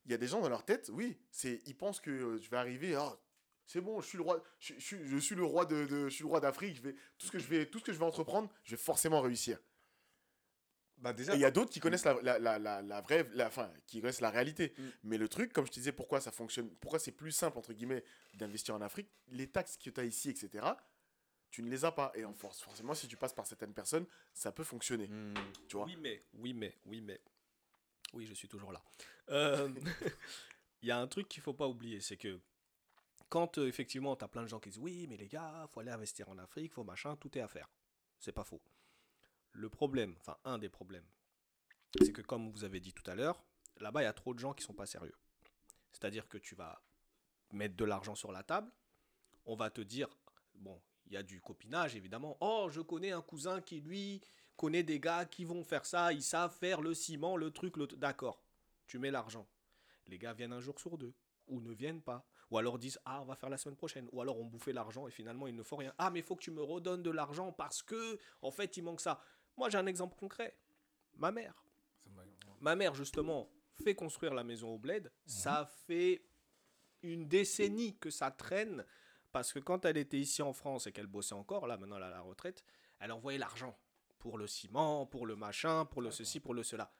il 0.05 0.11
y 0.11 0.13
a 0.13 0.17
des 0.17 0.27
gens 0.27 0.41
dans 0.41 0.49
leur 0.49 0.63
tête, 0.63 0.89
oui, 0.93 1.17
c'est 1.31 1.61
ils 1.65 1.75
pensent 1.75 1.99
que 1.99 2.11
euh, 2.11 2.37
je 2.41 2.49
vais 2.49 2.57
arriver, 2.57 2.95
ah, 2.95 3.17
c'est 3.65 3.81
bon, 3.81 3.99
je 3.99 4.07
suis 4.07 4.17
le 4.17 4.23
roi, 4.23 4.43
je, 4.59 4.75
je 4.75 4.79
suis- 4.79 5.07
je 5.07 5.17
suis 5.17 5.35
le 5.35 5.43
roi 5.43 5.65
de, 5.65 5.85
de- 5.85 6.07
je 6.07 6.13
suis 6.13 6.23
le 6.23 6.29
roi 6.29 6.39
d'Afrique, 6.39 6.75
je 6.77 6.81
vais 6.83 6.95
tout 7.17 7.25
ce 7.25 7.31
que 7.31 7.39
je 7.39 7.47
vais 7.47 7.65
tout 7.65 7.79
ce 7.79 7.83
que 7.83 7.91
je 7.93 7.97
vais 7.97 8.05
entreprendre, 8.05 8.49
je 8.63 8.71
vais 8.71 8.81
forcément 8.81 9.21
réussir. 9.21 9.59
Bah 11.05 11.13
Et 11.15 11.35
il 11.35 11.39
y 11.39 11.45
a 11.45 11.51
d'autres 11.51 11.69
qui 11.69 11.79
connaissent 11.79 12.03
la, 12.03 12.19
la, 12.23 12.39
la, 12.39 12.57
la, 12.57 12.81
la 12.81 13.01
vraie, 13.01 13.29
la, 13.35 13.45
enfin, 13.45 13.71
qui 13.85 14.01
connaissent 14.01 14.21
la 14.21 14.31
réalité. 14.31 14.73
Mm. 14.75 14.83
Mais 15.03 15.17
le 15.19 15.29
truc, 15.29 15.53
comme 15.53 15.67
je 15.67 15.71
te 15.71 15.75
disais, 15.75 15.91
pourquoi 15.91 16.19
ça 16.19 16.31
fonctionne, 16.31 16.67
pourquoi 16.81 16.97
c'est 16.97 17.11
plus 17.11 17.31
simple, 17.31 17.59
entre 17.59 17.73
guillemets, 17.73 18.03
d'investir 18.33 18.73
en 18.73 18.81
Afrique, 18.81 19.07
les 19.27 19.45
taxes 19.45 19.77
que 19.77 19.91
tu 19.91 19.99
as 19.99 20.03
ici, 20.03 20.29
etc., 20.31 20.65
tu 21.51 21.61
ne 21.61 21.69
les 21.69 21.85
as 21.85 21.91
pas. 21.91 22.11
Et 22.15 22.25
en 22.25 22.33
force, 22.33 22.59
forcément, 22.59 22.95
si 22.95 23.07
tu 23.07 23.17
passes 23.17 23.33
par 23.33 23.45
certaines 23.45 23.75
personnes, 23.75 24.07
ça 24.33 24.51
peut 24.51 24.63
fonctionner. 24.63 25.07
Tu 25.67 25.77
vois 25.77 25.85
Oui, 25.85 25.95
mais, 26.01 26.23
oui, 26.33 26.55
mais, 26.55 26.75
oui, 26.87 27.01
mais. 27.01 27.21
Oui, 28.13 28.25
je 28.25 28.33
suis 28.33 28.47
toujours 28.47 28.71
là. 28.71 28.81
Euh, 29.29 29.69
Il 30.81 30.87
y 30.87 30.91
a 30.91 30.97
un 30.97 31.07
truc 31.07 31.27
qu'il 31.27 31.43
faut 31.43 31.53
pas 31.53 31.67
oublier, 31.67 32.01
c'est 32.01 32.17
que 32.17 32.39
quand 33.29 33.59
euh, 33.59 33.67
effectivement 33.67 34.15
tu 34.15 34.25
as 34.25 34.27
plein 34.27 34.43
de 34.43 34.47
gens 34.47 34.59
qui 34.59 34.69
disent 34.69 34.79
oui, 34.79 35.05
mais 35.07 35.17
les 35.17 35.27
gars, 35.27 35.67
faut 35.71 35.81
aller 35.81 35.91
investir 35.91 36.29
en 36.29 36.37
Afrique, 36.39 36.73
faut 36.73 36.83
machin, 36.83 37.15
tout 37.15 37.37
est 37.37 37.41
à 37.41 37.47
faire. 37.47 37.69
C'est 38.19 38.31
pas 38.31 38.43
faux. 38.43 38.61
Le 39.57 39.69
problème, 39.69 40.15
enfin 40.19 40.37
un 40.43 40.57
des 40.57 40.67
problèmes, 40.67 41.05
c'est 42.01 42.11
que 42.11 42.21
comme 42.21 42.51
vous 42.51 42.65
avez 42.65 42.81
dit 42.81 42.91
tout 42.91 43.09
à 43.09 43.15
l'heure, 43.15 43.41
là-bas 43.77 44.01
il 44.01 44.03
y 44.03 44.07
a 44.07 44.13
trop 44.13 44.33
de 44.33 44.39
gens 44.39 44.53
qui 44.53 44.65
sont 44.65 44.73
pas 44.73 44.85
sérieux. 44.85 45.15
C'est-à-dire 45.93 46.27
que 46.27 46.37
tu 46.37 46.55
vas 46.55 46.81
mettre 47.51 47.77
de 47.77 47.85
l'argent 47.85 48.15
sur 48.15 48.33
la 48.33 48.43
table, 48.43 48.69
on 49.45 49.55
va 49.55 49.69
te 49.69 49.79
dire 49.79 50.09
bon, 50.55 50.81
il 51.05 51.13
y 51.13 51.17
a 51.17 51.23
du 51.23 51.39
copinage 51.39 51.95
évidemment. 51.95 52.35
Oh, 52.41 52.67
je 52.69 52.81
connais 52.81 53.11
un 53.11 53.21
cousin 53.21 53.61
qui 53.61 53.79
lui 53.79 54.21
connaît 54.57 54.83
des 54.83 54.99
gars 54.99 55.23
qui 55.23 55.45
vont 55.45 55.63
faire 55.63 55.85
ça, 55.85 56.11
ils 56.11 56.21
savent 56.21 56.53
faire 56.53 56.81
le 56.81 56.93
ciment, 56.93 57.37
le 57.37 57.49
truc, 57.51 57.77
le... 57.77 57.87
D'accord, 57.87 58.43
tu 58.87 58.99
mets 58.99 59.11
l'argent. 59.11 59.47
Les 60.07 60.17
gars 60.17 60.33
viennent 60.33 60.53
un 60.53 60.59
jour 60.59 60.77
sur 60.81 60.97
deux, 60.97 61.13
ou 61.47 61.61
ne 61.61 61.71
viennent 61.71 62.01
pas, 62.01 62.27
ou 62.51 62.57
alors 62.57 62.77
disent 62.77 62.99
ah 63.05 63.21
on 63.21 63.25
va 63.25 63.35
faire 63.35 63.49
la 63.49 63.57
semaine 63.57 63.77
prochaine, 63.77 64.07
ou 64.11 64.21
alors 64.21 64.37
on 64.37 64.45
bouffait 64.45 64.73
l'argent 64.73 65.07
et 65.07 65.11
finalement 65.11 65.47
il 65.47 65.55
ne 65.55 65.63
faut 65.63 65.77
rien. 65.77 65.93
Ah 65.97 66.11
mais 66.11 66.19
il 66.19 66.23
faut 66.23 66.35
que 66.35 66.43
tu 66.43 66.51
me 66.51 66.61
redonnes 66.61 67.03
de 67.03 67.09
l'argent 67.09 67.51
parce 67.51 67.81
que 67.81 68.19
en 68.41 68.51
fait 68.51 68.77
il 68.77 68.83
manque 68.83 69.01
ça. 69.01 69.21
Moi 69.57 69.69
j'ai 69.69 69.77
un 69.77 69.85
exemple 69.85 70.15
concret. 70.17 70.57
Ma 71.17 71.31
mère. 71.31 71.63
Ma 72.61 72.75
mère 72.75 72.95
justement 72.95 73.49
fait 73.83 73.95
construire 73.95 74.33
la 74.33 74.43
maison 74.43 74.69
au 74.73 74.77
bled. 74.77 75.11
Ça 75.25 75.69
fait 75.87 76.25
une 77.03 77.27
décennie 77.27 77.97
que 77.97 78.09
ça 78.09 78.31
traîne 78.31 78.85
parce 79.31 79.51
que 79.53 79.59
quand 79.59 79.85
elle 79.85 79.97
était 79.97 80.17
ici 80.17 80.41
en 80.41 80.53
France 80.53 80.87
et 80.87 80.91
qu'elle 80.91 81.07
bossait 81.07 81.35
encore, 81.35 81.67
là 81.67 81.77
maintenant 81.77 81.97
elle 81.97 82.03
a 82.03 82.09
la 82.09 82.21
retraite, 82.21 82.63
elle 82.99 83.11
envoyait 83.11 83.37
l'argent 83.37 83.77
pour 84.17 84.37
le 84.37 84.47
ciment, 84.47 85.05
pour 85.05 85.25
le 85.25 85.35
machin, 85.35 85.85
pour 85.85 86.01
le 86.01 86.09
ceci, 86.09 86.39
pour 86.39 86.53
le 86.53 86.63
cela. 86.63 86.91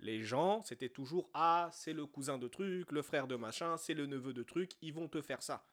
Les 0.00 0.22
gens, 0.22 0.62
c'était 0.64 0.88
toujours 0.88 1.30
ah, 1.32 1.70
c'est 1.72 1.92
le 1.92 2.06
cousin 2.06 2.38
de 2.38 2.48
truc, 2.48 2.92
le 2.92 3.02
frère 3.02 3.26
de 3.26 3.36
machin, 3.36 3.76
c'est 3.76 3.94
le 3.94 4.06
neveu 4.06 4.32
de 4.32 4.42
truc, 4.42 4.72
ils 4.82 4.92
vont 4.92 5.08
te 5.08 5.22
faire 5.22 5.42
ça. 5.42 5.64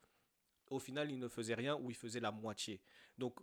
Au 0.69 0.79
final, 0.79 1.11
ils 1.11 1.19
ne 1.19 1.27
faisaient 1.27 1.55
rien 1.55 1.75
ou 1.75 1.89
ils 1.89 1.95
faisaient 1.95 2.19
la 2.19 2.31
moitié. 2.31 2.81
Donc, 3.17 3.39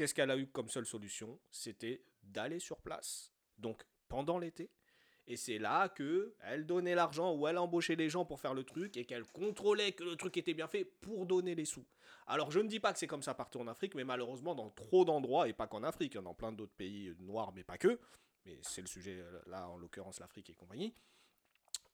qu'est-ce 0.00 0.14
qu'elle 0.14 0.30
a 0.30 0.36
eu 0.38 0.46
comme 0.46 0.70
seule 0.70 0.86
solution? 0.86 1.38
C'était 1.50 2.02
d'aller 2.22 2.58
sur 2.58 2.80
place. 2.80 3.34
Donc, 3.58 3.84
pendant 4.08 4.38
l'été. 4.38 4.70
Et 5.26 5.36
c'est 5.36 5.58
là 5.58 5.90
que 5.90 6.34
elle 6.40 6.64
donnait 6.64 6.94
l'argent 6.94 7.34
ou 7.34 7.46
elle 7.46 7.58
embauchait 7.58 7.96
les 7.96 8.08
gens 8.08 8.24
pour 8.24 8.40
faire 8.40 8.54
le 8.54 8.64
truc 8.64 8.96
et 8.96 9.04
qu'elle 9.04 9.26
contrôlait 9.26 9.92
que 9.92 10.02
le 10.02 10.16
truc 10.16 10.38
était 10.38 10.54
bien 10.54 10.68
fait 10.68 10.86
pour 10.86 11.26
donner 11.26 11.54
les 11.54 11.66
sous. 11.66 11.84
Alors 12.26 12.50
je 12.50 12.60
ne 12.60 12.66
dis 12.66 12.80
pas 12.80 12.94
que 12.94 12.98
c'est 12.98 13.06
comme 13.06 13.22
ça 13.22 13.34
partout 13.34 13.60
en 13.60 13.66
Afrique, 13.68 13.94
mais 13.94 14.04
malheureusement 14.04 14.54
dans 14.54 14.70
trop 14.70 15.04
d'endroits, 15.04 15.46
et 15.46 15.52
pas 15.52 15.66
qu'en 15.66 15.82
Afrique, 15.82 16.16
hein, 16.16 16.22
dans 16.22 16.34
plein 16.34 16.50
d'autres 16.50 16.72
pays 16.72 17.14
noirs, 17.20 17.52
mais 17.54 17.62
pas 17.62 17.76
que, 17.76 18.00
mais 18.46 18.58
c'est 18.62 18.80
le 18.80 18.86
sujet 18.86 19.22
là 19.46 19.68
en 19.68 19.76
l'occurrence 19.76 20.18
l'Afrique 20.18 20.48
et 20.48 20.54
compagnie, 20.54 20.94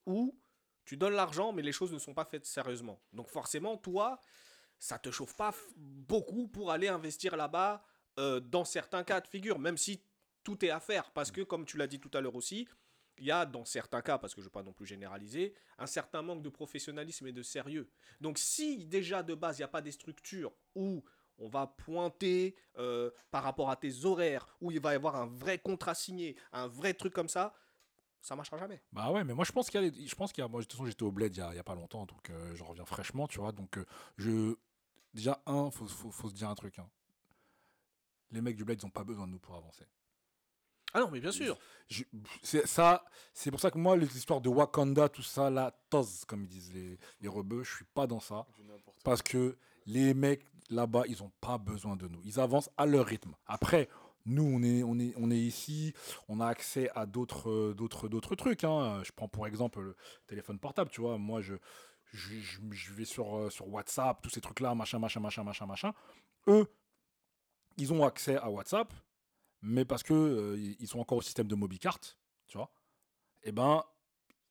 où 0.07 0.39
tu 0.85 0.97
donnes 0.97 1.15
l'argent 1.15 1.53
mais 1.53 1.63
les 1.63 1.73
choses 1.73 1.93
ne 1.93 1.99
sont 1.99 2.15
pas 2.15 2.25
faites 2.25 2.47
sérieusement. 2.47 3.03
Donc 3.13 3.29
forcément, 3.29 3.77
toi, 3.77 4.21
ça 4.79 4.99
te 4.99 5.11
chauffe 5.11 5.37
pas 5.37 5.53
beaucoup 5.77 6.49
pour 6.49 6.71
aller 6.71 6.89
investir 6.89 7.37
là-bas 7.37 7.85
euh, 8.19 8.41
dans 8.41 8.65
certains 8.65 9.05
cas 9.05 9.21
de 9.21 9.27
figure, 9.27 9.59
même 9.59 9.77
si 9.77 10.01
tout 10.43 10.65
est 10.65 10.71
à 10.71 10.81
faire, 10.81 11.11
parce 11.11 11.31
que 11.31 11.41
comme 11.41 11.65
tu 11.65 11.77
l'as 11.77 11.87
dit 11.87 11.99
tout 11.99 12.11
à 12.15 12.21
l'heure 12.21 12.37
aussi, 12.37 12.69
il 13.19 13.25
y 13.25 13.31
a 13.31 13.47
dans 13.47 13.65
certains 13.65 14.03
cas, 14.03 14.19
parce 14.19 14.35
que 14.35 14.41
je 14.41 14.47
ne 14.47 14.49
veux 14.49 14.53
pas 14.53 14.63
non 14.63 14.73
plus 14.73 14.87
généraliser, 14.87 15.55
un 15.79 15.87
certain 15.87 16.23
manque 16.23 16.43
de 16.43 16.49
professionnalisme 16.49 17.27
et 17.27 17.33
de 17.33 17.43
sérieux. 17.43 17.89
Donc 18.21 18.39
si 18.39 18.87
déjà 18.87 19.23
de 19.23 19.35
base, 19.35 19.59
il 19.59 19.61
n'y 19.63 19.65
a 19.65 19.69
pas 19.69 19.83
des 19.83 19.93
structures 19.93 20.53
où 20.75 21.03
on 21.39 21.49
va 21.49 21.67
pointer 21.67 22.57
euh, 22.79 23.11
par 23.31 23.43
rapport 23.43 23.71
à 23.71 23.77
tes 23.77 24.05
horaires, 24.05 24.47
où 24.61 24.71
il 24.71 24.81
va 24.81 24.93
y 24.93 24.97
avoir 24.97 25.17
un 25.17 25.27
vrai 25.27 25.59
contrat 25.59 25.95
signé, 25.95 26.37
un 26.53 26.67
vrai 26.67 26.95
truc 26.95 27.13
comme 27.13 27.29
ça, 27.29 27.55
ça 28.21 28.35
marchera 28.35 28.59
jamais. 28.59 28.83
Bah 28.93 29.11
ouais, 29.11 29.25
mais 29.25 29.35
moi 29.35 29.45
je 29.45 29.53
pense 29.53 29.71
qu'il 29.71 29.83
y 29.83 29.87
a, 29.87 30.09
je 30.09 30.15
pense 30.15 30.33
qu'il 30.33 30.43
y 30.43 30.45
a, 30.45 30.49
moi 30.49 30.61
de 30.61 30.65
toute 30.65 30.73
façon 30.73 30.87
j'étais 30.87 31.03
au 31.03 31.13
bled 31.13 31.35
il 31.35 31.39
y 31.39 31.59
a, 31.59 31.65
pas 31.65 31.75
longtemps, 31.75 32.07
donc 32.07 32.31
euh, 32.31 32.55
je 32.55 32.65
reviens 32.65 32.85
fraîchement, 32.85 33.29
tu 33.29 33.39
vois, 33.39 33.53
donc 33.53 33.79
euh, 33.79 33.85
je, 34.17 34.57
déjà 35.15 35.41
un, 35.47 35.71
faut, 35.71 35.87
faut, 35.87 36.11
faut 36.11 36.29
se 36.29 36.35
dire 36.35 36.49
un 36.49 36.55
truc, 36.55 36.79
hein. 36.79 36.89
Les 38.31 38.41
mecs 38.41 38.57
du 38.57 38.65
bled 38.65 38.81
ils 38.83 38.87
ont 38.87 38.91
pas 38.91 39.05
besoin 39.05 39.27
de 39.27 39.33
nous 39.33 39.39
pour 39.39 39.55
avancer. 39.57 39.85
Ah 40.95 41.01
non, 41.01 41.11
mais 41.11 41.21
bien 41.21 41.33
sûr. 41.33 41.59
Je- 41.89 42.05
c'est 42.43 42.67
ça, 42.67 43.05
c'est 43.35 43.51
pour 43.51 43.61
ça 43.61 43.71
que 43.71 43.79
moi 43.79 43.97
les 43.97 44.17
histoires 44.17 44.41
de 44.41 44.49
Wakanda, 44.49 45.09
tout 45.09 45.23
ça, 45.23 45.51
la 45.51 45.71
toz 45.91 46.25
comme 46.27 46.43
ils 46.45 46.49
disent 46.49 46.73
les, 46.73 46.99
les 47.21 47.29
rebeux, 47.29 47.63
je 47.65 47.75
suis 47.77 47.85
pas 47.85 48.07
dans 48.07 48.21
ça, 48.21 48.47
parce 49.05 49.21
que 49.23 49.57
les 49.85 50.15
mecs 50.15 50.45
là-bas 50.71 51.03
ils 51.09 51.23
ont 51.23 51.33
pas 51.41 51.59
besoin 51.59 51.97
de 51.97 52.09
nous, 52.09 52.21
ils 52.25 52.41
avancent 52.41 52.71
à 52.77 52.87
leur 52.87 53.07
rythme. 53.07 53.35
Après. 53.47 53.89
Nous, 54.29 54.43
on 54.43 54.61
est, 54.65 54.83
on, 54.83 54.99
est, 54.99 55.15
on 55.19 55.31
est 55.31 55.39
ici, 55.39 55.95
on 56.27 56.41
a 56.41 56.49
accès 56.49 56.91
à 56.97 57.07
d'autres, 57.07 57.73
d'autres, 57.75 58.09
d'autres 58.09 58.35
trucs. 58.35 58.65
hein. 58.65 59.01
Je 59.05 59.13
prends 59.13 59.29
pour 59.29 59.47
exemple 59.47 59.81
le 59.81 59.97
téléphone 60.27 60.59
portable, 60.59 60.91
tu 60.91 61.01
vois. 61.01 61.17
Moi, 61.17 61.43
je, 61.43 61.55
je, 62.13 62.35
je- 62.41 62.59
je 62.73 62.93
vais 62.93 63.05
sur, 63.05 63.37
euh, 63.39 63.51
sur 63.51 63.69
WhatsApp, 63.69 64.21
tous 64.21 64.31
ces 64.31 64.41
trucs-là, 64.41 64.75
machin, 64.75 64.99
machin, 64.99 65.21
machin, 65.21 65.45
machin, 65.45 65.67
machin. 65.67 65.95
Eux, 66.49 66.67
ils 67.77 67.93
ont 67.93 68.05
accès 68.05 68.37
à 68.37 68.51
WhatsApp, 68.51 68.93
mais 69.63 69.85
parce 69.85 70.03
que 70.03 70.15
euh, 70.15 70.75
ils 70.79 70.87
sont 70.89 71.01
encore 71.01 71.19
au 71.19 71.23
système 71.23 71.47
de 71.47 71.55
Mobicart, 71.55 71.99
tu 72.47 72.57
vois, 72.57 72.71
eh 73.43 73.53
ben, 73.53 73.83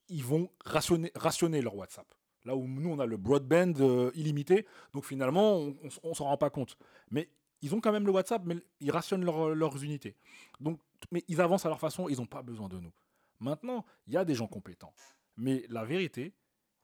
ils 0.08 0.24
vont 0.24 0.50
rationner, 0.64 1.62
leur 1.62 1.76
WhatsApp. 1.76 2.08
Là 2.44 2.56
où 2.56 2.68
nous, 2.68 2.90
on 2.90 3.00
a 3.00 3.06
le 3.06 3.18
broadband 3.18 3.74
euh, 3.80 4.12
illimité, 4.14 4.68
donc 4.94 5.06
finalement, 5.06 5.58
on, 5.58 5.76
on, 5.84 5.90
on 6.04 6.14
s'en 6.14 6.26
rend 6.26 6.38
pas 6.38 6.52
compte. 6.52 6.78
Mais 7.10 7.30
ils 7.62 7.74
ont 7.74 7.82
quand 7.82 7.92
même 7.92 8.06
le 8.06 8.12
WhatsApp, 8.12 8.44
mais 8.46 8.58
ils 8.80 8.92
rationnent 8.92 9.26
leur- 9.26 9.56
leurs 9.56 9.84
unités. 9.84 10.16
Donc, 10.60 10.80
mais 11.12 11.24
ils 11.28 11.42
avancent 11.42 11.66
à 11.66 11.70
leur 11.70 11.80
façon, 11.80 12.08
ils 12.08 12.18
n'ont 12.18 12.28
pas 12.28 12.44
besoin 12.44 12.70
de 12.70 12.80
nous. 12.80 12.92
Maintenant, 13.40 13.84
il 14.06 14.14
y 14.14 14.18
a 14.18 14.26
des 14.26 14.36
gens 14.36 14.48
compétents. 14.48 14.94
Mais 15.38 15.66
la 15.70 15.84
vérité, 15.84 16.34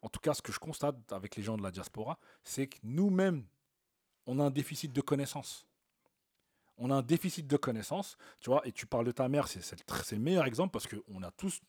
en 0.02 0.10
tout 0.10 0.20
cas, 0.20 0.34
ce 0.34 0.42
que 0.42 0.52
je 0.52 0.60
constate 0.60 1.14
avec 1.14 1.36
les 1.36 1.44
gens 1.44 1.58
de 1.58 1.64
la 1.64 1.72
diaspora, 1.72 2.18
c'est 2.44 2.68
que 2.68 2.78
nous-mêmes, 2.84 3.46
on 4.26 4.39
a 4.39 4.44
un 4.44 4.50
déficit 4.50 4.92
de 4.92 5.02
connaissances. 5.02 5.68
On 6.78 6.90
a 6.90 6.96
un 6.96 7.02
déficit 7.02 7.48
de 7.48 7.58
connaissances, 7.58 8.18
tu 8.40 8.50
vois, 8.50 8.66
et 8.68 8.72
tu 8.72 8.86
parles 8.86 9.06
de 9.06 9.12
ta 9.12 9.28
mère, 9.28 9.48
c'est 9.48 9.62
le, 10.12 10.20
meilleur 10.20 10.46
exemple 10.46 10.72
parce 10.72 10.88
qu'on 10.88 11.22
a 11.24 11.32
tous 11.32 11.62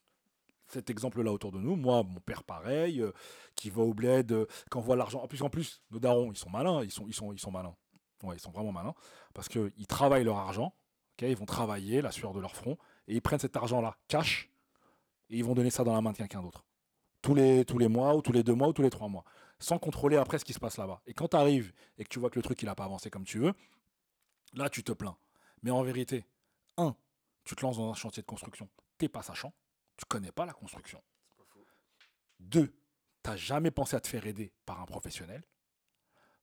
cet 0.69 0.91
exemple-là 0.91 1.33
autour 1.33 1.53
de 1.53 1.59
nous. 1.59 1.77
Moi, 1.77 2.03
mon 2.03 2.21
père, 2.21 2.45
pareil, 2.45 3.01
euh, 3.03 3.13
qui 3.55 3.69
va 3.69 3.83
au 3.83 3.93
bled, 3.93 4.33
euh, 4.33 4.47
envoie 4.75 4.97
l'argent. 4.97 5.23
En 5.23 5.29
plus, 5.29 5.43
en 5.43 5.51
plus, 5.51 5.83
nos 5.91 5.99
darons, 5.99 6.33
ils 6.33 6.39
sont 6.39 6.51
malins, 6.51 6.83
ils 6.83 6.91
sont, 6.91 7.07
ils 7.07 7.15
sont, 7.15 7.33
ils 7.33 7.39
sont 7.39 7.51
malins. 7.51 7.77
Ouais, 8.23 8.37
ils 8.37 8.41
sont 8.41 8.53
vraiment 8.53 8.73
malins 8.73 8.95
parce 9.35 9.49
qu'ils 9.49 9.87
travaillent 9.87 10.25
leur 10.25 10.39
argent, 10.39 10.75
ok, 11.15 11.29
ils 11.29 11.37
vont 11.37 11.45
travailler 11.45 12.01
la 12.03 12.13
sueur 12.13 12.33
de 12.33 12.41
leur 12.41 12.55
front, 12.55 12.79
et 13.09 13.15
ils 13.15 13.23
prennent 13.23 13.39
cet 13.39 13.57
argent-là, 13.57 13.97
cash, 14.09 14.51
et 15.31 15.39
ils 15.39 15.45
vont 15.45 15.55
donner 15.55 15.71
ça 15.71 15.85
dans 15.85 15.93
la 15.93 16.01
main 16.01 16.13
de 16.13 16.17
quelqu'un 16.17 16.43
d'autre. 16.43 16.65
Tous 17.21 17.35
les, 17.35 17.65
tous 17.65 17.79
les 17.79 17.89
mois, 17.89 18.15
ou 18.15 18.23
tous 18.23 18.33
les 18.33 18.43
deux 18.43 18.55
mois, 18.55 18.69
ou 18.69 18.73
tous 18.73 18.83
les 18.83 18.91
trois 18.91 19.09
mois. 19.09 19.25
Sans 19.59 19.79
contrôler 19.79 20.17
après 20.17 20.39
ce 20.39 20.45
qui 20.45 20.53
se 20.53 20.59
passe 20.59 20.77
là-bas. 20.77 21.01
Et 21.07 21.15
quand 21.15 21.29
tu 21.29 21.37
arrives 21.37 21.73
et 21.97 22.05
que 22.05 22.09
tu 22.09 22.19
vois 22.19 22.31
que 22.31 22.39
le 22.39 22.43
truc, 22.43 22.61
il 22.63 22.67
n'a 22.67 22.75
pas 22.75 22.85
avancé 22.85 23.11
comme 23.11 23.25
tu 23.25 23.39
veux, 23.39 23.55
là, 24.55 24.69
tu 24.69 24.83
te 24.83 24.93
plains. 24.93 25.17
Mais 25.63 25.71
en 25.71 25.83
vérité, 25.83 26.27
un, 26.77 26.95
tu 27.45 27.55
te 27.55 27.63
lances 27.63 27.77
dans 27.77 27.91
un 27.91 27.95
chantier 27.95 28.23
de 28.23 28.27
construction, 28.27 28.69
t'es 28.99 29.09
pas 29.09 29.23
sachant, 29.23 29.53
tu 29.97 30.05
connais 30.07 30.33
pas 30.33 30.47
la 30.47 30.53
construction. 30.53 31.03
Deux, 32.41 32.73
t'as 33.23 33.37
jamais 33.37 33.71
pensé 33.71 33.97
à 33.97 34.01
te 34.01 34.09
faire 34.09 34.27
aider 34.27 34.53
par 34.67 34.81
un 34.81 34.87
professionnel, 34.87 35.43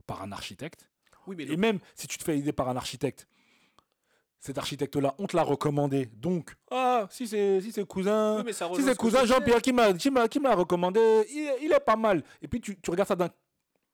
par 0.05 0.21
un 0.21 0.31
architecte. 0.31 0.89
Oui, 1.27 1.35
mais 1.35 1.43
Et 1.43 1.57
même 1.57 1.79
si 1.95 2.07
tu 2.07 2.17
te 2.17 2.23
fais 2.23 2.37
aider 2.37 2.53
par 2.53 2.69
un 2.69 2.77
architecte, 2.77 3.27
cet 4.39 4.57
architecte-là, 4.57 5.15
on 5.17 5.27
te 5.27 5.35
l'a 5.35 5.43
recommandé. 5.43 6.05
Donc, 6.05 6.55
ah, 6.71 7.07
si 7.11 7.27
c'est 7.27 7.59
si 7.59 7.73
c'est 7.73 7.85
cousin, 7.85 8.37
Oui, 8.37 8.43
mais 8.45 8.53
ça 8.53 8.69
si 8.73 8.81
c'est 8.83 8.95
cousin. 8.97 9.25
Jean-Pierre 9.25 9.61
qui 9.61 9.73
m'a 9.73 9.91
qui 9.93 10.09
m'a 10.09 10.29
qui 10.29 10.39
m'a 10.39 10.55
recommandé, 10.55 10.99
il, 11.29 11.65
il 11.65 11.71
est 11.73 11.79
pas 11.81 11.97
mal. 11.97 12.23
Et 12.41 12.47
puis 12.47 12.61
tu, 12.61 12.79
tu 12.79 12.89
regardes 12.89 13.09
ça 13.09 13.17
d'un 13.17 13.29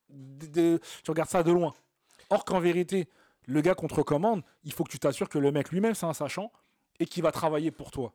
tu 0.08 0.80
regardes 1.10 1.30
ça 1.30 1.42
de 1.42 1.52
loin. 1.52 1.74
Or 2.30 2.46
qu'en 2.46 2.60
vérité, 2.60 3.10
le 3.48 3.62
gars 3.62 3.76
qu'on 3.76 3.88
te 3.88 3.96
recommande, 3.96 4.44
il 4.64 4.74
faut 4.74 4.84
que 4.84 4.92
tu 4.92 5.00
t'assures 5.00 5.30
que 5.30 5.38
le 5.40 5.52
mec 5.52 5.70
lui-même 5.72 5.96
c'est 5.96 6.06
un 6.06 6.14
sachant 6.14 6.52
et 7.00 7.06
qu'il 7.06 7.24
va 7.24 7.32
travailler 7.32 7.72
pour 7.72 7.92
toi. 7.92 8.14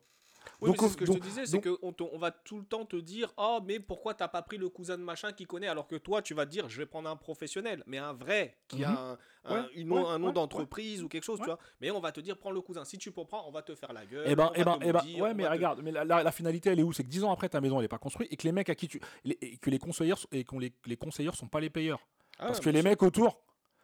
Oui, 0.59 0.69
Donc, 0.69 0.81
mais 0.81 0.87
c'est 0.87 0.93
ce 0.93 0.97
que 0.97 1.05
donc- 1.05 1.15
je 1.17 1.19
te 1.21 1.23
disais, 1.27 1.45
c'est 1.45 1.61
qu'on 1.61 1.93
on 2.11 2.17
va 2.17 2.31
tout 2.31 2.57
le 2.57 2.65
temps 2.65 2.83
te 2.83 2.95
dire 2.95 3.31
Oh, 3.37 3.59
mais 3.63 3.79
pourquoi 3.79 4.15
t'as 4.15 4.27
pas 4.27 4.41
pris 4.41 4.57
le 4.57 4.69
cousin 4.69 4.97
de 4.97 5.03
machin 5.03 5.31
qui 5.33 5.45
connaît? 5.45 5.67
Alors 5.67 5.85
que 5.87 5.97
toi, 5.97 6.23
tu 6.23 6.33
vas 6.33 6.47
te 6.47 6.51
dire 6.51 6.67
Je 6.67 6.77
vais 6.79 6.87
prendre 6.87 7.07
un 7.07 7.15
professionnel, 7.15 7.83
mais 7.85 7.99
un 7.99 8.13
vrai, 8.13 8.57
qui 8.67 8.83
a 8.83 8.89
Mhm. 8.89 8.97
un, 8.97 9.17
un- 9.45 9.61
Ouais, 9.63 9.69
une 9.75 9.87
nom- 9.89 10.01
ouais, 10.03 10.09
un 10.09 10.17
nom 10.17 10.27
ouais, 10.27 10.33
d'entreprise 10.33 11.03
ou 11.03 11.07
quelque 11.09 11.25
chose, 11.25 11.37
tu 11.39 11.45
vois. 11.45 11.59
Mais 11.79 11.91
on 11.91 11.99
va 11.99 12.11
te 12.11 12.19
dire 12.19 12.37
Prends 12.39 12.49
le 12.49 12.59
cousin. 12.61 12.83
Si 12.85 12.97
tu 12.97 13.11
prendre, 13.11 13.47
on 13.47 13.51
va 13.51 13.61
te 13.61 13.75
faire 13.75 13.93
la 13.93 14.03
gueule. 14.03 14.23
Eh 14.27 14.35
ben, 14.35 14.47
on 14.47 14.53
eh 14.55 14.63
ben, 14.63 14.79
te 14.79 14.85
eh 14.87 14.91
ben, 14.91 15.21
ouais, 15.21 15.33
mais 15.35 15.43
te- 15.43 15.49
regarde, 15.49 15.81
mais 15.83 15.91
la, 15.91 16.03
la- 16.05 16.23
la 16.23 16.31
finalité, 16.31 16.71
elle 16.71 16.79
est 16.79 16.83
où? 16.83 16.91
C'est 16.91 17.03
que 17.03 17.09
10 17.09 17.23
ans 17.23 17.31
après, 17.31 17.47
ta 17.47 17.61
maison, 17.61 17.77
elle 17.77 17.85
est 17.85 17.87
pas 17.87 17.99
construite 17.99 18.33
et 18.33 18.35
que 18.35 18.43
les 18.43 18.51
mecs 18.51 18.69
à 18.69 18.73
qui 18.75 18.87
tu. 18.87 18.99
les- 19.23 19.37
et 19.41 19.57
que 19.57 19.69
les 19.69 19.77
conseillers, 19.77 20.15
et 20.31 20.43
qu'on 20.43 20.57
les, 20.57 20.73
les 20.87 20.97
conseillers 20.97 21.33
sont 21.35 21.47
pas 21.47 21.59
les 21.59 21.69
payeurs. 21.69 21.99
Ah, 22.39 22.47
Parce 22.47 22.59
que 22.59 22.71
les 22.71 22.81
mecs 22.81 23.03
autour, 23.03 23.39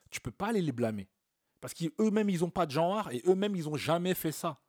tu 0.10 0.22
peux 0.22 0.32
pas 0.32 0.48
aller 0.48 0.62
les 0.64 0.72
blâmer. 0.72 1.08
Parce 1.62 1.74
qu'eux-mêmes, 1.74 2.30
ils 2.30 2.44
ont 2.44 2.50
pas 2.50 2.66
de 2.66 2.72
genre 2.72 3.10
et 3.12 3.22
eux-mêmes, 3.26 3.56
ils 3.56 3.68
ont 3.68 3.76
jamais 3.76 4.14
fait 4.14 4.32
ça. 4.32 4.60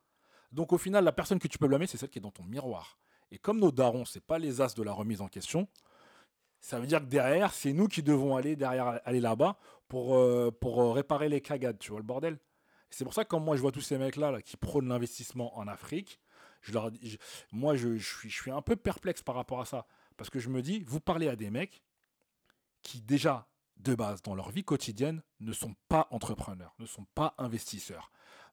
Donc 0.53 0.73
au 0.73 0.79
final, 0.79 1.05
la 1.05 1.13
personne 1.13 1.39
que 1.39 1.49
tu 1.49 1.59
peux 1.59 1.69
blâmer, 1.69 1.87
c'est 1.87 1.99
celle 1.99 2.09
qui 2.09 2.19
est 2.19 2.23
dans 2.23 2.31
ton 2.31 2.45
miroir. 2.45 2.99
Et 3.31 3.39
comme 3.39 3.61
nos 3.61 3.71
darons, 3.71 4.05
c'est 4.05 4.25
pas 4.25 4.39
les 4.39 4.61
as 4.61 4.75
de 4.75 4.83
la 4.83 4.93
remise 4.93 5.21
en 5.21 5.29
question, 5.29 5.69
ça 6.61 6.81
veut 6.81 6.87
dire 6.87 7.01
que 7.01 7.07
derrière, 7.07 7.53
c'est 7.53 7.73
nous 7.73 7.89
qui 7.89 8.03
devons 8.03 8.37
aller 8.37 8.57
derrière, 8.57 9.01
aller 9.05 9.21
là-bas 9.21 9.59
pour, 9.87 10.17
euh, 10.17 10.51
euh, 10.65 10.91
réparer 10.93 11.29
les 11.29 11.41
cagades, 11.41 11.79
tu 11.79 11.91
vois 11.91 12.01
le 12.01 12.07
bordel. 12.07 12.39
C'est 12.91 13.05
pour 13.05 13.15
ça 13.15 13.25
que 13.25 13.29
quand 13.29 13.41
moi 13.41 13.57
je 13.57 13.61
vois 13.61 13.71
tous 13.71 13.83
ces 13.83 13.99
mecs-là 13.99 14.31
là, 14.31 14.43
qui 14.43 14.57
prônent 14.57 14.89
l'investissement 14.89 15.57
en 15.59 15.69
Afrique, 15.69 16.21
je 16.63 16.73
moi 17.53 17.77
je, 17.77 17.97
je 17.97 18.29
suis 18.29 18.51
un 18.51 18.63
peu 18.63 18.77
perplexe 18.77 19.23
par 19.23 19.35
rapport 19.35 19.61
à 19.61 19.67
ça. 19.67 19.87
Parce 20.17 20.31
que 20.31 20.41
je 20.41 20.49
me 20.49 20.63
dis, 20.63 20.81
vous 20.81 21.01
parlez 21.01 21.29
à 21.29 21.37
des 21.37 21.51
mecs 21.51 21.83
qui 22.83 23.01
déjà, 23.01 23.47
de 23.79 23.95
base, 23.95 24.23
dans 24.23 24.35
leur 24.35 24.51
vie 24.51 24.65
quotidienne, 24.65 25.23
ne 25.41 25.53
sont 25.53 25.75
pas 25.89 26.09
entrepreneurs, 26.11 26.75
ne 26.79 26.87
sont 26.87 27.07
pas 27.15 27.35
investisseurs. 27.39 28.11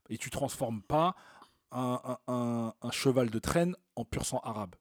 Et 0.09 0.17
tu 0.17 0.29
transformes 0.29 0.81
pas 0.81 1.15
un, 1.71 1.99
un- 2.03 2.33
un- 2.33 2.73
un 2.81 2.91
cheval 2.91 3.29
de 3.29 3.39
traîne 3.39 3.75
en 3.95 4.05
pur 4.05 4.25
sang 4.25 4.39
arabe. 4.43 4.75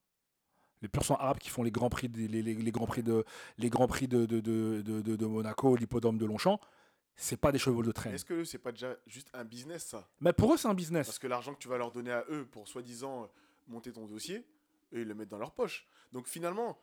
Les 0.83 0.89
pur 0.89 1.03
sang 1.05 1.15
arabes 1.17 1.39
qui 1.39 1.49
font 1.49 1.63
les 1.63 1.71
grands 1.71 1.89
prix, 1.89 2.09
des- 2.11 2.29
les, 2.29 2.43
les- 2.43 2.55
les 2.55 2.71
grands 2.73 2.87
prix 2.87 3.03
de, 3.03 3.25
les 3.57 3.71
grands 3.71 3.87
prix 3.87 4.07
de, 4.07 4.27
de, 4.27 4.41
de, 4.41 4.83
de- 4.83 5.01
de- 5.01 5.17
de 5.17 5.27
Monaco, 5.27 5.77
l'hippodrome 5.77 6.19
de 6.19 6.27
Longchamp, 6.27 6.61
c'est 7.17 7.39
pas 7.39 7.53
des 7.53 7.59
chevaux 7.59 7.83
de 7.83 7.91
traîne. 7.93 8.13
Est-ce 8.15 8.25
que 8.25 8.45
c'est 8.45 8.59
pas 8.59 8.73
déjà 8.73 8.95
juste 9.07 9.31
un 9.33 9.45
business 9.45 9.85
ça? 9.85 10.07
Mais 10.21 10.33
pour 10.35 10.53
eux, 10.53 10.57
c'est 10.59 10.69
un 10.69 10.75
business. 10.75 11.07
Parce 11.07 11.19
que 11.19 11.27
l'argent 11.27 11.55
que 11.55 11.59
tu 11.61 11.69
vas 11.69 11.79
leur 11.79 11.91
donner 11.91 12.13
à 12.13 12.25
eux 12.29 12.45
pour 12.45 12.69
soi-disant 12.69 13.31
monter 13.67 13.93
ton 13.93 14.05
dossier, 14.07 14.39
eux 14.93 15.01
ils 15.01 15.09
le 15.09 15.15
mettent 15.15 15.31
dans 15.31 15.39
leur 15.39 15.53
poche. 15.53 15.87
Donc 16.13 16.27
finalement, 16.29 16.77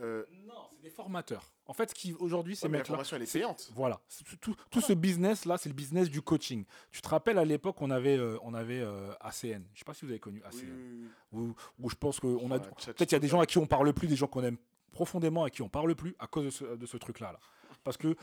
euh, 0.00 0.24
Non, 0.46 0.68
c'est 0.74 0.82
des 0.82 0.90
formateurs. 0.90 1.44
En 1.66 1.72
fait, 1.72 1.90
ce 1.90 1.94
qui 1.94 2.12
aujourd'hui, 2.14 2.54
ces 2.56 2.68
ouais, 2.68 2.78
la 2.78 2.84
formation 2.84 3.16
elle 3.16 3.22
est 3.22 3.26
c'est- 3.26 3.38
payante. 3.38 3.70
Voilà. 3.74 4.00
C'est- 4.08 4.24
Tout, 4.40 4.54
tout 4.70 4.80
ce 4.80 4.92
business-là, 4.92 5.58
c'est 5.58 5.68
le 5.68 5.74
business 5.74 6.08
du 6.10 6.22
coaching. 6.22 6.64
Tu 6.92 7.00
te 7.02 7.08
rappelles, 7.08 7.38
à 7.38 7.44
l'époque, 7.44 7.80
on 7.82 7.90
avait, 7.90 8.16
euh, 8.18 8.38
on 8.42 8.54
avait 8.54 8.80
euh, 8.80 9.12
ACN. 9.20 9.64
Je 9.74 9.78
sais 9.80 9.84
pas 9.84 9.94
si 9.94 10.04
vous 10.04 10.10
avez 10.10 10.20
connu 10.20 10.42
ACN. 10.44 10.66
oui, 10.66 11.08
oui. 11.32 11.48
Où, 11.78 11.84
où 11.86 11.90
je 11.90 11.94
pense 11.96 12.20
qu'on 12.20 12.50
a. 12.50 12.58
Peut-être 12.60 13.10
il 13.10 13.12
y 13.12 13.14
a 13.14 13.18
des 13.20 13.28
gens 13.28 13.40
à 13.40 13.46
qui 13.46 13.58
on 13.58 13.66
parle 13.66 13.92
plus, 13.92 14.06
des 14.08 14.16
gens 14.16 14.26
qu'on 14.26 14.44
aime 14.44 14.58
profondément, 14.92 15.44
à 15.44 15.50
qui 15.50 15.62
on 15.62 15.68
parle 15.68 15.94
plus, 15.94 16.14
à 16.18 16.26
cause 16.26 16.44
de 16.44 16.50
ce, 16.50 16.64
de 16.76 16.86
ce 16.86 16.96
truc-là. 16.96 17.32
Là. 17.32 17.40
Parce 17.84 17.96
que. 17.96 18.16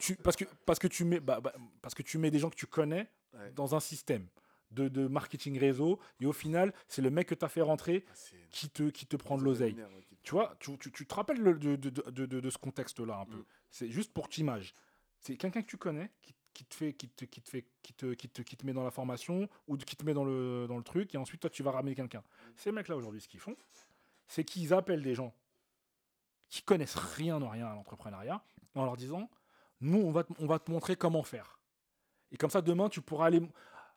Tu, 0.00 0.16
parce, 0.16 0.34
que, 0.36 0.44
parce, 0.66 0.78
que 0.80 0.88
tu 0.88 1.04
mets, 1.04 1.20
bah, 1.20 1.40
bah, 1.40 1.52
parce 1.80 1.94
que 1.94 2.02
tu 2.02 2.18
mets 2.18 2.30
des 2.32 2.38
gens 2.40 2.50
que 2.50 2.56
tu 2.56 2.66
connais 2.66 3.08
Ouais. 3.34 3.50
dans 3.54 3.74
un 3.74 3.80
système 3.80 4.26
de, 4.72 4.88
de 4.88 5.06
marketing 5.06 5.58
réseau 5.58 5.98
et 6.20 6.26
au 6.26 6.32
final 6.34 6.74
c'est 6.86 7.00
le 7.00 7.08
mec 7.10 7.28
que 7.28 7.34
tu 7.34 7.44
as 7.44 7.48
fait 7.48 7.62
rentrer 7.62 8.04
Ah, 8.06 8.10
c'est- 8.14 8.36
qui 8.50 8.68
te, 8.68 8.90
qui 8.90 9.06
te 9.06 9.16
prend 9.16 9.36
de 9.36 9.40
c'est 9.40 9.44
l'oseille. 9.46 9.76
Tu 10.22 10.32
vois, 10.32 10.54
tu, 10.60 10.76
tu- 10.78 10.92
tu 10.92 11.06
te 11.06 11.14
rappelles 11.14 11.40
le- 11.40 11.58
de, 11.58 11.76
de, 11.76 11.90
de, 11.90 12.26
de- 12.40 12.50
ce 12.50 12.58
contexte-là 12.58 13.18
un 13.18 13.26
peu. 13.26 13.38
Mm. 13.38 13.44
C'est 13.70 13.90
juste 13.90 14.12
pour 14.12 14.28
t'image. 14.28 14.74
C'est 15.18 15.36
quelqu'un 15.36 15.62
que 15.62 15.66
tu 15.66 15.76
connais 15.76 16.10
qui, 16.22 16.34
qui 16.54 16.64
te 16.64 16.74
fait, 16.74 16.92
qui 16.92 17.08
te, 17.08 17.24
qui 17.24 17.40
te 17.42 17.48
fait, 17.50 17.66
qui 17.82 17.92
te, 17.94 18.12
qui 18.14 18.28
te, 18.28 18.42
qui 18.42 18.56
te 18.56 18.66
met 18.66 18.72
dans 18.72 18.84
la 18.84 18.90
formation 18.90 19.48
ou 19.66 19.76
qui 19.76 19.96
te 19.96 20.04
met 20.04 20.14
dans 20.14 20.24
le, 20.24 20.66
dans 20.68 20.76
le 20.76 20.82
truc 20.84 21.14
et 21.14 21.18
ensuite 21.18 21.40
toi 21.40 21.50
tu 21.50 21.62
vas 21.62 21.70
ramener 21.72 21.94
quelqu'un. 21.94 22.22
Ces 22.56 22.72
mecs-là 22.72 22.96
aujourd'hui, 22.96 23.20
ce 23.20 23.28
qu'ils 23.28 23.40
font, 23.40 23.56
c'est 24.28 24.44
qu'ils 24.44 24.72
appellent 24.74 25.02
des 25.02 25.14
gens 25.14 25.34
qui 26.48 26.62
connaissent 26.62 26.96
rien 26.96 27.40
de 27.40 27.44
rien 27.44 27.66
à 27.66 27.74
l'entrepreneuriat 27.74 28.44
en 28.74 28.84
leur 28.84 28.96
disant, 28.96 29.30
nous 29.80 29.98
on 29.98 30.12
va, 30.12 30.24
te, 30.24 30.32
on 30.38 30.46
va 30.46 30.58
te 30.58 30.70
montrer 30.70 30.96
comment 30.96 31.22
faire. 31.22 31.58
Et 32.30 32.36
comme 32.36 32.50
ça 32.50 32.62
demain 32.62 32.88
tu 32.88 33.00
pourras 33.00 33.26
aller, 33.26 33.40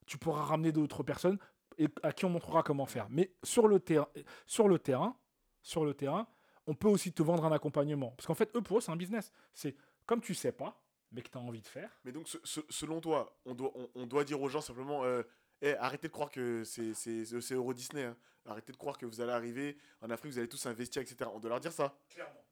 tu 0.06 0.18
pourras 0.18 0.44
ramener 0.44 0.72
d'autres 0.72 1.04
personnes 1.04 1.38
et 1.78 1.88
à 2.04 2.14
qui 2.14 2.26
on 2.26 2.30
montrera 2.30 2.64
comment 2.64 2.86
faire. 2.86 3.08
Mais 3.10 3.34
sur 3.44 3.68
le 3.68 3.80
terrain, 3.80 4.08
sur 4.46 4.68
le 4.68 4.80
terrain, 4.80 5.18
sur 5.66 5.84
le 5.84 5.94
terrain, 5.94 6.28
on 6.68 6.74
peut 6.76 6.88
aussi 6.88 7.12
te 7.12 7.24
vendre 7.24 7.44
un 7.46 7.52
accompagnement. 7.52 8.12
Parce 8.12 8.28
qu'en 8.28 8.36
fait, 8.36 8.56
eux, 8.56 8.62
pour 8.62 8.78
eux, 8.78 8.82
c'est 8.82 8.92
un 8.92 8.96
business. 8.96 9.32
C'est 9.54 9.76
comme 10.06 10.22
tu 10.22 10.34
sais 10.36 10.52
pas, 10.52 10.80
mais 11.12 11.22
que 11.22 11.30
tu 11.30 11.38
as 11.38 11.42
envie 11.42 11.62
de 11.62 11.68
faire. 11.68 11.90
Mais 12.04 12.12
donc, 12.12 12.28
se- 12.28 12.38
se- 12.44 12.62
selon 12.70 13.02
toi, 13.02 13.36
on 13.46 13.54
doit, 13.56 13.72
on, 13.76 13.90
on 13.96 14.06
doit 14.06 14.24
dire 14.24 14.40
aux 14.42 14.48
gens 14.50 14.62
simplement 14.62 15.04
euh, 15.04 15.24
Eh, 15.62 15.74
arrêtez 15.76 16.08
de 16.08 16.14
croire 16.14 16.30
que 16.30 16.64
c'est 16.64 17.54
Euro 17.54 17.74
Disney. 17.74 18.04
hein. 18.04 18.16
Arrêtez 18.46 18.72
de 18.72 18.78
croire 18.78 18.98
que 18.98 19.06
vous 19.08 19.22
allez 19.22 19.32
arriver 19.32 19.76
en 20.02 20.10
Afrique, 20.12 20.32
vous 20.34 20.38
allez 20.38 20.48
tous 20.50 20.64
investir, 20.68 21.02
etc. 21.02 21.30
On 21.34 21.40
doit 21.40 21.50
leur 21.50 21.60
dire 21.60 21.72
ça. 21.72 21.98
Clairement. 22.10 22.44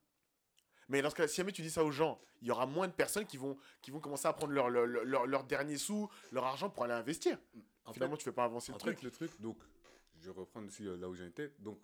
Mais 0.89 1.01
lorsque 1.01 1.28
si 1.30 1.36
jamais 1.38 1.51
tu 1.51 1.61
dis 1.61 1.70
ça 1.70 1.84
aux 1.84 1.91
gens, 1.91 2.20
il 2.41 2.47
y 2.47 2.51
aura 2.51 2.66
moins 2.66 2.88
de 2.88 2.93
personnes 2.93 3.26
qui 3.26 3.38
vont, 3.38 3.55
qui 3.82 3.91
vont 3.91 3.99
commencer 3.99 4.28
à 4.28 4.34
prendre 4.34 4.53
leur, 4.53 4.70
leur, 4.70 4.86
leur, 4.88 5.28
leur 5.28 5.43
dernier 5.43 5.78
sou, 5.78 6.09
leur 6.32 6.45
argent 6.45 6.70
pour 6.70 6.84
aller 6.84 6.93
investir. 6.93 7.38
En 7.86 7.93
Finalement, 7.93 8.18
tu 8.18 8.24
fais 8.24 8.32
pas 8.32 8.43
avancer 8.45 8.72
En 8.72 8.76
le 8.76 8.80
fait, 8.80 8.86
truc. 8.93 9.03
le 9.03 9.11
truc, 9.11 9.39
donc, 9.41 9.57
je 10.20 10.30
reprends 10.32 10.64
aussi 10.64 10.88
euh, 10.88 10.97
là 10.97 11.07
où 11.09 11.14
j'en 11.16 11.26
étais. 11.26 11.51
Donc, 11.59 11.80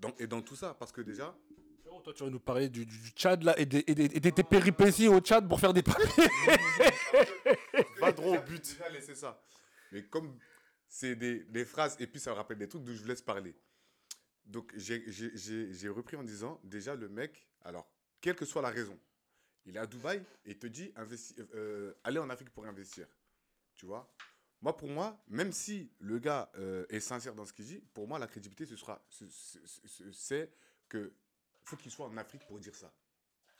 dans, 0.00 0.14
et 0.18 0.26
dans 0.26 0.42
tout 0.42 0.56
ça, 0.56 0.74
parce 0.74 0.92
que 0.92 1.00
déjà, 1.00 1.36
Frérot, 1.80 2.00
Toi, 2.00 2.12
tu 2.14 2.24
vas 2.24 2.30
nous 2.30 2.40
parler 2.40 2.68
du, 2.68 2.84
du 2.86 3.08
Tchad 3.10 3.42
là, 3.42 3.58
et, 3.58 3.66
des, 3.66 3.84
et 3.86 3.94
des- 3.94 4.04
et 4.16 4.20
des- 4.20 4.32
tes 4.32 4.42
péripéties 4.44 5.08
au 5.08 5.20
Tchad 5.20 5.48
pour 5.48 5.58
faire 5.60 5.72
des 5.72 5.82
papiers. 5.82 6.06
Va 8.00 8.12
droit 8.12 8.38
au 8.38 8.42
but. 8.42 8.62
Déjà, 8.62 8.88
laissez 8.88 9.14
ça. 9.14 9.40
Mais 9.90 10.04
comme 10.04 10.38
c'est 10.88 11.14
des, 11.16 11.44
des 11.44 11.64
phrases 11.64 11.96
et 12.00 12.06
puis 12.06 12.20
ça 12.20 12.30
me 12.30 12.36
rappelle 12.36 12.58
des 12.58 12.68
trucs, 12.68 12.82
donc 12.84 12.94
je 12.94 13.00
vous 13.02 13.08
laisse 13.08 13.22
parler. 13.22 13.54
Donc, 14.44 14.72
j'ai- 14.76 15.04
j'ai 15.10 15.36
j'ai- 15.36 15.72
j'ai 15.72 15.88
repris 15.88 16.16
en 16.16 16.22
disant, 16.24 16.60
déjà, 16.64 16.94
le 16.94 17.08
mec, 17.08 17.46
alors, 17.62 17.88
quelle 18.20 18.34
que 18.34 18.44
soit 18.44 18.62
la 18.62 18.70
raison, 18.70 18.98
il 19.64 19.76
est 19.76 19.78
à 19.80 19.86
Dubaï 19.86 20.18
et 20.44 20.50
il 20.52 20.58
te 20.58 20.66
dit, 20.66 20.92
investi, 20.96 21.34
euh, 21.54 21.92
allez 22.04 22.18
en 22.18 22.28
Afrique 22.30 22.50
pour 22.50 22.64
investir. 22.66 23.06
Tu 23.74 23.86
vois? 23.86 24.12
Moi, 24.62 24.76
pour 24.76 24.88
moi, 24.88 25.20
même 25.28 25.52
si 25.52 25.90
le 25.98 26.18
gars 26.18 26.50
euh, 26.56 26.86
est 26.88 27.00
sincère 27.00 27.34
dans 27.34 27.44
ce 27.44 27.52
qu'il 27.52 27.64
dit, 27.64 27.82
pour 27.94 28.06
moi, 28.06 28.18
la 28.18 28.26
crédibilité, 28.28 28.64
ce 28.64 28.76
sera, 28.76 29.04
ce- 29.08 29.28
ce- 29.28 29.58
ce- 29.84 30.12
c'est 30.12 30.52
que 30.88 31.12
faut 31.64 31.76
qu'il 31.76 31.90
soit 31.90 32.06
en 32.06 32.16
Afrique 32.16 32.46
pour 32.46 32.58
dire 32.60 32.74
ça. 32.74 32.92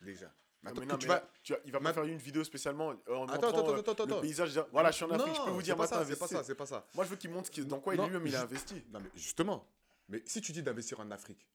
Déjà. 0.01 0.27
Non, 0.27 0.71
Maintenant, 0.71 0.81
mais 0.83 0.87
que 0.87 0.93
non, 0.93 0.99
tu 0.99 1.07
mais 1.09 1.15
vas- 1.15 1.21
là, 1.21 1.31
tu 1.43 1.53
vas- 1.55 1.59
il 1.65 1.73
va 1.73 1.81
pas 1.81 1.93
faire 1.93 2.05
une 2.05 2.19
vidéo 2.19 2.45
spécialement 2.45 2.91
euh, 2.91 2.95
en 3.17 3.25
Attends, 3.27 3.47
montrant 3.47 3.49
attends, 3.49 3.57
euh, 3.77 3.81
attends, 3.81 4.05
le 4.07 4.13
attends. 4.13 4.21
paysage. 4.21 4.65
Voilà, 4.71 4.91
je 4.93 4.97
suis 4.97 5.05
en 5.05 5.11
Afrique, 5.11 5.35
je 5.35 5.45
peux 5.45 5.51
vous 5.51 5.63
dire 5.63 5.77
maintenant 5.77 5.99
ça, 5.99 6.05
c'est 6.07 6.17
pas 6.19 6.29
ça, 6.29 6.45
c'est 6.45 6.55
pas 6.55 6.67
ça. 6.67 6.87
Moi, 6.95 7.05
je 7.05 7.11
veux 7.11 7.17
qu'il 7.17 7.31
montre 7.31 7.51
dans 7.63 7.81
quoi 7.81 7.97
Non, 7.97 8.07
lui-même 8.07 8.27
il 8.27 8.37
a 8.37 8.43
investi. 8.43 8.85
Non, 8.91 9.01
mais 9.01 9.11
justement. 9.17 9.67
Mais 10.09 10.23
si 10.25 10.41
tu 10.41 10.53
dis 10.53 10.63
d'investir 10.63 11.01
en 11.01 11.11
Afrique, 11.11 11.49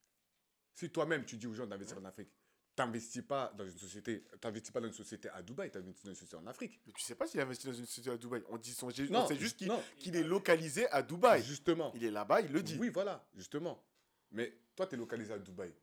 si 0.74 0.89
toi-même 0.89 1.24
tu 1.26 1.38
dis 1.38 1.48
aux 1.48 1.54
gens 1.54 1.66
d'investir 1.68 1.98
en 1.98 2.04
Afrique, 2.06 2.30
t'investis 2.78 3.24
pas 3.24 3.52
dans 3.58 3.66
une 3.66 3.78
société, 3.78 4.24
t'investis 4.40 4.72
pas 4.72 4.80
dans 4.80 4.88
une 4.88 4.94
société 4.94 5.28
à 5.30 5.42
Dubaï, 5.42 5.72
t'investis 5.72 6.04
dans 6.06 6.12
une 6.12 6.16
société 6.16 6.36
en 6.38 6.46
Afrique. 6.46 6.80
Mais 6.86 6.94
tu 6.94 7.02
sais 7.04 7.16
pas 7.16 7.26
s'il 7.28 7.40
a 7.40 7.44
investi 7.44 7.66
dans 7.66 7.74
une 7.74 7.88
société 7.88 8.12
à 8.12 8.18
Dubaï. 8.18 8.44
On 8.50 8.58
dit 8.58 8.72
son, 8.72 8.88
Non, 9.10 9.24
on 9.24 9.28
sait 9.28 9.36
juste 9.36 9.58
qu'il 9.98 10.16
est 10.16 10.24
localisé 10.24 10.88
à 10.92 11.02
Dubaï. 11.02 11.44
Justement. 11.44 11.92
Il 11.96 12.06
est 12.06 12.12
là-bas, 12.12 12.42
il 12.42 12.52
le 12.52 12.62
dit. 12.62 12.78
Oui, 12.80 12.90
voilà, 12.90 13.28
justement. 13.36 13.84
Mais 14.32 14.54
toi, 14.76 14.86
tu 14.86 14.94
es 14.94 14.98
localisé 14.98 15.34
à 15.34 15.40
Dubaï. 15.40 15.74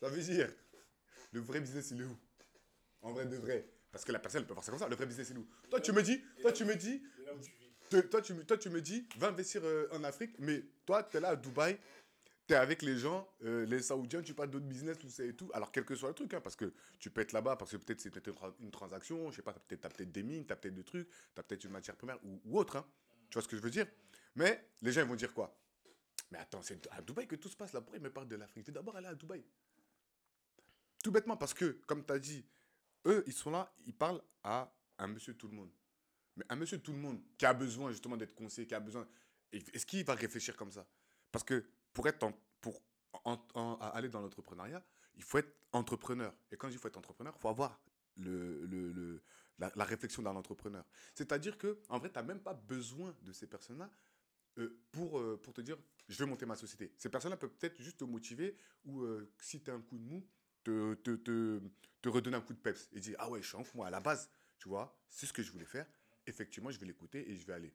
Ça 0.00 0.10
veut 0.10 0.20
dire, 0.22 0.52
le 1.32 1.40
vrai 1.40 1.60
business, 1.60 1.90
il 1.90 2.02
est 2.02 2.04
où? 2.04 2.16
En 3.00 3.12
vrai 3.12 3.24
de 3.24 3.36
vrai. 3.36 3.66
Parce 3.90 4.04
que 4.04 4.12
la 4.12 4.18
personne, 4.18 4.42
elle 4.42 4.46
peut 4.46 4.52
faire 4.54 4.64
ça 4.64 4.70
comme 4.72 4.80
ça. 4.80 4.88
Le 4.88 4.96
vrai 4.96 5.06
business, 5.06 5.30
il 5.30 5.36
est 5.36 5.40
où? 5.40 5.48
Toi, 5.70 5.80
tu 5.80 5.92
me 5.92 6.02
dis, 6.02 6.22
toi, 6.42 6.52
tu 6.52 6.66
me 6.66 6.74
dis, 6.76 7.02
toi, 8.10 8.20
tu, 8.20 8.34
me- 8.34 8.44
toi, 8.44 8.58
tu 8.58 8.68
me 8.68 8.82
dis, 8.82 9.08
va 9.16 9.28
investir 9.28 9.62
euh, 9.64 9.88
en 9.92 10.04
Afrique, 10.04 10.34
mais 10.40 10.62
toi, 10.84 11.02
tu 11.04 11.16
es 11.16 11.20
là 11.20 11.28
à 11.30 11.36
Dubaï, 11.36 11.78
tu 12.46 12.54
es 12.54 12.56
avec 12.56 12.82
les 12.82 12.96
gens, 12.96 13.28
euh, 13.42 13.66
les 13.66 13.82
Saoudiens, 13.82 14.22
tu 14.22 14.34
parles 14.34 14.50
d'autres 14.50 14.66
business, 14.66 14.98
tout 14.98 15.08
ça 15.08 15.24
et 15.24 15.34
tout. 15.34 15.50
Alors, 15.52 15.72
quel 15.72 15.84
que 15.84 15.94
soit 15.94 16.08
le 16.08 16.14
truc, 16.14 16.32
hein, 16.34 16.40
parce 16.40 16.56
que 16.56 16.72
tu 16.98 17.10
peux 17.10 17.20
être 17.20 17.32
là-bas, 17.32 17.56
parce 17.56 17.72
que 17.72 17.76
peut-être 17.76 18.00
c'est 18.00 18.10
peut-être 18.10 18.28
une 18.28 18.34
tra- 18.34 18.54
une 18.60 18.70
transaction, 18.70 19.30
je 19.30 19.36
sais 19.36 19.42
pas, 19.42 19.52
tu 19.68 19.74
as 19.74 19.88
peut-être 19.88 20.12
des 20.12 20.22
mines, 20.22 20.46
tu 20.46 20.52
as 20.52 20.56
peut-être 20.56 20.74
des 20.74 20.84
trucs, 20.84 21.08
tu 21.08 21.40
as 21.40 21.42
peut-être 21.42 21.64
une 21.64 21.72
matière 21.72 21.96
première 21.96 22.18
ou, 22.24 22.40
ou 22.44 22.58
autre. 22.58 22.76
hein. 22.76 22.86
Tu 23.30 23.34
vois 23.34 23.42
ce 23.42 23.48
que 23.48 23.56
je 23.56 23.62
veux 23.62 23.70
dire? 23.70 23.86
Mais 24.36 24.68
les 24.82 24.92
gens, 24.92 25.00
ils 25.00 25.08
vont 25.08 25.16
dire 25.16 25.32
quoi? 25.34 25.58
Mais 26.30 26.38
attends, 26.38 26.62
c'est 26.62 26.86
à 26.90 27.02
Dubaï 27.02 27.26
que 27.26 27.36
tout 27.36 27.48
se 27.48 27.56
passe 27.56 27.72
là. 27.72 27.80
Pourquoi 27.80 27.98
ils 27.98 28.02
me 28.02 28.10
parlent 28.12 28.28
de 28.28 28.36
l'Afrique 28.36 28.64
Je 28.64 28.70
vais 28.70 28.74
d'abord 28.74 28.96
aller 28.96 29.06
à 29.08 29.14
Dubaï. 29.14 29.44
Tout 31.02 31.10
bêtement, 31.10 31.36
parce 31.36 31.54
que, 31.54 31.80
comme 31.86 32.04
tu 32.04 32.12
as 32.12 32.18
dit, 32.18 32.44
eux, 33.06 33.22
ils 33.26 33.32
sont 33.32 33.50
là, 33.50 33.72
ils 33.86 33.94
parlent 33.94 34.22
à 34.42 34.72
un 34.98 35.06
monsieur 35.06 35.34
tout 35.34 35.48
le 35.48 35.54
monde. 35.54 35.70
Mais 36.36 36.44
un 36.48 36.56
monsieur 36.56 36.78
tout 36.78 36.92
le 36.92 36.98
monde 36.98 37.20
qui 37.38 37.46
a 37.46 37.54
besoin 37.54 37.90
justement 37.90 38.16
d'être 38.16 38.34
conseillé, 38.34 38.66
qui 38.66 38.74
a 38.74 38.80
besoin. 38.80 39.08
Est-ce 39.52 39.86
qu'il 39.86 40.04
va 40.04 40.14
réfléchir 40.14 40.56
comme 40.56 40.72
ça? 40.72 40.86
Parce 41.32 41.44
que 41.44 41.64
pour, 41.96 42.06
être 42.08 42.30
pour 42.60 42.82
aller 43.94 44.10
dans 44.10 44.20
l'entrepreneuriat, 44.20 44.84
il 45.14 45.22
faut 45.22 45.38
être 45.38 45.50
entrepreneur. 45.72 46.34
Et 46.50 46.56
quand 46.58 46.68
dis 46.68 46.76
faut 46.76 46.88
être 46.88 46.98
entrepreneur, 46.98 47.32
il 47.34 47.40
faut 47.40 47.48
avoir 47.48 47.80
le, 48.16 48.66
le- 48.66 48.92
le- 48.92 49.22
la, 49.58 49.72
la 49.74 49.84
réflexion 49.84 50.22
d'un 50.22 50.36
entrepreneur. 50.36 50.84
C'est-à-dire 51.14 51.56
que 51.56 51.80
en 51.88 51.98
vrai, 51.98 52.10
tu 52.10 52.16
n'as 52.16 52.22
même 52.22 52.40
pas 52.40 52.52
besoin 52.52 53.16
de 53.22 53.32
ces 53.32 53.46
personnes-là 53.46 53.90
euh, 54.58 54.78
pour, 54.92 55.18
euh, 55.18 55.40
pour 55.42 55.54
te 55.54 55.62
dire 55.62 55.78
je 56.06 56.22
vais 56.22 56.28
monter 56.28 56.44
ma 56.44 56.54
société. 56.54 56.92
Ces 56.98 57.08
personnes-là 57.08 57.38
peuvent 57.38 57.56
peut-être 57.58 57.80
juste 57.82 57.98
te 58.00 58.04
motiver 58.04 58.58
ou 58.84 59.00
euh, 59.02 59.32
si 59.40 59.62
tu 59.62 59.70
as 59.70 59.74
un 59.74 59.80
coup 59.80 59.96
de 59.98 60.04
mou, 60.04 60.22
te, 60.64 60.94
te, 60.96 61.16
te, 61.16 61.62
te 62.02 62.08
redonner 62.10 62.36
un 62.36 62.42
coup 62.42 62.52
de 62.52 62.58
peps 62.58 62.90
et 62.92 63.00
dire 63.00 63.16
ah 63.18 63.30
ouais, 63.30 63.40
je 63.40 63.48
suis 63.48 63.56
en 63.56 63.64
fou, 63.64 63.78
moi 63.78 63.86
à 63.86 63.90
la 63.90 64.00
base, 64.00 64.28
tu 64.58 64.68
vois, 64.68 64.94
c'est 65.08 65.24
ce 65.24 65.32
que 65.32 65.42
je 65.42 65.50
voulais 65.50 65.64
faire. 65.64 65.86
Effectivement, 66.26 66.70
je 66.70 66.78
vais 66.78 66.86
l'écouter 66.86 67.30
et 67.30 67.36
je 67.38 67.46
vais 67.46 67.54
aller. 67.54 67.72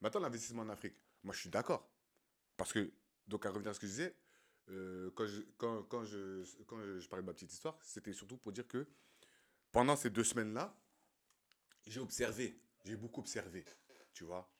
Maintenant, 0.00 0.20
l'investissement 0.20 0.62
en 0.62 0.68
Afrique, 0.70 0.94
moi 1.22 1.34
je 1.34 1.40
suis 1.40 1.50
d'accord. 1.50 1.86
Parce 2.56 2.72
que, 2.72 2.90
donc, 3.26 3.46
à 3.46 3.50
revenir 3.50 3.70
à 3.70 3.74
ce 3.74 3.80
que 3.80 3.86
je 3.86 3.92
disais, 3.92 4.16
euh, 4.68 5.10
quand, 5.14 5.26
je, 5.26 5.40
quand, 5.56 5.82
quand, 5.84 6.04
je, 6.04 6.44
quand 6.66 6.78
je 6.98 7.08
parlais 7.08 7.22
de 7.22 7.26
ma 7.26 7.32
petite 7.34 7.52
histoire, 7.52 7.78
c'était 7.82 8.12
surtout 8.12 8.36
pour 8.36 8.52
dire 8.52 8.66
que 8.66 8.86
pendant 9.72 9.96
ces 9.96 10.10
deux 10.10 10.24
semaines-là, 10.24 10.74
j'ai 11.86 12.00
observé, 12.00 12.60
j'ai 12.84 12.96
beaucoup 12.96 13.20
observé, 13.20 13.64
tu 14.12 14.24
vois. 14.24 14.50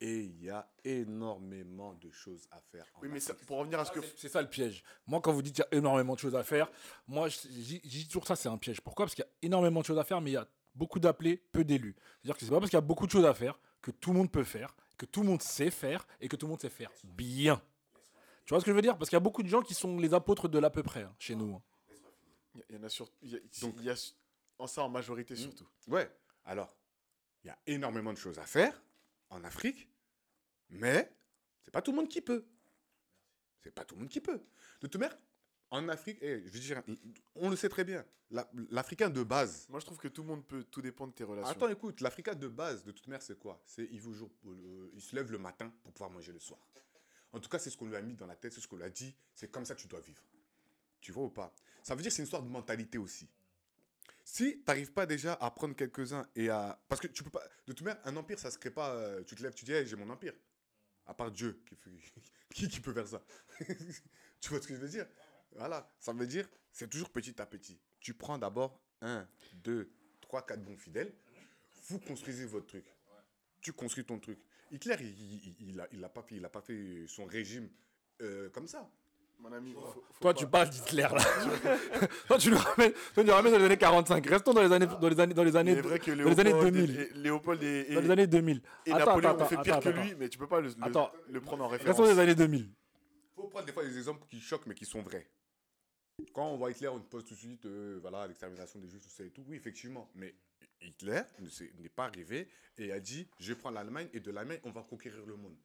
Et 0.00 0.22
il 0.24 0.42
y 0.42 0.50
a 0.50 0.68
énormément 0.82 1.94
de 1.94 2.10
choses 2.10 2.48
à 2.50 2.60
faire. 2.60 2.84
en 2.94 3.02
Oui, 3.02 3.08
mais 3.08 3.20
ça- 3.20 3.34
pour 3.34 3.58
revenir 3.58 3.78
à 3.78 3.84
ce 3.84 3.92
que. 3.92 4.00
C'est 4.16 4.28
ça 4.28 4.42
le 4.42 4.50
piège. 4.50 4.82
Moi, 5.06 5.20
quand 5.20 5.32
vous 5.32 5.42
dites 5.42 5.54
qu'il 5.54 5.64
y 5.70 5.74
a 5.74 5.78
énormément 5.78 6.14
de 6.14 6.18
choses 6.18 6.34
à 6.34 6.42
faire, 6.42 6.68
moi, 7.06 7.28
je 7.28 7.38
je 7.48 7.78
dis 7.78 8.06
toujours 8.08 8.26
ça, 8.26 8.34
c'est 8.34 8.48
un 8.48 8.58
piège. 8.58 8.80
Pourquoi? 8.80 9.06
Parce 9.06 9.14
qu'il 9.14 9.24
y 9.24 9.28
a 9.28 9.30
énormément 9.42 9.80
de 9.80 9.86
choses 9.86 9.98
à 9.98 10.04
faire, 10.04 10.20
mais 10.20 10.30
il 10.30 10.34
y 10.34 10.38
a 10.38 10.48
beaucoup 10.74 10.98
d'appelés, 10.98 11.36
peu 11.36 11.62
d'élus. 11.62 11.94
C'est-à-dire 12.16 12.36
que 12.36 12.44
c'est 12.44 12.50
pas 12.50 12.58
parce 12.58 12.70
qu'il 12.70 12.76
y 12.76 12.78
a 12.78 12.80
beaucoup 12.80 13.06
de 13.06 13.12
choses 13.12 13.24
à 13.24 13.32
faire 13.34 13.60
que 13.80 13.92
tout 13.92 14.10
le 14.12 14.18
monde 14.18 14.32
peut 14.32 14.42
faire, 14.44 14.74
que 14.98 15.06
tout 15.06 15.20
le 15.20 15.28
monde 15.28 15.42
sait 15.42 15.70
faire 15.70 16.04
et 16.20 16.26
que 16.28 16.34
tout 16.34 16.46
le 16.46 16.50
monde 16.50 16.60
sait 16.60 16.68
faire 16.70 16.90
bien. 17.04 17.62
Tu 18.44 18.50
vois 18.50 18.60
ce 18.60 18.64
que 18.64 18.70
je 18.70 18.76
veux 18.76 18.82
dire? 18.82 18.98
Parce 18.98 19.08
qu'il 19.08 19.16
y 19.16 19.18
a 19.18 19.20
beaucoup 19.20 19.42
de 19.42 19.48
gens 19.48 19.62
qui 19.62 19.74
sont 19.74 19.98
les 19.98 20.14
apôtres 20.14 20.48
de 20.48 20.58
l'à 20.58 20.70
peu 20.70 20.82
près 20.82 21.02
hein, 21.02 21.14
chez 21.18 21.34
nous. 21.34 21.54
hein. 21.54 21.62
Il 22.68 22.76
y 22.76 22.78
en 22.78 22.82
a 22.82 22.88
sur. 22.88 23.08
il 23.22 23.30
y 23.30 23.36
a- 23.36 23.38
il 23.78 23.84
y 23.84 23.90
a 23.90 23.94
en 24.58 24.66
ça 24.66 24.82
en 24.82 24.88
majorité 24.88 25.34
surtout. 25.36 25.66
Ouais. 25.88 26.10
Alors, 26.44 26.76
il 27.44 27.46
y 27.48 27.50
a 27.50 27.58
énormément 27.66 28.12
de 28.12 28.18
choses 28.18 28.38
à 28.38 28.44
faire 28.46 28.82
en 29.30 29.42
Afrique, 29.44 29.88
mais 30.68 31.10
c'est 31.62 31.70
pas 31.70 31.80
tout 31.82 31.92
le 31.92 31.96
monde 31.96 32.08
qui 32.08 32.20
peut. 32.20 32.44
C'est 33.62 33.70
pas 33.72 33.84
tout 33.84 33.94
le 33.94 34.00
monde 34.02 34.10
qui 34.10 34.20
peut. 34.20 34.38
De 34.80 34.86
toute 34.88 34.96
manière, 35.00 35.16
en 35.70 35.88
Afrique, 35.88 36.18
eh, 36.20 36.42
je 36.44 36.50
veux 36.50 36.58
dire, 36.58 36.82
on 37.36 37.48
le 37.48 37.56
sait 37.56 37.68
très 37.70 37.84
bien, 37.84 38.04
la- 38.30 38.50
l'Africain 38.70 39.08
de 39.08 39.22
base. 39.22 39.66
Moi, 39.70 39.80
je 39.80 39.86
trouve 39.86 39.98
que 39.98 40.08
tout 40.08 40.22
le 40.22 40.28
monde 40.28 40.44
peut. 40.46 40.64
Tout 40.64 40.82
dépend 40.82 41.06
de 41.06 41.12
tes 41.12 41.24
relations. 41.24 41.50
Attends, 41.52 41.68
écoute, 41.68 42.00
l'Africain 42.00 42.34
de 42.34 42.48
base, 42.48 42.84
de 42.84 42.90
toute 42.92 43.06
manière, 43.06 43.22
c'est 43.22 43.38
quoi? 43.38 43.62
C'est 43.64 43.84
il, 43.90 44.00
euh, 44.04 44.90
il 44.92 45.00
se 45.00 45.14
lève 45.16 45.30
le 45.32 45.38
matin 45.38 45.72
pour 45.82 45.92
pouvoir 45.92 46.10
manger 46.10 46.32
le 46.32 46.40
soir. 46.40 46.60
En 47.32 47.40
tout 47.40 47.48
cas, 47.48 47.58
c'est 47.58 47.70
ce 47.70 47.76
qu'on 47.76 47.86
lui 47.86 47.96
a 47.96 48.02
mis 48.02 48.14
dans 48.14 48.26
la 48.26 48.36
tête, 48.36 48.52
c'est 48.52 48.60
ce 48.60 48.68
qu'on 48.68 48.76
lui 48.76 48.84
a 48.84 48.90
dit, 48.90 49.14
c'est 49.34 49.50
comme 49.50 49.64
ça 49.64 49.74
que 49.74 49.80
tu 49.80 49.86
dois 49.86 50.00
vivre. 50.00 50.22
Tu 51.00 51.12
vois 51.12 51.24
ou 51.24 51.30
pas? 51.30 51.52
Ça 51.82 51.94
veut 51.94 52.02
dire 52.02 52.10
que 52.10 52.14
c'est 52.14 52.22
une 52.22 52.26
histoire 52.26 52.42
de 52.42 52.48
mentalité 52.48 52.98
aussi. 52.98 53.28
Si 54.24 54.58
tu 54.58 54.64
n'arrives 54.68 54.92
pas 54.92 55.06
déjà 55.06 55.34
à 55.34 55.50
prendre 55.50 55.74
quelques-uns 55.74 56.28
et 56.36 56.48
à... 56.48 56.80
Parce 56.88 57.00
que 57.00 57.08
tu 57.08 57.24
peux 57.24 57.30
pas... 57.30 57.42
De 57.66 57.72
toute 57.72 57.82
manière, 57.82 58.00
un 58.06 58.16
empire, 58.16 58.38
ça 58.38 58.50
se 58.50 58.58
crée 58.58 58.70
pas... 58.70 58.90
euh, 58.94 59.24
tu 59.24 59.34
te 59.34 59.42
lèves, 59.42 59.54
tu 59.54 59.64
dis, 59.64 59.72
j'ai 59.84 59.96
mon 59.96 60.08
empire. 60.10 60.34
À 61.06 61.14
part 61.14 61.30
Dieu. 61.30 61.60
Qui, 61.66 61.76
qui, 62.54 62.68
qui 62.68 62.80
peut 62.80 62.92
faire 62.92 63.08
ça 63.08 63.22
Tu 64.40 64.50
vois 64.50 64.62
ce 64.62 64.68
que 64.68 64.74
je 64.74 64.80
veux 64.80 64.88
dire? 64.88 65.06
Voilà. 65.52 65.90
Ça 65.98 66.12
veut 66.12 66.26
dire, 66.26 66.48
c'est 66.72 66.88
toujours 66.88 67.10
petit 67.10 67.40
à 67.40 67.46
petit. 67.46 67.78
Tu 67.98 68.14
prends 68.14 68.38
d'abord 68.38 68.80
un, 69.00 69.26
deux, 69.54 69.90
trois, 70.20 70.46
quatre 70.46 70.62
bons 70.62 70.76
fidèles. 70.76 71.12
Vous 71.88 71.98
construisez 71.98 72.46
votre 72.46 72.66
truc. 72.66 72.84
Tu 73.60 73.72
construis 73.72 74.04
ton 74.04 74.18
truc. 74.18 74.38
Hitler, 74.72 74.96
il, 75.00 75.06
il, 75.60 75.68
il, 75.70 75.80
a, 75.80 75.86
il 75.92 76.02
a 76.04 76.08
pas 76.08 76.22
fait, 76.22 76.34
il 76.36 76.44
a 76.44 76.48
pas 76.48 76.60
fait 76.62 77.04
son 77.06 77.24
régime 77.26 77.68
euh, 78.22 78.48
comme 78.50 78.66
ça. 78.66 78.88
Mon 79.38 79.52
ami. 79.52 79.72
faut- 79.72 79.80
faut 79.80 80.02
Toi, 80.20 80.32
pas- 80.32 80.38
tu 80.38 80.46
parles 80.46 80.70
d'Hitler 80.70 81.02
là. 81.02 81.18
toi, 82.28 82.38
tu 82.38 82.50
nous 82.50 82.56
ramènes, 82.58 82.92
toi, 82.92 83.22
tu 83.22 83.24
nous 83.24 83.32
ramènes 83.32 83.52
dans 83.52 83.58
les 83.58 83.64
années 83.64 83.76
45. 83.76 84.24
Restons 84.26 84.52
dans 84.54 84.62
les 84.62 84.72
années, 84.72 84.86
dans 84.86 85.08
les 85.08 85.20
années, 85.20 85.34
dans 85.34 85.44
les 85.44 85.56
années, 85.56 85.74
que 85.76 86.10
dans 86.22 86.30
les 86.30 86.40
années 86.40 86.50
Léopold 86.52 86.74
2000. 86.74 87.00
et- 87.00 87.10
Léopold 87.14 87.62
et, 87.62 87.86
et- 87.90 87.94
dans 87.94 88.00
les 88.02 88.10
années 88.10 88.26
2000. 88.28 88.62
et 88.86 88.92
Attends, 88.92 89.06
Napoléon 89.06 89.30
attends, 89.30 89.44
fait 89.46 89.54
attends, 89.56 89.62
pire 89.64 89.80
que 89.80 89.88
attends. 89.88 90.02
lui, 90.02 90.14
mais 90.16 90.28
tu 90.28 90.38
peux 90.38 90.46
pas 90.46 90.60
le, 90.60 90.68
le- 90.68 90.74
Attends. 90.80 91.12
le 91.28 91.40
prendre 91.40 91.64
en 91.64 91.68
Restons 91.68 91.86
référence. 91.88 92.08
dans 92.08 92.14
les 92.14 92.18
années 92.20 92.34
2000. 92.36 92.70
faut 93.34 93.48
prendre 93.48 93.66
des 93.66 93.72
fois 93.72 93.84
des 93.84 93.98
exemples 93.98 94.24
qui 94.28 94.40
choquent 94.40 94.66
mais 94.66 94.74
qui 94.74 94.84
sont 94.84 95.02
vrais. 95.02 95.26
Quand 96.32 96.46
on 96.48 96.56
voit 96.56 96.70
Hitler, 96.70 96.88
on 96.88 97.00
pose 97.00 97.24
tout 97.24 97.34
de 97.34 97.38
suite, 97.38 97.66
euh, 97.66 97.98
voilà, 98.00 98.26
l'extermination 98.28 98.78
des 98.78 98.86
juifs, 98.88 99.02
tout 99.02 99.08
ça 99.08 99.24
et 99.24 99.30
tout. 99.30 99.42
Oui, 99.48 99.56
effectivement. 99.56 100.08
Mais 100.14 100.34
Hitler 100.84 101.22
ne 101.40 101.48
s'est- 101.48 101.72
n'est 101.78 101.88
pas 101.88 102.06
arrivé 102.06 102.48
et 102.78 102.92
a 102.92 103.00
dit, 103.00 103.26
je 103.38 103.54
prends 103.54 103.70
l'Allemagne 103.70 104.08
et 104.12 104.20
de 104.20 104.30
l'Allemagne, 104.30 104.60
on 104.64 104.70
va 104.70 104.82
conquérir 104.82 105.24
le 105.26 105.36
monde. 105.36 105.56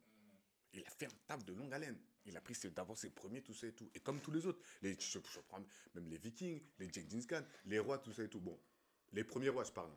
Il 0.74 0.84
a 0.84 0.90
fait 0.90 1.06
un 1.06 1.16
taf 1.26 1.44
de 1.44 1.52
longue 1.54 1.72
haleine. 1.72 1.96
Il 2.26 2.36
a 2.36 2.40
pris 2.40 2.54
ses- 2.54 2.70
d'abord 2.70 2.96
ses 2.96 3.10
premiers, 3.10 3.40
tout 3.42 3.54
ça 3.54 3.66
et 3.66 3.72
tout. 3.72 3.88
Et 3.94 4.00
comme 4.00 4.20
tous 4.20 4.30
les 4.30 4.46
autres, 4.46 4.60
les, 4.82 4.94
je, 5.00 5.18
je 5.18 5.40
prends 5.48 5.60
même 5.94 6.08
les 6.08 6.18
Vikings, 6.18 6.60
les 6.78 6.88
Genghis 6.92 7.26
Khan, 7.26 7.42
les 7.66 7.78
rois, 7.78 7.98
tout 7.98 8.12
ça 8.12 8.22
et 8.22 8.28
tout. 8.28 8.40
Bon, 8.40 8.58
les 9.12 9.24
premiers 9.24 9.48
rois, 9.48 9.64
je 9.64 9.72
parle. 9.72 9.90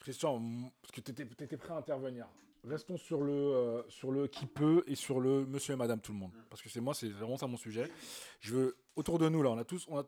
Christian, 0.00 0.70
parce 0.82 0.92
que 0.92 1.00
tu 1.00 1.10
étais, 1.12 1.56
prêt 1.56 1.72
à 1.72 1.76
intervenir. 1.78 2.28
Restons 2.62 2.96
sur 2.96 3.22
le, 3.22 3.32
euh, 3.32 3.82
sur 3.88 4.10
le 4.10 4.26
qui 4.26 4.46
peut 4.46 4.84
et 4.86 4.94
sur 4.94 5.20
le 5.20 5.46
monsieur 5.46 5.74
et 5.74 5.76
madame 5.76 6.00
tout 6.00 6.12
le 6.12 6.18
monde. 6.18 6.32
Parce 6.50 6.62
que 6.62 6.68
c'est 6.68 6.80
moi, 6.80 6.94
c'est 6.94 7.08
vraiment 7.08 7.36
ça 7.36 7.46
mon 7.46 7.56
sujet. 7.56 7.90
Je 8.40 8.54
veux, 8.54 8.76
autour 8.96 9.18
de 9.18 9.28
nous, 9.28 9.42
là, 9.42 9.50
on 9.50 9.58
a 9.58 9.64
tous, 9.64 9.86
on 9.88 9.98
a, 9.98 10.06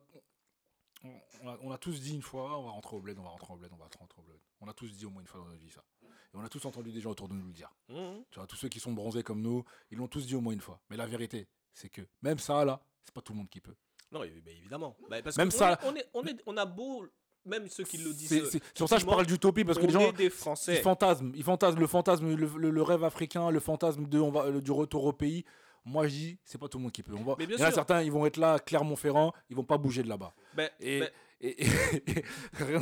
on, 1.04 1.10
on 1.42 1.48
a, 1.48 1.58
on 1.62 1.70
a 1.72 1.78
tous 1.78 2.00
dit 2.00 2.14
une 2.14 2.22
fois, 2.22 2.58
on 2.58 2.64
va 2.64 2.70
rentrer 2.70 2.96
au 2.96 3.00
bled, 3.00 3.18
on 3.18 3.22
va 3.22 3.28
rentrer 3.30 3.52
au 3.52 3.56
bled, 3.56 3.70
on 3.72 3.76
va 3.76 3.84
rentrer 3.98 4.20
au 4.20 4.22
bled. 4.22 4.38
On 4.60 4.68
a 4.68 4.72
tous 4.72 4.90
dit 4.92 5.04
au 5.06 5.10
moins 5.10 5.20
une 5.22 5.28
fois 5.28 5.40
dans 5.40 5.46
notre 5.46 5.60
vie 5.60 5.70
ça. 5.70 5.84
Et 6.02 6.36
on 6.36 6.40
a 6.44 6.48
tous 6.48 6.64
entendu 6.64 6.90
des 6.92 7.00
gens 7.00 7.10
autour 7.10 7.28
de 7.28 7.34
nous 7.34 7.46
le 7.46 7.52
dire. 7.52 7.70
Mhm. 7.88 8.24
Tu 8.30 8.38
vois, 8.38 8.46
tous 8.46 8.56
ceux 8.56 8.68
qui 8.68 8.80
sont 8.80 8.92
bronzés 8.92 9.22
comme 9.22 9.40
nous, 9.42 9.64
ils 9.90 9.98
l'ont 9.98 10.08
tous 10.08 10.26
dit 10.26 10.34
au 10.34 10.40
moins 10.40 10.52
une 10.52 10.60
fois. 10.60 10.80
Mais 10.90 10.96
la 10.96 11.06
vérité, 11.06 11.46
c'est 11.72 11.88
que 11.88 12.02
même 12.22 12.38
ça, 12.38 12.64
là, 12.64 12.80
c'est 13.04 13.14
pas 13.14 13.20
tout 13.20 13.32
le 13.32 13.38
monde 13.38 13.48
qui 13.50 13.60
peut. 13.60 13.74
Non, 14.12 14.20
mais- 14.20 14.32
mais 14.44 14.52
évidemment. 14.56 14.96
Bah, 15.10 15.20
parce 15.22 15.36
Même 15.36 15.48
que 15.50 15.54
ça- 15.54 15.78
on, 15.84 15.94
est, 15.94 16.06
on, 16.14 16.24
est, 16.24 16.36
on, 16.46 16.56
est- 16.56 16.60
a 16.60 16.64
beau, 16.66 17.06
même 17.44 17.68
ceux 17.68 17.84
qui 17.84 17.98
le 17.98 18.12
disent. 18.12 18.28
C'est, 18.50 18.86
ça, 18.86 18.98
je 18.98 19.04
parle 19.06 19.26
d'utopie 19.26 19.64
parce 19.64 19.78
que 19.78 19.84
les 19.86 19.92
gens, 19.92 20.12
des 20.12 20.24
Ils 20.24 20.30
Français. 20.30 20.80
fantasment, 20.82 21.32
ils 21.34 21.44
fantasment 21.44 21.78
le 21.80 21.86
fantasme, 21.86 22.34
le, 22.34 22.46
le- 22.58 22.70
le 22.70 22.82
rêve 22.82 23.04
africain, 23.04 23.50
le 23.50 23.60
fantasme 23.60 24.06
de, 24.06 24.18
on 24.18 24.30
va, 24.30 24.48
le- 24.50 24.62
du 24.62 24.70
retour 24.72 25.04
au 25.04 25.12
pays. 25.12 25.44
Moi, 25.88 26.08
je 26.08 26.12
dis, 26.12 26.38
c'est 26.44 26.58
pas 26.58 26.68
tout 26.68 26.78
le 26.78 26.82
monde 26.82 26.92
qui 26.92 27.02
peut. 27.04 27.14
On 27.14 27.22
va, 27.22 27.36
Mais 27.38 27.44
il 27.44 27.52
y 27.52 27.62
en 27.62 27.66
a 27.66 27.70
certains, 27.70 28.02
ils 28.02 28.10
vont 28.10 28.26
être 28.26 28.36
là, 28.38 28.58
Clermont-Ferrand, 28.58 29.32
ils 29.48 29.54
vont 29.56 29.62
pas 29.64 29.78
bouger 29.78 30.02
de 30.02 30.08
là-bas. 30.08 30.34
Ben, 30.54 30.68
Et, 30.80 30.98
ben, 31.00 31.10
et, 31.40 31.62
et- 31.64 32.24
rien- 32.54 32.80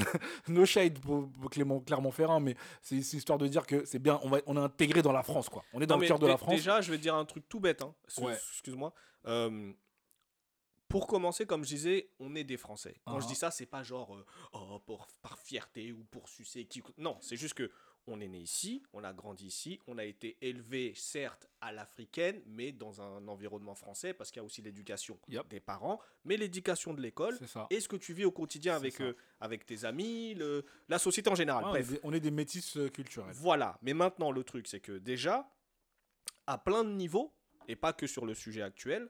no 0.48 0.64
shade 0.64 0.98
pour, 1.00 1.30
pour 1.30 1.50
Clément- 1.50 1.80
Clermont-Ferrand, 1.80 2.40
mais 2.40 2.56
c'est 2.80 2.96
histoire 2.96 3.38
de 3.38 3.46
dire 3.46 3.66
que 3.66 3.84
c'est 3.84 3.98
bien, 3.98 4.18
on, 4.22 4.30
va, 4.30 4.38
on 4.46 4.56
est 4.56 4.60
intégré 4.60 5.02
dans 5.02 5.12
la 5.12 5.22
France, 5.22 5.50
quoi. 5.50 5.62
On 5.74 5.80
est 5.82 5.86
dans 5.86 5.96
non, 5.96 6.00
le 6.00 6.06
cœur 6.08 6.18
de 6.18 6.26
la 6.26 6.38
France. 6.38 6.54
Déjà, 6.54 6.80
je 6.80 6.90
vais 6.90 6.96
te 6.96 7.02
dire 7.02 7.14
un 7.14 7.24
truc 7.26 7.46
tout 7.48 7.60
bête. 7.60 7.82
Hein. 7.82 7.94
Ouais. 8.18 8.32
Excuse-moi. 8.32 8.94
Euh, 9.26 9.72
pour 10.88 11.06
commencer, 11.06 11.44
comme 11.46 11.64
je 11.64 11.70
disais, 11.70 12.10
on 12.20 12.34
est 12.36 12.44
des 12.44 12.56
Français. 12.56 13.00
Quand 13.04 13.18
je 13.20 13.26
Ah. 13.26 13.28
dis 13.28 13.34
ça, 13.34 13.50
c'est 13.50 13.66
pas 13.66 13.82
genre 13.82 14.14
euh, 14.16 14.24
oh, 14.52 14.78
pour, 14.86 15.08
par 15.22 15.38
fierté 15.38 15.92
ou 15.92 16.04
pour 16.04 16.28
sucer 16.28 16.64
qui. 16.66 16.82
Non, 16.98 17.18
c'est 17.20 17.36
juste 17.36 17.54
que 17.54 17.70
on 18.06 18.20
est 18.20 18.28
né 18.28 18.38
ici, 18.38 18.82
on 18.92 19.02
a 19.04 19.12
grandi 19.12 19.46
ici, 19.46 19.80
on 19.86 19.96
a 19.98 20.04
été 20.04 20.36
élevé 20.42 20.92
certes 20.94 21.48
à 21.60 21.72
l'africaine, 21.72 22.42
mais 22.46 22.70
dans 22.72 23.00
un 23.00 23.26
environnement 23.28 23.74
français 23.74 24.12
parce 24.12 24.30
qu'il 24.30 24.40
y 24.40 24.42
a 24.42 24.44
aussi 24.44 24.60
l'éducation 24.62 25.18
Yep. 25.28 25.48
des 25.48 25.60
parents, 25.60 25.98
mais 26.24 26.36
l'éducation 26.36 26.92
de 26.94 27.00
l'école 27.00 27.38
et 27.70 27.80
ce 27.80 27.88
que 27.88 27.96
tu 27.96 28.12
vis 28.12 28.24
au 28.26 28.30
quotidien 28.32 28.74
avec, 28.76 29.00
euh, 29.00 29.14
avec 29.40 29.64
tes 29.64 29.84
amis, 29.84 30.34
le- 30.34 30.64
la 30.88 30.98
société 30.98 31.30
en 31.30 31.34
général. 31.34 31.64
Ouais, 31.64 31.70
on, 31.70 31.74
est 31.76 31.82
Bref. 31.82 31.90
des, 31.92 32.00
on 32.02 32.12
est 32.12 32.20
des 32.20 32.30
métis 32.30 32.76
euh, 32.76 32.88
culturels. 32.90 33.32
Voilà, 33.34 33.78
mais 33.82 33.94
maintenant 33.94 34.30
le 34.32 34.44
truc 34.44 34.66
c'est 34.68 34.80
que 34.80 34.92
déjà, 34.98 35.50
à 36.46 36.58
plein 36.58 36.84
de 36.84 36.90
niveaux, 36.90 37.32
et 37.68 37.76
pas 37.76 37.94
que 37.94 38.06
sur 38.06 38.26
le 38.26 38.34
sujet 38.34 38.60
actuel, 38.60 39.08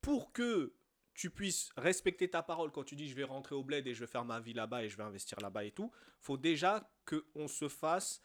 pour 0.00 0.32
que 0.32 0.72
tu 1.14 1.30
puisses 1.30 1.70
respecter 1.76 2.28
ta 2.28 2.42
parole 2.42 2.72
quand 2.72 2.84
tu 2.84 2.96
dis 2.96 3.08
je 3.08 3.14
vais 3.14 3.24
rentrer 3.24 3.54
au 3.54 3.62
bled 3.62 3.86
et 3.86 3.94
je 3.94 4.00
vais 4.00 4.06
faire 4.06 4.24
ma 4.24 4.40
vie 4.40 4.52
là-bas 4.52 4.84
et 4.84 4.88
je 4.88 4.96
vais 4.96 5.04
investir 5.04 5.40
là-bas 5.40 5.64
et 5.64 5.70
tout, 5.70 5.90
faut 6.20 6.36
déjà 6.36 6.90
qu'on 7.06 7.48
se 7.48 7.68
fasse 7.68 8.20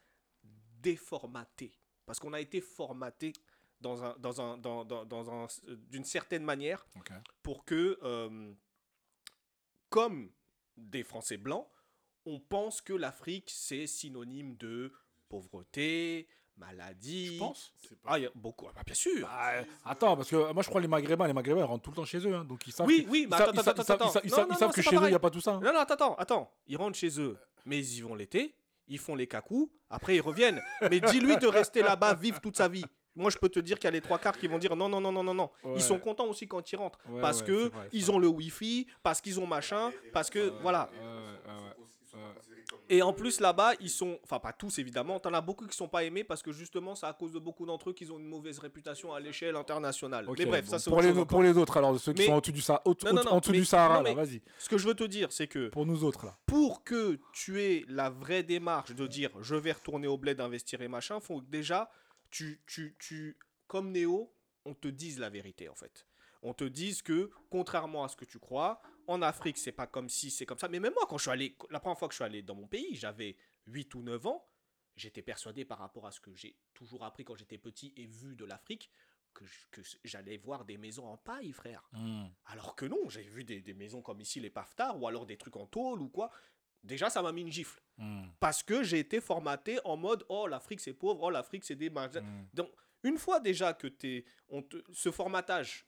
déformater. 0.81 1.71
Parce 2.05 2.19
qu'on 2.19 2.33
a 2.33 2.39
été 2.41 2.61
formaté 2.61 3.33
dans 3.79 4.03
un, 4.03 4.17
dans 4.17 4.41
un, 4.41 4.57
dans, 4.57 4.83
dans, 4.83 5.05
dans 5.05 5.31
un, 5.31 5.47
d'une 5.89 6.03
certaine 6.03 6.43
manière 6.43 6.85
pour 7.43 7.63
que, 7.65 7.99
euh, 8.01 8.53
comme 9.89 10.31
des 10.75 11.03
Français 11.03 11.37
blancs, 11.37 11.67
on 12.25 12.39
pense 12.39 12.81
que 12.81 12.93
l'Afrique, 12.93 13.49
c'est 13.49 13.87
synonyme 13.87 14.55
de 14.57 14.91
pauvreté, 15.29 16.27
maladie. 16.59 17.33
Je 17.35 17.39
pense. 17.39 17.73
Ah, 18.05 18.19
il 18.19 18.23
y 18.23 18.25
a 18.27 18.29
beaucoup. 18.35 18.65
Ah, 18.69 18.71
bah, 18.75 18.81
bien 18.85 18.95
sûr. 18.95 19.21
Bah, 19.27 19.63
attends, 19.85 20.15
parce 20.15 20.29
que 20.29 20.51
moi 20.53 20.61
je 20.63 20.69
crois 20.69 20.81
les 20.81 20.87
Maghrébins, 20.87 21.27
les 21.27 21.33
Maghrébins 21.33 21.61
ils 21.61 21.63
rentrent 21.63 21.83
tout 21.83 21.91
le 21.91 21.95
temps 21.95 22.05
chez 22.05 22.19
eux, 22.19 22.35
hein, 22.35 22.43
donc 22.45 22.65
ils 22.67 22.71
savent. 22.73 22.87
Oui, 22.87 23.05
que- 23.05 23.09
oui, 23.09 23.27
mais 23.29 23.35
attends, 23.35 23.51
attends, 23.51 23.59
attends, 23.71 23.81
ils 23.81 23.85
savent- 23.85 24.21
ils 24.25 24.29
non, 24.31 24.35
savent- 24.35 24.47
non, 24.49 24.53
ils 24.55 24.57
savent 24.57 24.67
non, 24.69 24.73
que 24.73 24.81
chez 24.81 24.95
pas 24.95 25.01
eux 25.01 25.05
il 25.05 25.09
n'y 25.09 25.15
a 25.15 25.19
pas 25.19 25.29
tout 25.29 25.41
ça. 25.41 25.51
hein. 25.53 25.61
Non, 25.63 25.73
non, 25.73 25.79
attends, 25.79 25.93
attends, 25.95 26.15
attends. 26.15 26.51
Ils 26.67 26.77
rentrent 26.77 26.97
chez 26.97 27.19
eux, 27.19 27.37
mais 27.65 27.77
ils 27.79 27.97
y 27.97 28.01
vont 28.01 28.15
l'été, 28.15 28.53
ils 28.87 28.99
font 28.99 29.15
les 29.15 29.27
cacous, 29.27 29.69
après 29.89 30.15
ils 30.15 30.21
reviennent. 30.21 30.61
Mais 30.89 30.99
dis-lui 30.99 31.37
de 31.37 31.47
rester 31.47 31.81
là-bas, 31.81 32.13
vivre 32.13 32.39
toute 32.41 32.57
sa 32.57 32.67
vie. 32.67 32.85
Moi, 33.15 33.29
je 33.31 33.37
peux 33.37 33.49
te 33.49 33.59
dire 33.59 33.77
qu'il 33.77 33.85
y 33.85 33.87
a 33.87 33.91
les 33.91 34.01
trois 34.01 34.17
quarts 34.19 34.37
qui 34.37 34.47
vont 34.47 34.59
dire 34.59 34.75
non, 34.77 34.87
non, 34.87 35.01
non, 35.01 35.11
non, 35.11 35.23
non, 35.23 35.33
non. 35.33 35.49
Ouais. 35.63 35.73
Ils 35.75 35.81
sont 35.81 35.99
contents 35.99 36.27
aussi 36.27 36.47
quand 36.47 36.71
ils 36.71 36.75
rentrent. 36.77 36.99
Ouais, 37.09 37.19
parce 37.19 37.41
ouais, 37.41 37.47
que 37.47 37.67
vrai, 37.69 37.89
ils 37.91 38.11
ont 38.11 38.19
le 38.19 38.27
Wi-Fi, 38.27 38.87
parce 39.03 39.19
qu'ils 39.19 39.39
ont 39.41 39.47
machin, 39.47 39.91
parce 40.13 40.29
que 40.29 40.53
voilà. 40.61 40.89
Et 42.89 43.01
en 43.01 43.13
plus 43.13 43.39
là-bas, 43.39 43.73
ils 43.79 43.89
sont, 43.89 44.19
enfin 44.23 44.39
pas 44.39 44.53
tous 44.53 44.79
évidemment, 44.79 45.19
t'en 45.19 45.33
as 45.33 45.41
beaucoup 45.41 45.65
qui 45.67 45.75
sont 45.77 45.87
pas 45.87 46.03
aimés 46.03 46.23
parce 46.23 46.41
que 46.41 46.51
justement, 46.51 46.95
c'est 46.95 47.05
à 47.05 47.13
cause 47.13 47.31
de 47.31 47.39
beaucoup 47.39 47.65
d'entre 47.65 47.89
eux 47.91 47.93
qu'ils 47.93 48.11
ont 48.11 48.17
une 48.19 48.27
mauvaise 48.27 48.59
réputation 48.59 49.13
à 49.13 49.19
l'échelle 49.19 49.55
internationale. 49.55 50.25
Mais 50.37 50.45
bref, 50.45 50.65
bon, 50.65 50.71
ça 50.71 50.79
c'est 50.79 50.89
pour 50.89 51.01
les, 51.01 51.25
pour 51.25 51.41
les 51.43 51.57
autres, 51.57 51.77
alors 51.77 51.99
ceux 51.99 52.13
qui 52.13 52.21
Mais- 52.21 52.25
sont 52.27 52.33
en 52.33 52.39
dessous 52.39 52.51
du 52.51 52.61
Sahara, 52.61 52.81
au- 52.85 52.89
Non, 53.05 53.13
non, 53.13 53.21
au- 53.21 53.23
non, 53.25 53.31
en 53.31 53.39
dessous 53.39 53.51
mais- 53.51 53.57
du 53.59 53.65
Sahara, 53.65 54.01
vas-y. 54.13 54.41
Ce 54.57 54.69
que 54.69 54.77
je 54.77 54.87
veux 54.87 54.95
te 54.95 55.03
dire, 55.03 55.31
c'est 55.31 55.47
que 55.47 55.69
Pour 55.69 55.85
nous 55.85 56.03
autres 56.03 56.25
là. 56.25 56.37
pour 56.47 56.83
que 56.83 57.19
tu 57.33 57.61
aies 57.61 57.85
la 57.87 58.09
vraie 58.09 58.43
démarche 58.43 58.93
de 58.95 59.07
dire 59.07 59.29
je 59.41 59.55
vais 59.55 59.71
retourner 59.71 60.07
au 60.07 60.17
bled 60.17 60.41
investir 60.41 60.81
et 60.81 60.87
machin, 60.87 61.19
faut 61.19 61.41
que 61.41 61.45
déjà 61.45 61.89
tu, 62.31 62.61
tu, 62.67 62.95
tu, 62.99 63.37
comme 63.67 63.91
Néo, 63.91 64.31
on 64.65 64.73
te 64.73 64.87
dise 64.87 65.19
la 65.19 65.29
vérité 65.29 65.69
en 65.69 65.75
fait. 65.75 66.05
On 66.41 66.53
te 66.53 66.63
dise 66.63 67.01
que 67.01 67.29
contrairement 67.49 68.03
à 68.03 68.07
ce 68.07 68.15
que 68.15 68.25
tu 68.25 68.39
crois, 68.39 68.81
en 69.09 69.21
Afrique 69.21 69.57
c'est 69.57 69.71
pas 69.71 69.87
comme 69.87 70.09
si 70.09 70.29
c'est 70.29 70.45
comme 70.45 70.57
ça. 70.57 70.67
Mais 70.67 70.79
même 70.79 70.93
moi 70.93 71.05
quand 71.07 71.17
je 71.17 71.23
suis 71.23 71.31
allé, 71.31 71.57
la 71.69 71.79
première 71.79 71.97
fois 71.97 72.07
que 72.07 72.13
je 72.13 72.17
suis 72.17 72.23
allé 72.23 72.41
dans 72.41 72.55
mon 72.55 72.67
pays, 72.67 72.95
j'avais 72.95 73.35
8 73.67 73.95
ou 73.95 74.03
9 74.03 74.27
ans. 74.27 74.47
j'étais 74.95 75.21
persuadé 75.21 75.65
par 75.65 75.79
rapport 75.79 76.05
à 76.05 76.11
ce 76.11 76.19
que 76.19 76.33
j'ai 76.35 76.57
toujours 76.73 77.03
appris 77.03 77.23
quand 77.23 77.35
j'étais 77.35 77.57
petit 77.57 77.93
et 77.95 78.05
vu 78.05 78.35
de 78.35 78.45
l'Afrique 78.45 78.91
que, 79.33 79.81
j'allais 80.03 80.37
voir 80.37 80.65
des 80.65 80.77
maisons 80.77 81.05
en 81.05 81.17
paille, 81.17 81.51
frère. 81.51 81.87
Hmm. 81.93 82.25
Alors 82.45 82.75
que 82.75 82.85
non, 82.85 83.09
j'ai 83.09 83.21
vu 83.21 83.43
des, 83.43 83.61
des 83.61 83.73
maisons 83.73 84.01
comme 84.01 84.19
ici, 84.21 84.39
les 84.39 84.49
Paftar, 84.49 84.99
ou 84.99 85.07
alors 85.07 85.25
des 85.25 85.37
trucs 85.37 85.55
en 85.55 85.65
tôle 85.67 86.01
ou 86.01 86.09
quoi. 86.09 86.31
Déjà, 86.83 87.09
ça 87.09 87.21
m'a 87.21 87.31
mis 87.31 87.41
une 87.41 87.51
gifle. 87.51 87.81
Hmm. 87.97 88.27
Parce 88.39 88.63
que 88.63 88.83
j'ai 88.83 88.99
été 88.99 89.21
formaté 89.21 89.79
en 89.83 89.97
mode 89.97 90.25
Oh, 90.29 90.47
l'Afrique 90.47 90.79
c'est 90.79 90.93
pauvre, 90.93 91.23
oh, 91.23 91.29
l'Afrique 91.29 91.65
c'est 91.65 91.75
des. 91.75 91.89
Hmm. 91.89 92.45
Donc, 92.53 92.71
une 93.03 93.17
fois 93.17 93.39
déjà 93.39 93.73
que 93.73 93.87
t'es, 93.87 94.25
on 94.49 94.61
te, 94.61 94.77
ce 94.93 95.11
formatage 95.11 95.85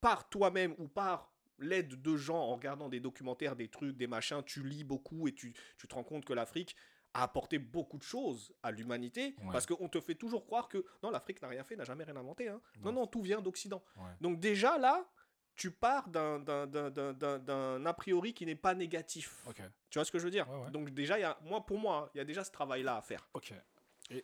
par 0.00 0.28
toi-même 0.28 0.74
ou 0.78 0.88
par 0.88 1.33
l'aide 1.58 2.00
de 2.02 2.16
gens 2.16 2.36
en 2.38 2.54
regardant 2.54 2.88
des 2.88 3.00
documentaires, 3.00 3.56
des 3.56 3.68
trucs, 3.68 3.96
des 3.96 4.06
machins, 4.06 4.42
tu 4.44 4.62
lis 4.66 4.84
beaucoup 4.84 5.28
et 5.28 5.32
tu, 5.32 5.54
tu 5.78 5.86
te 5.88 5.94
rends 5.94 6.04
compte 6.04 6.24
que 6.24 6.32
l'Afrique 6.32 6.74
a 7.12 7.22
apporté 7.22 7.58
beaucoup 7.58 7.96
de 7.98 8.02
choses 8.02 8.52
à 8.62 8.70
l'humanité 8.72 9.36
Ouais. 9.42 9.52
parce 9.52 9.66
qu'on 9.66 9.88
te 9.88 10.00
fait 10.00 10.16
toujours 10.16 10.44
croire 10.44 10.68
que 10.68 10.84
non, 11.02 11.10
l'Afrique 11.10 11.40
n'a 11.42 11.48
rien 11.48 11.62
fait, 11.62 11.76
n'a 11.76 11.84
jamais 11.84 12.02
rien 12.04 12.16
inventé. 12.16 12.48
hein. 12.48 12.60
Non, 12.80 12.90
Non. 12.92 13.00
non, 13.02 13.06
tout 13.06 13.22
vient 13.22 13.40
d'Occident. 13.40 13.84
Ouais. 13.96 14.10
Donc, 14.20 14.40
déjà 14.40 14.78
là, 14.78 15.08
tu 15.54 15.70
pars 15.70 16.08
d'un, 16.08 16.40
d'un, 16.40 16.66
d'un, 16.66 16.90
d'un, 16.90 17.12
d'un- 17.12 17.38
d'un 17.38 17.86
a 17.86 17.94
priori 17.94 18.34
qui 18.34 18.44
n'est 18.44 18.56
pas 18.56 18.74
négatif. 18.74 19.44
Tu 19.90 19.98
vois 19.98 20.04
ce 20.04 20.10
que 20.10 20.18
je 20.18 20.24
veux 20.24 20.30
dire? 20.32 20.50
Ouais. 20.50 20.70
Donc, 20.72 20.90
déjà, 20.90 21.16
y 21.20 21.22
a, 21.22 21.38
moi, 21.42 21.64
pour 21.64 21.78
moi, 21.78 22.10
il 22.14 22.18
y 22.18 22.20
a 22.20 22.24
déjà 22.24 22.42
ce 22.42 22.50
travail-là 22.50 22.96
à 22.96 23.02
faire. 23.02 23.28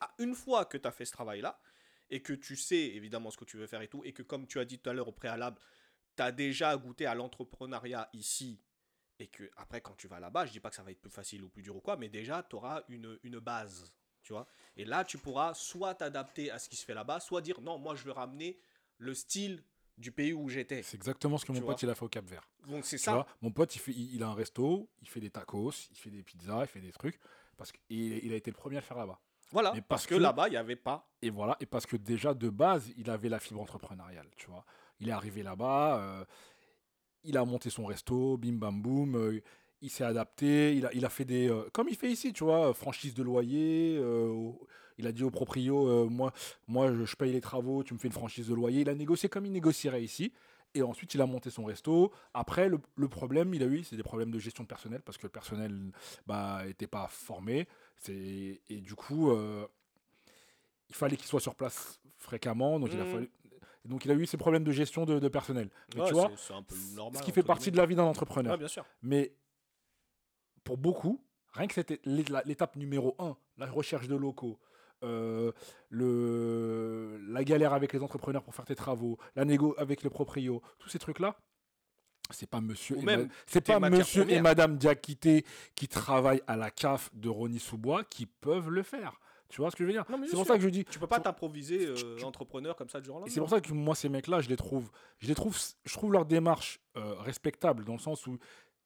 Ah, 0.01 0.13
une 0.19 0.35
fois 0.35 0.65
que 0.65 0.77
tu 0.77 0.89
as 0.89 0.91
fait 0.91 1.05
ce 1.05 1.13
travail-là, 1.13 1.61
et 2.13 2.21
que 2.23 2.33
tu 2.33 2.57
sais 2.57 2.77
évidemment 2.89 3.31
ce 3.31 3.37
que 3.37 3.45
tu 3.45 3.57
veux 3.57 3.69
faire 3.69 3.83
et 3.83 3.87
tout, 3.89 4.03
et 4.05 4.13
que 4.13 4.25
comme 4.25 4.49
tu 4.49 4.59
as 4.59 4.65
dit 4.65 4.81
tout 4.81 4.91
à 4.91 4.93
l'heure 4.93 5.07
au 5.07 5.13
préalable, 5.13 5.61
tu 6.21 6.27
as 6.27 6.33
déjà 6.33 6.77
goûté 6.77 7.07
à 7.07 7.15
l'entrepreneuriat 7.15 8.11
ici, 8.13 8.61
et 9.19 9.29
que 9.29 9.51
après 9.57 9.81
quand 9.81 9.95
tu 9.97 10.07
vas 10.07 10.21
là-bas, 10.21 10.45
je 10.47 10.53
dis 10.53 10.61
pas 10.61 10.69
que 10.71 10.77
ça 10.77 10.83
va 10.83 10.91
être 10.91 11.01
plus 11.01 11.11
facile 11.11 11.43
ou 11.43 11.49
plus 11.49 11.63
dur 11.63 11.77
ou 11.77 11.81
quoi, 11.81 11.97
mais 11.97 12.09
déjà 12.11 12.43
tu 12.43 12.57
auras 12.57 12.83
une, 12.89 13.19
une 13.23 13.39
base, 13.39 13.95
tu 14.23 14.35
vois. 14.35 14.47
Et 14.77 14.85
là, 14.85 15.05
tu 15.05 15.17
pourras 15.17 15.55
soit 15.55 15.95
t'adapter 15.95 16.51
à 16.51 16.59
ce 16.59 16.69
qui 16.69 16.77
se 16.77 16.85
fait 16.85 16.95
là-bas, 16.95 17.21
soit 17.21 17.41
dire 17.41 17.61
non, 17.63 17.79
moi 17.79 17.95
je 17.95 18.05
veux 18.05 18.13
ramener 18.13 18.61
le 18.99 19.15
style 19.15 19.65
du 19.97 20.13
pays 20.13 20.33
où 20.35 20.49
j'étais. 20.49 20.83
C'est 20.83 20.97
exactement 20.97 21.39
ce 21.39 21.47
que 21.47 21.53
mon 21.53 21.63
pote 21.63 21.83
il 21.83 21.89
a 21.89 21.95
fait 21.95 22.05
au 22.05 22.09
Cap 22.09 22.27
Vert. 22.27 22.47
Donc 22.67 22.85
c'est 22.85 22.99
ça. 22.99 23.13
vois, 23.13 23.27
mon 23.41 23.51
pote, 23.51 23.75
il, 23.75 23.79
fait, 23.79 23.93
il, 23.93 24.15
il 24.15 24.23
a 24.23 24.29
un 24.29 24.35
resto, 24.35 24.91
il 25.01 25.09
fait 25.09 25.21
des 25.21 25.31
tacos, 25.31 25.73
il 25.91 25.97
fait 25.97 26.11
des 26.11 26.23
pizzas, 26.23 26.63
il 26.63 26.69
fait 26.69 26.81
des 26.81 26.93
trucs. 26.93 27.19
Parce 27.57 27.73
qu'il 27.73 27.85
il 28.25 28.33
a 28.33 28.37
été 28.37 28.51
le 28.51 28.57
premier 28.57 28.77
à 28.77 28.81
le 28.81 28.85
faire 28.85 28.97
là-bas. 28.99 29.21
Voilà, 29.53 29.73
Mais 29.75 29.81
parce 29.81 30.03
parce 30.03 30.07
que, 30.07 30.15
que- 30.15 30.21
là-bas, 30.21 30.49
il 30.49 30.53
n'y 30.53 30.57
avait 30.57 30.77
pas. 30.77 31.11
Et 31.23 31.31
voilà, 31.31 31.57
et 31.61 31.67
parce 31.67 31.85
que 31.85 31.97
déjà 31.97 32.35
de 32.35 32.49
base, 32.49 32.91
il 32.97 33.11
avait 33.11 33.29
la 33.29 33.41
fibre 33.41 33.61
entrepreneuriale, 33.61 34.31
tu 34.37 34.47
vois. 34.47 34.65
Il 35.01 35.09
est 35.09 35.13
arrivé 35.13 35.43
là-bas, 35.43 35.99
euh, 36.01 36.25
il 37.25 37.37
a 37.37 37.45
monté 37.45 37.71
son 37.71 37.87
resto, 37.87 38.37
bim 38.37 38.55
bam 38.55 38.81
boum, 38.83 39.15
euh, 39.17 39.41
il 39.83 39.91
s'est 39.91 40.05
adapté, 40.05 40.77
il 40.77 40.87
a, 40.87 40.93
il 40.93 41.05
a 41.05 41.09
fait 41.09 41.25
des... 41.25 41.49
euh, 41.51 41.69
comme 41.73 41.89
il 41.89 41.97
fait 41.97 42.11
ici, 42.11 42.33
tu 42.33 42.45
vois, 42.45 42.75
franchise 42.75 43.15
de 43.15 43.23
loyer, 43.23 43.97
euh, 43.99 44.51
il 44.99 45.07
a 45.07 45.13
dit 45.13 45.25
au 45.25 45.31
proprio, 45.31 45.89
euh, 45.89 46.07
moi, 46.09 46.33
moi 46.69 46.93
je, 46.93 47.05
je 47.05 47.17
paye 47.17 47.33
les 47.33 47.41
travaux, 47.41 47.83
tu 47.83 47.95
me 47.95 47.99
fais 47.99 48.09
une 48.09 48.13
franchise 48.13 48.49
de 48.49 48.55
loyer. 48.55 48.83
Il 48.83 48.91
a 48.91 48.95
négocié 48.95 49.29
comme 49.31 49.47
il 49.47 49.53
négocierait 49.53 50.03
ici. 50.05 50.33
Et 50.73 50.83
ensuite, 50.83 51.15
il 51.15 51.21
a 51.21 51.27
monté 51.27 51.51
son 51.51 51.65
resto. 51.65 52.13
Après, 52.33 52.69
le, 52.69 52.79
le 52.95 53.09
problème, 53.09 53.53
il 53.55 53.63
a 53.65 53.67
eu, 53.67 53.83
c'est 53.83 53.97
des 53.97 54.05
problèmes 54.05 54.31
de 54.31 54.39
gestion 54.39 54.63
de 54.63 54.69
personnel 54.69 55.01
parce 55.03 55.19
que 55.19 55.25
le 55.25 55.31
personnel 55.31 55.91
bah, 56.29 56.63
était 56.69 56.87
pas 56.87 57.09
formé. 57.09 57.67
Et 58.09 58.61
du 58.69 58.95
coup, 58.95 59.33
il 60.89 60.95
fallait 60.95 61.17
qu'il 61.17 61.27
soit 61.27 61.41
sur 61.41 61.57
place 61.57 61.99
fréquemment. 62.19 62.79
Donc, 62.79 62.91
il 62.93 63.01
a 63.01 63.05
Mhm. 63.05 63.27
Donc, 63.85 64.05
il 64.05 64.11
a 64.11 64.15
eu 64.15 64.27
ces 64.27 64.37
problèmes 64.37 64.65
de 64.65 64.73
gestion 64.73 65.05
de, 65.07 65.19
de 65.19 65.29
personnel. 65.29 65.71
Mais 65.95 66.03
Ouais, 66.03 66.09
tu 66.09 66.15
vois, 66.15 66.31
c'est- 66.37 66.49
c'est 66.49 66.55
un 66.55 66.63
peu 66.63 66.75
normal. 66.95 67.19
ce 67.19 67.23
qui 67.25 67.33
fait 67.33 67.43
partie 67.43 67.71
de 67.71 67.77
la 67.77 67.87
vie 67.87 67.95
d'un 67.95 68.03
entrepreneur. 68.05 68.53
Ouais, 68.53 68.59
bien 68.59 68.69
sûr. 68.69 68.85
Mais 69.03 69.33
pour 70.65 70.77
beaucoup, 70.77 71.25
rien 71.55 71.67
que 71.67 71.75
c'était 71.75 72.01
l'étape 72.05 72.77
numéro 72.77 73.17
un, 73.19 73.37
la 73.57 73.67
recherche 73.67 74.07
de 74.07 74.17
locaux, 74.17 74.59
euh, 75.03 75.51
le, 75.89 77.19
la 77.29 77.43
galère 77.45 77.73
avec 77.73 77.93
les 77.93 78.03
entrepreneurs 78.03 78.43
pour 78.43 78.55
faire 78.55 78.65
tes 78.67 78.75
travaux, 78.77 79.19
la 79.37 79.45
négo 79.45 79.75
avec 79.79 80.03
le 80.03 80.11
proprio, 80.11 80.63
tous 80.79 80.89
ces 80.91 80.99
trucs-là, 80.99 81.37
c'est 82.31 82.49
pas 82.49 82.61
monsieur, 82.61 82.97
Ou 82.97 83.01
et 83.01 83.05
même 83.05 83.23
ma- 83.23 83.33
c'est 83.47 83.63
tes 83.63 83.73
pas 83.73 83.81
monsieur 83.91 84.31
et 84.31 84.41
madame 84.41 84.77
Diakité 84.77 85.45
qui 85.75 85.89
travaillent 85.89 86.43
à 86.47 86.57
la 86.57 86.71
CAF 86.71 87.11
de 87.15 87.29
Rony-sous-Bois 87.29 88.05
qui 88.05 88.27
peuvent 88.27 88.69
le 88.71 88.83
faire. 88.83 89.19
Tu 89.51 89.61
vois 89.61 89.71
ce 89.71 89.77
que 89.77 89.83
je 89.85 89.87
veux 89.89 89.93
dire 89.93 90.05
Non, 90.09 90.17
mais 90.17 90.27
C'est 90.27 90.33
pour 90.37 90.45
sûr. 90.47 90.53
ça 90.55 90.59
que 90.59 90.65
je 90.65 90.69
dis, 90.69 90.85
Tu 90.85 90.99
peux 90.99 91.07
pas 91.07 91.21
t'improviser 91.21 91.87
euh, 91.87 92.23
entrepreneur 92.25 92.75
comme 92.77 92.89
ça 92.89 93.01
du 93.01 93.07
jour 93.07 93.17
au 93.17 93.19
lendemain. 93.19 93.33
c'est 93.35 93.41
pour 93.41 93.51
ça 93.51 93.61
que 93.61 93.73
moi, 93.73 93.95
ces 93.95 94.09
mecs-là, 94.09 94.41
je 94.41 94.49
les 94.49 94.57
trouve, 94.57 94.91
je 95.19 95.27
les 95.29 95.35
trouve, 95.35 95.59
je 95.85 95.93
trouve 95.93 96.13
leur 96.13 96.25
démarche 96.25 96.81
euh, 96.97 97.15
respectable 97.21 97.85
dans 97.85 97.95
le 97.95 97.99
sens 97.99 98.27
où 98.27 98.39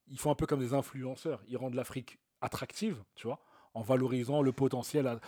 ils 0.09 0.19
font 0.19 0.31
un 0.31 0.35
peu 0.35 0.47
comme 0.47 0.61
des 0.61 0.73
influenceurs. 0.75 1.43
Ils 1.49 1.57
rendent 1.57 1.75
l'Afrique 1.75 2.19
attractive, 2.41 3.03
tu 3.15 3.27
vois, 3.27 3.41
en 3.75 3.83
valorisant 3.83 4.43
le 4.43 4.53
potentiel. 4.53 5.07
à- 5.07 5.21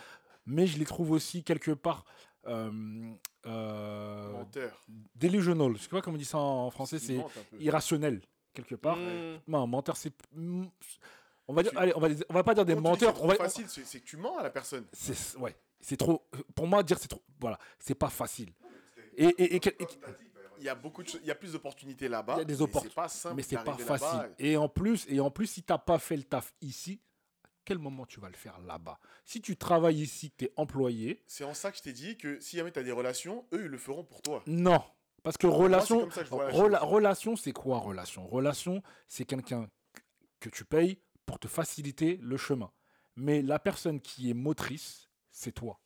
Mais 0.45 0.65
je 0.67 0.77
les 0.79 0.85
trouve 0.85 1.11
aussi 1.11 1.43
quelque 1.43 1.71
part 1.71 2.03
euh, 2.47 2.71
euh, 3.45 4.31
Menteur. 4.31 4.85
delusional. 5.15 5.75
Je 5.77 5.81
sais 5.83 5.89
pas 5.89 6.01
comment 6.01 6.15
on 6.15 6.19
dit 6.19 6.25
ça 6.25 6.37
en 6.37 6.69
français. 6.71 6.97
C'est 6.99 7.19
irrationnel 7.59 8.21
quelque 8.53 8.75
part. 8.75 8.95
Mmh. 8.97 9.39
Non, 9.47 9.67
menteur, 9.67 9.97
c'est, 9.97 10.13
on 11.47 11.53
va 11.53 11.63
dire, 11.63 11.71
Tu- 11.71 11.77
allez, 11.77 11.93
on 11.95 11.99
va, 11.99 12.07
on 12.29 12.33
va 12.33 12.43
pas 12.43 12.53
dire 12.53 12.65
des 12.65 12.73
Quand 12.75 12.81
c'est 12.83 12.89
menteurs. 12.89 13.23
On 13.23 13.27
va, 13.27 13.35
facile, 13.35 13.65
c'est 13.67 13.85
c'est 13.85 13.99
que 13.99 14.05
tu 14.05 14.17
mens 14.17 14.37
à 14.37 14.43
la 14.43 14.49
personne. 14.49 14.85
c'est 14.93 15.37
ouais, 15.37 15.55
c'est 15.79 15.97
trop. 15.97 16.27
Pour 16.55 16.67
moi, 16.67 16.83
dire 16.83 16.97
c'est 16.99 17.07
trop. 17.07 17.21
Voilà, 17.39 17.57
c'est 17.79 17.95
pas 17.95 18.09
facile. 18.09 18.51
Et, 19.15 19.25
et, 19.25 19.55
et 19.55 19.61
et- 19.67 19.87
Il 20.59 20.63
y 20.65 20.69
a 20.69 20.75
beaucoup 20.75 21.03
de 21.03 21.09
il 21.21 21.25
y 21.27 21.31
a 21.31 21.35
plus 21.35 21.53
d'opportunités 21.53 22.07
là-bas. 22.07 22.35
Il 22.35 22.39
y 22.39 22.41
a 22.41 22.45
des 22.45 22.61
opportunités, 22.61 22.89
C'est 22.89 23.01
pas 23.01 23.09
simple. 23.09 23.35
mais 23.35 23.43
c'est 23.43 23.63
pas 23.63 23.77
facile. 23.77 24.31
Et 24.39 24.57
en 24.57 24.67
plus, 24.69 25.05
et 25.09 25.19
en 25.19 25.29
plus, 25.31 25.47
si 25.47 25.63
t'as 25.63 25.77
pas 25.77 25.99
fait 25.99 26.17
le 26.17 26.23
taf 26.23 26.53
ici, 26.61 26.99
quel 27.63 27.77
moment 27.79 28.05
tu 28.05 28.19
vas 28.19 28.29
le 28.29 28.35
faire 28.35 28.59
là-bas? 28.61 28.99
Si 29.25 29.41
tu 29.41 29.55
travailles 29.57 30.01
ici, 30.01 30.31
que 30.31 30.37
tu 30.37 30.45
es 30.45 30.53
employé, 30.55 31.21
C'est 31.27 31.43
en 31.43 31.53
ça 31.53 31.71
que 31.71 31.77
je 31.77 31.83
t'ai 31.83 31.93
dit 31.93 32.17
que 32.17 32.39
si 32.39 32.57
jamais 32.57 32.71
tu 32.71 32.79
as 32.79 32.83
des 32.83 32.91
relations, 32.91 33.45
eux, 33.53 33.65
ils 33.65 33.69
le 33.71 33.77
feront 33.77 34.03
pour 34.03 34.21
toi. 34.21 34.41
non. 34.47 34.81
Parce 35.23 35.35
que 35.37 35.47
c'est 35.49 35.53
relation, 35.53 36.09
ça 36.11 36.23
que 36.23 36.29
rela- 36.29 36.79
relation, 36.85 37.35
c'est 37.35 37.51
quoi 37.51 37.79
relation? 37.79 38.25
Relation, 38.27 38.81
c'est 39.09 39.25
quelqu'un 39.25 39.67
que 40.39 40.47
tu 40.47 40.63
payes 40.63 41.01
pour 41.27 41.37
te 41.37 41.47
faciliter 41.47 42.17
le 42.23 42.37
chemin. 42.37 42.71
Mais 43.15 43.43
la 43.43 43.59
personne 43.59 43.99
qui 44.01 44.31
est 44.31 44.33
motrice, 44.33 45.09
c'est 45.29 45.51
toi. 45.51 45.79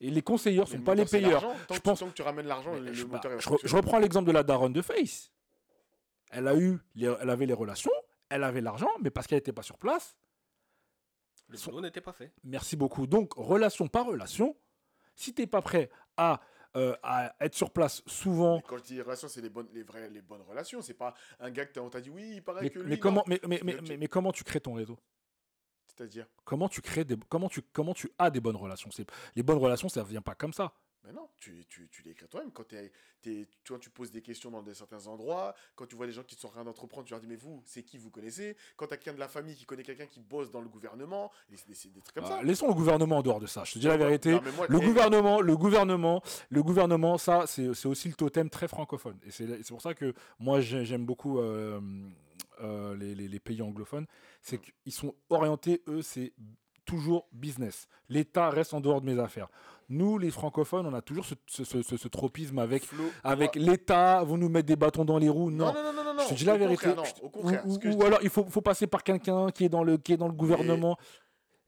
Et 0.00 0.10
les 0.10 0.22
conseillers 0.22 0.60
Mais 0.60 0.66
sont 0.66 0.80
pas 0.82 0.94
les 0.94 1.04
payeurs. 1.04 1.42
Tant, 1.42 1.74
Je 1.74 1.78
que- 1.78 1.82
pense- 1.82 1.98
tant 1.98 2.08
que 2.08 2.14
tu 2.14 2.22
ramènes 2.22 2.46
l'argent, 2.46 2.74
le, 2.74 2.92
je, 2.92 3.04
bah, 3.04 3.20
je 3.38 3.76
reprends 3.76 3.98
l'exemple 3.98 4.26
de 4.26 4.32
la 4.32 4.42
daronne 4.42 4.72
de 4.72 4.82
Face. 4.82 5.30
Elle 6.30 6.48
a 6.48 6.56
eu, 6.56 6.78
les- 6.94 7.14
elle 7.20 7.30
avait 7.30 7.46
les 7.46 7.52
relations, 7.54 7.92
elle 8.28 8.44
avait 8.44 8.60
l'argent, 8.60 8.88
mais 9.02 9.10
parce 9.10 9.26
qu'elle 9.26 9.38
n'était 9.38 9.52
pas 9.52 9.62
sur 9.62 9.78
place. 9.78 10.16
Le 11.48 11.56
Son- 11.56 11.80
n'était 11.80 12.00
pas 12.00 12.12
fait. 12.12 12.32
Merci 12.42 12.76
beaucoup. 12.76 13.06
Donc, 13.06 13.34
relation 13.34 13.86
par 13.88 14.06
relation, 14.06 14.56
si 15.14 15.34
t'es 15.34 15.46
pas 15.46 15.62
prêt 15.62 15.90
à, 16.16 16.40
euh, 16.76 16.96
à 17.02 17.34
être 17.40 17.54
sur 17.54 17.70
place 17.70 18.02
souvent, 18.06 18.56
Mais 18.56 18.62
quand 18.66 18.78
je 18.78 18.82
dis 18.84 19.00
relations, 19.00 19.28
c'est 19.28 19.40
les 19.40 19.48
bonnes, 19.50 19.68
les 19.72 19.82
vraies, 19.82 20.08
les 20.10 20.22
bonnes 20.22 20.42
relations. 20.42 20.82
C'est 20.82 20.94
pas 20.94 21.14
un 21.40 21.50
gars 21.50 21.66
que 21.66 21.72
t'as- 21.72 21.80
on 21.82 21.90
t'a 21.90 22.00
dit 22.00 22.10
oui, 22.10 22.32
il 22.36 22.42
paraît 22.42 22.62
mais, 22.62 22.70
que 22.70 22.78
lui. 22.80 22.88
mais 22.90 22.98
comment, 22.98 23.24
mais, 23.26 23.40
mais, 23.46 23.60
mais, 23.62 23.76
Tu- 23.76 23.82
mais- 23.90 23.96
mais 23.96 24.06
comment 24.08 24.32
tu 24.32 24.44
crées 24.44 24.60
ton 24.60 24.74
réseau? 24.74 24.98
C'est-à-dire? 25.86 26.26
Comment 26.44 26.68
tu 26.68 26.80
crées 26.80 27.04
des, 27.04 27.16
comment 27.28 27.48
tu, 27.48 27.62
comment 27.72 27.94
tu 27.94 28.10
as 28.18 28.30
des 28.30 28.40
bonnes 28.40 28.56
relations? 28.56 28.90
C'est- 28.90 29.08
Les 29.36 29.42
bonnes 29.42 29.58
relations, 29.58 29.88
ça 29.88 30.02
vient 30.02 30.22
pas 30.22 30.34
comme 30.34 30.52
ça. 30.52 30.72
Mais 31.04 31.12
non, 31.12 31.28
tu, 31.38 31.66
tu, 31.68 31.86
tu 31.90 32.02
l'écris 32.02 32.26
toi-même. 32.28 32.50
Quand, 32.50 32.64
t'es- 32.64 32.90
t'es- 33.20 33.46
tu, 33.62 33.72
vois, 33.72 33.78
tu 33.78 33.90
poses 33.90 34.10
des 34.10 34.22
questions 34.22 34.50
dans 34.50 34.62
des, 34.62 34.72
certains 34.74 35.06
endroits, 35.06 35.54
quand 35.74 35.86
tu 35.86 35.96
vois 35.96 36.06
les 36.06 36.12
gens 36.12 36.22
qui 36.22 36.34
sont 36.34 36.48
en 36.48 36.50
train 36.50 36.64
d'entreprendre, 36.64 37.06
tu 37.06 37.12
leur 37.12 37.20
dis 37.20 37.26
Mais 37.26 37.36
vous, 37.36 37.62
c'est 37.66 37.82
qui 37.82 37.98
vous 37.98 38.10
connaissez? 38.10 38.56
Quand 38.76 38.86
tu 38.86 38.94
as 38.94 38.96
quelqu'un 38.96 39.14
de 39.14 39.20
la 39.20 39.28
famille 39.28 39.54
qui 39.54 39.66
connaît 39.66 39.82
quelqu'un 39.82 40.06
qui 40.06 40.20
bosse 40.20 40.50
dans 40.50 40.62
le 40.62 40.68
gouvernement, 40.68 41.30
c'est, 41.72 41.92
des 41.92 42.00
trucs 42.00 42.14
comme 42.14 42.24
Ah, 42.26 42.38
ça. 42.38 42.42
laissons 42.42 42.68
le 42.68 42.74
gouvernement 42.74 43.18
en 43.18 43.22
dehors 43.22 43.40
de 43.40 43.46
ça. 43.46 43.64
Je 43.64 43.74
te 43.74 43.78
dis 43.78 43.86
la 43.86 43.96
vérité. 43.98 44.32
Non, 44.32 44.40
mais 44.42 44.52
moi, 44.52 44.66
Le 44.68 44.80
gouvernement, 44.80 45.40
le 45.42 45.56
gouvernement, 45.56 46.22
le 46.48 46.62
gouvernement, 46.62 47.18
ça, 47.18 47.46
c'est 47.46 47.74
c'est 47.74 47.88
aussi 47.88 48.08
le 48.08 48.14
totem 48.14 48.48
très 48.48 48.66
francophone. 48.68 49.18
Et 49.24 49.30
c'est 49.30 49.46
c'est 49.62 49.68
pour 49.74 49.82
ça 49.82 49.92
que 49.94 50.14
moi, 50.38 50.60
j'ai- 50.62 50.84
j'aime 50.86 51.04
beaucoup 51.04 51.38
euh, 51.38 51.80
euh, 52.62 52.96
les, 52.96 53.14
les- 53.14 53.28
les 53.28 53.40
pays 53.40 53.60
anglophones. 53.60 54.06
C'est 54.40 54.58
qu'ils 54.58 54.92
sont 54.92 55.14
orientés, 55.28 55.82
eux, 55.88 56.02
c'est 56.02 56.32
toujours 56.84 57.26
business. 57.32 57.86
L'État 58.08 58.50
reste 58.50 58.74
en 58.74 58.80
dehors 58.80 59.00
de 59.00 59.06
mes 59.06 59.18
affaires. 59.20 59.48
Nous, 59.88 60.16
les 60.18 60.30
francophones, 60.30 60.86
on 60.86 60.94
a 60.94 61.02
toujours 61.02 61.24
ce, 61.26 61.34
ce- 61.46 61.64
ce- 61.64 61.82
ce- 61.82 61.96
ce 61.96 62.08
tropisme 62.08 62.58
avec, 62.58 62.84
Flo, 62.84 63.04
avec 63.22 63.54
l'État, 63.54 64.22
vous 64.24 64.38
nous 64.38 64.48
mettez 64.48 64.68
des 64.68 64.76
bâtons 64.76 65.04
dans 65.04 65.18
les 65.18 65.28
roues. 65.28 65.50
Non, 65.50 65.66
Non. 65.66 65.74
non, 65.74 65.92
non, 65.92 66.04
non, 66.04 66.14
non. 66.14 66.22
Je 66.24 66.28
te 66.30 66.34
dis 66.34 66.44
la 66.46 66.56
vérité. 66.56 66.86
non, 66.94 67.02
au 67.22 67.28
contraire. 67.28 67.64
ou 67.66 68.02
alors, 68.04 68.18
il 68.22 68.30
faut, 68.30 68.44
faut 68.44 68.62
passer 68.62 68.86
par 68.86 69.02
quelqu'un 69.02 69.50
qui 69.50 69.64
est 69.64 69.68
dans 69.68 69.84
le, 69.84 69.98
qui 69.98 70.12
est 70.14 70.16
dans 70.16 70.28
le 70.28 70.32
gouvernement. 70.34 70.96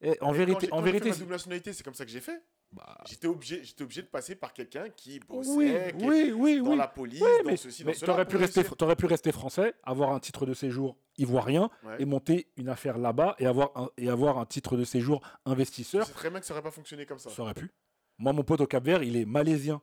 Et 0.00 0.16
en 0.22 0.32
vérité, 0.32 0.68
en 0.72 0.80
vérité, 0.82 1.04
fait 1.06 1.10
ma 1.10 1.16
double 1.20 1.32
nationalité, 1.32 1.72
c'est 1.72 1.82
comme 1.82 1.94
ça 1.94 2.04
que 2.04 2.10
j'ai 2.10 2.20
fait. 2.20 2.40
Bah, 2.76 2.98
J'étais 3.08 3.26
obligé, 3.26 3.64
j'étais 3.64 3.82
obligé 3.82 4.02
de 4.02 4.06
passer 4.06 4.34
par 4.36 4.52
quelqu'un 4.52 4.88
qui 4.90 5.18
bossait, 5.20 5.50
oui, 5.50 5.98
qui 5.98 6.04
oui, 6.04 6.32
oui, 6.32 6.62
dans 6.62 6.76
la 6.76 6.86
police, 6.88 7.20
dans 7.20 7.26
mais, 7.44 7.56
ceci, 7.56 7.84
mais 7.84 7.92
dans 7.92 7.98
cela. 7.98 8.12
t'aurais 8.12 8.26
pu 8.28 8.36
rester, 8.36 8.62
t'aurais 8.64 8.96
pu 8.96 9.06
rester 9.06 9.32
français, 9.32 9.74
avoir 9.82 10.12
un 10.12 10.20
titre 10.20 10.44
de 10.46 10.54
séjour 10.54 10.96
ivoirien 11.18 11.70
Ouais. 11.82 11.96
et 12.00 12.04
monter 12.04 12.48
une 12.56 12.68
affaire 12.68 12.98
là-bas 12.98 13.34
et 13.38 13.46
avoir 13.46 13.70
un, 13.76 13.88
et 13.96 14.08
avoir 14.10 14.38
un 14.38 14.46
titre 14.46 14.76
de 14.76 14.84
séjour 14.84 15.20
investisseur. 15.46 16.06
C'est 16.06 16.12
très 16.12 16.30
bien 16.30 16.40
que 16.40 16.46
ça 16.46 16.52
aurait 16.54 16.62
pas 16.62 16.70
fonctionné 16.70 17.06
comme 17.06 17.18
ça. 17.18 17.30
Ça 17.30 17.42
aurait 17.42 17.54
pu. 17.54 17.70
Moi, 18.18 18.32
mon 18.32 18.44
pote 18.44 18.60
au 18.60 18.66
Cap 18.66 18.84
Vert, 18.84 19.02
il 19.02 19.16
est 19.16 19.24
malaisien. 19.26 19.80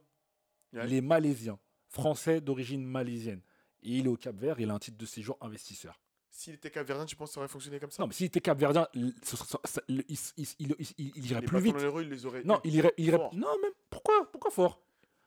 Ouais. 0.74 0.82
Il 0.88 0.94
est 0.94 1.02
malaisien, 1.02 1.60
français 1.90 2.42
d'origine 2.42 2.84
malaisienne. 2.86 3.42
Et 3.84 3.98
il 3.98 4.06
est 4.06 4.10
au 4.10 4.16
Cap 4.18 4.36
Vert, 4.36 4.60
il 4.60 4.70
a 4.70 4.74
un 4.74 4.80
titre 4.80 4.98
de 4.98 5.06
séjour 5.06 5.38
investisseur. 5.42 6.00
S'il 6.36 6.56
était 6.56 6.72
capverdien, 6.72 7.06
tu 7.06 7.16
penses 7.16 7.30
que 7.30 7.34
ça 7.36 7.40
aurait 7.42 7.48
fonctionné 7.48 7.80
comme 7.80 7.92
ça 7.92 8.02
Non, 8.02 8.08
mais 8.08 8.14
s'il 8.14 8.26
était 8.26 8.42
capverdien, 8.42 8.88
il, 8.96 9.14
il, 9.88 10.04
il- 10.18 10.48
il- 10.60 10.76
il- 10.98 11.12
il 11.16 11.32
irait 11.32 11.42
plus 11.44 11.60
vite. 11.60 11.74
dans 11.76 11.80
les 11.80 11.88
rues, 11.88 12.04
ils 12.04 12.10
les 12.10 12.26
auraient. 12.26 12.44
Non, 12.44 12.60
il 12.64 12.74
irait, 12.76 12.94
il. 12.98 13.12
Non, 13.12 13.56
mais 13.62 13.68
pourquoi 13.90 14.30
Pourquoi 14.32 14.50
fort? 14.50 14.82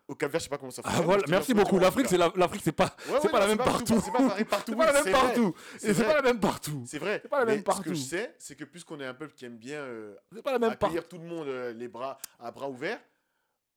Au 0.08 0.14
Cap 0.16 0.30
Vert, 0.32 0.40
je 0.40 0.44
sais 0.44 0.50
pas 0.50 0.58
comment 0.58 0.70
ça 0.72 0.82
Ah 0.84 0.88
fonctionne. 0.88 1.04
voilà, 1.06 1.20
je 1.20 1.26
te 1.26 1.30
merci 1.30 1.54
beaucoup. 1.54 1.78
L'Afrique, 1.78 2.06
c'est 2.08 2.18
l'Afrique, 2.18 2.62
c'est 2.64 2.72
pas, 2.72 2.84
Ouais, 2.84 2.92
c'est 3.06 3.12
ouais, 3.26 3.30
pas 3.30 3.32
non, 3.32 3.38
la 3.38 3.46
même 3.46 3.58
pas 3.58 3.64
tout- 3.64 3.70
partout. 3.72 4.00
C'est 4.04 4.12
pas 4.12 4.18
partout. 4.44 4.72
C'est 4.72 4.74
pas 4.76 4.92
la 4.92 5.02
même 5.02 5.12
partout. 5.12 5.54
C'est 5.78 5.94
c'est 5.94 6.04
pas 6.04 6.14
la 6.14 6.22
même 6.22 6.40
partout. 6.40 6.84
C'est 6.86 6.98
vrai. 6.98 7.18
C'est 7.22 7.28
pas 7.28 7.38
la 7.40 7.44
même 7.44 7.54
Mais 7.54 7.60
Ce 7.60 7.64
partout. 7.64 7.82
que 7.84 7.94
je 7.94 8.00
sais, 8.02 8.34
c'est 8.38 8.56
que 8.56 8.64
puisqu'on 8.64 9.00
est 9.00 9.06
un 9.06 9.14
peuple 9.14 9.34
qui 9.34 9.44
aime 9.44 9.58
bien 9.58 9.78
euh, 9.80 10.14
C'est 10.34 10.42
pas 10.42 10.52
la 10.52 10.58
même 10.58 10.70
partout. 10.70 10.86
accueillir 10.86 11.08
tout 11.08 11.18
le 11.18 11.24
monde 11.24 11.46
euh, 11.48 11.72
les 11.72 11.88
bras 11.88 12.18
à 12.40 12.50
bras 12.52 12.68
ouverts, 12.68 13.00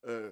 euh, 0.07 0.31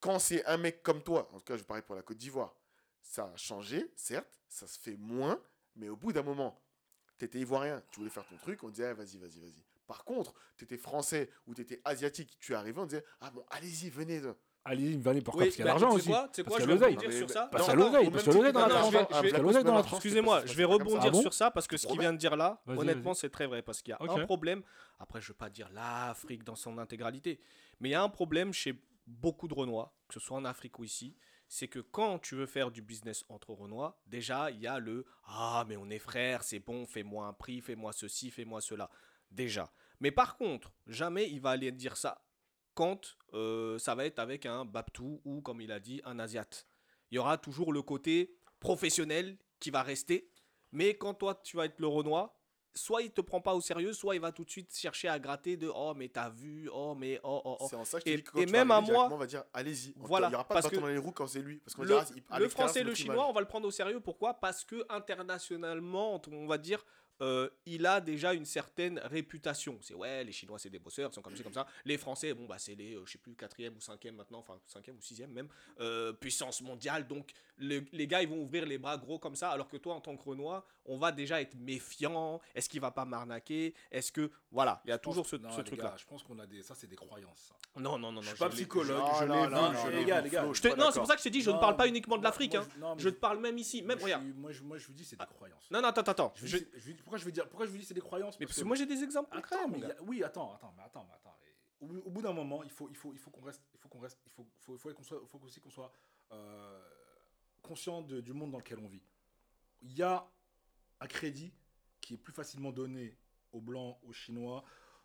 quand 0.00 0.18
c'est 0.18 0.44
un 0.46 0.56
mec 0.58 0.82
comme 0.82 1.02
toi, 1.02 1.28
en 1.32 1.38
tout 1.38 1.44
cas 1.44 1.56
je 1.56 1.64
parie 1.64 1.82
pour 1.82 1.94
la 1.96 2.02
Côte 2.02 2.16
d'Ivoire, 2.18 2.54
ça 3.02 3.24
a 3.34 3.36
changé, 3.36 3.90
certes, 3.96 4.40
ça 4.48 4.66
se 4.66 4.78
fait 4.78 4.96
moins, 4.98 5.38
mais 5.76 5.88
au 5.88 5.96
bout 5.96 6.12
d'un 6.12 6.22
moment, 6.22 6.60
t'étais 7.18 7.38
ivoirien, 7.38 7.82
tu 7.90 8.00
voulais 8.00 8.10
faire 8.10 8.26
ton 8.26 8.36
truc, 8.36 8.62
on 8.64 8.70
disait 8.70 8.86
ah, 8.86 8.94
vas-y, 8.94 9.18
vas-y, 9.18 9.40
vas-y. 9.40 9.64
Par 9.86 10.04
contre, 10.04 10.34
t'étais 10.56 10.76
français 10.76 11.30
ou 11.46 11.54
t'étais 11.54 11.80
asiatique, 11.84 12.36
tu 12.40 12.52
es 12.52 12.54
arrivé, 12.54 12.78
on 12.80 12.86
disait 12.86 13.04
ah 13.20 13.30
bon, 13.30 13.44
allez-y, 13.50 13.90
venez. 13.90 14.22
Allez, 14.64 14.96
venez 14.98 15.22
pourquoi 15.22 15.44
Oui, 15.44 15.48
Parce 15.48 15.56
qu'il 15.56 15.64
y 15.64 15.68
a 15.68 15.72
bah, 15.72 15.80
l'argent 15.80 15.94
aussi. 15.96 16.08
quoi, 16.08 16.28
Parce 16.28 16.42
quoi, 16.48 16.56
qu'il 16.58 16.66
je 16.66 16.70
y 16.70 16.74
a 16.74 16.76
vais 16.76 16.92
l'oseille. 16.92 17.18
sur 17.18 17.30
ça. 17.30 17.48
Parce 17.50 17.64
qu'il 17.64 17.72
y 17.72 17.82
a 17.82 17.84
l'oseille, 17.86 18.10
parce 18.10 18.24
qu'il 18.24 18.32
y 18.34 18.44
a 18.44 18.52
dans 18.52 18.66
la 18.66 19.50
qu'il 19.52 19.64
dans 19.64 19.74
la. 19.74 19.80
Excusez-moi, 19.80 20.42
je 20.44 20.52
vais 20.52 20.64
rebondir 20.64 21.00
Ah 21.06 21.10
bon 21.10 21.20
sur 21.22 21.32
ça 21.32 21.50
parce 21.50 21.66
que 21.66 21.76
ce 21.78 21.86
qu'il 21.86 21.94
Promet. 21.96 22.02
vient 22.02 22.12
de 22.12 22.18
dire 22.18 22.36
là, 22.36 22.62
honnêtement, 22.66 23.14
c'est 23.14 23.30
très 23.30 23.46
vrai. 23.46 23.62
Parce 23.62 23.80
qu'il 23.80 23.92
y 23.92 23.94
a 23.94 24.12
un 24.12 24.26
problème. 24.26 24.62
Après, 24.98 25.20
je 25.20 25.26
ne 25.26 25.28
veux 25.28 25.38
pas 25.38 25.48
dire 25.48 25.70
l'Afrique 25.72 26.44
dans 26.44 26.56
son 26.56 26.76
intégralité, 26.76 27.40
mais 27.80 27.88
il 27.88 27.92
y 27.92 27.94
a 27.94 28.02
un 28.02 28.10
problème 28.10 28.52
chez 28.52 28.74
beaucoup 29.06 29.48
de 29.48 29.54
Renois, 29.54 29.94
que 30.08 30.14
ce 30.14 30.20
soit 30.20 30.36
en 30.36 30.44
Afrique 30.44 30.78
ou 30.78 30.84
ici. 30.84 31.16
C'est 31.52 31.66
que 31.66 31.80
quand 31.80 32.20
tu 32.20 32.36
veux 32.36 32.46
faire 32.46 32.70
du 32.70 32.80
business 32.80 33.24
entre 33.28 33.52
Renois, 33.52 34.00
déjà, 34.06 34.52
il 34.52 34.60
y 34.60 34.68
a 34.68 34.78
le 34.78 35.04
Ah, 35.24 35.64
mais 35.66 35.76
on 35.76 35.90
est 35.90 35.98
frères, 35.98 36.44
c'est 36.44 36.60
bon, 36.60 36.86
fais-moi 36.86 37.26
un 37.26 37.32
prix, 37.32 37.60
fais-moi 37.60 37.92
ceci, 37.92 38.30
fais-moi 38.30 38.60
cela. 38.60 38.88
Déjà. 39.32 39.72
Mais 39.98 40.12
par 40.12 40.36
contre, 40.36 40.72
jamais 40.86 41.28
il 41.28 41.40
va 41.40 41.50
aller 41.50 41.72
dire 41.72 41.96
ça 41.96 42.24
quand 42.74 43.16
euh, 43.34 43.80
ça 43.80 43.96
va 43.96 44.06
être 44.06 44.20
avec 44.20 44.46
un 44.46 44.64
Baptou 44.64 45.20
ou, 45.24 45.40
comme 45.40 45.60
il 45.60 45.72
a 45.72 45.80
dit, 45.80 46.00
un 46.04 46.20
Asiate. 46.20 46.68
Il 47.10 47.16
y 47.16 47.18
aura 47.18 47.36
toujours 47.36 47.72
le 47.72 47.82
côté 47.82 48.38
professionnel 48.60 49.36
qui 49.58 49.70
va 49.70 49.82
rester. 49.82 50.30
Mais 50.70 50.96
quand 50.96 51.14
toi, 51.14 51.34
tu 51.42 51.56
vas 51.56 51.64
être 51.64 51.80
le 51.80 51.88
Renoir, 51.88 52.39
soit 52.74 53.02
il 53.02 53.10
te 53.10 53.20
prend 53.20 53.40
pas 53.40 53.54
au 53.54 53.60
sérieux, 53.60 53.92
soit 53.92 54.14
il 54.14 54.20
va 54.20 54.32
tout 54.32 54.44
de 54.44 54.50
suite 54.50 54.74
chercher 54.76 55.08
à 55.08 55.18
gratter 55.18 55.56
de 55.56 55.70
Oh, 55.74 55.92
mais 55.96 56.08
t'as 56.08 56.28
vu, 56.30 56.68
oh, 56.72 56.94
mais 56.94 57.18
oh, 57.24 57.40
oh, 57.44 57.56
oh. 57.60 57.66
C'est 57.68 57.76
en 57.76 57.84
ça 57.84 57.98
que 58.00 58.02
je 58.02 58.04
te 58.04 58.10
Et- 58.10 58.16
dis 58.16 58.22
que 58.22 58.30
quand 58.32 58.40
et 58.40 58.46
tu 58.46 58.52
même 58.52 58.70
à 58.70 58.80
moi- 58.80 59.08
on 59.10 59.16
va 59.16 59.26
dire 59.26 59.44
allez-y. 59.52 59.92
Voilà, 59.96 60.26
Il 60.28 60.30
n'y 60.30 60.34
aura 60.36 60.44
pas 60.46 60.54
parce 60.54 60.66
de 60.66 60.70
que 60.70 60.80
dans 60.80 60.86
les 60.86 60.98
roues 60.98 61.12
quand 61.12 61.26
c'est 61.26 61.42
lui. 61.42 61.58
Parce 61.58 61.74
qu'on 61.74 61.82
Le, 61.82 61.88
dira, 61.88 62.04
à 62.30 62.38
le 62.38 62.48
français 62.48 62.82
le 62.82 62.94
chinois, 62.94 63.28
on 63.28 63.32
va 63.32 63.40
le 63.40 63.46
prendre 63.46 63.66
au 63.66 63.70
sérieux. 63.70 64.00
Pourquoi? 64.00 64.34
Parce 64.34 64.64
que 64.64 64.84
internationalement, 64.88 66.20
on 66.30 66.46
va 66.46 66.58
dire, 66.58 66.84
euh, 67.20 67.48
il 67.66 67.86
a 67.86 68.00
déjà 68.00 68.32
une 68.34 68.44
certaine 68.44 68.98
réputation. 68.98 69.78
C'est 69.82 69.94
ouais, 69.94 70.24
les 70.24 70.32
Chinois, 70.32 70.58
c'est 70.58 70.70
des 70.70 70.78
bosseurs, 70.78 71.10
ils 71.10 71.14
sont 71.14 71.22
comme 71.22 71.36
ci, 71.36 71.42
comme 71.42 71.52
ça. 71.52 71.66
Les 71.84 71.98
Français, 71.98 72.34
bon, 72.34 72.46
bah, 72.46 72.56
c'est 72.58 72.74
les, 72.74 72.94
euh, 72.94 73.04
je 73.06 73.12
sais 73.12 73.18
plus, 73.18 73.34
quatrième 73.34 73.76
ou 73.76 73.80
cinquième 73.80 74.16
maintenant, 74.16 74.38
enfin, 74.38 74.58
cinquième 74.66 74.96
ou 74.96 75.00
sixième 75.02 75.30
même, 75.32 75.48
euh, 75.80 76.12
puissance 76.12 76.60
mondiale. 76.62 77.06
Donc, 77.06 77.30
le- 77.58 77.84
les 77.92 78.06
gars, 78.06 78.22
ils 78.22 78.28
vont 78.28 78.40
ouvrir 78.42 78.66
les 78.66 78.78
bras 78.78 78.96
gros 78.96 79.18
comme 79.18 79.36
ça, 79.36 79.50
alors 79.50 79.68
que 79.68 79.76
toi, 79.76 79.94
en 79.94 80.00
tant 80.00 80.16
que 80.16 80.22
Renoir, 80.22 80.64
on 80.86 80.98
va 80.98 81.12
déjà 81.12 81.40
être 81.40 81.54
méfiant. 81.56 82.40
Est-ce 82.54 82.68
qu'il 82.68 82.80
va 82.80 82.90
pas 82.90 83.04
m'arnaquer? 83.04 83.74
Est-ce 83.90 84.10
que. 84.12 84.30
Voilà, 84.50 84.80
il 84.84 84.90
y 84.90 84.92
a 84.92 84.98
toujours 84.98 85.26
ce, 85.26 85.36
Non, 85.36 85.50
ce 85.52 85.58
les 85.58 85.64
truc-là. 85.64 85.94
Je 85.98 86.04
pense 86.06 86.22
qu'on 86.22 86.38
a 86.38 86.46
des. 86.46 86.62
Ça, 86.62 86.74
c'est 86.74 86.86
des 86.86 86.96
croyances. 86.96 87.48
ça. 87.50 87.80
Non, 87.80 87.98
non, 87.98 88.10
non, 88.10 88.12
non. 88.12 88.20
Je 88.22 88.26
suis 88.28 88.36
je 88.36 88.40
pas 88.40 88.48
psychologue, 88.50 89.02
je 89.20 89.24
l'ai 89.24 89.28
non, 89.28 89.46
vu. 89.46 89.54
non, 89.54 89.88
Les 89.90 90.04
gars, 90.04 90.20
les 90.20 90.30
gars. 90.30 90.44
C'est 90.54 90.74
pour 90.74 91.06
ça 91.06 91.14
que 91.14 91.20
je 91.20 91.24
te 91.24 91.28
dis, 91.28 91.40
je 91.42 91.50
ne 91.50 91.58
parle 91.58 91.76
pas 91.76 91.86
uniquement 91.86 92.18
de 92.18 92.24
l'Afrique. 92.24 92.54
hein. 92.54 92.66
je- 92.98 93.08
te 93.10 93.14
parle 93.14 93.38
même 93.40 93.58
ici. 93.58 93.82
Même, 93.82 93.98
moi, 93.98 94.04
regarde. 94.06 94.24
Moi, 94.36 94.52
je- 94.52 94.62
moi, 94.62 94.78
je 94.78 94.86
vous 94.86 94.92
dis, 94.92 95.04
c'est 95.04 95.16
des 95.18 95.26
croyances. 95.26 95.70
Non, 95.70 95.80
non, 95.80 95.88
attends, 95.88 96.00
attends. 96.02 96.32
Je 96.36 96.58
pourquoi 97.10 97.18
je 97.18 97.24
veux 97.24 97.32
dire, 97.32 97.48
pourquoi 97.48 97.66
je 97.66 97.72
vous 97.72 97.78
dis 97.78 97.84
c'est 97.84 97.92
des 97.94 98.00
croyances 98.00 98.38
Mais 98.38 98.46
Parce 98.46 98.50
parce 98.52 98.58
que 98.58 98.62
que- 98.62 98.68
moi 98.68 98.76
j'ai 98.76 98.86
des 98.86 99.02
exemples 99.02 99.30
concrets, 99.34 99.56
Attends, 99.56 99.68
mais 99.68 99.82
a- 99.84 100.02
oui, 100.02 100.22
attends, 100.22 100.54
attends, 100.54 100.72
mais 100.76 100.82
attends, 100.84 101.04
mais 101.08 101.14
attends. 101.14 101.36
Au, 101.80 101.86
bout- 101.86 102.02
au 102.06 102.10
bout 102.10 102.22
d'un 102.22 102.32
moment, 102.32 102.62
il 102.62 102.70
faut, 102.70 102.88
il 102.88 102.94
faut, 102.96 103.12
il 103.12 103.18
faut 103.18 103.30
qu'on 103.32 103.40
reste, 103.40 103.62
il 103.74 103.80
faut 103.80 103.88
qu'on 103.88 103.98
reste, 103.98 104.20
il 104.26 104.30
faut, 104.30 104.46
faut, 104.60 104.78
faut 104.78 104.92
qu'on 104.94 105.02
soit, 105.02 105.20
faut 105.26 105.40
aussi 105.42 105.60
qu'on 105.60 105.70
soit 105.70 105.90
euh, 106.30 106.80
conscient 107.62 108.02
de- 108.02 108.20
du 108.20 108.32
monde 108.32 108.52
dans 108.52 108.58
lequel 108.58 108.78
on 108.78 108.86
vit. 108.86 109.02
Il 109.82 109.92
y 109.92 110.02
a 110.02 110.24
un 111.00 111.06
crédit 111.08 111.52
qui 112.00 112.14
est 112.14 112.18
plus 112.18 112.32
facilement 112.32 112.70
donné 112.70 113.16
aux 113.52 113.60
blancs, 113.60 113.98
aux 114.04 114.12
chinois, 114.12 114.62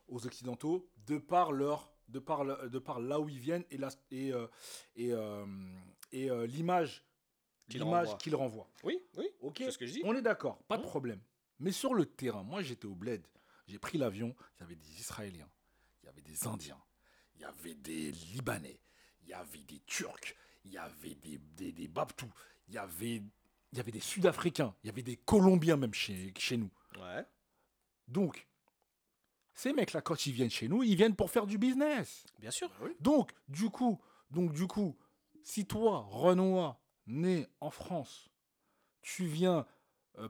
aux 0.07 0.27
occidentaux, 0.27 0.87
de 1.07 1.17
par 1.17 1.51
leur, 1.53 1.91
de 2.09 2.19
par, 2.19 2.43
le- 2.43 2.69
de 2.69 2.77
par 2.77 2.99
là 2.99 3.19
où 3.19 3.27
ils 3.29 3.39
viennent 3.39 3.65
et 3.71 3.77
la, 3.77 3.89
et 4.11 4.31
euh, 4.31 4.45
et, 4.95 5.11
euh, 5.11 5.45
et 6.11 6.29
euh, 6.29 6.45
l'image, 6.45 7.03
Qu'ils 7.67 7.81
l'image 7.81 8.05
renvoient. 8.09 8.17
qu'ils 8.19 8.35
renvoient. 8.35 8.69
Oui, 8.83 9.01
oui. 9.17 9.27
Ok. 9.39 9.55
C'est 9.59 9.71
ce 9.71 9.77
que 9.79 9.87
je 9.87 9.93
dis. 9.93 10.01
On 10.05 10.13
est 10.15 10.21
d'accord, 10.21 10.61
pas 10.67 10.77
de 10.77 10.83
Hein 10.83 10.85
problème. 10.85 11.21
Mais 11.59 11.71
sur 11.71 11.93
le 11.93 12.05
terrain, 12.05 12.43
moi 12.43 12.61
j'étais 12.61 12.85
au 12.85 12.95
bled, 12.95 13.25
j'ai 13.67 13.79
pris 13.79 13.97
l'avion, 13.97 14.35
il 14.57 14.61
y 14.61 14.63
avait 14.63 14.75
des 14.75 14.99
Israéliens, 14.99 15.49
il 16.03 16.05
y 16.07 16.09
avait 16.09 16.21
des 16.21 16.47
Indiens, 16.47 16.81
il 17.35 17.41
y 17.41 17.45
avait 17.45 17.75
des 17.75 18.11
Libanais, 18.11 18.81
il 19.23 19.29
y 19.29 19.33
avait 19.33 19.63
des 19.63 19.79
Turcs, 19.85 20.35
il 20.63 20.71
y 20.71 20.77
avait 20.77 21.15
des, 21.15 21.37
des, 21.37 21.71
des 21.71 21.87
Babtous, 21.87 22.31
il 22.67 22.73
y 22.73 22.77
avait, 22.77 23.23
il 23.71 23.77
y 23.77 23.79
avait 23.79 23.91
des 23.91 23.99
Sud-Africains, 23.99 24.75
il 24.83 24.87
y 24.87 24.89
avait 24.89 25.03
des 25.03 25.17
Colombiens 25.17 25.77
même 25.77 25.93
chez, 25.93 26.33
chez 26.37 26.57
nous. 26.57 26.71
Ouais. 26.97 27.25
Donc, 28.07 28.47
ces 29.53 29.73
mecs-là, 29.73 30.01
quand 30.01 30.25
ils 30.25 30.33
viennent 30.33 30.49
chez 30.49 30.67
nous, 30.67 30.83
ils 30.83 30.95
viennent 30.95 31.15
pour 31.15 31.31
faire 31.31 31.47
du 31.47 31.57
business. 31.57 32.25
Bien 32.39 32.51
sûr. 32.51 32.69
Donc, 32.99 33.31
du 33.47 33.69
coup, 33.69 33.99
donc, 34.29 34.51
du 34.51 34.67
coup, 34.67 34.97
si 35.43 35.65
toi, 35.65 35.99
Renoir, 36.09 36.79
né 37.07 37.47
en 37.61 37.69
France, 37.69 38.29
tu 39.01 39.25
viens 39.25 39.65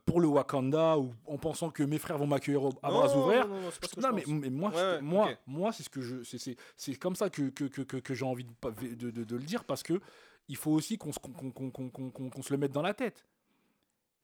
pour 0.05 0.19
le 0.19 0.27
Wakanda 0.27 0.97
ou 0.97 1.13
en 1.27 1.37
pensant 1.37 1.69
que 1.69 1.83
mes 1.83 1.97
frères 1.99 2.17
vont 2.17 2.27
m'accueillir 2.27 2.61
à 2.81 2.89
bras 2.89 3.15
ouverts, 3.15 3.47
Non, 3.47 3.55
non, 3.55 3.61
non, 3.61 3.69
c'est 3.71 3.79
pas 3.81 3.87
ce 3.87 3.95
que 3.95 4.01
non, 4.01 4.17
je 4.17 4.31
mais, 4.33 4.49
moi, 4.49 4.69
Ouais, 4.71 4.75
je- 4.75 4.95
ouais, 4.95 5.01
moi, 5.01 5.25
ok. 5.31 5.37
moi, 5.47 5.71
c'est 5.71 5.83
ce 5.83 5.89
que 5.89 6.01
je, 6.01 6.23
c'est- 6.23 6.37
c'est, 6.39 6.55
c'est 6.75 6.95
comme 6.95 7.15
ça 7.15 7.29
que, 7.29 7.49
que, 7.49 7.65
que, 7.65 7.81
que, 7.83 7.97
que 7.97 8.13
j'ai 8.13 8.25
envie 8.25 8.43
de, 8.45 8.51
pas- 8.53 8.71
de, 8.71 9.11
de, 9.11 9.23
de 9.23 9.35
le 9.35 9.43
dire 9.43 9.63
parce 9.63 9.83
que 9.83 9.99
il 10.47 10.55
faut 10.57 10.71
aussi 10.71 10.93
se- 10.93 10.97
qu'on 10.99 12.41
se 12.41 12.51
le 12.53 12.57
mette 12.57 12.71
dans 12.71 12.81
la 12.81 12.93
tête. 12.93 13.25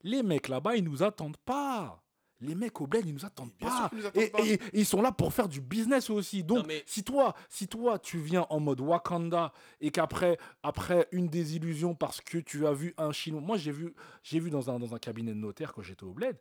Les 0.02 0.22
mecs 0.22 0.48
là-bas, 0.48 0.76
ils 0.76 0.84
nous 0.84 1.02
attendent 1.02 1.36
pas. 1.38 2.02
Les 2.42 2.54
mecs 2.54 2.80
au 2.80 2.86
bled, 2.86 3.06
ils 3.06 3.14
nous 3.14 3.24
attendent 3.24 3.52
Bien 3.58 3.70
sûr 3.70 3.80
pas. 3.82 3.88
qu'ils 3.88 3.98
nous 3.98 4.06
attendent 4.06 4.22
Et, 4.22 4.30
pas. 4.30 4.40
et- 4.44 4.52
et 4.54 4.60
ils 4.74 4.84
sont 4.86 5.00
là 5.00 5.12
pour 5.12 5.32
faire 5.32 5.48
du 5.48 5.60
business 5.60 6.10
aussi. 6.10 6.42
Donc, 6.42 6.66
mais- 6.66 6.82
si 6.86 7.04
toi, 7.04 7.34
si 7.48 7.68
toi, 7.68 7.98
tu 7.98 8.18
viens 8.18 8.46
en 8.50 8.58
mode 8.60 8.80
Wakanda 8.80 9.52
et 9.80 9.90
qu'après, 9.90 10.38
après 10.62 11.08
une 11.12 11.28
désillusion 11.28 11.94
parce 11.94 12.20
que 12.20 12.38
tu 12.38 12.66
as 12.66 12.72
vu 12.72 12.94
un 12.98 13.12
Chinois, 13.12 13.40
moi 13.40 13.56
j'ai 13.56 13.72
vu, 13.72 13.94
j'ai 14.22 14.40
vu 14.40 14.50
dans 14.50 14.70
un, 14.70 14.78
dans 14.78 14.94
un 14.94 14.98
cabinet 14.98 15.32
de 15.32 15.38
notaire 15.38 15.72
quand 15.72 15.82
j'étais 15.82 16.04
au 16.04 16.12
bled, 16.12 16.36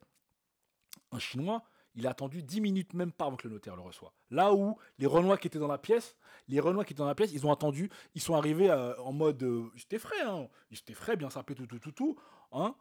un 1.11 1.19
Chinois, 1.19 1.63
il 1.93 2.07
a 2.07 2.11
attendu 2.11 2.41
10 2.41 2.61
minutes 2.61 2.93
même 2.93 3.11
pas 3.11 3.25
avant 3.25 3.35
que 3.35 3.47
le 3.47 3.53
notaire 3.53 3.75
le 3.75 3.81
reçoive. 3.81 4.11
Là 4.29 4.53
où 4.53 4.77
les 4.97 5.05
Renois 5.07 5.37
qui 5.37 5.47
étaient 5.47 5.59
dans 5.59 5.67
la 5.67 5.77
pièce, 5.77 6.15
les 6.47 6.59
Renois 6.61 6.85
qui 6.85 6.93
étaient 6.93 6.99
dans 6.99 7.05
la 7.07 7.15
pièce, 7.15 7.31
ils 7.33 7.45
ont 7.45 7.51
attendu, 7.51 7.89
ils 8.15 8.21
sont 8.21 8.33
arrivés 8.35 8.69
euh, 8.69 8.95
en 9.01 9.11
mode, 9.11 9.43
euh, 9.43 9.69
j'étais 9.75 9.99
frais, 9.99 10.21
hein, 10.25 10.47
j'étais 10.71 10.93
frais, 10.93 11.17
bien 11.17 11.29
sapé, 11.29 11.53
tout, 11.53 11.67
tout, 11.67 11.79
tout, 11.79 11.91
tout, 11.91 12.15
hein. 12.53 12.73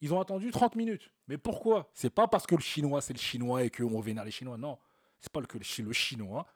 Ils 0.00 0.12
ont 0.12 0.20
attendu 0.20 0.50
30 0.50 0.74
minutes. 0.76 1.10
Mais 1.28 1.38
pourquoi? 1.38 1.90
C'est 1.94 2.10
pas 2.10 2.28
parce 2.28 2.46
que 2.46 2.54
le 2.54 2.60
Chinois 2.60 3.00
c'est 3.00 3.12
le 3.14 3.18
Chinois 3.18 3.62
et 3.64 3.70
qu'on 3.70 4.00
vénère 4.00 4.24
les 4.24 4.30
Chinois, 4.30 4.56
non. 4.58 4.78
C'est 5.20 5.32
pas 5.32 5.40
que 5.42 5.58
le, 5.58 5.64
Chi- 5.64 5.82
le 5.82 5.92
Chinois, 5.92 6.46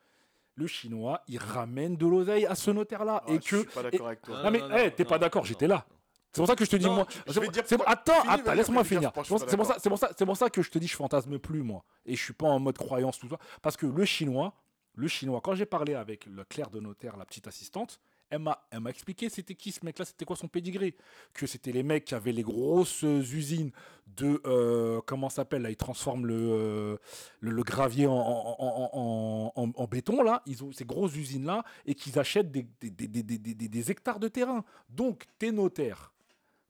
le 0.54 0.66
Chinois, 0.66 1.22
il 1.26 1.38
ramène 1.38 1.96
de 1.96 2.06
l'oseille 2.06 2.44
à 2.46 2.54
ce 2.54 2.70
notaire-là 2.70 3.22
Ah, 3.26 3.30
et 3.30 3.34
je 3.36 3.38
que 3.40 3.56
suis 3.60 3.64
pas 3.66 3.82
d'accord 3.82 4.06
avec 4.08 4.22
toi. 4.22 4.42
Non 4.42 4.50
mais 4.50 4.58
hey, 4.58 4.88
non, 4.90 4.92
t'es 4.96 5.04
pas 5.04 5.18
d'accord, 5.18 5.44
j'étais 5.44 5.66
là. 5.66 5.86
C'est 6.32 6.40
pour 6.42 6.46
ça 6.46 6.54
que 6.54 6.64
je 6.64 6.70
te 6.70 6.76
dis 6.76 6.86
moi. 6.88 7.06
je 7.26 7.32
vais 7.40 7.46
pour- 7.46 7.50
dire 7.52 7.64
attends, 7.86 8.12
attends, 8.28 8.54
laisse-moi 8.54 8.82
je 8.84 8.88
finir. 8.88 9.10
je 9.16 9.22
C'est 9.22 9.28
pour 9.56 9.66
pour 9.88 9.98
c'est 10.16 10.24
pour 10.26 10.36
ça 10.36 10.48
que 10.50 10.62
je 10.62 10.70
te 10.70 10.78
dis 10.78 10.86
je 10.86 10.94
fantasme 10.94 11.38
plus 11.40 11.62
moi 11.62 11.82
et 12.06 12.14
je 12.14 12.22
suis 12.22 12.34
pas 12.34 12.46
en 12.46 12.60
mode 12.60 12.78
croyance 12.78 13.18
tout 13.18 13.28
ça 13.28 13.38
parce 13.62 13.76
que 13.76 13.86
le 13.86 14.04
chinois, 14.04 14.54
le 14.94 15.08
chinois 15.08 15.40
quand 15.40 15.54
j'ai 15.54 15.66
parlé 15.66 15.94
avec 15.94 16.26
le 16.26 16.44
clerc 16.44 16.70
de 16.70 16.78
notaire, 16.78 17.16
la 17.16 17.24
petite 17.24 17.48
assistante, 17.48 17.98
elle 18.30 18.40
m'a 18.40 18.90
expliqué 18.90 19.28
c'était 19.28 19.54
qui 19.54 19.72
ce 19.72 19.84
mec-là, 19.84 20.04
c'était 20.04 20.24
quoi 20.24 20.36
son 20.36 20.48
pedigree, 20.48 20.94
que 21.34 21.46
c'était 21.46 21.72
les 21.72 21.82
mecs 21.82 22.04
qui 22.04 22.14
avaient 22.14 22.32
les 22.32 22.42
grosses 22.42 23.02
usines 23.02 23.72
de 24.16 24.40
euh, 24.46 25.00
comment 25.06 25.28
ça 25.28 25.36
s'appelle 25.36 25.62
là, 25.62 25.70
ils 25.70 25.76
transforment 25.76 26.26
le, 26.26 26.98
euh, 27.42 27.62
gravier 27.62 28.06
en, 28.08 29.88
béton 29.90 30.22
là, 30.22 30.42
ils 30.46 30.62
ont 30.62 30.72
ces 30.72 30.84
grosses 30.84 31.16
usines 31.16 31.46
là 31.46 31.64
et 31.86 31.94
qu'ils 31.94 32.18
achètent 32.18 32.50
des, 32.50 33.90
hectares 33.90 34.20
de 34.20 34.28
terrain. 34.28 34.64
Donc 34.88 35.24
t'es 35.38 35.50
notaire, 35.50 36.12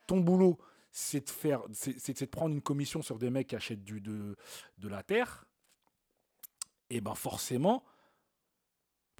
ton 0.06 0.20
boulot 0.20 0.58
c'est 0.92 1.26
de 1.26 1.30
faire, 1.30 1.62
c'est 1.72 2.20
de 2.20 2.26
prendre 2.26 2.54
une 2.54 2.62
commission 2.62 3.02
sur 3.02 3.18
des 3.18 3.30
mecs 3.30 3.48
qui 3.48 3.56
achètent 3.56 3.84
du, 3.84 4.00
de, 4.00 4.36
de 4.78 4.88
la 4.88 5.02
terre. 5.02 5.44
Et 6.92 7.00
ben 7.00 7.14
forcément, 7.14 7.84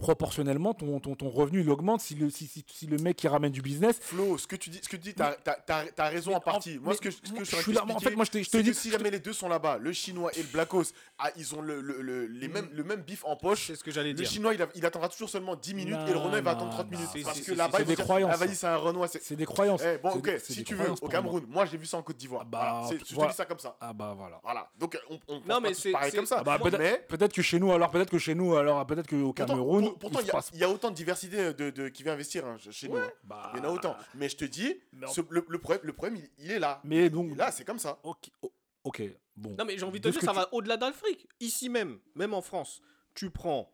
proportionnellement, 0.01 0.75
ton, 0.75 0.99
ton, 0.99 1.15
ton 1.15 1.29
revenu, 1.31 1.61
il 1.61 1.71
augmente 1.71 2.01
si 2.01 2.15
le, 2.15 2.31
si, 2.31 2.47
si, 2.47 2.65
si 2.67 2.87
le 2.87 2.97
mec 2.99 3.17
qui 3.17 3.29
ramène 3.29 3.53
du 3.53 3.63
business. 3.63 3.99
Flo, 4.01 4.37
ce 4.39 4.47
que 4.47 4.57
tu 4.57 4.71
dis, 4.71 4.81
ce 4.83 4.89
que 4.89 4.97
tu 4.97 5.03
dis, 5.03 5.15
t'as, 5.15 5.35
t'as- 5.35 5.55
t'as- 5.55 5.85
t'as 5.95 6.09
raison 6.09 6.31
Mais 6.31 6.37
en 6.37 6.41
partie. 6.41 6.79
en- 6.79 6.85
moi, 6.85 6.95
ce 6.95 7.01
que, 7.01 7.11
ce 7.11 7.21
que 7.21 7.29
moi, 7.31 7.39
je 7.41 7.45
suis 7.45 7.57
je 7.59 7.63
suis 7.63 7.79
en 7.79 7.87
là, 7.87 7.95
en 7.95 8.01
fait, 8.01 8.17
moi, 8.17 8.25
je 8.25 8.31
te- 8.31 8.43
je 8.43 8.51
te 8.51 8.57
dis 8.57 8.71
que 8.71 8.77
si 8.77 8.91
jamais 8.91 9.11
les 9.11 9.21
deux 9.21 9.33
sont 9.33 9.49
là-bas, 9.49 9.79
le 9.79 9.93
chinois 9.93 10.31
et 10.37 10.43
le 10.43 10.49
Blacos, 10.49 10.85
ah, 11.19 11.31
ils 11.37 11.55
ont 11.55 11.61
le, 11.63 11.81
le, 11.81 12.01
le- 12.03 12.27
les 12.27 12.49
mêmes, 12.49 12.69
le 12.73 12.83
même 12.85 13.03
bif 13.03 13.25
en 13.25 13.37
poche. 13.37 13.67
C'est 13.69 13.77
ce 13.77 13.85
que 13.85 13.91
j'allais 13.91 14.09
Le 14.11 14.15
dire. 14.17 14.29
chinois, 14.29 14.55
il, 14.55 14.63
a- 14.63 14.69
il 14.75 14.85
attendra 14.87 15.09
toujours 15.09 15.29
seulement 15.29 15.55
10 15.57 15.75
minutes 15.75 15.97
et 16.09 16.13
le 16.13 16.19
Renoir, 16.19 16.39
il 16.39 16.45
va 16.45 16.51
attendre 16.53 16.71
30 16.73 16.91
non. 16.91 16.97
minutes. 16.99 17.11
C'est- 17.13 17.23
Parce 17.23 17.41
que 17.41 17.53
là-bas, 17.53 17.79
croyances, 17.95 18.33
Ah, 18.35 18.37
vas-y, 18.37 18.55
c'est 18.57 18.67
un 18.67 18.77
Renoir. 18.77 19.09
c'est- 19.09 19.37
des 19.37 19.45
croyances. 19.45 19.83
Eh, 19.85 19.99
bon, 19.99 20.11
ok, 20.11 20.33
si 20.43 20.65
tu 20.65 20.75
veux, 20.75 20.91
au. 20.91 21.09
Cameroun, 21.09 21.45
moi, 21.49 21.67
j'ai 21.67 21.77
vu 21.77 21.87
ça 21.87 21.97
en 21.99 22.03
Côte 22.03 22.17
d'Ivoire. 22.17 22.43
Ah 22.47 22.49
bah, 22.51 22.89
je 22.91 22.97
te 22.97 23.05
dis 23.29 23.35
ça 23.35 23.45
comme 23.45 23.59
ça. 23.59 23.77
Ah 23.81 23.93
bah 23.93 24.15
voilà. 24.17 24.41
Voilà. 24.43 24.69
Donc, 24.79 24.99
on, 25.29 25.41
pareil 25.41 25.75
c'est- 25.75 26.17
comme 26.17 26.27
ça. 26.27 26.37
Ah 26.41 26.43
bah, 26.45 26.59
peut-être, 26.59 27.33
que 27.33 27.43
chez 27.43 27.59
nous, 27.59 27.73
alors 27.73 27.91
peut-être 27.91 28.11
que 28.11 28.19
chez 28.19 28.35
nous, 28.35 28.57
alors 28.57 28.85
peut-être 28.87 29.09
qu'au 29.09 29.33
Cameroun, 29.33 29.90
pour- 29.91 30.11
pourtant, 30.11 30.21
il 30.21 30.27
y, 30.59 30.65
a- 30.65 30.69
y 30.69 30.73
autant 30.73 30.91
de 30.91 30.95
diversité 30.97 31.53
de, 31.55 31.71
de- 31.71 31.89
qui 31.89 32.03
vient 32.03 32.13
investir 32.15 32.47
hein, 32.47 32.57
chez 32.71 32.89
nous. 32.89 32.97
hein. 32.97 33.11
Bah, 33.25 33.53
Il 33.55 33.59
y 33.59 33.61
en 33.61 33.65
a 33.65 33.73
autant. 33.73 33.97
Mais 34.15 34.29
je 34.29 34.37
te 34.37 34.45
dis, 34.45 34.75
ce- 35.13 35.21
le, 35.31 35.45
le 35.49 35.59
problème, 35.59 35.81
le 35.85 35.93
problème 35.93 36.17
il, 36.17 36.45
il 36.45 36.51
est 36.53 36.59
là. 36.59 36.81
Mais 36.85 37.11
donc, 37.11 37.37
là, 37.37 37.51
c'est 37.53 37.65
comme 37.65 37.79
ça. 37.79 37.99
ok, 38.03 38.31
o- 38.43 38.53
ok, 38.85 39.03
bon. 39.37 39.55
Non, 39.59 39.65
mais 39.65 39.77
j'ai 39.79 39.85
envie 39.85 40.01
de 40.01 40.09
De 40.09 40.11
te 40.11 40.13
dire, 40.13 40.21
que 40.21 40.27
ça 40.27 40.33
tu- 40.33 40.39
va 40.39 40.53
au-delà 40.55 40.77
d'Afrique. 40.77 41.29
Ici 41.41 41.69
même, 41.69 41.99
même 42.15 42.35
en 42.35 42.43
France, 42.43 42.81
tu 43.15 43.31
prends 43.31 43.71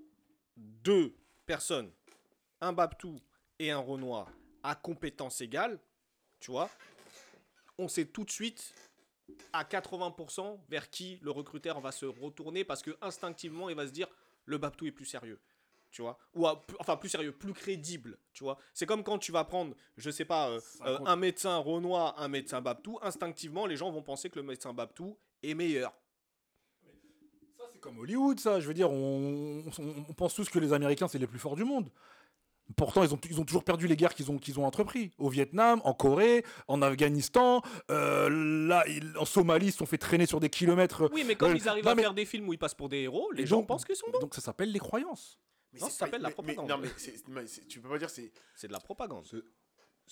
deux 0.56 1.14
personnes, 1.46 1.90
un 2.60 2.72
Babtou 2.72 3.18
et 3.58 3.70
un 3.70 3.78
Renoir, 3.78 4.30
à 4.62 4.74
compétences 4.74 5.40
égales, 5.40 5.78
tu 6.40 6.50
vois, 6.50 6.68
on 7.78 7.88
sait 7.88 8.06
tout 8.06 8.24
de 8.24 8.30
suite 8.30 8.74
à 9.52 9.64
80% 9.64 10.58
vers 10.68 10.88
qui 10.90 11.18
le 11.22 11.30
recruteur 11.30 11.80
va 11.80 11.92
se 11.92 12.06
retourner 12.06 12.64
parce 12.64 12.82
que 12.82 12.96
instinctivement, 13.02 13.68
il 13.68 13.76
va 13.76 13.86
se 13.86 13.92
dire 13.92 14.08
le 14.44 14.56
Babtou 14.58 14.86
est 14.86 14.92
plus 14.92 15.04
sérieux. 15.04 15.38
Tu 15.90 16.02
vois 16.02 16.18
Ou 16.34 16.46
à- 16.46 16.62
enfin 16.78 16.96
plus 16.96 17.08
sérieux, 17.08 17.32
plus 17.32 17.54
crédible, 17.54 18.18
tu 18.34 18.44
vois 18.44 18.58
C'est 18.74 18.84
comme 18.86 19.02
quand 19.02 19.18
tu 19.18 19.32
vas 19.32 19.44
prendre, 19.44 19.74
je 19.96 20.10
sais 20.10 20.26
pas, 20.26 20.50
euh, 20.50 20.60
euh, 20.84 20.98
un 21.06 21.16
médecin 21.16 21.56
Renoir, 21.56 22.14
un 22.20 22.28
médecin 22.28 22.60
Babtou, 22.60 22.98
instinctivement, 23.02 23.64
les 23.66 23.76
gens 23.76 23.90
vont 23.90 24.02
penser 24.02 24.28
que 24.28 24.36
le 24.38 24.42
médecin 24.44 24.74
Babtou 24.74 25.16
est 25.42 25.54
meilleur. 25.54 25.94
Ça, 27.58 27.64
c'est 27.72 27.80
comme 27.80 27.98
Hollywood, 27.98 28.38
ça. 28.38 28.60
Je 28.60 28.68
veux 28.68 28.74
dire, 28.74 28.90
on, 28.90 29.64
on- 29.78 30.04
on 30.08 30.12
pense 30.12 30.34
tous 30.34 30.48
que 30.50 30.58
les 30.58 30.72
Américains, 30.72 31.08
c'est 31.08 31.18
les 31.18 31.26
plus 31.26 31.38
forts 31.38 31.56
du 31.56 31.64
monde. 31.64 31.90
Pourtant, 32.76 33.04
ils 33.04 33.14
ont, 33.14 33.20
ils 33.30 33.40
ont 33.40 33.44
toujours 33.44 33.62
perdu 33.62 33.86
les 33.86 33.96
guerres 33.96 34.12
qu'ils 34.14 34.28
ont, 34.30 34.38
qu'ils 34.38 34.58
ont 34.58 34.66
entrepris. 34.66 35.12
Au 35.18 35.28
Vietnam, 35.28 35.80
en 35.84 35.94
Corée, 35.94 36.44
en 36.66 36.82
Afghanistan, 36.82 37.62
euh, 37.92 38.28
là, 38.68 38.82
ils- 38.88 39.16
en 39.16 39.24
Somalie, 39.24 39.66
ils 39.68 39.72
se 39.72 39.78
sont 39.78 39.86
fait 39.86 39.98
traîner 39.98 40.26
sur 40.26 40.40
des 40.40 40.50
kilomètres. 40.50 41.08
Oui, 41.12 41.22
mais 41.24 41.36
quand 41.36 41.48
Euh, 41.48 41.54
ils 41.56 41.68
arrivent 41.68 41.84
non, 41.84 41.92
à 41.92 41.94
mais- 41.94 42.02
faire 42.02 42.12
des 42.14 42.26
films 42.26 42.48
où 42.48 42.52
ils 42.52 42.58
passent 42.58 42.74
pour 42.74 42.88
des 42.88 42.98
héros, 43.02 43.30
les 43.32 43.46
gens 43.46 43.58
donc- 43.58 43.68
pensent 43.68 43.84
qu'ils 43.84 43.94
sont 43.96 44.10
bons. 44.12 44.18
Donc 44.18 44.34
ça 44.34 44.40
s'appelle 44.40 44.72
les 44.72 44.80
croyances. 44.80 45.38
Mais 45.76 45.80
Non, 45.82 45.90
ça 45.90 45.98
s'appelle 46.06 46.22
la 46.22 46.30
propagande. 46.30 46.68
non, 46.68 46.78
mais 46.78 46.88
c'est- 46.96 47.28
mais 47.28 47.46
c'est- 47.46 47.66
tu 47.68 47.80
peux 47.80 47.88
pas 47.88 47.98
dire 47.98 48.10
c'est. 48.10 48.32
C'est 48.54 48.66
de 48.68 48.72
la 48.72 48.80
propagande. 48.80 49.24
C'est- 49.26 49.42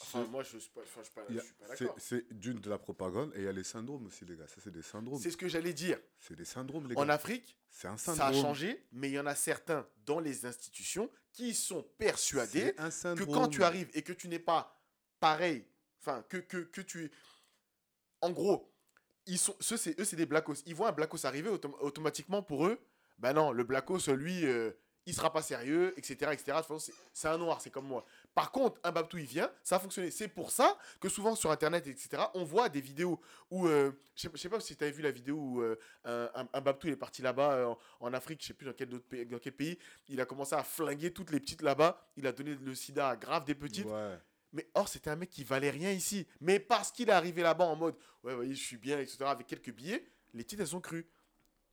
Enfin, 0.01 0.25
moi, 0.25 0.43
je 0.43 0.59
suis 0.59 0.71
pas, 0.71 0.81
enfin, 0.83 1.01
je 1.01 1.05
suis 1.05 1.13
pas, 1.15 1.23
je 1.29 1.39
suis 1.39 1.55
d'accord. 1.69 1.95
C'est 2.01 2.33
d'une 2.33 2.59
de 2.61 2.69
la 2.69 2.79
propagande 2.79 3.33
et 3.37 3.39
il 3.39 3.45
y 3.45 3.49
a 3.49 3.53
les 3.53 3.63
syndromes 3.63 4.07
aussi, 4.07 4.25
les 4.25 4.37
gars. 4.37 4.49
Ça, 4.49 4.57
c'est 4.63 4.73
des 4.73 4.83
syndromes. 4.83 5.21
C'est 5.21 5.31
ce 5.31 5.37
que 5.37 5.47
j'allais 5.49 5.73
dire. 5.73 6.01
C'est 6.19 6.35
des 6.35 6.45
syndromes, 6.45 6.89
les 6.89 6.97
En 6.97 7.07
gars. 7.07 7.15
Afrique, 7.15 7.57
C'est 7.71 7.87
un 7.87 7.97
ça 7.97 8.11
a 8.13 8.17
syndrome. 8.17 8.43
changé, 8.43 8.85
mais 8.91 9.09
il 9.11 9.13
y 9.15 9.21
en 9.21 9.27
a 9.27 9.37
certains 9.37 9.89
dans 10.05 10.19
les 10.19 10.47
institutions 10.47 11.09
qui 11.33 11.55
sont 11.55 11.85
persuadés 11.97 12.75
un 12.79 12.89
que 12.89 12.95
syndrome. 12.95 13.33
quand 13.35 13.49
tu 13.49 13.63
arrives 13.63 13.89
et 13.95 14.03
que 14.03 14.13
tu 14.13 14.27
n'es 14.27 14.41
pas 14.41 14.77
pareil, 15.21 15.65
enfin, 16.01 16.25
que, 16.29 16.39
que, 16.39 16.59
que 16.59 16.81
tu 16.81 17.05
es. 17.05 17.11
En 18.21 18.31
gros, 18.33 18.75
ils 19.27 19.39
sont, 19.39 19.55
ceux, 19.61 19.77
c'est, 19.77 19.99
eux, 20.01 20.05
c'est 20.05 20.17
des 20.17 20.27
blackos. 20.27 20.55
Ils 20.67 20.75
voient 20.75 20.89
un 20.89 20.93
blackos 20.93 21.25
arriver, 21.25 21.51
autom- 21.51 21.77
automatiquement 21.81 22.43
pour 22.43 22.67
eux, 22.67 22.81
ben 23.19 23.33
non, 23.33 23.53
le 23.53 23.63
blackos, 23.63 24.09
lui, 24.09 24.45
euh, 24.45 24.73
il 25.07 25.15
sera 25.15 25.33
pas 25.33 25.43
sérieux, 25.43 25.93
etc. 25.99 26.31
etc. 26.33 26.59
C'est, 27.13 27.29
un 27.29 27.37
noir, 27.39 27.61
c'est 27.61 27.71
comme 27.71 27.87
moi. 27.87 28.05
Par 28.35 28.51
contre, 28.51 28.81
un 28.83 28.91
Babtou, 28.91 29.19
il 29.19 29.27
vient, 29.27 29.51
ça 29.63 29.77
a 29.77 29.79
fonctionné. 29.79 30.11
C'est 30.11 30.29
pour 30.29 30.51
ça 30.51 30.79
que 31.01 31.09
souvent 31.09 31.35
sur 31.35 31.51
Internet, 31.51 31.87
etc., 31.87 32.23
on 32.35 32.45
voit 32.45 32.69
des 32.69 32.81
vidéos 32.81 33.21
où. 33.51 33.67
euh, 33.67 33.93
je 34.17 34.29
sais- 34.37 34.49
pas 34.49 34.61
si 34.61 34.77
tu 34.77 34.83
avais 34.85 34.93
vu 34.93 35.03
la 35.03 35.11
vidéo 35.11 35.37
où 35.37 35.63
euh, 35.63 35.77
un, 36.05 36.31
un, 36.35 36.49
un 36.53 36.61
Babtou 36.61 36.87
il 36.87 36.93
est 36.95 36.97
parti 36.97 37.21
là-bas 37.23 37.53
euh, 37.53 37.67
en, 37.67 37.79
en 38.01 38.13
Afrique, 38.15 38.41
je 38.43 38.49
sais 38.49 38.55
plus 38.55 38.67
dans 38.67 38.73
quel, 38.73 38.93
autre 38.95 39.05
pays, 39.07 39.27
dans 39.27 39.39
quel 39.39 39.53
pays. 39.53 39.79
Il 40.09 40.21
a 40.21 40.25
commencé 40.25 40.55
à 40.55 40.63
flinguer 40.65 41.13
toutes 41.13 41.31
les 41.31 41.41
petites 41.41 41.63
là-bas. 41.63 42.01
Il 42.17 42.27
a 42.27 42.33
donné 42.33 42.55
le 42.55 42.75
sida 42.75 43.11
à 43.11 43.17
grave 43.17 43.45
des 43.45 43.55
petites. 43.55 43.87
Ouais. 43.87 44.19
Mais 44.53 44.69
or, 44.75 44.89
c'était 44.89 45.11
un 45.11 45.17
mec 45.17 45.31
qui 45.31 45.43
valait 45.45 45.71
rien 45.71 45.91
ici. 45.91 46.27
Mais 46.41 46.59
parce 46.61 46.93
qu'il 46.93 47.09
est 47.09 47.13
arrivé 47.13 47.43
là-bas 47.43 47.65
en 47.65 47.75
mode, 47.77 47.97
ouais, 48.23 48.31
vous 48.33 48.37
voyez, 48.39 48.55
je 48.55 48.65
suis 48.65 48.77
bien, 48.77 48.99
etc., 49.01 49.19
avec 49.25 49.47
quelques 49.49 49.73
billets, 49.73 50.07
les 50.33 50.45
petites, 50.45 50.61
elles 50.61 50.69
sont 50.69 50.81
crues. 50.81 51.07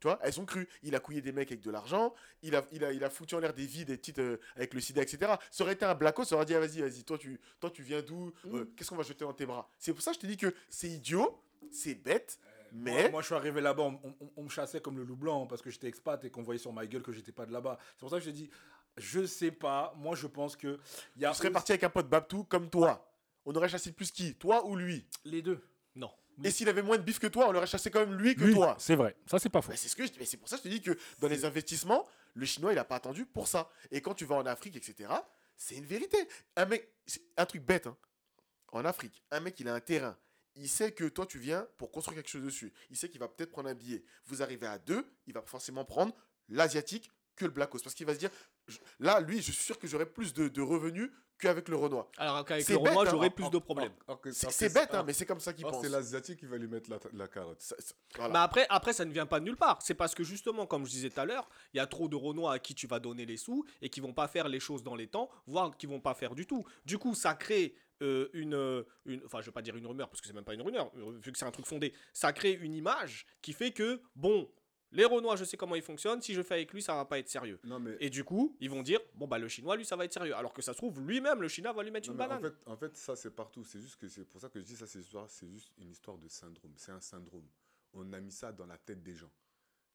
Tu 0.02 0.08
vois, 0.08 0.20
elles 0.24 0.34
sont 0.34 0.46
crues. 0.46 0.68
Il 0.84 0.96
a 0.96 1.00
couillé 1.00 1.22
des 1.22 1.32
mecs 1.32 1.52
avec 1.52 1.62
de 1.64 1.70
l'argent, 1.72 2.14
il 2.42 2.56
a, 2.56 2.66
il, 2.72 2.84
a, 2.84 2.92
il 2.92 3.04
a 3.04 3.10
foutu 3.10 3.36
en 3.36 3.40
l'air 3.40 3.54
des 3.54 3.66
vies 3.68 3.86
des 3.86 3.96
petites 3.98 4.18
euh, 4.20 4.38
avec 4.56 4.74
le 4.74 4.82
sida, 4.82 5.02
etc. 5.02 5.34
Ça 5.52 5.64
aurait 5.64 5.74
été 5.74 5.86
un 5.86 5.94
blacko, 5.96 6.24
ça 6.26 6.36
aurait 6.36 6.46
dit, 6.46 6.56
ah, 6.56 6.60
vas-y, 6.60 6.82
vas-y, 6.82 7.04
toi 7.04 7.18
tu, 7.20 7.40
toi, 7.60 7.70
tu 7.70 7.84
viens 7.84 8.02
d'où 8.02 8.34
Euh, 8.48 8.66
Qu'est-ce 8.76 8.90
qu'on 8.90 8.96
va 8.98 9.04
jeter 9.04 9.24
dans 9.24 9.34
tes 9.34 9.46
bras? 9.46 9.70
C'est 9.78 9.94
pour 9.94 10.02
ça 10.02 10.12
que 10.12 10.16
je 10.16 10.22
te 10.22 10.26
dis 10.28 10.38
que 10.38 10.54
c'est 10.70 10.90
idiot, 10.90 11.40
c'est 11.72 11.94
bête, 11.96 12.40
mais. 12.74 13.04
Moi, 13.04 13.10
moi, 13.12 13.22
je 13.22 13.28
suis 13.28 13.36
arrivé 13.36 13.62
là-bas, 13.62 13.84
on, 13.84 14.00
on- 14.04 14.32
on 14.38 14.44
me 14.44 14.50
chassait 14.50 14.82
comme 14.82 14.98
le 14.98 15.04
loup 15.04 15.16
blanc 15.16 15.46
parce 15.46 15.62
que 15.62 15.70
j'étais 15.70 15.88
expat 15.88 16.24
et 16.26 16.32
qu'on 16.32 16.42
voyait 16.42 16.58
sur 16.60 16.74
ma 16.74 16.88
gueule 16.88 17.04
que 17.04 17.12
j'étais 17.12 17.32
pas 17.32 17.46
de 17.46 17.52
là-bas. 17.54 17.78
C'est 17.94 18.00
pour 18.00 18.10
ça 18.10 18.18
que 18.18 18.24
je 18.26 18.30
te 18.32 18.36
dis, 18.36 18.50
je 18.98 19.24
sais 19.28 19.52
pas. 19.52 19.94
Moi, 19.98 20.16
je 20.16 20.26
pense 20.26 20.56
que 20.56 20.80
y 21.16 21.26
a 21.26 21.32
tu 21.32 21.38
serais 21.38 21.52
parti 21.52 21.74
avec 21.74 21.84
un 21.84 21.90
pote 21.92 22.10
Babtou 22.10 22.44
comme 22.46 22.72
toi. 22.72 23.08
On 23.46 23.54
aurait 23.56 23.70
chassé 23.70 23.92
plus 23.92 24.10
qui? 24.12 24.34
Toi 24.36 24.66
ou 24.66 24.76
lui? 24.76 25.06
Les 25.26 25.44
deux. 25.44 25.62
Non. 25.96 26.12
Et 26.44 26.52
s'il 26.52 26.68
avait 26.70 26.82
moins 26.82 26.98
de 26.98 27.04
bif 27.04 27.20
que 27.20 27.28
toi, 27.28 27.48
on 27.50 27.56
aurait 27.56 27.68
chassé 27.68 27.90
quand 27.92 28.00
même 28.00 28.18
lui 28.18 28.36
que 28.36 28.44
Lui, 28.44 28.54
toi. 28.54 28.76
c'est 28.80 28.96
vrai. 28.96 29.16
Ça, 29.26 29.40
c'est 29.40 29.50
pas 29.50 29.62
faux. 29.62 29.70
Bah, 29.72 29.78
c'est 29.78 29.88
ce 29.90 29.96
que 29.96 30.06
je- 30.06 30.12
mais 30.20 30.26
c'est 30.26 30.38
pour 30.38 30.48
ça 30.50 30.58
que 30.58 30.64
je 30.64 30.70
te 30.70 30.74
dis 30.74 30.82
que 30.82 30.98
dans 31.20 31.28
les 31.28 31.46
investissements, 31.46 32.08
le 32.34 32.46
chinois 32.46 32.72
il 32.74 32.80
a 32.80 32.84
pas 32.86 32.96
attendu 32.96 33.26
pour 33.26 33.48
ça. 33.48 33.70
Et 33.92 34.02
quand 34.02 34.14
tu 34.14 34.26
vas 34.26 34.36
en 34.36 34.46
Afrique, 34.46 34.76
etc., 34.76 35.10
c'est 35.58 35.76
une 35.76 35.86
vérité. 35.86 36.18
Un 36.56 36.66
mec, 36.66 36.92
un 37.38 37.46
truc 37.46 37.64
bête. 37.64 37.88
hein. 37.88 37.98
En 38.72 38.86
Afrique, 38.86 39.24
un 39.32 39.40
mec 39.42 39.60
il 39.60 39.68
a 39.68 39.74
un 39.74 39.80
terrain. 39.82 40.18
Il 40.56 40.68
sait 40.70 40.92
que 40.92 41.06
toi 41.06 41.26
tu 41.26 41.40
viens 41.40 41.68
pour 41.78 41.92
construire 41.92 42.18
quelque 42.18 42.30
chose 42.30 42.44
dessus. 42.44 42.74
Il 42.90 42.98
sait 42.98 43.10
qu'il 43.10 43.20
va 43.20 43.28
peut-être 43.28 43.52
prendre 43.52 43.70
un 43.70 43.74
billet. 43.74 44.04
Vous 44.26 44.42
arrivez 44.42 44.68
à 44.68 44.78
deux, 44.78 45.06
il 45.28 45.34
va 45.34 45.42
forcément 45.42 45.86
prendre 45.86 46.14
l'asiatique 46.50 47.12
que 47.36 47.46
le 47.46 47.52
blackos 47.52 47.80
parce 47.84 47.96
qu'il 47.96 48.06
va 48.06 48.14
se 48.14 48.20
dire 48.20 48.30
là 49.00 49.20
lui 49.20 49.38
je 49.38 49.52
suis 49.52 49.64
sûr 49.64 49.78
que 49.80 49.88
j'aurai 49.88 50.06
plus 50.06 50.34
de, 50.34 50.48
de 50.48 50.62
revenus 50.62 51.10
qu'avec 51.40 51.70
le 51.70 51.76
renoir. 51.76 52.06
Alors 52.18 52.46
qu'avec 52.46 52.70
le 52.70 52.78
Renoir, 52.78 53.00
hein. 53.08 53.10
j'aurais 53.10 53.32
plus 53.32 53.46
or- 53.46 53.50
de 53.50 53.58
problèmes. 53.58 53.94
C'est 54.32 54.72
bête 54.72 54.94
hein, 54.94 55.04
mais 55.08 55.12
c'est 55.14 55.26
comme 55.26 55.40
ça 55.40 55.54
qu'il 55.54 55.66
pense. 55.66 55.82
C'est 55.82 55.90
l'asiatique 55.90 56.40
qui 56.40 56.46
va 56.46 56.56
lui 56.58 56.68
mettre 56.68 56.88
la, 56.92 57.00
la 57.14 57.28
carotte. 57.28 57.60
Ça- 57.60 57.76
ça- 57.80 57.96
voilà. 58.16 58.32
Mais 58.34 58.40
après, 58.40 58.68
après, 58.70 58.94
ça 58.94 59.06
ne 59.06 59.12
vient 59.12 59.26
pas 59.26 59.40
de 59.40 59.46
nulle 59.46 59.58
part. 59.58 59.80
C'est 59.82 59.96
parce 59.96 60.14
que 60.14 60.24
justement, 60.24 60.68
comme 60.68 60.86
je 60.86 60.92
disais 60.92 61.10
tout 61.10 61.20
à 61.20 61.26
l'heure, 61.26 61.50
il 61.74 61.78
y 61.78 61.80
a 61.80 61.88
trop 61.88 62.08
de 62.08 62.16
Renois 62.16 62.54
à 62.54 62.60
qui 62.60 62.76
tu 62.76 62.86
vas 62.86 63.00
donner 63.00 63.26
les 63.26 63.38
sous 63.38 63.66
et 63.82 63.90
qui 63.90 64.02
vont 64.02 64.14
pas 64.14 64.28
faire 64.28 64.48
les 64.50 64.60
choses 64.60 64.84
dans 64.84 64.94
les 64.94 65.08
temps, 65.08 65.32
voire 65.48 65.76
qui 65.76 65.88
vont 65.88 66.00
pas 66.00 66.14
faire 66.14 66.36
du 66.36 66.46
tout. 66.46 66.64
Du 66.86 67.00
coup, 67.00 67.16
ça 67.16 67.34
crée 67.34 67.74
euh, 68.04 68.30
une, 68.34 68.54
euh, 68.54 68.84
une, 69.06 69.24
enfin, 69.26 69.42
je 69.42 69.48
vais 69.48 69.52
pas 69.52 69.64
dire 69.64 69.76
une 69.76 69.88
rumeur 69.88 70.10
parce 70.10 70.22
que 70.22 70.28
c'est 70.28 70.34
même 70.34 70.44
pas 70.44 70.54
une 70.54 70.62
rumeur, 70.62 70.92
vu 70.96 71.32
que 71.32 71.40
c'est 71.40 71.46
un 71.46 71.52
truc 71.52 71.66
fondé. 71.66 71.92
Ça 72.14 72.34
crée 72.34 72.52
une 72.54 72.76
image 72.76 73.26
qui 73.42 73.54
fait 73.54 73.72
que 73.72 74.00
bon, 74.16 74.48
les 74.92 75.06
Renois, 75.06 75.36
je 75.36 75.46
sais 75.46 75.58
comment 75.58 75.76
ils 75.76 75.82
fonctionnent. 75.82 76.22
Si 76.22 76.34
je 76.34 76.42
fais 76.42 76.56
avec 76.56 76.74
lui, 76.74 76.82
ça 76.82 76.96
va 76.96 77.06
pas 77.06 77.20
être 77.20 77.30
sérieux. 77.30 77.60
Non, 77.64 77.80
mais, 77.80 77.96
Et 78.00 78.10
du 78.10 78.24
coup, 78.24 78.56
ils 78.60 78.70
vont 78.70 78.84
dire 78.84 79.00
bon 79.16 79.28
bah 79.28 79.38
le 79.38 79.48
Chinois, 79.48 79.76
lui, 79.78 79.86
ça 79.86 79.96
va 79.96 80.06
être 80.06 80.14
sérieux. 80.14 80.36
Alors 80.36 80.54
que 80.54 80.62
ça 80.62 80.74
se 80.74 80.78
trouve, 80.78 81.00
lui-même, 81.02 81.42
le 81.42 81.48
Chinois 81.48 81.74
va 81.74 81.84
lui 81.84 81.92
mettre 81.92 82.10
non, 82.10 82.16
une 82.16 82.22
en, 82.22 82.28
banane. 82.28 82.42
fait, 82.42 82.70
en 82.70 82.78
fait, 82.78 82.98
ça, 82.98 83.16
c'est 83.16 83.32
partout. 83.32 83.64
C'est 83.64 83.80
juste 83.80 83.96
que 83.98 84.08
c'est 84.08 84.26
pour 84.26 84.42
ça 84.42 84.50
que 84.50 84.60
je 84.60 84.66
dis 84.66 84.76
ça, 84.76 84.86
c'est 84.88 85.48
juste 85.50 85.72
une 85.78 85.90
histoire 85.92 86.18
de 86.18 86.28
syndrome. 86.28 86.74
C'est 86.76 86.92
un 86.92 87.02
syndrome. 87.02 87.48
On 87.94 88.12
a 88.14 88.20
mis 88.20 88.32
ça 88.32 88.52
dans 88.52 88.66
la 88.66 88.78
tête 88.78 89.02
des 89.02 89.16
gens. 89.16 89.32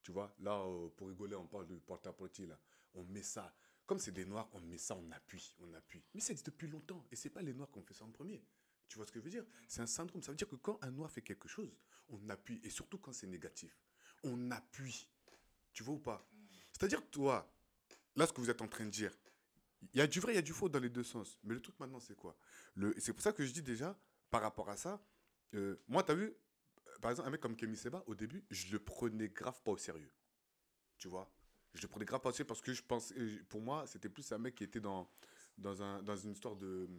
Tu 0.03 0.11
vois, 0.11 0.33
là, 0.39 0.57
euh, 0.59 0.87
pour 0.95 1.09
rigoler, 1.09 1.35
on 1.35 1.47
parle 1.47 1.67
de 1.67 1.75
porte-à-porte, 1.75 2.39
là. 2.39 2.57
On 2.93 3.03
met 3.03 3.23
ça. 3.23 3.53
Comme 3.85 3.99
c'est 3.99 4.11
des 4.11 4.25
noirs, 4.25 4.49
on 4.53 4.61
met 4.61 4.77
ça, 4.77 4.95
on 4.95 5.11
appuie, 5.11 5.53
on 5.59 5.73
appuie. 5.73 6.03
Mais 6.13 6.21
ça 6.21 6.31
existe 6.31 6.47
depuis 6.47 6.67
longtemps. 6.67 7.05
Et 7.11 7.15
c'est 7.15 7.29
pas 7.29 7.41
les 7.41 7.53
noirs 7.53 7.69
qui 7.71 7.77
ont 7.79 7.83
fait 7.83 7.93
ça 7.93 8.05
en 8.05 8.11
premier. 8.11 8.43
Tu 8.87 8.97
vois 8.97 9.05
ce 9.05 9.11
que 9.11 9.19
je 9.19 9.23
veux 9.25 9.29
dire? 9.31 9.45
C'est 9.67 9.81
un 9.81 9.87
syndrome. 9.87 10.21
Ça 10.21 10.31
veut 10.31 10.37
dire 10.37 10.47
que 10.47 10.55
quand 10.55 10.77
un 10.81 10.91
noir 10.91 11.11
fait 11.11 11.21
quelque 11.21 11.47
chose, 11.47 11.75
on 12.09 12.29
appuie. 12.29 12.59
Et 12.63 12.69
surtout 12.69 12.97
quand 12.97 13.11
c'est 13.13 13.27
négatif. 13.27 13.77
On 14.23 14.51
appuie. 14.51 15.09
Tu 15.73 15.83
vois 15.83 15.95
ou 15.95 15.99
pas? 15.99 16.27
C'est-à-dire, 16.71 17.07
toi, 17.09 17.51
là, 18.15 18.27
ce 18.27 18.33
que 18.33 18.41
vous 18.41 18.49
êtes 18.49 18.61
en 18.61 18.67
train 18.67 18.85
de 18.85 18.89
dire, 18.89 19.11
il 19.93 19.99
y 19.99 20.01
a 20.01 20.07
du 20.07 20.19
vrai, 20.19 20.33
il 20.33 20.35
y 20.35 20.39
a 20.39 20.43
du 20.43 20.53
faux 20.53 20.69
dans 20.69 20.79
les 20.79 20.89
deux 20.89 21.03
sens. 21.03 21.39
Mais 21.43 21.53
le 21.53 21.61
truc 21.61 21.79
maintenant, 21.79 21.99
c'est 21.99 22.15
quoi? 22.15 22.35
C'est 22.97 23.13
pour 23.13 23.21
ça 23.21 23.31
que 23.31 23.45
je 23.45 23.51
dis 23.51 23.61
déjà, 23.61 23.97
par 24.29 24.41
rapport 24.41 24.69
à 24.69 24.77
ça, 24.77 25.01
euh, 25.53 25.77
moi, 25.87 26.03
tu 26.03 26.11
as 26.11 26.15
vu, 26.15 26.25
euh, 26.25 26.99
par 26.99 27.11
exemple, 27.11 27.27
un 27.27 27.31
mec 27.31 27.41
comme 27.41 27.55
Kemi 27.55 27.77
Seba, 27.77 28.03
au 28.07 28.15
début, 28.15 28.43
je 28.49 28.71
le 28.71 28.79
prenais 28.79 29.29
grave 29.29 29.61
pas 29.63 29.71
au 29.71 29.77
sérieux. 29.77 30.11
Tu 30.97 31.07
vois? 31.07 31.31
Je 31.73 31.81
le 31.81 31.87
prenais 31.87 32.05
grave 32.05 32.21
pas 32.21 32.29
au 32.29 32.31
sérieux 32.31 32.47
parce 32.47 32.61
que 32.61 32.73
je 32.73 32.81
pense, 32.81 33.13
euh, 33.13 33.43
pour 33.49 33.61
moi, 33.61 33.85
c'était 33.87 34.09
plus 34.09 34.31
un 34.31 34.39
mec 34.39 34.55
qui 34.55 34.63
était 34.63 34.79
dans, 34.79 35.09
dans, 35.57 35.81
un, 35.81 36.01
dans 36.01 36.15
une 36.15 36.31
histoire 36.31 36.55
de, 36.55 36.89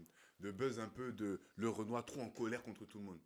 de 0.40 0.50
buzz 0.50 0.78
un 0.78 0.88
peu 0.88 1.12
de 1.12 1.40
le 1.56 1.68
Renoir 1.68 2.04
trop 2.04 2.20
en 2.20 2.30
colère 2.30 2.62
contre 2.62 2.86
tout 2.86 2.98
le 2.98 3.04
monde. 3.04 3.20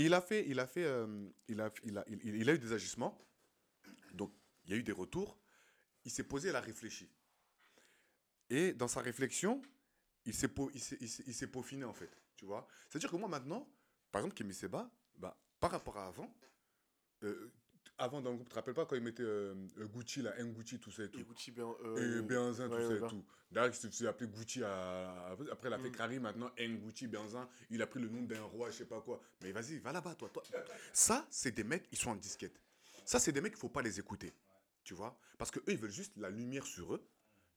Il 0.00 0.14
a 0.14 0.20
fait, 0.20 0.46
il 0.48 0.60
a 0.60 0.66
fait, 0.68 0.84
euh, 0.84 1.28
il, 1.48 1.60
a, 1.60 1.72
il, 1.82 1.98
a, 1.98 2.04
il, 2.06 2.48
a 2.48 2.54
eu 2.54 2.58
des 2.58 2.72
agissements. 2.72 3.18
Donc, 4.12 4.32
il 4.64 4.70
y 4.70 4.74
a 4.74 4.76
eu 4.76 4.84
des 4.84 4.92
retours. 4.92 5.36
Il 6.04 6.12
s'est 6.12 6.22
posé, 6.22 6.50
il 6.50 6.54
a 6.54 6.60
réfléchi. 6.60 7.10
Et 8.48 8.72
dans 8.72 8.86
sa 8.86 9.00
réflexion, 9.00 9.60
il 10.24 10.32
s'est 10.32 11.46
peaufiné 11.48 11.84
en 11.84 11.92
fait. 11.92 12.10
Tu 12.36 12.44
vois 12.44 12.68
C'est-à-dire 12.88 13.10
que 13.10 13.16
moi 13.16 13.28
maintenant, 13.28 13.68
par 14.12 14.20
exemple, 14.20 14.36
Kémy 14.36 14.54
Seba, 14.54 14.88
bah, 15.16 15.36
par 15.58 15.72
rapport 15.72 15.98
à 15.98 16.06
avant, 16.06 16.32
euh, 17.24 17.50
avant 17.98 18.20
dans 18.20 18.30
le 18.30 18.36
groupe, 18.36 18.48
tu 18.48 18.50
te 18.52 18.54
rappelles 18.54 18.74
pas 18.74 18.86
quand 18.86 18.96
ils 18.96 19.02
mettaient 19.02 19.22
euh, 19.22 19.54
euh, 19.78 19.86
Gucci, 19.86 20.22
là, 20.22 20.32
Gucci, 20.52 20.78
tout 20.78 20.90
ça 20.90 21.04
et 21.04 21.08
tout? 21.10 21.18
Et 21.18 21.24
Gucci, 21.24 21.50
ben, 21.50 21.66
Et 21.96 22.00
euh, 22.00 22.22
Benzin, 22.22 22.68
tout 22.68 22.74
ouais, 22.76 22.86
ça 22.88 22.94
et 22.94 23.00
ouais. 23.00 23.08
tout. 23.08 23.24
D'ailleurs, 23.50 23.74
il 23.84 23.92
s'est 23.92 24.06
appelé 24.06 24.30
Gucci 24.30 24.62
à... 24.62 25.30
après, 25.50 25.68
il 25.68 25.72
a 25.72 25.78
fait 25.78 25.88
Mm. 25.90 25.92
Maintenant, 26.20 26.50
Gucci, 26.78 27.06
Benzin. 27.06 27.48
Il 27.70 27.82
a 27.82 27.86
pris 27.86 28.00
le 28.00 28.08
nom 28.08 28.22
d'un 28.22 28.42
roi, 28.42 28.70
je 28.70 28.76
sais 28.78 28.84
pas 28.84 29.00
quoi. 29.00 29.20
Mais 29.42 29.52
vas-y, 29.52 29.78
va 29.78 29.92
là-bas, 29.92 30.14
toi, 30.14 30.28
toi. 30.28 30.42
Ça, 30.92 31.26
c'est 31.30 31.52
des 31.52 31.64
mecs, 31.64 31.86
ils 31.92 31.98
sont 31.98 32.10
en 32.10 32.16
disquette. 32.16 32.60
Ça, 33.04 33.18
c'est 33.18 33.32
des 33.32 33.40
mecs, 33.40 33.54
il 33.54 33.58
faut 33.58 33.68
pas 33.68 33.82
les 33.82 33.98
écouter. 33.98 34.32
Tu 34.84 34.94
vois? 34.94 35.18
Parce 35.36 35.50
que 35.50 35.58
eux, 35.60 35.64
ils 35.72 35.78
veulent 35.78 35.90
juste 35.90 36.16
la 36.16 36.30
lumière 36.30 36.64
sur 36.66 36.94
eux. 36.94 37.02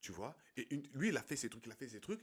Tu 0.02 0.12
vois? 0.12 0.36
Et 0.58 0.74
une- 0.74 0.88
lui, 0.94 1.10
il 1.10 1.18
a 1.18 1.22
fait 1.22 1.36
ses 1.36 1.50
trucs, 1.50 1.66
il 1.66 1.72
a 1.72 1.76
fait 1.76 1.88
ses 1.88 2.00
trucs. 2.00 2.22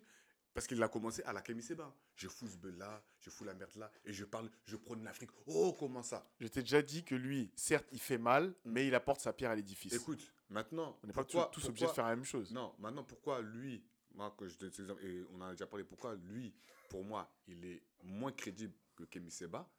Parce 0.59 0.67
qu'il 0.67 0.83
a 0.83 0.89
commencé 0.89 1.23
à 1.23 1.33
la 1.33 1.41
Kémy 1.41 1.63
Seba. 1.63 1.95
Je 2.17 2.27
fous 2.27 2.49
ce 2.49 2.57
bœuf 2.57 2.77
là, 2.77 3.01
je 3.21 3.31
fous 3.31 3.45
la 3.45 3.55
merde 3.55 3.77
là, 3.77 3.93
et 4.05 4.13
je 4.13 4.25
parle, 4.25 4.51
je 4.65 4.75
prône 4.75 5.05
l'Afrique. 5.05 5.31
Oh, 5.47 5.73
comment 5.79 6.03
ça? 6.03 6.29
Je 6.41 6.49
t'ai 6.49 6.63
déjà 6.63 6.83
dit 6.83 7.05
que 7.05 7.15
lui, 7.15 7.53
certes, 7.55 7.87
il 7.93 8.01
fait 8.01 8.19
mal, 8.19 8.53
mais 8.65 8.89
il 8.89 8.95
apporte 8.97 9.21
sa 9.21 9.33
pierre 9.33 9.53
à 9.53 9.55
l'édifice. 9.55 9.93
Écoute, 9.93 10.33
maintenant, 10.49 10.99
on 11.05 11.07
n'est 11.07 11.13
pas 11.13 11.23
tous, 11.23 11.39
pourquoi- 11.39 11.69
obligés 11.69 11.87
de 11.87 11.91
faire 11.93 12.09
la 12.09 12.17
même 12.17 12.25
chose. 12.25 12.51
Non, 12.51 12.75
maintenant, 12.81 13.05
pourquoi 13.05 13.41
lui, 13.41 13.85
moi, 14.17 14.35
que 14.37 14.49
je 14.49 14.59
donne 14.59 14.73
cet 14.73 14.81
exemple, 14.81 15.05
et 15.05 15.25
on 15.33 15.41
en 15.41 15.45
a 15.45 15.51
déjà 15.53 15.69
parlé, 15.69 15.85
pourquoi 15.85 16.17
lui, 16.17 16.53
pour 16.89 17.05
moi, 17.05 17.33
il 17.47 17.65
est 17.65 17.81
moins 18.03 18.33
crédible 18.33 18.75
que 18.97 19.05
Kemi 19.05 19.31
Seba 19.31 19.71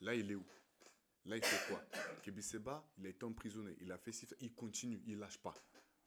Là, 0.00 0.16
il 0.16 0.32
est 0.32 0.34
où? 0.34 0.44
Là, 1.26 1.36
il 1.36 1.44
fait 1.44 1.72
quoi? 1.72 1.80
Kemi 2.24 2.42
Seba, 2.42 2.84
il 2.98 3.06
a 3.06 3.10
été 3.10 3.24
emprisonné, 3.24 3.76
il 3.80 3.92
a 3.92 3.98
fait 3.98 4.10
il 4.40 4.52
continue, 4.52 5.00
il 5.06 5.20
lâche 5.20 5.38
pas. 5.38 5.54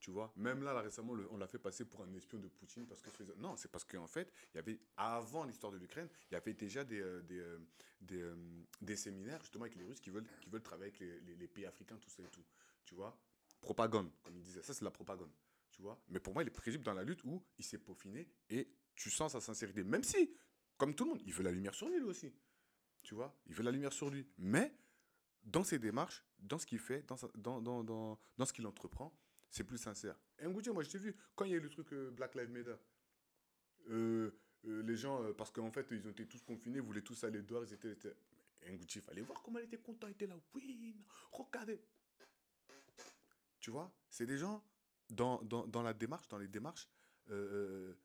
Tu 0.02 0.10
vois 0.10 0.34
Même 0.36 0.64
là, 0.64 0.74
là 0.74 0.82
récemment, 0.82 1.14
on 1.30 1.38
l'a 1.38 1.48
fait 1.48 1.60
passer 1.60 1.86
pour 1.86 2.02
un 2.02 2.12
espion 2.16 2.40
de 2.40 2.48
Poutine 2.48 2.88
parce 2.88 3.02
que 3.04 3.10
non, 3.38 3.56
c'est 3.56 3.70
parce 3.72 3.86
qu'en 3.86 4.08
fait, 4.08 4.34
il 4.52 4.58
y 4.58 4.60
avait 4.60 4.80
avant 4.98 5.46
l'histoire 5.46 5.72
de 5.72 5.78
l'Ukraine, 5.78 6.10
il 6.30 6.34
y 6.34 6.38
avait 6.38 6.56
déjà 6.56 6.84
des 6.84 7.00
euh, 7.00 7.22
des, 7.22 7.38
euh, 7.40 7.60
euh, 8.14 8.64
des 8.82 8.96
séminaires 8.96 9.40
justement 9.42 9.66
avec 9.66 9.76
les 9.76 9.84
Russes 9.84 10.00
qui 10.00 10.10
veulent 10.10 10.26
qui 10.42 10.50
veulent 10.50 10.64
travailler 10.64 10.92
avec 10.92 11.00
les, 11.00 11.48
pays 11.48 11.68
africains, 11.68 11.98
tout 11.98 12.10
ça 12.10 12.24
et 12.24 12.30
tout. 12.30 12.44
Tu 12.84 12.96
vois? 12.96 13.16
Propagande, 13.62 14.12
comme 14.24 14.36
il 14.36 14.42
disait. 14.42 14.64
Ça, 14.64 14.74
c'est 14.74 14.84
la 14.84 14.90
propagande. 14.90 15.32
Tu 15.70 15.84
vois? 15.84 16.02
Mais 16.10 16.20
pour 16.20 16.34
moi, 16.34 16.42
il 16.42 16.48
est 16.48 16.52
crédible 16.52 16.84
dans 16.84 16.96
la 16.96 17.04
lutte 17.04 17.24
où 17.24 17.46
il 17.60 17.64
s'est 17.64 17.78
peaufiné 17.78 18.28
et 18.50 18.74
tu 18.96 19.12
sens 19.12 19.34
sa 19.34 19.40
sincérité. 19.40 19.84
Même 19.84 20.04
si, 20.04 20.36
comme 20.78 20.96
tout 20.96 21.04
le 21.04 21.12
monde, 21.12 21.22
il 21.28 21.32
veut 21.32 21.44
la 21.44 21.52
lumière 21.52 21.76
sur 21.76 21.88
lui, 21.88 22.00
lui 22.00 22.08
aussi. 22.08 22.34
Tu 23.04 23.14
vois? 23.14 23.40
Il 23.46 23.54
veut 23.54 23.64
la 23.64 23.72
lumière 23.72 23.94
sur 23.94 24.10
lui. 24.10 24.28
Mais 24.40 24.76
dans 25.44 25.64
ses 25.64 25.78
démarches, 25.78 26.26
dans 26.40 26.58
ce 26.58 26.66
qu'il 26.66 26.80
fait, 26.80 27.06
dans, 27.08 27.18
dans, 27.36 27.62
dans, 27.62 27.84
dans, 27.84 28.20
dans 28.36 28.46
ce 28.46 28.52
qu'il 28.52 28.66
entreprend, 28.66 29.16
c'est 29.52 29.64
plus 29.64 29.78
sincère. 29.78 30.18
Et 30.40 30.48
Ngouti, 30.48 30.72
moi, 30.72 30.82
je 30.82 30.90
t'ai 30.90 30.98
vu, 30.98 31.16
quand 31.36 31.46
il 31.46 31.52
y 31.52 31.54
a 31.54 31.58
eu 31.58 31.62
le 31.62 31.70
truc 31.70 31.94
euh, 31.94 32.10
Black 32.10 32.34
Lives 32.34 32.50
Matter, 32.50 32.76
euh, 33.90 34.32
euh, 34.66 34.82
les 34.84 34.96
gens, 34.96 35.22
euh, 35.24 35.34
parce 35.34 35.52
qu'en 35.52 35.70
fait, 35.72 35.86
ils 35.92 36.08
ont 36.08 36.12
été 36.12 36.26
tous 36.28 36.42
confinés, 36.42 36.80
voulaient 36.80 37.04
tous 37.04 37.24
aller 37.24 37.44
dehors, 37.44 37.64
ils 37.66 37.74
étaient... 37.74 37.92
étaient... 37.92 38.16
Il 38.64 39.02
fallait 39.02 39.22
voir 39.22 39.42
comment 39.42 39.58
il 39.58 39.66
était 39.66 39.80
content, 39.80 40.08
il 40.08 40.12
était 40.12 40.28
là, 40.28 40.36
oui, 40.54 40.96
regardez. 41.32 41.82
Tu 43.60 43.72
vois, 43.72 43.92
c'est 44.08 44.28
des 44.28 44.38
gens, 44.38 44.64
dans, 45.10 45.42
dans, 45.42 45.66
dans 45.66 45.82
la 45.82 45.94
démarche, 45.96 46.28
dans 46.28 46.38
les 46.38 46.48
démarches, 46.48 46.88
euh, 47.32 47.96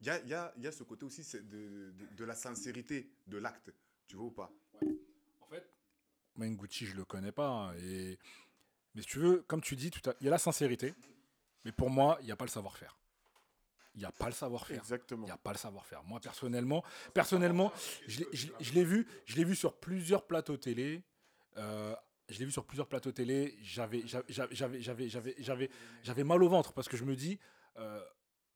il 0.00 0.06
y, 0.06 0.10
a, 0.10 0.24
y, 0.24 0.32
a, 0.32 0.54
y 0.56 0.66
a 0.66 0.72
ce 0.72 0.84
côté 0.84 1.04
aussi 1.04 1.22
de, 1.38 1.92
de 2.16 2.24
la 2.24 2.34
sincérité 2.34 3.10
de 3.26 3.36
l'acte, 3.36 3.74
tu 4.06 4.16
vois 4.16 4.26
ou 4.26 4.30
pas? 4.30 4.50
En 5.40 5.46
fait, 5.48 5.70
Mengucci, 6.36 6.86
je 6.86 6.96
le 6.96 7.04
connais 7.04 7.32
pas. 7.32 7.50
hein, 7.50 7.76
et... 7.76 8.18
Mais 8.94 9.02
si 9.02 9.08
tu 9.08 9.18
veux, 9.18 9.42
comme 9.48 9.60
tu 9.60 9.76
dis, 9.76 9.90
il 10.20 10.24
y 10.24 10.28
a 10.28 10.30
la 10.30 10.38
sincérité. 10.38 10.94
Mais 11.64 11.72
pour 11.72 11.90
moi, 11.90 12.18
il 12.20 12.26
n'y 12.26 12.32
a 12.32 12.36
pas 12.36 12.44
le 12.44 12.50
savoir-faire. 12.50 12.96
Il 13.94 14.00
n'y 14.00 14.04
a 14.06 14.12
pas 14.12 14.26
le 14.26 14.32
savoir-faire. 14.32 14.76
Il 14.76 14.80
Exactement. 14.80 15.24
n'y 15.24 15.30
a 15.30 15.36
pas 15.36 15.52
le 15.52 15.58
savoir-faire. 15.58 16.02
Moi, 16.04 16.20
personnellement, 16.20 16.82
personnellement 17.12 17.72
je 18.06 18.20
l'ai- 18.20 18.26
je 18.32 18.46
l'ai- 18.48 18.52
je 18.60 18.72
l'ai 18.72 18.84
vu, 18.84 19.06
je 19.24 19.36
l'ai 19.36 19.44
vu 19.44 19.54
sur 19.54 19.78
plusieurs 19.78 20.26
plateaux 20.26 20.56
télé. 20.56 21.02
euh, 21.56 21.94
je 22.28 22.38
l'ai 22.40 22.46
vu 22.46 22.50
sur 22.50 22.64
plusieurs 22.66 22.88
plateaux 22.88 23.12
télé. 23.12 23.56
J'avais, 23.62 24.02
j'avais, 24.06 24.24
j'avais, 24.28 24.54
j'avais, 24.80 25.08
j'avais, 25.08 25.34
j'avais, 25.38 25.70
j'avais 26.02 26.24
mal 26.24 26.42
au 26.42 26.48
ventre 26.48 26.72
parce 26.72 26.88
que 26.88 26.96
je 26.96 27.04
me 27.04 27.14
dis, 27.14 27.38
euh, 27.78 28.02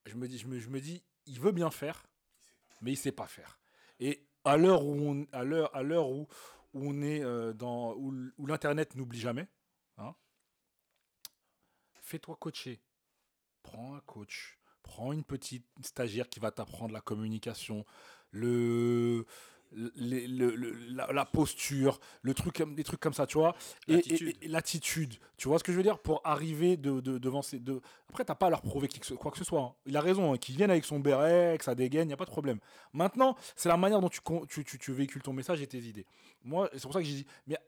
je 0.07 0.17
me 0.17 0.27
dis, 0.27 0.39
je 0.39 0.49
me, 0.49 0.59
je 0.59 0.69
me 0.69 0.81
dis, 0.81 1.05
il 1.27 1.39
veut 1.39 1.53
bien 1.53 1.71
faire, 1.71 2.05
mais 2.83 2.91
il 2.93 2.97
sait 2.97 3.13
pas 3.13 3.29
faire. 3.29 3.61
Et 4.01 4.27
à 4.45 4.57
l'heure 4.57 4.85
où 4.85 4.95
on, 4.95 5.27
à 5.33 5.45
l'heure, 5.45 5.75
à 5.77 5.83
l'heure 5.85 6.09
où, 6.11 6.27
où 6.75 6.89
on 6.91 7.01
est 7.03 7.23
euh, 7.23 7.53
dans, 7.53 7.95
où 7.95 8.47
l'internet 8.47 8.97
n'oublie 8.97 9.21
jamais, 9.21 9.47
hein, 9.99 10.15
fais-toi 12.09 12.37
coacher. 12.41 12.81
Prends 13.63 13.95
un 13.95 14.01
coach. 14.01 14.59
Prends 14.83 15.13
une 15.13 15.25
petite 15.25 15.67
stagiaire 15.83 16.29
qui 16.29 16.41
va 16.41 16.51
t'apprendre 16.51 16.95
la 16.95 17.03
communication, 17.03 17.85
le, 18.31 19.27
le- 19.73 20.27
le- 20.27 20.55
le- 20.57 20.73
la, 20.95 21.13
la 21.13 21.25
posture, 21.27 22.01
le 22.23 22.33
truc, 22.33 22.63
des 22.75 22.85
trucs 22.85 23.01
comme 23.01 23.13
ça, 23.13 23.27
tu 23.27 23.37
vois. 23.37 23.55
Et- 23.87 23.93
et- 23.93 23.97
L'attitude. 23.97 24.29
et- 24.41 24.45
et 24.45 24.49
L'attitude. 24.49 25.15
Tu 25.37 25.49
vois 25.49 25.59
ce 25.59 25.65
que 25.65 25.73
je 25.73 25.77
veux 25.77 25.83
dire? 25.83 25.99
Pour 25.99 26.23
arriver 26.25 26.79
de, 26.79 27.01
de- 27.01 27.19
devant 27.19 27.43
ces 27.43 27.59
deux. 27.59 27.83
Après, 28.09 28.25
t'as 28.25 28.35
pas 28.35 28.47
à 28.47 28.51
leur 28.51 28.63
prouver 28.63 28.89
quoi 29.21 29.31
que 29.31 29.37
ce 29.39 29.45
soit. 29.45 29.61
hein. 29.61 29.75
Il 29.85 29.95
a 29.97 30.01
raison. 30.01 30.33
hein, 30.33 30.39
Qu'ils 30.39 30.57
viennent 30.57 30.71
avec 30.71 30.87
son 30.87 31.01
béret, 31.01 31.57
que 31.59 31.65
ça 31.65 31.75
dégaine, 31.75 32.05
il 32.05 32.09
n'y 32.09 32.15
a 32.15 32.17
pas 32.17 32.25
de 32.25 32.31
problème. 32.31 32.61
Maintenant, 32.95 33.37
c'est 33.57 33.69
la 33.69 33.77
manière 33.77 34.01
dont 34.01 34.09
tu, 34.09 34.21
tu, 34.49 34.65
tu, 34.65 34.79
tu 34.79 34.93
véhicules 34.93 35.23
ton 35.23 35.35
message 35.35 35.61
et 35.61 35.67
tes 35.67 35.81
idées. 35.81 36.07
Moi, 36.43 36.71
c'est 36.73 36.83
pour 36.83 36.95
ça 36.95 37.01
que 37.01 37.05
j'ai 37.07 37.15
dit. 37.17 37.27
Mais, 37.47 37.59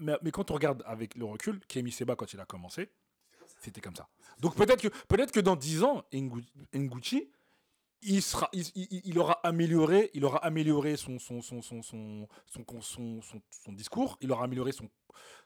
mais, 0.00 0.14
mais 0.22 0.30
quand 0.30 0.50
on 0.50 0.54
regarde 0.54 0.82
avec 0.86 1.14
le 1.16 1.26
recul, 1.26 1.60
Kémy 1.68 1.92
Seba, 1.92 2.16
quand 2.16 2.32
il 2.32 2.40
a 2.40 2.46
commencé, 2.46 2.88
c'était 3.64 3.80
comme 3.80 3.96
ça. 3.96 4.08
Donc 4.40 4.54
peut-être 4.56 4.80
que, 4.82 4.88
peut 5.06 5.26
que 5.26 5.40
dans 5.40 5.56
10 5.56 5.82
ans, 5.82 6.04
Ngu- 6.12 6.44
Nguchi, 6.74 7.30
il, 8.02 8.22
sera, 8.22 8.48
il, 8.52 8.64
il- 8.74 9.18
aura 9.18 9.40
amélioré, 9.46 10.10
il 10.14 10.24
aura 10.24 10.38
amélioré 10.44 10.96
son, 10.96 11.18
son, 11.18 11.40
son, 11.40 11.62
son, 11.62 11.82
son, 11.82 12.28
son, 12.82 13.20
son, 13.22 13.72
discours, 13.72 14.18
il 14.20 14.30
aura 14.30 14.44
amélioré 14.44 14.72
son, 14.72 14.90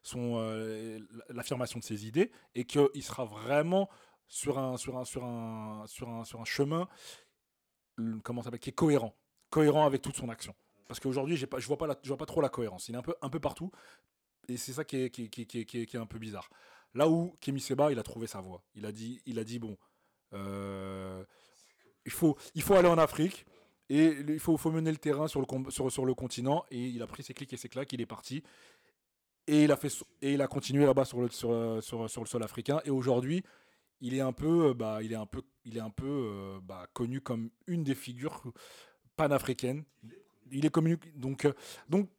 son, 0.02 0.38
euh, 0.38 0.98
l'affirmation 1.28 1.78
de 1.78 1.84
ses 1.84 2.06
idées 2.06 2.32
et 2.54 2.64
qu'il 2.64 3.02
sera 3.02 3.24
vraiment 3.24 3.88
sur 4.26 4.58
un, 4.58 4.76
sur 4.76 4.96
un, 4.98 5.04
sur 5.04 5.24
un, 5.24 5.84
sur 5.86 6.08
un, 6.08 6.24
sur 6.24 6.40
un 6.40 6.44
chemin 6.44 6.88
comment 8.22 8.42
ça 8.42 8.50
qui 8.58 8.70
est 8.70 8.72
cohérent, 8.72 9.14
cohérent 9.50 9.86
avec 9.86 10.02
toute 10.02 10.16
son 10.16 10.28
action. 10.28 10.54
Parce 10.86 11.00
qu'aujourd'hui, 11.00 11.36
j'ai 11.36 11.46
pas, 11.46 11.58
je 11.58 11.66
vois 11.66 11.76
pas, 11.78 11.98
je 12.02 12.08
vois 12.08 12.16
pas 12.16 12.26
trop 12.26 12.40
la 12.40 12.48
cohérence. 12.48 12.88
Il 12.88 12.94
est 12.94 12.98
un 12.98 13.02
peu, 13.02 13.14
un 13.20 13.28
peu 13.28 13.40
partout, 13.40 13.70
et 14.48 14.56
c'est 14.56 14.72
ça 14.72 14.84
qui, 14.84 14.96
est- 14.96 15.10
qui 15.10 15.24
est- 15.24 15.28
qui 15.28 15.58
est- 15.60 15.64
qui 15.86 15.96
est 15.96 16.00
un 16.00 16.06
peu 16.06 16.18
bizarre. 16.18 16.48
Là 16.98 17.08
où 17.08 17.32
Kémy 17.40 17.60
Seba, 17.60 17.92
il 17.92 17.98
a 18.00 18.02
trouvé 18.02 18.26
sa 18.26 18.40
voie. 18.40 18.60
Il 18.74 18.84
a 18.84 18.90
dit, 18.90 19.22
il 19.24 19.38
a 19.38 19.44
dit 19.44 19.60
bon, 19.60 19.78
euh, 20.34 21.24
il 22.04 22.10
faut, 22.10 22.36
il 22.56 22.62
faut 22.62 22.74
aller 22.74 22.88
en 22.88 22.98
Afrique. 22.98 23.46
Et 23.88 24.16
il 24.26 24.40
faut, 24.40 24.58
mener 24.72 24.90
le 24.90 24.96
terrain 24.96 25.28
sur 25.28 25.40
le, 25.40 26.14
continent. 26.14 26.64
Et 26.72 26.88
il 26.88 27.00
a 27.00 27.06
pris 27.06 27.22
ses 27.22 27.34
clics 27.34 27.52
et 27.52 27.56
ses 27.56 27.68
claques, 27.68 27.92
il 27.92 28.00
est 28.00 28.06
parti. 28.06 28.42
Et 29.46 29.62
il 29.62 29.70
a, 29.70 29.76
fait, 29.76 29.92
et 30.22 30.32
il 30.32 30.42
a 30.42 30.48
continué 30.48 30.86
là-bas 30.86 31.04
sur 31.04 31.20
le, 31.20 31.30
sur, 31.30 32.02
le 32.02 32.26
sol 32.26 32.42
africain. 32.42 32.80
Et 32.84 32.90
aujourd'hui, 32.90 33.44
il 34.00 34.14
est 34.14 34.20
un 34.20 34.32
peu, 34.32 34.70
euh, 34.70 34.74
bah, 34.74 34.98
il 35.00 35.12
est 35.12 35.16
un 35.16 35.26
peu, 35.26 35.42
il 35.64 35.76
est 35.76 35.80
un 35.80 35.90
peu 35.90 36.04
euh, 36.04 36.58
bah, 36.60 36.88
connu 36.94 37.20
comme 37.20 37.50
une 37.68 37.84
des 37.84 37.94
figures 37.94 38.42
panafricaines. 39.14 39.84
Il 40.50 40.66
est 40.66 40.70
connu. 40.70 40.98
Donc, 41.14 41.46
donc, 41.88 42.10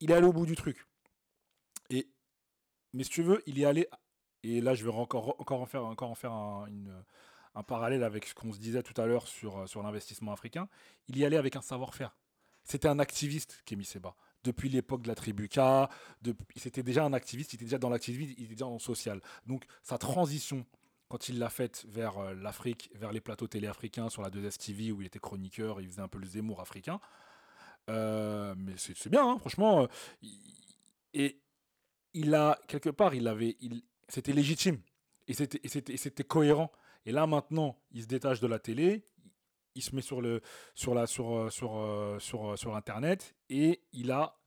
il 0.00 0.10
est 0.10 0.14
allé 0.14 0.26
au 0.26 0.32
bout 0.34 0.44
du 0.44 0.56
truc. 0.56 0.86
Mais 2.94 3.04
si 3.04 3.10
tu 3.10 3.22
veux, 3.22 3.42
il 3.46 3.60
est 3.60 3.64
allé. 3.66 3.88
Et 4.44 4.60
là, 4.60 4.74
je 4.74 4.84
vais 4.84 4.90
encore, 4.90 5.38
encore 5.40 5.60
en 5.60 5.66
faire, 5.66 5.84
encore 5.84 6.10
en 6.10 6.14
faire 6.14 6.32
un, 6.32 7.62
parallèle 7.66 8.04
avec 8.04 8.26
ce 8.26 8.34
qu'on 8.34 8.52
se 8.52 8.58
disait 8.58 8.82
tout 8.82 8.98
à 9.00 9.06
l'heure 9.06 9.26
sur, 9.26 9.58
euh, 9.58 9.66
sur 9.66 9.82
l'investissement 9.82 10.32
africain. 10.32 10.68
Il 11.08 11.18
y 11.18 11.24
allait 11.24 11.36
avec 11.36 11.56
un 11.56 11.60
savoir-faire. 11.60 12.16
C'était 12.62 12.88
un 12.88 12.98
activiste, 12.98 13.62
Kémy 13.66 13.84
Seba. 13.84 14.14
Depuis 14.44 14.68
l'époque 14.68 15.02
de 15.02 15.08
la 15.08 15.14
tribu 15.14 15.48
K, 15.48 15.58
depuis- 16.22 16.46
c'était 16.56 16.82
déjà 16.82 17.04
un 17.04 17.12
activiste, 17.12 17.52
il 17.52 17.56
était 17.56 17.64
déjà 17.64 17.78
dans 17.78 17.90
l'activisme, 17.90 18.34
il 18.38 18.44
était 18.44 18.54
déjà 18.54 18.66
dans 18.66 18.74
le 18.74 18.78
social. 18.78 19.20
Donc 19.46 19.64
sa 19.82 19.98
transition, 19.98 20.66
quand 21.08 21.28
il 21.28 21.38
l'a 21.38 21.50
faite 21.50 21.84
vers 21.88 22.18
euh, 22.18 22.34
l'Afrique, 22.34 22.90
vers 22.94 23.12
les 23.12 23.20
plateaux 23.20 23.46
télé 23.48 23.66
africains 23.66 24.08
sur 24.08 24.22
la 24.22 24.30
2S 24.30 24.58
TV 24.58 24.92
où 24.92 25.00
il 25.00 25.06
était 25.06 25.18
chroniqueur, 25.18 25.80
il 25.80 25.88
faisait 25.88 26.02
un 26.02 26.08
peu 26.08 26.18
le 26.18 26.26
Zemmour 26.26 26.60
africain. 26.60 27.00
Euh, 27.90 28.54
mais 28.56 28.74
c'est 28.76 29.08
bien, 29.10 29.26
hein, 29.26 29.38
franchement. 29.38 29.86
et 31.12 31.38
il 32.14 32.34
a, 32.34 32.58
quelque 32.68 32.90
part, 32.90 33.14
il 33.14 33.28
avait, 33.28 33.56
il, 33.60 33.82
c'était 34.08 34.32
légitime. 34.32 34.80
Et 35.26 35.34
c'était, 35.34 36.24
cohérent. 36.24 36.70
Et 37.06 37.12
là, 37.12 37.26
maintenant, 37.26 37.78
il 37.92 38.02
se 38.02 38.06
détache 38.06 38.40
de 38.40 38.46
la 38.46 38.58
télé, 38.58 39.04
il 39.74 39.82
se 39.82 39.94
met 39.94 40.02
sur, 40.02 40.20
le, 40.20 40.40
sur, 40.74 40.94
la, 40.94 41.06
sur, 41.06 41.34
euh, 41.34 41.50
sur, 41.50 41.76
euh, 41.76 42.18
euh, 42.34 42.56
sur 42.56 42.76
Internet 42.76 43.34
et 43.48 43.82
il 43.92 44.10
a 44.12 44.38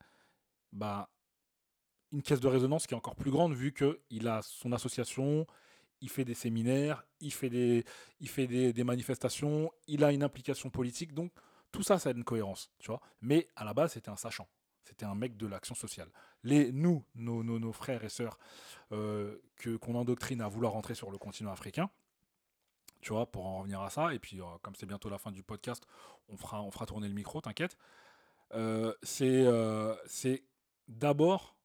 bah, 0.72 1.10
une 2.12 2.22
caisse 2.22 2.40
de 2.40 2.48
résonance 2.48 2.88
qui 2.88 2.94
est 2.94 2.98
encore 2.98 3.16
plus 3.16 3.32
grande 3.32 3.54
vu 3.54 3.74
qu'il 3.74 4.28
a 4.28 4.42
son 4.42 4.72
association, 4.72 5.46
il 6.00 6.10
fait 6.10 6.26
des 6.26 6.36
séminaires, 6.36 7.04
il 7.20 7.34
fait 7.34 7.50
des, 7.50 7.84
il 8.20 8.30
fait 8.30 8.48
des, 8.48 8.72
des 8.72 8.84
manifestations, 8.84 9.72
il 9.88 10.04
a 10.04 10.12
une 10.12 10.24
implication 10.24 10.70
politique. 10.70 11.14
Donc, 11.14 11.32
tout 11.72 11.84
ça, 11.84 12.00
ça 12.00 12.10
a 12.10 12.14
une 12.14 12.24
cohérence, 12.24 12.72
tu 12.80 12.88
vois. 12.88 13.02
Mais 13.22 13.50
à 13.56 13.66
la 13.66 13.74
base, 13.74 13.94
c'était 13.94 14.10
un 14.10 14.16
sachant. 14.16 14.48
C'était 14.88 15.06
un 15.06 15.16
mec 15.16 15.36
de 15.36 15.48
l'action 15.48 15.76
sociale. 15.76 16.10
Les, 16.44 16.72
nous, 16.72 17.04
nos, 17.16 17.44
nos, 17.44 17.74
frères 17.74 18.06
et 18.06 18.10
sœurs, 18.10 18.40
euh, 18.94 19.38
qu'on 19.82 19.96
endoctrine 19.96 20.40
à 20.40 20.48
vouloir 20.48 20.72
rentrer 20.72 20.96
sur 20.96 21.12
le 21.12 21.18
continent 21.18 21.52
africain, 21.52 21.90
tu 23.02 23.12
vois, 23.12 23.30
pour 23.30 23.46
en 23.46 23.60
revenir 23.60 23.82
à 23.82 23.90
ça, 23.90 24.14
et 24.14 24.20
puis 24.20 24.40
euh, 24.40 24.46
comme 24.62 24.76
c'est 24.76 24.86
bientôt 24.86 25.10
la 25.10 25.18
fin 25.18 25.32
du 25.32 25.44
podcast, 25.44 25.86
on 26.30 26.38
fera, 26.38 26.86
tourner 26.86 27.10
le 27.10 27.14
micro, 27.14 27.42
t'inquiète. 27.42 27.78
Euh, 28.54 28.94
c'est 29.04 30.44
d'abord 30.88 31.58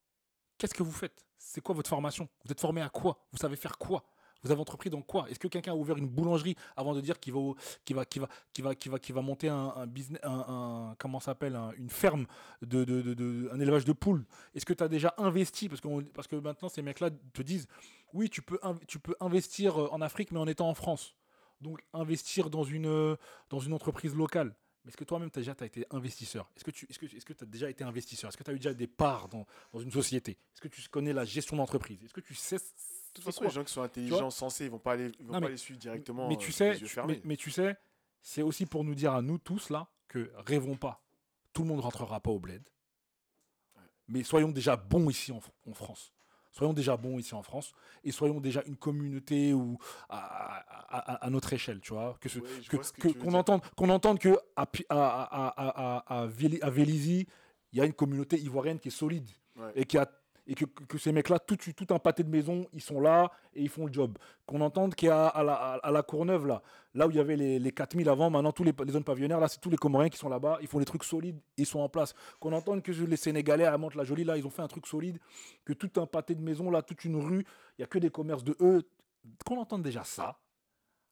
qu'est-ce 0.57 0.73
que 0.73 0.83
vous 0.83 0.91
faites? 0.91 1.25
C'est 1.37 1.61
quoi 1.61 1.75
votre 1.75 1.89
formation? 1.89 2.27
Vous 2.43 2.51
êtes 2.51 2.59
formé 2.59 2.81
à 2.81 2.89
quoi? 2.89 3.25
Vous 3.31 3.37
savez 3.37 3.55
faire 3.55 3.77
quoi? 3.77 4.03
Vous 4.43 4.51
avez 4.51 4.61
entrepris 4.61 4.89
dans 4.89 5.01
quoi? 5.01 5.29
Est-ce 5.29 5.39
que 5.39 5.47
quelqu'un 5.47 5.71
a 5.71 5.75
ouvert 5.75 5.97
une 5.97 6.07
boulangerie 6.07 6.55
avant 6.75 6.93
de 6.93 7.01
dire 7.01 7.19
qu'il 7.19 7.33
va, 7.33 7.39
qu'il 7.85 7.95
va, 7.95 8.05
qu'il 8.05 8.21
va, 8.21 8.75
qu'il 8.75 8.91
va, 8.91 8.99
qu'il 8.99 9.15
va, 9.15 9.21
monter 9.21 9.49
un, 9.49 9.87
business, 9.87 10.19
un, 10.23 10.45
un- 10.47 10.95
comment 10.99 11.19
s'appelle, 11.19 11.55
un- 11.55 11.71
une 11.77 11.89
ferme 11.89 12.25
de, 12.61 12.83
de, 12.83 13.01
de- 13.13 13.49
un 13.51 13.59
élevage 13.59 13.85
de 13.85 13.93
poules? 13.93 14.25
Est-ce 14.53 14.65
que 14.65 14.73
tu 14.73 14.83
as 14.83 14.87
déjà 14.87 15.13
investi? 15.17 15.69
Parce, 15.69 15.81
qu'on- 15.81 16.03
parce 16.03 16.27
que 16.27 16.35
maintenant 16.35 16.69
ces 16.69 16.81
mecs-là 16.81 17.09
te 17.33 17.41
disent, 17.41 17.67
oui, 18.13 18.29
tu 18.29 18.41
peux, 18.41 18.59
tu 18.87 18.99
peux 18.99 19.15
investir 19.19 19.81
euh, 19.81 19.87
en 19.91 20.01
Afrique, 20.01 20.31
mais 20.31 20.39
en 20.39 20.47
étant 20.47 20.69
en 20.69 20.73
France. 20.75 21.15
Donc 21.61 21.81
investir 21.93 22.49
dans 22.49 22.63
une, 22.63 22.87
euh, 22.87 23.15
dans 23.49 23.59
une 23.59 23.73
entreprise 23.73 24.13
locale. 24.13 24.53
Mais 24.83 24.89
est-ce 24.89 24.97
que 24.97 25.05
toi-même, 25.05 25.31
tu 25.31 25.39
as 25.39 25.41
déjà 25.41 25.55
t'as 25.55 25.65
été 25.65 25.85
investisseur? 25.91 26.49
Est-ce 26.57 26.65
que 26.65 26.71
tu 26.71 26.85
est-ce 26.89 26.99
que, 26.99 27.05
est-ce 27.05 27.25
que 27.25 27.33
as 27.41 27.45
déjà 27.45 27.69
été 27.69 27.83
investisseur? 27.85 28.27
Est-ce 28.27 28.37
que 28.37 28.43
tu 28.43 28.51
as 28.51 28.53
eu 28.53 28.57
déjà 28.59 28.73
des 28.73 28.87
parts 28.87 29.29
dans, 29.29 29.45
dans 29.71 29.79
une 29.79 29.91
société? 29.91 30.31
Est-ce 30.31 30.61
que 30.61 30.67
tu 30.67 30.81
connais 30.89 31.13
la 31.13 31.23
gestion 31.23 31.55
d'entreprise? 31.55 32.03
Est-ce 32.03 32.13
que 32.13 32.19
tu 32.21 32.35
sais 32.35 32.57
toute 33.13 33.23
façon, 33.23 33.43
les 33.43 33.49
gens 33.49 33.63
qui 33.63 33.71
sont 33.73 33.81
intelligents, 33.83 34.29
sensés, 34.29 34.65
ils 34.65 34.71
vont 34.71 34.79
pas 34.79 34.93
aller, 34.93 35.11
ils 35.19 35.25
vont 35.25 35.33
Non, 35.33 35.39
pas 35.39 35.45
mais- 35.47 35.51
les 35.51 35.57
suivre 35.57 35.79
directement. 35.79 36.27
mais 36.27 36.35
euh, 36.35 36.37
tu 36.37 36.51
sais, 36.51 36.75
tu- 36.77 36.99
mais, 37.07 37.21
mais 37.23 37.35
tu 37.37 37.51
sais, 37.51 37.75
c'est 38.21 38.41
aussi 38.41 38.65
pour 38.65 38.83
nous 38.83 38.95
dire 38.95 39.13
à 39.13 39.21
nous 39.21 39.37
tous 39.37 39.69
là 39.69 39.87
que 40.07 40.31
rêvons 40.45 40.75
pas. 40.77 41.01
Tout 41.53 41.61
le 41.63 41.67
monde 41.69 41.81
rentrera 41.81 42.19
pas 42.19 42.31
au 42.31 42.39
bled. 42.39 42.63
Mais 44.07 44.23
soyons 44.23 44.49
déjà 44.49 44.75
bons 44.75 45.09
ici 45.09 45.31
en, 45.31 45.39
en 45.69 45.73
France. 45.73 46.11
Soyons 46.51 46.73
déjà 46.73 46.97
bons 46.97 47.17
ici 47.17 47.33
en 47.33 47.41
France 47.41 47.73
et 48.03 48.11
soyons 48.11 48.39
déjà 48.39 48.61
une 48.67 48.75
communauté 48.75 49.53
ou 49.53 49.77
à, 50.09 50.17
à- 50.19 50.97
à- 51.13 51.25
à 51.25 51.29
notre 51.31 51.51
échelle, 51.53 51.79
tu 51.79 51.93
vois. 51.93 52.15
Que 52.19 52.27
Ouais, 52.29 52.47
je 52.61 52.69
que- 52.69 52.77
que 52.77 53.07
qu'on 53.07 53.29
dire. 53.29 53.35
entende 53.35 53.61
qu'on 53.75 53.89
entende 53.89 54.19
que 54.19 54.37
à, 54.55 54.61
à, 54.61 54.67
à, 54.89 55.47
à, 55.47 55.97
à, 56.17 56.21
à 56.21 56.27
Véli- 56.27 56.61
à 56.61 56.69
Vélizy, 56.69 57.27
il 57.71 57.79
y 57.79 57.81
a 57.81 57.85
une 57.85 57.93
communauté 57.93 58.37
ivoirienne 58.39 58.79
qui 58.79 58.89
est 58.89 58.91
solide 58.91 59.27
Ouais. 59.55 59.71
et 59.75 59.85
qui 59.85 59.97
a 59.97 60.07
et 60.47 60.55
que, 60.55 60.65
que- 60.65 60.97
ces 60.97 61.11
mecs-là, 61.11 61.39
tout, 61.39 61.57
un 61.89 61.99
pâté 61.99 62.23
de 62.23 62.29
maison, 62.29 62.67
ils 62.73 62.81
sont 62.81 62.99
là 62.99 63.31
et 63.53 63.61
ils 63.61 63.69
font 63.69 63.85
le 63.85 63.93
job. 63.93 64.17
Qu'on 64.45 64.61
entende 64.61 64.95
qu'à 64.95 65.27
à 65.27 65.43
la, 65.43 65.53
à 65.53 65.91
la 65.91 66.03
Courneuve, 66.03 66.45
là, 66.47 66.61
là 66.93 67.07
où 67.07 67.11
il 67.11 67.15
y 67.15 67.19
avait 67.19 67.35
les, 67.37 67.59
les 67.59 67.71
4000 67.71 68.09
avant, 68.09 68.29
maintenant 68.29 68.51
tous 68.51 68.63
les, 68.63 68.73
zones 68.89 69.03
pavillonnaires, 69.03 69.39
là, 69.39 69.47
c'est 69.47 69.59
tous 69.61 69.69
les 69.69 69.77
Comoriens 69.77 70.09
qui 70.09 70.17
sont 70.17 70.29
là-bas, 70.29 70.57
ils 70.61 70.67
font 70.67 70.79
des 70.79 70.85
trucs 70.85 71.03
solides, 71.03 71.39
ils 71.57 71.65
sont 71.65 71.79
en 71.79 71.89
place. 71.89 72.13
Qu'on 72.39 72.53
entende 72.53 72.81
que 72.83 72.91
les 72.91 73.17
Sénégalais 73.17 73.65
à 73.65 73.77
Mantes-la-Jolie, 73.77 74.23
là, 74.25 74.37
ils 74.37 74.45
ont 74.45 74.49
fait 74.49 74.61
un 74.61 74.67
truc 74.67 74.85
solide, 74.87 75.17
que 75.65 75.73
tout 75.73 75.91
un 76.01 76.05
pâté 76.05 76.35
de 76.35 76.41
maison, 76.41 76.69
là, 76.69 76.81
toute 76.81 77.05
une 77.05 77.15
rue, 77.15 77.45
il 77.77 77.81
n'y 77.81 77.83
a 77.83 77.87
que 77.87 77.99
des 77.99 78.09
commerces 78.09 78.43
de 78.43 78.55
eux. 78.59 78.83
Qu'on 79.45 79.57
entende 79.59 79.83
déjà 79.83 80.03
ça. 80.03 80.39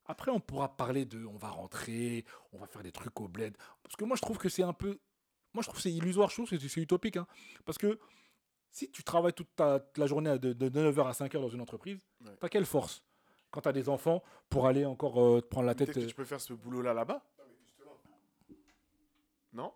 Après, 0.05 0.31
on 0.31 0.39
pourra 0.41 0.75
parler 0.75 1.05
de 1.05 1.25
on 1.25 1.37
va 1.37 1.49
rentrer, 1.49 2.25
on 2.51 2.57
va 2.59 2.67
faire 2.67 2.83
des 2.83 2.91
trucs 2.91 3.19
au 3.21 3.27
bled. 3.29 3.55
Parce 3.83 3.95
que 3.95 4.03
moi, 4.03 4.17
je 4.17 4.21
trouve 4.21 4.37
que 4.37 4.49
c'est 4.49 4.63
un 4.63 4.73
peu. 4.73 4.99
Moi, 5.53 5.61
je 5.61 5.67
trouve 5.67 5.75
que 5.77 5.81
c'est 5.81 5.91
illusoire, 5.93 6.31
c'est 6.31 6.59
c'est 6.59 6.81
utopique. 6.81 7.17
hein. 7.17 7.27
Parce 7.65 7.77
que 7.77 7.97
si 8.71 8.89
tu 8.91 9.03
travailles 9.03 9.33
toute, 9.33 9.53
ta, 9.55 9.79
toute 9.79 9.97
la 9.97 10.07
journée 10.07 10.39
de, 10.39 10.53
de 10.53 10.69
9h 10.69 11.07
à 11.07 11.11
5h 11.11 11.33
dans 11.41 11.49
une 11.49 11.61
entreprise, 11.61 11.99
Ouais. 12.25 12.35
t'as 12.39 12.49
quelle 12.49 12.65
force 12.65 13.03
quand 13.51 13.61
t'as 13.61 13.73
des 13.73 13.89
enfants 13.89 14.23
pour 14.49 14.65
aller 14.67 14.85
encore 14.85 15.21
euh, 15.21 15.41
te 15.41 15.47
prendre 15.47 15.67
la 15.67 15.75
tête 15.75 15.91
que 15.91 15.99
euh, 15.99 16.07
tu 16.07 16.15
peux 16.15 16.23
faire 16.25 16.39
ce 16.41 16.53
boulot-là 16.53 16.93
là-bas. 16.93 17.21
Non 19.53 19.73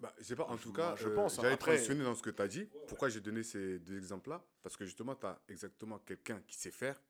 Bah, 0.00 0.12
je 0.18 0.24
sais 0.24 0.36
pas, 0.36 0.44
en 0.44 0.56
Je- 0.56 0.62
tout 0.62 0.72
cas, 0.72 0.94
je 0.96 1.08
euh, 1.08 1.14
pense, 1.14 1.38
hein. 1.38 1.42
j'allais 1.42 1.54
Après- 1.54 1.72
transitionner 1.72 2.04
dans 2.04 2.14
ce 2.14 2.22
que 2.22 2.30
tu 2.30 2.42
as 2.42 2.48
dit. 2.48 2.68
Pourquoi 2.86 3.08
j'ai 3.08 3.20
donné 3.20 3.42
ces 3.42 3.78
deux 3.80 3.96
exemples-là? 3.96 4.44
Parce 4.62 4.76
que 4.76 4.84
justement, 4.84 5.14
tu 5.16 5.26
as 5.26 5.40
exactement 5.48 5.98
quelqu'un 6.00 6.40
qui 6.46 6.56
sait 6.56 6.70
faire, 6.70 7.00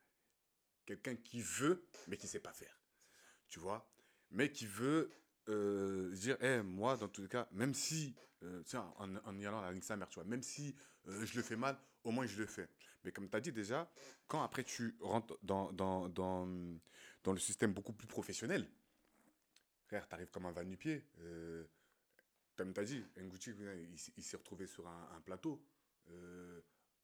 quelqu'un 0.87 1.17
qui 1.17 1.41
veut, 1.43 1.85
mais 2.07 2.17
qui 2.17 2.27
sait 2.29 2.41
pas 2.41 2.53
faire. 2.53 2.81
Tu 3.49 3.59
vois? 3.59 3.87
Mais 4.31 4.51
qui 4.53 4.67
veut 4.67 5.11
euh, 5.49 6.11
dire, 6.15 6.37
Eh, 6.41 6.63
moi, 6.63 6.97
dans 6.97 7.09
tous 7.09 7.23
les 7.23 7.29
cas, 7.29 7.49
même 7.53 7.75
si, 7.75 8.15
euh, 8.43 8.63
tiens, 8.65 8.93
en, 8.97 9.17
en 9.17 9.39
y 9.39 9.47
allant 9.47 9.63
à 9.63 9.81
sa 9.81 9.97
mère, 9.97 10.09
tu 10.09 10.17
vois, 10.17 10.25
même 10.25 10.43
si 10.43 10.75
euh, 11.07 11.25
je 11.25 11.37
le 11.37 11.43
fais 11.43 11.57
mal, 11.57 11.79
au 12.05 12.11
moins 12.11 12.27
je 12.27 12.39
le 12.39 12.47
fais. 12.47 12.69
Mais 13.05 13.13
comme 13.13 13.29
tu 13.29 13.37
as 13.37 13.41
dit 13.41 13.53
déjà, 13.53 13.91
quand 14.27 14.43
après 14.43 14.65
tu 14.65 14.97
rentres 15.01 15.39
dans, 15.43 15.73
dans, 15.73 16.09
dans, 16.09 16.49
dans 17.25 17.33
le 17.33 17.39
système 17.39 17.73
beaucoup 17.73 17.93
plus 17.93 18.09
professionnel, 18.09 18.69
frère, 19.87 20.07
tu 20.09 20.15
arrives 20.15 20.31
comme 20.31 20.47
un 20.47 20.53
va-nu-pied. 20.53 21.05
Euh, 21.21 21.65
comme 22.57 22.75
tu 22.75 22.81
as 22.81 22.85
dit, 22.85 23.05
Nguchi, 23.17 23.53
il, 24.17 24.23
s'est 24.23 24.37
retrouvé 24.37 24.67
sur 24.67 24.87
un, 24.87 25.09
un 25.17 25.21
plateau. 25.21 25.65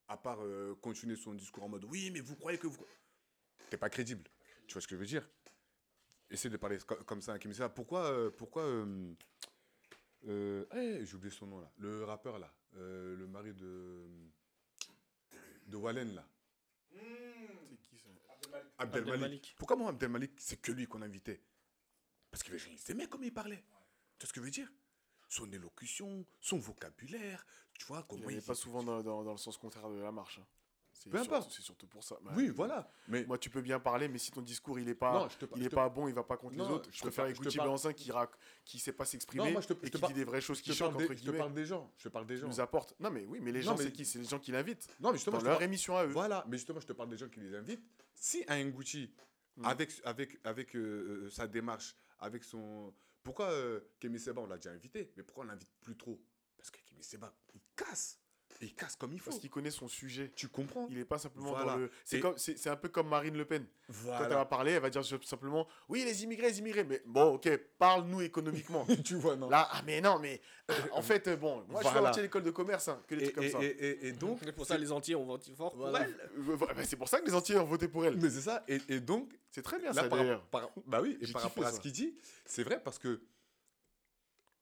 À 0.09 0.16
part 0.16 0.41
continuer 0.81 1.16
son 1.16 1.35
discours 1.35 1.62
en 1.65 1.69
mode 1.69 1.85
oui, 1.85 2.11
mais 2.11 2.21
vous 2.21 2.35
croyez 2.37 2.59
que 2.59 2.66
vous. 2.66 2.85
T'es 3.71 3.77
pas 3.77 3.89
crédible. 3.89 4.25
Tu 4.66 4.73
vois 4.75 4.83
ce 4.83 4.87
que 4.87 4.95
je 4.95 5.01
veux 5.01 5.07
dire? 5.07 5.29
Essaye 6.31 6.51
de 6.51 6.57
parler 6.57 6.79
co- 6.79 6.97
comme 7.05 7.21
ça 7.21 7.35
à 7.35 7.39
Kimisa. 7.39 7.69
Pourquoi. 7.69 8.11
euh, 8.11 8.31
pourquoi 8.31 8.63
euh, 8.65 9.15
euh, 10.27 10.65
eh, 10.75 11.05
J'ai 11.05 11.15
oublié 11.17 11.31
son 11.35 11.47
nom 11.47 11.61
là. 11.61 11.71
Le 11.79 12.05
rappeur 12.05 12.39
là. 12.39 12.53
euh, 12.77 13.17
le 13.17 13.27
mari 13.27 13.53
de. 13.55 14.07
De 15.67 15.77
Wallen 15.77 16.15
là. 16.15 16.27
C'est 16.93 17.79
qui 17.89 17.99
ça 17.99 18.09
Abdel, 18.79 19.03
Abdel 19.03 19.21
Malik. 19.21 19.55
Pourquoi 19.59 19.77
moi, 19.77 19.91
Abdel 19.91 20.09
Malik, 20.11 20.33
c'est 20.39 20.61
que 20.61 20.73
lui 20.73 20.87
qu'on 20.87 21.03
invitait? 21.03 21.43
Parce 22.31 22.43
qu'il 22.43 22.59
s'aimait 22.79 23.07
comme 23.09 23.25
il 23.25 23.33
parlait. 23.33 23.65
Tu 24.19 24.27
vois 24.27 24.29
ce 24.29 24.33
que 24.33 24.41
je 24.41 24.45
veux 24.45 24.51
dire? 24.51 24.71
Son 25.29 25.51
élocution, 25.53 26.25
son 26.41 26.59
vocabulaire, 26.59 27.45
tu 27.73 27.87
vois, 27.87 28.01
Il 28.01 28.07
comment 28.09 28.27
n'est 28.29 28.35
il. 28.37 28.43
pas 28.43 28.55
souvent 28.55 28.83
dans, 28.83 29.03
dans- 29.03 29.25
dans 29.25 29.33
le 29.33 29.39
sens 29.39 29.57
contraire 29.57 29.89
de 29.91 29.99
la 30.01 30.13
marche. 30.13 30.39
hein. 30.39 30.47
C'est 30.97 31.11
Peu 31.11 31.19
importe. 31.19 31.51
C'est 31.53 31.61
surtout 31.62 31.87
pour 31.89 32.03
ça. 32.05 32.16
Oui, 32.37 32.49
voilà. 32.49 32.89
Mais 33.09 33.25
Moi, 33.27 33.37
tu 33.37 33.51
peux 33.51 33.61
bien 33.61 33.81
parler, 33.81 34.07
mais 34.09 34.19
si 34.19 34.31
ton 34.31 34.41
discours 34.43 34.79
il 34.79 34.89
est 34.89 34.95
pas, 34.95 35.12
Non, 35.12 35.29
te 35.29 35.45
il 35.57 35.65
est 35.66 35.69
te- 35.69 35.75
pas 35.75 35.89
bon, 35.89 36.07
il 36.09 36.15
va 36.15 36.23
pas 36.23 36.37
contre 36.37 36.55
Non, 36.55 36.69
les 36.69 36.75
autres. 36.75 36.89
je 36.93 37.01
préfère 37.01 37.27
écouter 37.27 37.51
Béancin 37.59 37.93
qui 37.93 38.11
rac... 38.12 38.31
qui 38.65 38.79
sait 38.79 38.93
pas 38.93 39.05
s'exprimer 39.05 39.51
et 39.53 39.55
te 39.61 39.75
qui 39.89 39.99
par- 39.99 40.09
dit 40.11 40.15
des 40.15 40.25
vraies 40.25 40.41
choses 40.41 40.62
qui 40.62 40.73
choquent 40.73 40.95
entre 40.95 41.01
je 41.03 41.07
te 41.09 41.12
guillemets. 41.15 41.39
parle 41.39 41.53
des 41.53 41.66
gens. 41.66 41.93
Je 41.99 42.05
te 42.05 42.09
parle 42.09 42.27
des 42.27 42.37
gens. 42.37 42.47
nous 42.47 42.61
apporte. 42.61 42.95
Non, 43.01 43.11
mais 43.11 43.25
oui, 43.27 43.41
mais 43.43 43.51
les 43.53 43.61
gens, 43.61 43.77
mais- 43.77 43.83
c'est 43.85 43.93
qui? 43.93 44.05
C'est 44.05 44.21
les 44.21 44.25
gens 44.25 44.39
qui 44.39 44.53
l'invitent. 44.53 44.87
Non, 45.01 45.11
mais 45.11 45.16
justement, 45.19 45.39
Dans 45.39 45.45
leur 45.45 45.62
émission 45.62 45.97
à 45.97 46.05
eux. 46.07 46.11
Voilà, 46.11 46.45
mais 46.49 46.57
justement, 46.57 46.81
je 46.81 46.87
te 46.87 46.93
parle 46.93 47.09
des 47.11 47.19
gens 47.19 47.29
qui 47.29 47.41
les 47.41 47.55
invitent. 47.55 47.85
Si 48.15 48.45
un 48.49 48.65
Nguchi, 48.65 49.12
Mm. 49.57 49.65
avec, 49.66 49.91
avec, 50.05 50.39
avec 50.45 50.75
euh, 50.75 51.25
euh, 51.27 51.31
sa 51.31 51.47
démarche, 51.47 51.95
avec 52.19 52.43
son. 52.45 52.93
Pourquoi 53.23 53.51
euh, 53.51 53.81
Kémy 54.01 54.19
Seba, 54.19 54.41
on 54.43 54.47
l'a 54.47 54.57
déjà 54.57 54.71
invité, 54.71 55.12
mais 55.16 55.23
pourquoi 55.23 55.45
on 55.45 55.47
l'invite 55.49 55.71
plus 55.81 55.97
trop? 55.97 56.21
Parce 56.57 56.71
que 56.71 56.79
Kémy 56.87 57.03
Seba, 57.05 57.33
il 57.55 57.61
casse. 57.77 58.19
Et 58.65 58.69
il 58.69 58.74
casse 58.74 58.97
comme 58.97 59.12
il 59.12 59.19
faut. 59.20 59.31
Parce 59.31 59.41
qu'il 59.41 59.51
connaît 59.51 59.70
son 59.70 59.89
sujet. 59.89 60.32
Tu 60.35 60.49
comprends 60.49 60.86
Il 60.91 60.99
est 60.99 61.05
pas 61.05 61.19
simplement 61.19 61.51
Voilà. 61.51 61.73
dans 61.73 61.77
le. 61.77 61.91
C'est 62.05 62.16
Et- 62.16 62.20
comme, 62.20 62.39
c'est, 62.39 62.57
c'est 62.59 62.70
un 62.70 62.77
peu 62.77 62.89
comme 62.89 63.09
Marine 63.09 63.36
Le 63.36 63.45
Pen. 63.45 63.65
Quand 63.86 63.93
elle 63.93 64.07
va 64.07 64.27
Voilà. 64.28 64.45
parler, 64.47 64.73
elle 64.73 64.81
va 64.82 64.89
dire 64.91 65.05
simplement, 65.24 65.66
oui, 65.89 66.03
les 66.05 66.24
immigrés, 66.24 66.49
les 66.49 66.59
immigrés. 66.59 66.85
Mais 66.85 67.03
bon, 67.05 67.35
ok, 67.35 67.49
parle-nous 67.78 68.23
économiquement. 68.23 68.86
tu 69.05 69.16
vois, 69.16 69.36
non 69.36 69.51
Là, 69.51 69.69
ah 69.70 69.82
mais 69.86 70.01
non, 70.01 70.19
mais 70.19 70.41
euh, 70.70 70.74
en 70.93 71.03
fait, 71.03 71.28
euh, 71.28 71.36
bon, 71.36 71.57
moi 71.57 71.65
je 71.66 71.70
Voilà. 71.82 71.91
suis 71.91 72.01
parti 72.01 72.19
à 72.20 72.23
l'école 72.23 72.43
de 72.45 72.51
commerce, 72.51 72.89
hein, 72.89 73.03
que 73.07 73.15
des 73.15 73.20
et, 73.20 73.24
trucs 73.24 73.35
comme 73.36 73.45
et- 73.45 73.51
ça. 73.51 73.62
et- 73.62 73.66
et- 73.66 74.07
et 74.09 74.12
donc, 74.12 74.39
C'est 74.43 74.53
pour 74.53 74.65
ça 74.66 74.78
les 74.78 74.91
entiers 74.91 75.15
ont 75.16 75.24
voté 75.27 75.53
fort 75.55 75.73
pour 75.73 75.81
Voilà. 75.89 76.07
elle. 76.07 76.31
Euh, 76.49 76.57
bah, 76.57 76.69
c'est 76.85 76.97
pour 76.97 77.09
ça 77.09 77.20
que 77.20 77.27
les 77.27 77.35
entiers 77.35 77.57
ont 77.59 77.65
voté 77.65 77.86
pour 77.89 78.05
elle. 78.07 78.16
mais 78.16 78.31
c'est 78.31 78.41
ça. 78.41 78.65
Et, 78.69 78.81
et 78.89 79.01
donc, 79.01 79.31
C'est 79.51 79.62
très 79.62 79.78
bien 79.78 79.93
là, 79.93 80.03
ça 80.03 80.09
par, 80.09 80.19
d'ailleurs. 80.19 80.43
par- 80.47 80.70
bah 80.86 81.01
oui, 81.03 81.19
et 81.20 81.31
par 81.31 81.43
rapport 81.43 81.65
à 81.65 81.70
ça. 81.70 81.77
ce 81.77 81.81
qu'il 81.81 81.93
dit, 81.93 82.15
c'est 82.47 82.62
vrai 82.65 82.81
parce 82.82 82.99
que 82.99 83.20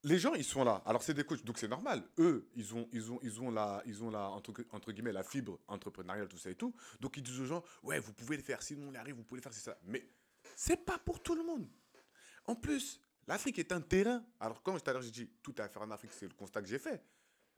les 0.05 0.19
gens, 0.19 0.35
ils 0.35 0.45
sont 0.45 0.65
là. 0.65 0.83
Alors, 0.87 1.03
c'est 1.03 1.15
des 1.15 1.25
coachs, 1.25 1.45
donc 1.45 1.59
c'est 1.59 1.69
normal. 1.69 2.03
Eux, 2.19 2.49
ils 2.57 2.75
ont, 2.75 2.89
ils 2.93 3.11
ont, 3.13 3.19
ils 3.23 3.41
ont 3.41 3.51
la, 3.51 3.83
ils 3.87 4.03
ont 4.03 4.11
la, 4.11 4.29
entre, 4.31 4.53
entre 4.71 4.93
guillemets, 4.93 5.13
la 5.13 5.23
fibre 5.23 5.59
entrepreneuriale, 5.69 6.29
tout 6.29 6.39
ça 6.39 6.51
et 6.51 6.55
tout. 6.57 6.75
Donc, 7.01 7.17
ils 7.17 7.23
disent 7.23 7.41
aux 7.41 7.47
gens, 7.47 7.63
ouais, 7.83 7.99
vous 8.01 8.13
pouvez 8.13 8.37
le 8.37 8.43
faire, 8.43 8.63
sinon 8.63 8.89
on 8.89 8.93
y 8.93 8.97
arrive, 8.97 9.15
vous 9.17 9.23
pouvez 9.25 9.39
le 9.39 9.43
faire, 9.43 9.53
c'est 9.53 9.61
ça. 9.61 9.79
Mais 9.85 10.09
c'est 10.57 10.85
pas 10.85 10.99
pour 10.99 11.23
tout 11.23 11.35
le 11.35 11.45
monde. 11.45 11.69
En 12.47 12.57
plus, 12.57 13.01
l'Afrique 13.29 13.59
est 13.61 13.71
un 13.73 13.81
terrain. 13.81 14.25
Alors, 14.41 14.63
quand 14.63 14.77
tout 14.79 14.91
à 14.91 14.93
l'heure, 14.93 15.03
j'ai 15.03 15.11
dit, 15.13 15.31
tout 15.43 15.55
à 15.59 15.69
faire 15.69 15.83
en 15.83 15.91
Afrique, 15.93 16.13
c'est 16.13 16.27
le 16.27 16.35
constat 16.35 16.63
que 16.63 16.69
j'ai 16.69 16.79
fait. 16.81 17.03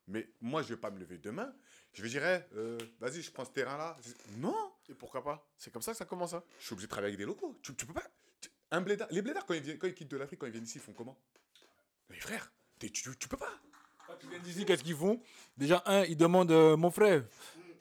Mais 0.07 0.29
moi, 0.43 0.61
je 0.63 0.69
vais 0.69 0.77
pas 0.81 0.91
me 0.91 0.99
lever 0.99 1.17
demain. 1.17 1.51
Je 1.95 2.03
vais 2.03 2.11
dire, 2.11 2.23
eh, 2.27 2.45
euh, 2.57 2.77
vas-y, 3.01 3.23
je 3.23 3.31
prends 3.33 3.47
ce 3.47 3.53
terrain-là. 3.53 3.97
Non, 4.37 4.55
Et 4.91 4.95
pourquoi 4.95 5.25
pas? 5.25 5.49
C'est 5.57 5.73
comme 5.73 5.81
ça 5.81 5.93
que 5.93 5.97
ça 5.99 6.05
commence, 6.05 6.35
hein 6.35 6.45
je 6.59 6.67
suis 6.67 6.73
obligé 6.75 6.87
de 6.89 6.91
travailler 6.91 7.15
avec 7.15 7.19
des 7.19 7.25
locaux. 7.25 7.59
Tu, 7.63 7.75
tu 7.75 7.87
peux 7.87 7.95
pas. 7.95 8.05
tu- 8.39 8.51
Un 8.71 8.83
blédard, 8.83 9.09
les 9.11 9.23
blédards, 9.23 9.47
quand 9.47 9.55
ils, 9.55 9.63
viennent, 9.63 9.79
quand 9.79 9.87
ils 9.87 9.95
quittent 9.95 10.11
de 10.11 10.19
l'Afrique, 10.19 10.39
quand 10.41 10.47
ils 10.47 10.53
viennent 10.53 10.65
ici, 10.65 10.77
ils 10.77 10.83
font 10.83 10.93
comment? 10.93 11.19
Mais 12.11 12.17
frère, 12.17 12.53
t'es- 12.79 12.91
tu, 12.91 13.11
tu 13.19 13.29
peux 13.29 13.37
pas. 13.37 13.53
Quand 14.07 14.15
ils 14.23 14.29
viennent 14.29 14.43
d'ici, 14.43 14.65
qu'est-ce 14.65 14.83
qu'ils 14.85 14.97
font? 14.97 15.21
Déjà, 15.57 15.83
un, 15.87 16.05
ils 16.05 16.17
demandent 16.17 16.51
euh, 16.53 16.77
Mon 16.77 16.91
frère, 16.91 17.25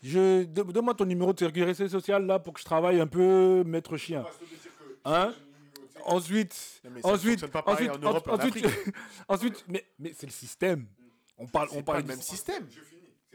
je, 0.02 0.44
de- 0.44 0.64
donne-moi 0.64 0.94
ton 0.94 1.06
numéro 1.06 1.34
de 1.34 1.40
sécurité 1.40 1.88
sociale 1.90 2.26
là 2.26 2.40
pour 2.40 2.54
que 2.54 2.60
je 2.60 2.66
travaille 2.66 3.00
un 3.00 3.08
peu, 3.08 3.64
maître 3.66 3.98
chien. 3.98 4.26
Hein? 5.06 5.34
Ensuite, 6.06 6.82
Non, 6.84 6.91
ensuite, 7.04 7.44
ensuite, 7.66 7.90
en 7.91 7.98
Europe 8.00 8.28
et 8.28 8.32
en 8.32 8.34
ensuite, 8.36 8.66
ensuite, 9.30 9.66
mais, 9.70 9.86
mais 10.00 10.14
c'est 10.14 10.26
le 10.26 10.32
système. 10.34 10.88
On 11.38 11.48
parle, 11.48 11.70
on 11.72 11.76
C'est 11.76 11.78
pas 11.84 11.94
parlait 11.94 12.02
le 12.02 12.08
même 12.08 12.22
système. 12.22 12.68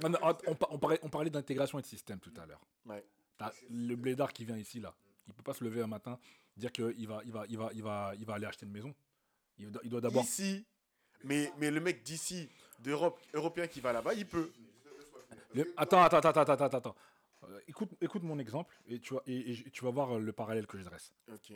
Non, 0.03 0.11
non, 0.11 0.19
on, 0.47 0.55
par- 0.55 0.73
on 0.73 0.79
parlait, 0.79 0.99
on 1.03 1.09
parlait 1.09 1.31
d'intégration 1.31 1.79
et 1.79 1.83
de 1.83 1.87
système 1.87 2.21
tout 2.21 2.33
à 2.41 2.47
l'heure. 2.47 2.61
Ouais. 2.87 3.05
T'as 3.39 3.53
Le 3.71 3.95
blédard 3.97 4.33
qui 4.33 4.45
vient 4.45 4.57
ici 4.57 4.81
là, 4.81 4.95
il 5.27 5.33
peut 5.35 5.43
pas 5.43 5.55
se 5.55 5.65
lever 5.65 5.83
un 5.83 5.87
matin 5.87 6.19
dire 6.57 6.71
qu'il 6.73 6.85
va, 7.09 7.21
il 7.25 7.33
va, 7.33 7.45
il 7.49 7.57
va, 7.57 7.71
il 7.73 7.83
va, 7.83 8.13
il 8.19 8.25
va 8.27 8.35
aller 8.35 8.47
acheter 8.47 8.67
une 8.67 8.73
maison. 8.73 8.95
Il 9.59 9.71
doit, 9.71 9.81
il 9.85 9.91
doit 9.91 10.01
d'abord. 10.01 10.25
Ici, 10.25 10.65
mais, 11.25 11.53
mais 11.59 11.71
le 11.71 11.81
mec 11.81 12.03
d'ici, 12.03 12.49
d'Europe, 12.81 13.21
européen 13.35 13.67
qui 13.67 13.81
va 13.81 13.93
là-bas, 13.93 14.15
il 14.15 14.27
peut. 14.27 14.51
Le- 15.55 15.73
Attends, 15.77 16.03
attends, 16.03 16.19
attends, 16.19 16.41
attends, 16.41 16.53
attends, 16.65 16.77
attends. 16.79 16.97
Euh, 17.45 17.61
écoute, 17.69 17.91
écoute 18.01 18.23
mon 18.23 18.39
exemple 18.39 18.75
et 18.89 18.99
tu 18.99 19.15
vas, 19.15 19.23
et, 19.27 19.53
et 19.53 19.71
tu 19.71 19.85
vas 19.85 19.91
voir 19.91 20.19
le 20.19 20.33
parallèle 20.33 20.67
que 20.67 20.77
je 20.79 20.83
dresse. 20.85 21.13
Ok. 21.33 21.53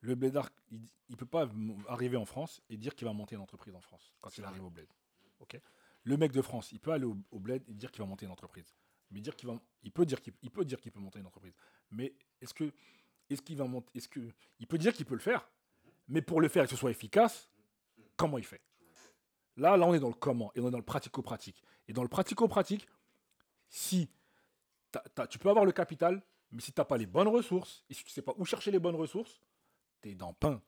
Le 0.00 0.14
blédard, 0.14 0.48
il, 0.70 0.80
il 1.08 1.16
peut 1.16 1.26
pas 1.26 1.42
m- 1.44 1.82
arriver 1.88 2.16
en 2.16 2.24
France 2.24 2.62
et 2.70 2.76
dire 2.76 2.94
qu'il 2.94 3.06
va 3.06 3.12
monter 3.12 3.34
une 3.34 3.40
entreprise 3.42 3.74
en 3.74 3.80
France 3.80 4.14
quand 4.20 4.36
il 4.38 4.44
arrive 4.44 4.64
au 4.64 4.70
bled. 4.70 4.88
Ok. 5.40 5.60
le 6.04 6.16
mec 6.16 6.32
de 6.32 6.42
France, 6.42 6.72
il 6.72 6.80
peut 6.80 6.90
aller 6.92 7.04
au, 7.04 7.16
au 7.30 7.38
bled 7.38 7.62
et 7.68 7.74
dire 7.74 7.90
qu'il 7.92 8.00
va 8.02 8.06
monter 8.08 8.24
une 8.26 8.32
entreprise. 8.32 8.74
Mais 9.10 9.20
dire 9.20 9.36
qu'il 9.36 9.48
va, 9.48 9.60
il 9.82 9.92
peut 9.92 10.04
dire 10.06 10.20
qu'il 10.20 10.32
il 10.42 10.50
peut 10.50 10.64
dire 10.64 10.80
qu'il 10.80 10.90
peut 10.92 11.00
monter 11.00 11.18
une 11.18 11.26
entreprise. 11.26 11.54
Mais 11.90 12.12
est-ce 12.40 12.54
que, 12.54 12.72
est-ce 13.30 13.42
qu'il 13.42 13.56
va 13.56 13.64
monter, 13.64 13.88
est-ce 13.94 14.08
que, 14.08 14.20
il 14.58 14.66
peut 14.66 14.78
dire 14.78 14.92
qu'il 14.92 15.06
peut 15.06 15.14
le 15.14 15.20
faire. 15.20 15.48
Mais 16.08 16.22
pour 16.22 16.40
le 16.40 16.48
faire 16.48 16.64
et 16.64 16.66
que 16.66 16.70
ce 16.70 16.76
soit 16.76 16.90
efficace, 16.90 17.48
comment 18.18 18.36
il 18.36 18.44
fait 18.44 18.60
Là, 19.56 19.76
là, 19.76 19.86
on 19.86 19.94
est 19.94 19.98
dans 19.98 20.08
le 20.08 20.14
comment 20.14 20.52
et 20.54 20.60
on 20.60 20.68
est 20.68 20.70
dans 20.70 20.78
le 20.78 20.84
pratico-pratique. 20.84 21.62
Et 21.88 21.92
dans 21.92 22.02
le 22.02 22.08
pratico-pratique, 22.08 22.86
si 23.70 24.08
tu 25.30 25.38
peux 25.38 25.48
avoir 25.48 25.64
le 25.64 25.72
capital, 25.72 26.22
mais 26.52 26.60
si 26.60 26.72
tu 26.72 26.80
n'as 26.80 26.84
pas 26.84 26.96
les 26.96 27.06
bonnes 27.06 27.28
ressources 27.28 27.84
et 27.90 27.94
si 27.94 28.04
tu 28.04 28.10
sais 28.10 28.22
pas 28.22 28.34
où 28.36 28.44
chercher 28.44 28.70
les 28.70 28.78
bonnes 28.78 28.94
ressources, 28.96 29.40
tu 30.02 30.10
es 30.10 30.14
dans 30.14 30.32
pain. 30.32 30.62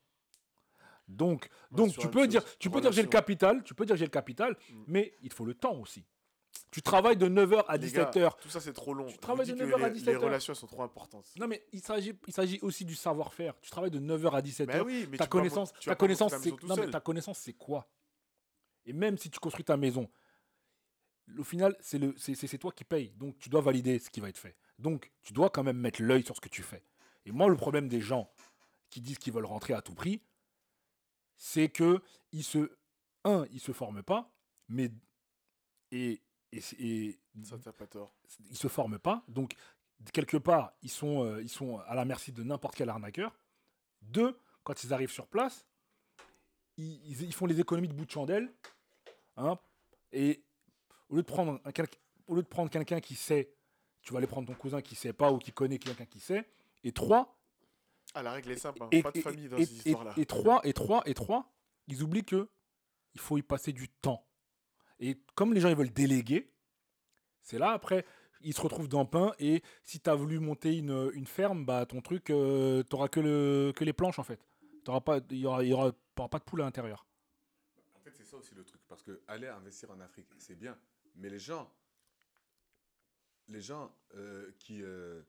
Donc, 1.07 1.49
donc 1.71 1.97
tu 1.97 2.07
peux 2.09 2.27
dire, 2.27 2.43
tu 2.57 2.69
peux 2.69 2.81
dire 2.81 2.91
j'ai 2.91 3.01
le 3.01 3.07
capital, 3.07 3.63
tu 3.63 3.73
peux 3.73 3.85
dire 3.85 3.95
j'ai 3.95 4.05
le 4.05 4.11
capital, 4.11 4.55
Mm. 4.69 4.83
mais 4.87 5.17
il 5.21 5.29
te 5.29 5.35
faut 5.35 5.45
le 5.45 5.53
temps 5.55 5.75
aussi. 5.75 6.05
Tu 6.69 6.81
travailles 6.81 7.17
de 7.17 7.27
9h 7.27 7.65
à 7.67 7.75
Les 7.77 7.91
gars, 7.91 8.09
17h. 8.11 8.37
Tout 8.39 8.49
ça, 8.49 8.61
c'est 8.61 8.71
trop 8.73 8.93
long. 8.93 9.03
Tu 9.05 9.11
Je 9.11 9.15
vous 9.15 9.21
travailles 9.21 9.45
dis 9.45 9.53
de 9.53 9.57
que 9.57 9.63
9h 9.63 9.83
à 9.83 9.89
les- 9.89 9.99
Les 9.99 10.13
17h. 10.13 10.17
relations 10.17 10.53
sont 10.53 10.67
trop 10.67 10.83
importantes. 10.83 11.25
Non 11.37 11.47
mais 11.47 11.65
il 11.73 11.81
s'agit 11.81 12.13
il 12.27 12.33
s'agit 12.33 12.59
aussi 12.61 12.85
du 12.85 12.95
savoir-faire. 12.95 13.59
Tu 13.61 13.69
travailles 13.69 13.91
de 13.91 13.99
9h 13.99 14.31
à 14.33 14.41
17h. 14.41 14.65
Bah 14.79 14.83
oui, 14.83 15.05
mais 15.09 15.17
ta 15.17 15.25
tu 15.25 15.29
connaissance, 15.29 15.73
ta 15.73 15.95
connaissance, 15.95 16.33
c'est 16.37 16.63
non, 16.63 16.75
mais 16.77 16.89
ta 16.89 16.99
connaissance, 17.01 17.39
c'est 17.39 17.53
quoi? 17.53 17.89
Et 18.85 18.93
même 18.93 19.17
si 19.17 19.29
tu 19.29 19.39
construis 19.39 19.65
ta 19.65 19.75
maison, 19.77 20.09
au 21.37 21.43
final, 21.43 21.75
le, 21.93 22.13
c'est 22.17 22.57
toi 22.57 22.71
qui 22.71 22.83
payes. 22.83 23.11
Donc 23.17 23.37
tu 23.37 23.49
dois 23.49 23.61
valider 23.61 23.99
ce 23.99 24.09
qui 24.09 24.19
va 24.21 24.29
être 24.29 24.37
fait. 24.39 24.55
Donc 24.79 25.11
tu 25.21 25.33
dois 25.33 25.49
quand 25.49 25.63
même 25.63 25.77
mettre 25.77 26.01
l'œil 26.01 26.23
sur 26.23 26.35
ce 26.35 26.41
que 26.41 26.49
tu 26.49 26.63
fais. 26.63 26.83
Et 27.25 27.31
moi, 27.31 27.47
le 27.49 27.55
problème 27.57 27.87
des 27.87 28.01
gens 28.01 28.31
qui 28.89 29.01
disent 29.01 29.19
qu'ils 29.19 29.33
veulent 29.33 29.45
rentrer 29.45 29.73
à 29.73 29.81
tout 29.81 29.93
prix, 29.93 30.21
c'est 31.35 31.69
que 31.69 32.01
ils 32.31 32.43
se, 32.43 32.71
un, 33.25 33.45
ils 33.51 33.59
se 33.59 33.71
forment 33.71 34.03
pas, 34.03 34.33
mais 34.67 34.89
et 35.91 36.21
et, 36.51 36.61
et 36.79 37.19
Ça, 37.43 37.57
t'as 37.57 37.71
pas 37.71 37.87
tort. 37.87 38.13
ils 38.49 38.57
se 38.57 38.67
forment 38.67 38.99
pas. 38.99 39.23
Donc, 39.27 39.53
quelque 40.13 40.37
part, 40.37 40.73
ils 40.81 40.89
sont, 40.91 41.23
euh, 41.25 41.41
ils 41.41 41.49
sont 41.49 41.79
à 41.79 41.95
la 41.95 42.05
merci 42.05 42.31
de 42.31 42.43
n'importe 42.43 42.75
quel 42.75 42.89
arnaqueur. 42.89 43.33
Deux, 44.01 44.37
quand 44.63 44.83
ils 44.83 44.93
arrivent 44.93 45.11
sur 45.11 45.27
place, 45.27 45.65
ils, 46.77 46.99
ils- 47.09 47.23
ils 47.23 47.33
font 47.33 47.45
les 47.45 47.59
économies 47.59 47.87
de 47.87 47.93
bout 47.93 48.05
de 48.05 48.11
chandelle. 48.11 48.53
hein, 49.37 49.57
et 50.11 50.43
au 51.09 51.15
lieu 51.15 51.21
de 51.21 51.27
prendre 51.27 51.59
un 51.63 51.71
au 52.27 52.35
lieu 52.35 52.43
de 52.43 52.47
prendre 52.47 52.69
quelqu'un 52.69 52.99
qui 52.99 53.15
sait, 53.15 53.53
tu 54.01 54.13
vas 54.13 54.17
aller 54.19 54.27
prendre 54.27 54.47
ton 54.47 54.53
cousin 54.55 54.81
qui 54.81 54.95
sait 54.95 55.13
pas 55.13 55.31
ou 55.31 55.37
qui 55.37 55.51
connaît 55.51 55.79
quelqu'un 55.79 56.05
qui 56.05 56.19
sait. 56.19 56.47
Et 56.83 56.91
trois, 56.91 57.37
Ah, 58.13 58.23
la 58.23 58.31
règle 58.33 58.51
est 58.51 58.57
simple. 58.57 58.81
hein. 58.83 58.89
et, 58.91 59.01
Pas 59.03 59.11
de 59.11 59.21
famille 59.21 59.47
dans 59.49 59.57
et- 59.57 59.65
ces 59.65 59.73
et- 59.73 59.77
histoires-là. 59.91 60.13
et 60.17 60.25
trois, 60.25 60.61
et 60.65 60.73
trois, 60.73 61.01
et 61.05 61.13
trois, 61.13 61.51
ils 61.87 62.01
oublient 62.03 62.25
que 62.25 62.49
il 63.13 63.19
faut 63.21 63.37
y 63.37 63.41
passer 63.41 63.73
du 63.73 63.87
temps. 63.89 64.25
Et 65.01 65.17
comme 65.35 65.53
les 65.53 65.59
gens 65.59 65.67
ils 65.67 65.75
veulent 65.75 65.91
déléguer, 65.91 66.49
c'est 67.41 67.57
là 67.57 67.71
après 67.71 68.05
ils 68.43 68.53
se 68.53 68.61
retrouvent 68.61 68.87
dans 68.87 69.01
le 69.01 69.07
pain 69.07 69.33
et 69.39 69.61
si 69.83 69.99
tu 69.99 70.09
as 70.09 70.15
voulu 70.15 70.39
monter 70.39 70.75
une, 70.75 71.25
ferme, 71.25 71.65
bah 71.65 71.85
ton 71.85 72.01
truc, 72.01 72.25
tu 72.25 72.33
t'auras 72.89 73.07
que, 73.07 73.19
le, 73.19 73.73
que 73.75 73.83
les 73.83 73.93
planches 73.93 74.19
en 74.19 74.23
fait. 74.23 74.39
T'auras 74.83 75.01
pas, 75.01 75.19
aura, 75.45 75.63
aura, 75.63 75.91
pas 76.27 76.39
de 76.39 76.43
poule 76.43 76.61
à 76.61 76.65
l'intérieur. 76.65 77.05
En 77.93 77.99
fait, 77.99 78.11
c'est 78.15 78.25
ça 78.25 78.37
aussi 78.37 78.55
le 78.55 78.63
truc. 78.63 78.81
Parce 78.87 79.03
que 79.03 79.21
aller 79.27 79.47
investir 79.47 79.91
en 79.91 79.99
Afrique, 79.99 80.27
c'est 80.39 80.55
bien. 80.55 80.77
Mais 81.15 81.29
les 81.29 81.39
gens, 81.39 81.71
les 83.47 83.61
gens 83.61 83.95
euh, 84.15 84.51
qui, 84.57 84.81
euh, 84.81 85.21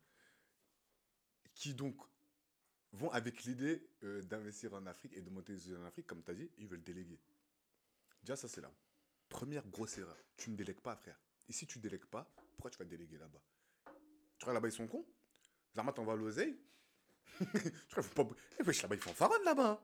qui 1.53 1.73
donc 1.73 1.95
vont 2.93 3.11
avec 3.11 3.43
l'idée 3.43 3.87
euh, 4.03 4.21
d'investir 4.23 4.73
en 4.73 4.85
Afrique 4.85 5.13
et 5.15 5.21
de 5.21 5.29
monter 5.29 5.55
en 5.79 5.85
Afrique, 5.85 6.07
comme 6.07 6.23
tu 6.23 6.31
as 6.31 6.35
dit, 6.35 6.49
ils 6.57 6.67
veulent 6.67 6.83
déléguer. 6.83 7.19
Déjà, 8.23 8.35
ça, 8.35 8.47
c'est 8.47 8.61
la 8.61 8.71
première 9.33 9.65
grosse 9.67 9.97
erreur. 9.97 10.15
Tu 10.37 10.51
ne 10.51 10.55
délègues 10.55 10.79
pas, 10.79 10.95
frère. 10.95 11.19
Et 11.49 11.53
si 11.53 11.65
tu 11.65 11.79
délègues 11.79 12.05
pas, 12.05 12.31
pourquoi 12.55 12.69
tu 12.69 12.77
vas 12.77 12.85
déléguer 12.85 13.17
là-bas? 13.17 13.41
Tu 14.37 14.45
vois, 14.45 14.53
là-bas, 14.53 14.67
ils 14.67 14.71
sont 14.71 14.87
cons? 14.87 15.05
Zama 15.75 15.91
t'envoie 15.91 16.15
l'oseille? 16.15 16.55
tu 17.39 17.95
vois, 17.95 18.03
faut 18.03 18.23
pas... 18.25 18.35
Eh, 18.59 18.63
là-bas, 18.63 18.95
ils 18.95 19.01
font 19.01 19.13
pharaon 19.13 19.43
là-bas. 19.43 19.81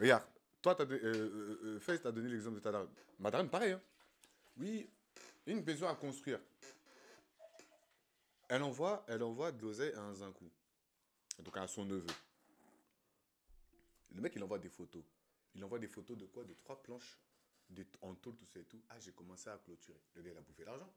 Regarde, 0.00 0.26
toi, 0.60 0.74
t'as 0.74 0.84
de- 0.84 0.96
euh, 0.96 1.14
euh, 1.14 1.60
euh, 1.64 1.80
Faith 1.80 2.02
t'a 2.02 2.10
donné 2.10 2.28
l'exemple 2.28 2.56
de 2.56 2.60
ta 2.60 2.72
dame. 2.72 2.88
Ma 3.20 3.30
dame, 3.30 3.48
pareil. 3.48 3.72
hein. 3.72 3.80
Oui, 4.56 4.90
une 5.46 5.62
maison 5.62 5.88
à 5.88 5.94
construire. 5.94 6.40
Elle 8.48 8.62
envoie, 8.62 9.04
elle 9.08 9.22
envoie 9.22 9.52
de 9.52 9.62
l'oseille 9.62 9.92
à 9.94 10.00
un 10.00 10.14
zinkou. 10.14 10.50
Donc 11.38 11.56
à 11.56 11.66
son 11.68 11.84
neveu. 11.84 12.06
Le 14.12 14.20
mec, 14.20 14.32
il 14.36 14.42
envoie 14.42 14.58
des 14.58 14.68
photos. 14.68 15.04
Il 15.54 15.64
envoie 15.64 15.78
des 15.78 15.88
photos 15.88 16.18
de 16.18 16.26
quoi? 16.26 16.44
De 16.44 16.54
trois 16.54 16.82
planches 16.82 17.16
en 18.00 18.14
tôle, 18.14 18.36
tout 18.36 18.46
ça 18.46 18.60
et 18.60 18.64
tout. 18.64 18.82
Ah, 18.88 18.98
j'ai 19.00 19.12
commencé 19.12 19.48
à 19.48 19.58
clôturer. 19.58 20.00
Le 20.14 20.22
gars, 20.22 20.30
il 20.30 20.36
a 20.38 20.42
bouffé 20.42 20.64
l'argent. 20.64 20.92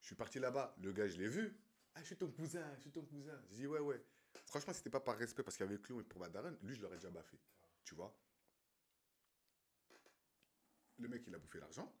Je 0.00 0.06
suis 0.06 0.14
parti 0.16 0.38
là-bas. 0.38 0.74
Le 0.78 0.92
gars, 0.92 1.06
je 1.08 1.16
l'ai 1.16 1.28
vu. 1.28 1.56
Ah, 1.94 2.00
je 2.00 2.06
suis 2.06 2.16
ton 2.16 2.30
cousin, 2.30 2.74
je 2.76 2.80
suis 2.82 2.90
ton 2.90 3.04
cousin. 3.04 3.40
Je 3.50 3.54
dis, 3.54 3.66
ouais, 3.66 3.80
ouais. 3.80 4.04
Franchement, 4.46 4.72
c'était 4.72 4.90
pas 4.90 5.00
par 5.00 5.16
respect 5.16 5.42
parce 5.42 5.56
qu'il 5.56 5.64
y 5.66 5.68
avait 5.68 5.80
Clou 5.80 6.00
et 6.00 6.04
pour 6.04 6.20
ma 6.20 6.28
daronne, 6.28 6.58
lui, 6.62 6.74
je 6.74 6.80
l'aurais 6.82 6.96
déjà 6.96 7.10
baffé. 7.10 7.38
Tu 7.84 7.94
vois? 7.94 8.14
Le 10.98 11.08
mec, 11.08 11.22
il 11.26 11.34
a 11.34 11.38
bouffé 11.38 11.58
l'argent. 11.60 11.92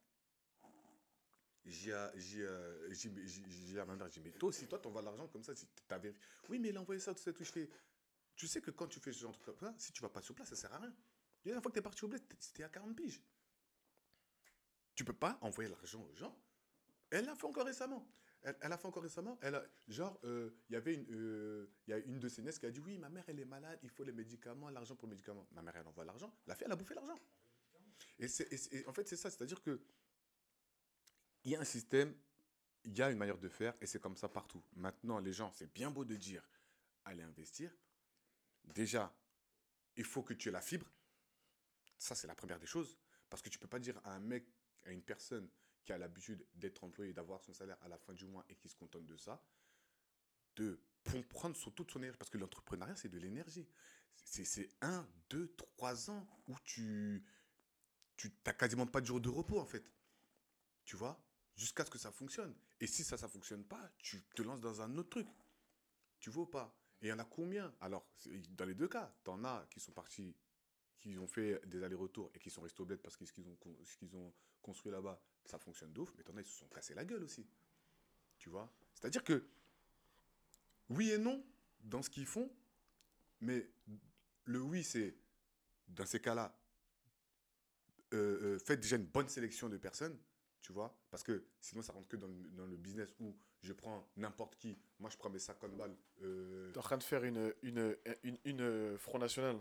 J'ai 1.64 1.92
à- 1.94 2.12
j'ai, 2.16 2.46
j'ai- 2.90 3.26
j'ai- 3.26 3.42
j'ai 3.48 3.84
ma 3.84 3.96
mère, 3.96 4.08
j'ai 4.10 4.20
dit, 4.20 4.28
mais 4.28 4.32
toi 4.38 4.50
aussi, 4.50 4.66
toi, 4.66 4.78
t'envoies 4.78 5.00
l'argent 5.02 5.26
comme 5.28 5.42
ça. 5.42 5.54
Si 5.54 5.66
t'avais... 5.88 6.14
Oui, 6.48 6.58
mais 6.58 6.68
il 6.68 6.76
a 6.76 6.80
envoyé 6.80 7.00
ça, 7.00 7.14
tout 7.14 7.22
ça, 7.22 7.32
tout. 7.32 7.42
Je 7.42 7.50
fais, 7.52 7.70
tu 8.36 8.46
sais 8.46 8.60
que 8.60 8.70
quand 8.70 8.86
tu 8.86 9.00
fais 9.00 9.12
ce 9.12 9.20
genre 9.20 9.32
de 9.32 9.38
truc 9.38 9.56
si 9.78 9.92
tu 9.92 10.02
vas 10.02 10.10
pas 10.10 10.20
sur 10.20 10.34
place, 10.34 10.48
ça 10.48 10.56
sert 10.56 10.72
à 10.74 10.78
rien. 10.78 10.90
La 10.90 11.50
dernière 11.50 11.62
fois 11.62 11.70
que 11.70 11.74
t'es 11.76 11.82
parti 11.82 12.04
au 12.04 12.08
bled, 12.08 12.22
c'était 12.38 12.64
à 12.64 12.68
40 12.68 12.94
piges. 12.96 13.22
Tu 14.94 15.04
peux 15.04 15.12
pas 15.12 15.38
envoyer 15.40 15.70
l'argent 15.70 16.02
aux 16.02 16.14
gens. 16.14 16.36
Elle 17.10 17.26
l'a 17.26 17.34
fait 17.34 17.46
encore 17.46 17.66
récemment. 17.66 18.06
Elle, 18.42 18.56
elle 18.60 18.72
a 18.72 18.78
fait 18.78 18.86
encore 18.86 19.02
récemment. 19.02 19.38
Elle 19.40 19.60
genre, 19.88 20.18
euh, 20.24 20.50
il 20.68 20.74
y 20.74 20.76
avait 20.76 20.94
une, 20.94 21.06
euh, 21.10 21.70
y 21.86 21.92
a 21.92 21.98
une 21.98 22.20
de 22.20 22.28
ses 22.28 22.42
nièces 22.42 22.58
qui 22.58 22.66
a 22.66 22.70
dit 22.70 22.80
oui, 22.80 22.98
ma 22.98 23.08
mère 23.08 23.24
elle 23.26 23.40
est 23.40 23.44
malade, 23.44 23.78
il 23.82 23.90
faut 23.90 24.04
les 24.04 24.12
médicaments, 24.12 24.68
l'argent 24.68 24.94
pour 24.94 25.08
les 25.08 25.14
médicaments. 25.14 25.46
Ma 25.52 25.62
mère 25.62 25.74
elle 25.76 25.86
envoie 25.86 26.04
l'argent. 26.04 26.32
La 26.46 26.54
fille 26.54 26.66
elle 26.66 26.72
a 26.72 26.76
bouffé 26.76 26.94
l'argent. 26.94 27.18
Et 28.18 28.26
en 28.86 28.92
fait 28.92 29.08
c'est 29.08 29.16
ça, 29.16 29.30
c'est-à-dire 29.30 29.62
que 29.62 29.80
il 31.44 31.52
y 31.52 31.56
a 31.56 31.60
un 31.60 31.64
système, 31.64 32.14
il 32.84 32.96
y 32.96 33.02
a 33.02 33.10
une 33.10 33.18
manière 33.18 33.38
de 33.38 33.48
faire 33.48 33.74
et 33.80 33.86
c'est 33.86 34.00
comme 34.00 34.16
ça 34.16 34.28
partout. 34.28 34.62
Maintenant 34.76 35.18
les 35.18 35.32
gens, 35.32 35.50
c'est 35.54 35.72
bien 35.72 35.90
beau 35.90 36.04
de 36.04 36.16
dire 36.16 36.46
allez 37.04 37.22
investir. 37.22 37.74
Déjà, 38.64 39.14
il 39.96 40.04
faut 40.04 40.22
que 40.22 40.34
tu 40.34 40.48
aies 40.48 40.52
la 40.52 40.60
fibre. 40.60 40.90
Ça 41.98 42.14
c'est 42.14 42.26
la 42.26 42.34
première 42.34 42.58
des 42.58 42.66
choses 42.66 42.98
parce 43.30 43.42
que 43.42 43.48
tu 43.48 43.58
peux 43.58 43.68
pas 43.68 43.78
dire 43.78 44.00
à 44.04 44.14
un 44.14 44.20
mec, 44.20 44.46
à 44.84 44.90
une 44.90 45.02
personne 45.02 45.48
qui 45.84 45.92
a 45.92 45.98
l'habitude 45.98 46.46
d'être 46.54 46.84
employé, 46.84 47.12
d'avoir 47.12 47.42
son 47.42 47.52
salaire 47.52 47.78
à 47.82 47.88
la 47.88 47.98
fin 47.98 48.14
du 48.14 48.26
mois 48.26 48.44
et 48.48 48.56
qui 48.56 48.68
se 48.68 48.76
contente 48.76 49.06
de 49.06 49.16
ça, 49.16 49.44
de 50.56 50.80
prendre 51.28 51.56
sur 51.56 51.74
toute 51.74 51.90
son 51.90 51.98
énergie. 51.98 52.18
Parce 52.18 52.30
que 52.30 52.38
l'entrepreneuriat, 52.38 52.96
c'est 52.96 53.10
de 53.10 53.18
l'énergie. 53.18 53.68
C'est 54.16 54.70
un, 54.80 55.06
deux, 55.28 55.54
trois 55.56 56.10
ans 56.10 56.26
où 56.48 56.56
tu 56.64 57.24
tu 58.16 58.32
n'as 58.46 58.52
quasiment 58.52 58.86
pas 58.86 59.00
de 59.00 59.06
jour 59.06 59.20
de 59.20 59.28
repos, 59.28 59.58
en 59.58 59.66
fait. 59.66 59.90
Tu 60.84 60.96
vois? 60.96 61.20
Jusqu'à 61.56 61.84
ce 61.84 61.90
que 61.90 61.98
ça 61.98 62.12
fonctionne. 62.12 62.54
Et 62.80 62.86
si 62.86 63.04
ça, 63.04 63.16
ça 63.16 63.28
fonctionne 63.28 63.64
pas, 63.64 63.92
tu 63.98 64.22
te 64.34 64.42
lances 64.42 64.60
dans 64.60 64.80
un 64.80 64.96
autre 64.96 65.10
truc. 65.10 65.28
Tu 66.20 66.30
vois 66.30 66.44
ou 66.44 66.46
pas? 66.46 66.76
Et 67.00 67.06
il 67.06 67.08
y 67.10 67.12
en 67.12 67.18
a 67.18 67.24
combien? 67.24 67.74
Alors, 67.80 68.08
dans 68.50 68.64
les 68.64 68.74
deux 68.74 68.88
cas, 68.88 69.14
tu 69.24 69.30
en 69.30 69.44
as 69.44 69.66
qui 69.70 69.80
sont 69.80 69.92
partis, 69.92 70.36
qui 71.04 71.18
ont 71.18 71.26
fait 71.26 71.60
des 71.66 71.82
allers-retours 71.82 72.30
et 72.34 72.38
qui 72.38 72.48
sont 72.48 72.62
restés 72.62 72.80
au 72.80 72.86
bled 72.86 72.98
parce 72.98 73.16
qu'ils 73.16 73.46
ont, 73.46 74.32
construit 74.62 74.90
là-bas, 74.90 75.20
ça 75.44 75.58
fonctionne 75.58 75.92
d'ouf, 75.92 76.14
mais 76.16 76.22
t'en 76.22 76.34
as, 76.38 76.40
ils 76.40 76.46
se 76.46 76.58
sont 76.58 76.68
cassés 76.68 76.94
la 76.94 77.04
gueule 77.04 77.22
aussi. 77.22 77.46
Tu 78.38 78.48
vois? 78.48 78.72
C'est-à-dire 78.94 79.22
que, 79.22 79.46
oui 80.88 81.10
et 81.10 81.18
non, 81.18 81.44
dans 81.80 82.00
ce 82.00 82.08
qu'ils 82.08 82.24
font, 82.24 82.50
mais 83.42 83.70
le 84.46 84.62
oui, 84.62 84.82
c'est, 84.82 85.14
dans 85.88 86.06
ces 86.06 86.20
cas-là, 86.20 86.58
euh, 88.14 88.54
euh, 88.54 88.58
faites 88.58 88.80
déjà 88.80 88.96
une 88.96 89.04
bonne 89.04 89.28
sélection 89.28 89.68
de 89.68 89.76
personnes, 89.76 90.18
tu 90.62 90.72
vois? 90.72 90.98
Parce 91.10 91.22
que 91.22 91.44
sinon, 91.60 91.82
ça 91.82 91.92
rentre 91.92 92.08
que 92.08 92.16
dans 92.16 92.28
le, 92.66 92.76
business 92.78 93.14
où 93.20 93.36
je 93.60 93.74
prends 93.74 94.08
n'importe 94.16 94.56
qui, 94.56 94.78
moi 94.98 95.10
je 95.10 95.18
prends 95.18 95.28
mes 95.28 95.38
50 95.38 95.76
balles. 95.76 95.94
euh, 96.22 96.72
T'es 96.72 96.78
en 96.78 96.82
train 96.82 96.96
de 96.96 97.02
faire 97.02 97.24
une, 97.24 97.52
une, 97.62 98.96
Front 98.96 99.18
National. 99.18 99.58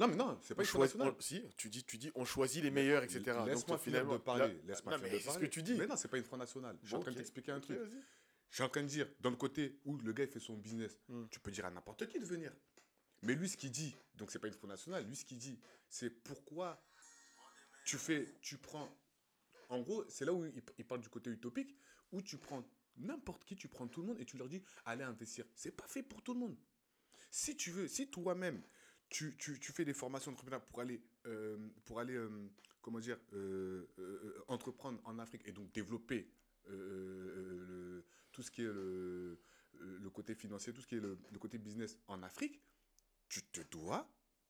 Non, 0.00 0.08
mais 0.08 0.16
non, 0.16 0.38
c'est 0.42 0.54
pas 0.54 0.62
on- 0.62 1.20
si, 1.20 1.42
tu 1.56 1.68
dis, 1.68 1.84
tu 1.84 1.98
dis, 1.98 2.10
on 2.14 2.24
choisit 2.24 2.62
les 2.62 2.70
meilleurs, 2.70 3.02
etc. 3.04 3.20
Laisse-moi 3.46 3.78
finir 3.78 4.06
de 4.08 4.16
parler. 4.16 4.58
Laisse-moi 4.66 4.94
finir 4.96 5.02
mais 5.02 5.10
de 5.10 5.14
c'est 5.16 5.20
ce 5.20 5.26
parler. 5.34 5.46
que 5.48 5.52
tu 5.52 5.62
dis. 5.62 5.74
Mais 5.74 5.86
non, 5.86 5.96
c'est 5.96 6.08
pas 6.08 6.16
une 6.16 6.24
Front 6.24 6.38
Nationale. 6.38 6.78
Je 6.82 6.86
suis 6.88 6.96
en 6.96 7.00
train 7.00 7.10
de 7.12 7.16
t'expliquer 7.18 7.52
un 7.52 7.60
truc. 7.60 7.78
Je 8.48 8.54
suis 8.56 8.64
en 8.64 8.68
train 8.68 8.82
de 8.82 8.88
dire, 8.88 9.06
dans 9.20 9.30
le 9.30 9.36
côté 9.36 9.78
où 9.84 9.96
le 9.98 10.12
gars 10.12 10.26
fait 10.26 10.40
son 10.40 10.56
business, 10.56 10.98
Hmm. 11.08 11.26
tu 11.30 11.38
peux 11.38 11.50
dire 11.52 11.66
à 11.66 11.70
n'importe 11.70 12.06
qui 12.08 12.18
de 12.18 12.24
venir. 12.24 12.52
Mais 13.22 13.34
lui, 13.34 13.48
ce 13.48 13.56
qu'il 13.56 13.70
dit, 13.70 13.94
donc 14.14 14.30
c'est 14.32 14.38
pas 14.38 14.48
une 14.48 14.54
Front 14.54 14.66
Nationale, 14.66 15.04
lui, 15.06 15.14
ce 15.14 15.24
qu'il 15.26 15.36
dit, 15.38 15.60
c'est 15.90 16.08
pourquoi 16.10 16.82
tu 17.84 17.96
fais, 17.98 18.26
tu 18.40 18.56
prends. 18.56 18.88
En 19.68 19.80
gros, 19.82 20.04
c'est 20.08 20.24
là 20.24 20.32
où 20.32 20.44
il, 20.46 20.62
il 20.78 20.84
parle 20.86 21.00
du 21.02 21.08
côté 21.10 21.30
utopique, 21.30 21.76
où 22.10 22.22
tu 22.22 22.38
prends 22.38 22.64
n'importe 22.96 23.44
qui, 23.44 23.54
tu 23.54 23.68
prends 23.68 23.86
tout 23.86 24.00
le 24.00 24.08
monde 24.08 24.18
et 24.20 24.24
tu 24.24 24.36
leur 24.38 24.48
dis, 24.48 24.62
allez 24.86 25.04
investir. 25.04 25.44
C'est 25.54 25.70
pas 25.70 25.86
fait 25.86 26.02
pour 26.02 26.22
tout 26.22 26.32
le 26.34 26.40
monde. 26.40 26.56
Si 27.30 27.54
tu 27.56 27.70
veux, 27.70 27.86
si 27.86 28.10
toi-même, 28.10 28.62
tu, 29.10 29.36
tu, 29.36 29.58
tu 29.60 29.72
fais 29.72 29.84
des 29.84 29.92
formations 29.92 30.30
d'entrepreneuriat 30.30 30.64
pour 30.66 30.80
aller, 30.80 31.02
euh, 31.26 31.58
pour 31.84 31.98
aller 32.00 32.14
euh, 32.14 32.30
comment 32.80 32.98
dire, 33.00 33.18
euh, 33.34 33.86
euh, 33.98 34.42
entreprendre 34.48 34.98
en 35.04 35.18
Afrique 35.18 35.42
et 35.46 35.52
donc 35.52 35.70
développer 35.72 36.30
le- 36.68 38.04
tout 38.32 38.42
ce 38.42 38.50
qui 38.50 38.62
est 38.62 38.66
le, 38.66 39.40
le 39.78 40.10
côté 40.10 40.34
financier, 40.34 40.72
tout 40.72 40.80
ce 40.80 40.86
qui 40.86 40.96
est 40.96 41.00
le, 41.00 41.18
le 41.30 41.38
côté 41.38 41.58
business 41.58 41.98
en 42.06 42.22
Afrique, 42.22 42.62
tu 43.28 43.42
te 43.44 43.60
dois 43.62 44.08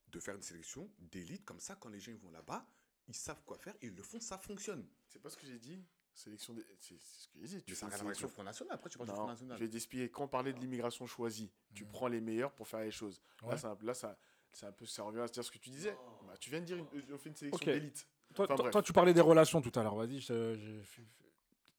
de 0.09 0.21
faire 0.21 0.35
une 0.35 0.43
sélection 0.43 0.91
d'élite. 0.99 1.45
Comme 1.45 1.61
ça, 1.61 1.77
quand 1.77 1.89
les 1.89 2.01
gens 2.01 2.13
vont 2.17 2.31
là-bas, 2.31 2.67
ils 3.09 3.15
savent 3.15 3.43
quoi 3.45 3.59
faire, 3.59 3.75
ils 3.83 3.95
le 3.95 4.03
font, 4.03 4.21
ça 4.21 4.39
fonctionne. 4.39 4.87
C'est 5.09 5.21
pas 5.21 5.31
ce 5.31 5.37
que 5.37 5.47
j'ai 5.47 5.59
dit. 5.59 5.83
Sélection 6.13 6.53
des... 6.55 6.65
C'est 6.81 6.99
ce 7.01 7.29
que 7.29 7.39
j'ai 7.47 7.57
dit. 7.59 7.65
Tu 7.65 7.75
fais 7.75 7.87
avec 7.87 7.99
sélection- 7.99 8.27
le 8.27 8.33
Front 8.33 8.43
National, 8.43 8.75
après 8.75 8.91
tu 8.91 8.99
parles 8.99 9.09
du 9.09 9.13
Non, 9.13 9.17
Front 9.19 9.27
je 9.29 9.33
National. 9.33 9.59
vais 9.59 9.69
t'expliquer. 9.69 10.11
Quand 10.11 10.25
on 10.25 10.29
parlait 10.29 10.53
de 10.53 10.59
l'immigration 10.59 11.07
choisie, 11.07 11.51
tu 11.75 11.85
Mhm. 11.85 11.91
prends 11.91 12.09
les 12.09 12.21
meilleurs 12.21 12.53
pour 12.53 12.67
faire 12.69 12.81
les 12.81 12.91
choses. 12.91 13.21
Ouais. 13.43 13.51
Là, 13.51 13.57
ça, 13.57 13.79
là 13.83 13.95
ça, 13.95 14.19
c'est 14.53 14.67
un 14.67 14.73
peu, 14.73 14.87
ça 14.87 15.03
revient 15.03 15.21
à 15.21 15.27
dire 15.29 15.45
ce 15.45 15.51
que 15.51 15.59
tu 15.59 15.71
disais. 15.71 15.97
Bah, 16.27 16.35
tu 16.39 16.51
viens 16.51 16.61
de 16.61 16.65
dire, 16.67 16.77
une- 16.79 16.87
on 17.15 17.19
fait 17.19 17.29
une 17.31 17.37
sélection 17.37 17.65
d'élite. 17.67 18.07
Toi, 18.35 18.45
Enfin, 18.45 18.55
toi- 18.55 18.63
bref. 18.65 18.73
toi, 18.73 18.83
tu 18.83 18.93
parlais 18.93 19.15
des 19.15 19.21
relations 19.21 19.61
tout 19.61 19.73
à 19.79 19.83
l'heure. 19.83 19.95
Vas-y, 19.97 20.21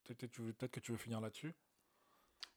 peut-être 0.04 0.72
que 0.72 0.80
tu 0.80 0.92
veux 0.92 0.98
finir 0.98 1.22
là-dessus. 1.22 1.54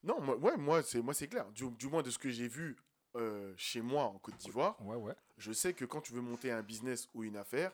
Non, 0.03 0.21
moi, 0.21 0.37
ouais, 0.37 0.57
moi, 0.57 0.83
c'est, 0.83 1.01
moi, 1.01 1.15
c'est 1.15 1.29
clair. 1.29 1.51
Du, 1.53 1.71
du 1.71 1.87
moins 1.89 2.03
de 2.03 2.11
ce 2.11 2.19
que 2.19 2.29
j'ai 2.29 2.49
vu 2.49 2.77
euh, 3.17 3.55
chez 3.57 3.81
moi 3.81 4.05
en 4.05 4.19
Côte 4.19 4.37
d'Ivoire, 4.39 4.77
Ouais, 4.85 4.97
ouais. 4.97 5.15
je 5.39 5.53
sais 5.53 5.73
que 5.73 5.85
quand 5.85 6.01
tu 6.01 6.13
veux 6.13 6.21
monter 6.21 6.51
un 6.51 6.63
business 6.63 7.09
ou 7.15 7.23
une 7.25 7.37
affaire, 7.37 7.73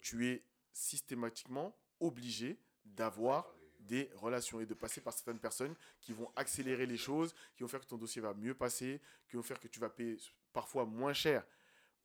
tu 0.00 0.26
es 0.28 0.42
systématiquement 0.72 1.74
obligé 2.00 2.58
d'avoir 2.84 3.46
des 3.78 4.10
relations 4.16 4.60
et 4.60 4.66
de 4.66 4.74
passer 4.74 5.00
par 5.00 5.12
certaines 5.12 5.38
personnes 5.38 5.74
qui 6.00 6.12
vont 6.12 6.30
accélérer 6.36 6.86
les 6.86 6.96
choses, 6.96 7.32
qui 7.56 7.62
vont 7.62 7.68
faire 7.68 7.80
que 7.80 7.86
ton 7.86 7.96
dossier 7.96 8.20
va 8.20 8.34
mieux 8.34 8.54
passer, 8.54 9.00
qui 9.28 9.36
vont 9.36 9.42
faire 9.42 9.60
que 9.60 9.68
tu 9.68 9.78
vas 9.80 9.88
payer 9.88 10.16
parfois 10.52 10.84
moins 10.84 11.12
cher, 11.12 11.44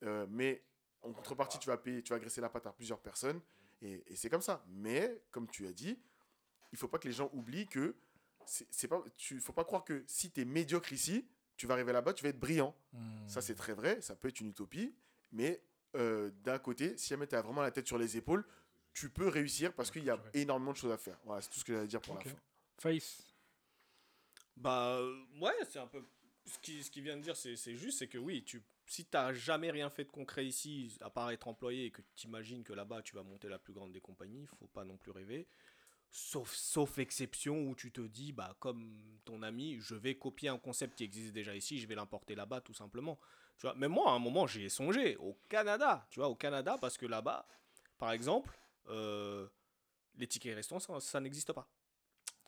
euh, 0.04 0.26
mais 0.28 0.62
en 1.02 1.12
contrepartie, 1.12 1.58
tu 1.58 1.68
vas 1.68 1.76
payer, 1.76 2.02
tu 2.02 2.12
vas 2.12 2.18
graisser 2.18 2.40
la 2.40 2.48
patte 2.48 2.66
à 2.66 2.72
plusieurs 2.72 3.00
personnes, 3.00 3.40
et, 3.80 4.02
et 4.06 4.16
c'est 4.16 4.28
comme 4.30 4.42
ça. 4.42 4.64
Mais, 4.68 5.22
comme 5.30 5.48
tu 5.48 5.66
as 5.66 5.72
dit, 5.72 5.98
il 6.72 6.78
faut 6.78 6.88
pas 6.88 6.98
que 6.98 7.06
les 7.08 7.14
gens 7.14 7.30
oublient 7.32 7.66
que 7.68 7.94
c'est 8.46 8.88
pas, 8.88 9.02
tu 9.16 9.40
faut 9.40 9.52
pas 9.52 9.64
croire 9.64 9.84
que 9.84 10.04
si 10.06 10.30
tu 10.30 10.40
es 10.40 10.44
médiocre 10.44 10.92
ici, 10.92 11.26
tu 11.56 11.66
vas 11.66 11.74
arriver 11.74 11.92
là-bas, 11.92 12.14
tu 12.14 12.22
vas 12.22 12.30
être 12.30 12.38
brillant. 12.38 12.74
Hmm. 12.92 13.28
Ça, 13.28 13.42
c'est 13.42 13.54
très 13.54 13.74
vrai, 13.74 14.00
ça 14.00 14.16
peut 14.16 14.28
être 14.28 14.40
une 14.40 14.48
utopie, 14.48 14.94
mais 15.32 15.62
euh, 15.96 16.30
d'un 16.42 16.58
côté, 16.58 16.96
si 16.96 17.08
jamais 17.08 17.26
tu 17.26 17.34
as 17.34 17.42
vraiment 17.42 17.62
la 17.62 17.70
tête 17.70 17.86
sur 17.86 17.98
les 17.98 18.16
épaules, 18.16 18.44
tu 18.94 19.10
peux 19.10 19.28
réussir 19.28 19.72
parce 19.74 19.90
qu'il 19.90 20.04
y 20.04 20.10
a 20.10 20.18
énormément 20.34 20.72
de 20.72 20.76
choses 20.76 20.92
à 20.92 20.98
faire. 20.98 21.18
Voilà, 21.24 21.40
c'est 21.42 21.50
tout 21.50 21.58
ce 21.58 21.64
que 21.64 21.72
j'allais 21.74 21.86
dire 21.86 22.00
pour 22.00 22.14
Ok. 22.14 22.24
la 22.24 22.30
fin. 22.30 22.36
Face. 22.78 23.34
Bah 24.56 24.96
euh, 24.96 25.24
ouais, 25.40 25.54
c'est 25.68 25.78
un 25.78 25.86
peu 25.86 26.02
ce 26.48 26.58
qui 26.58 26.80
qu'il 26.90 27.02
vient 27.02 27.16
de 27.16 27.22
dire, 27.22 27.36
c'est 27.36 27.56
juste, 27.74 27.98
c'est 27.98 28.08
que 28.08 28.18
oui, 28.18 28.42
tu 28.44 28.62
si 28.86 29.04
t'as 29.04 29.34
jamais 29.34 29.70
rien 29.70 29.90
fait 29.90 30.04
de 30.04 30.10
concret 30.10 30.46
ici, 30.46 30.96
à 31.02 31.10
part 31.10 31.30
être 31.30 31.46
employé, 31.46 31.86
et 31.86 31.90
que 31.90 32.02
tu 32.14 32.26
imagines 32.26 32.64
que 32.64 32.72
là-bas 32.72 33.02
tu 33.02 33.14
vas 33.14 33.22
monter 33.22 33.48
la 33.48 33.58
plus 33.58 33.72
grande 33.72 33.92
des 33.92 34.00
compagnies, 34.00 34.46
faut 34.58 34.66
pas 34.68 34.84
non 34.84 34.96
plus 34.96 35.10
rêver. 35.10 35.46
Sauf, 36.10 36.54
sauf 36.54 36.98
exception 36.98 37.68
où 37.68 37.74
tu 37.74 37.92
te 37.92 38.00
dis, 38.00 38.32
bah, 38.32 38.56
comme 38.60 38.98
ton 39.26 39.42
ami, 39.42 39.76
je 39.78 39.94
vais 39.94 40.14
copier 40.16 40.48
un 40.48 40.58
concept 40.58 40.96
qui 40.96 41.04
existe 41.04 41.34
déjà 41.34 41.54
ici, 41.54 41.78
je 41.78 41.86
vais 41.86 41.94
l'importer 41.94 42.34
là-bas 42.34 42.62
tout 42.62 42.72
simplement. 42.72 43.18
Tu 43.58 43.66
vois, 43.66 43.74
mais 43.74 43.88
moi, 43.88 44.10
à 44.10 44.14
un 44.14 44.18
moment, 44.18 44.46
j'y 44.46 44.64
ai 44.64 44.68
songé 44.70 45.16
au 45.16 45.36
Canada, 45.50 46.06
tu 46.10 46.20
vois, 46.20 46.30
au 46.30 46.34
Canada, 46.34 46.78
parce 46.80 46.96
que 46.96 47.04
là-bas, 47.04 47.46
par 47.98 48.12
exemple, 48.12 48.58
euh, 48.88 49.46
les 50.16 50.26
tickets 50.26 50.54
restants, 50.54 50.78
ça 50.78 51.20
n'existe 51.20 51.52
pas. 51.52 51.68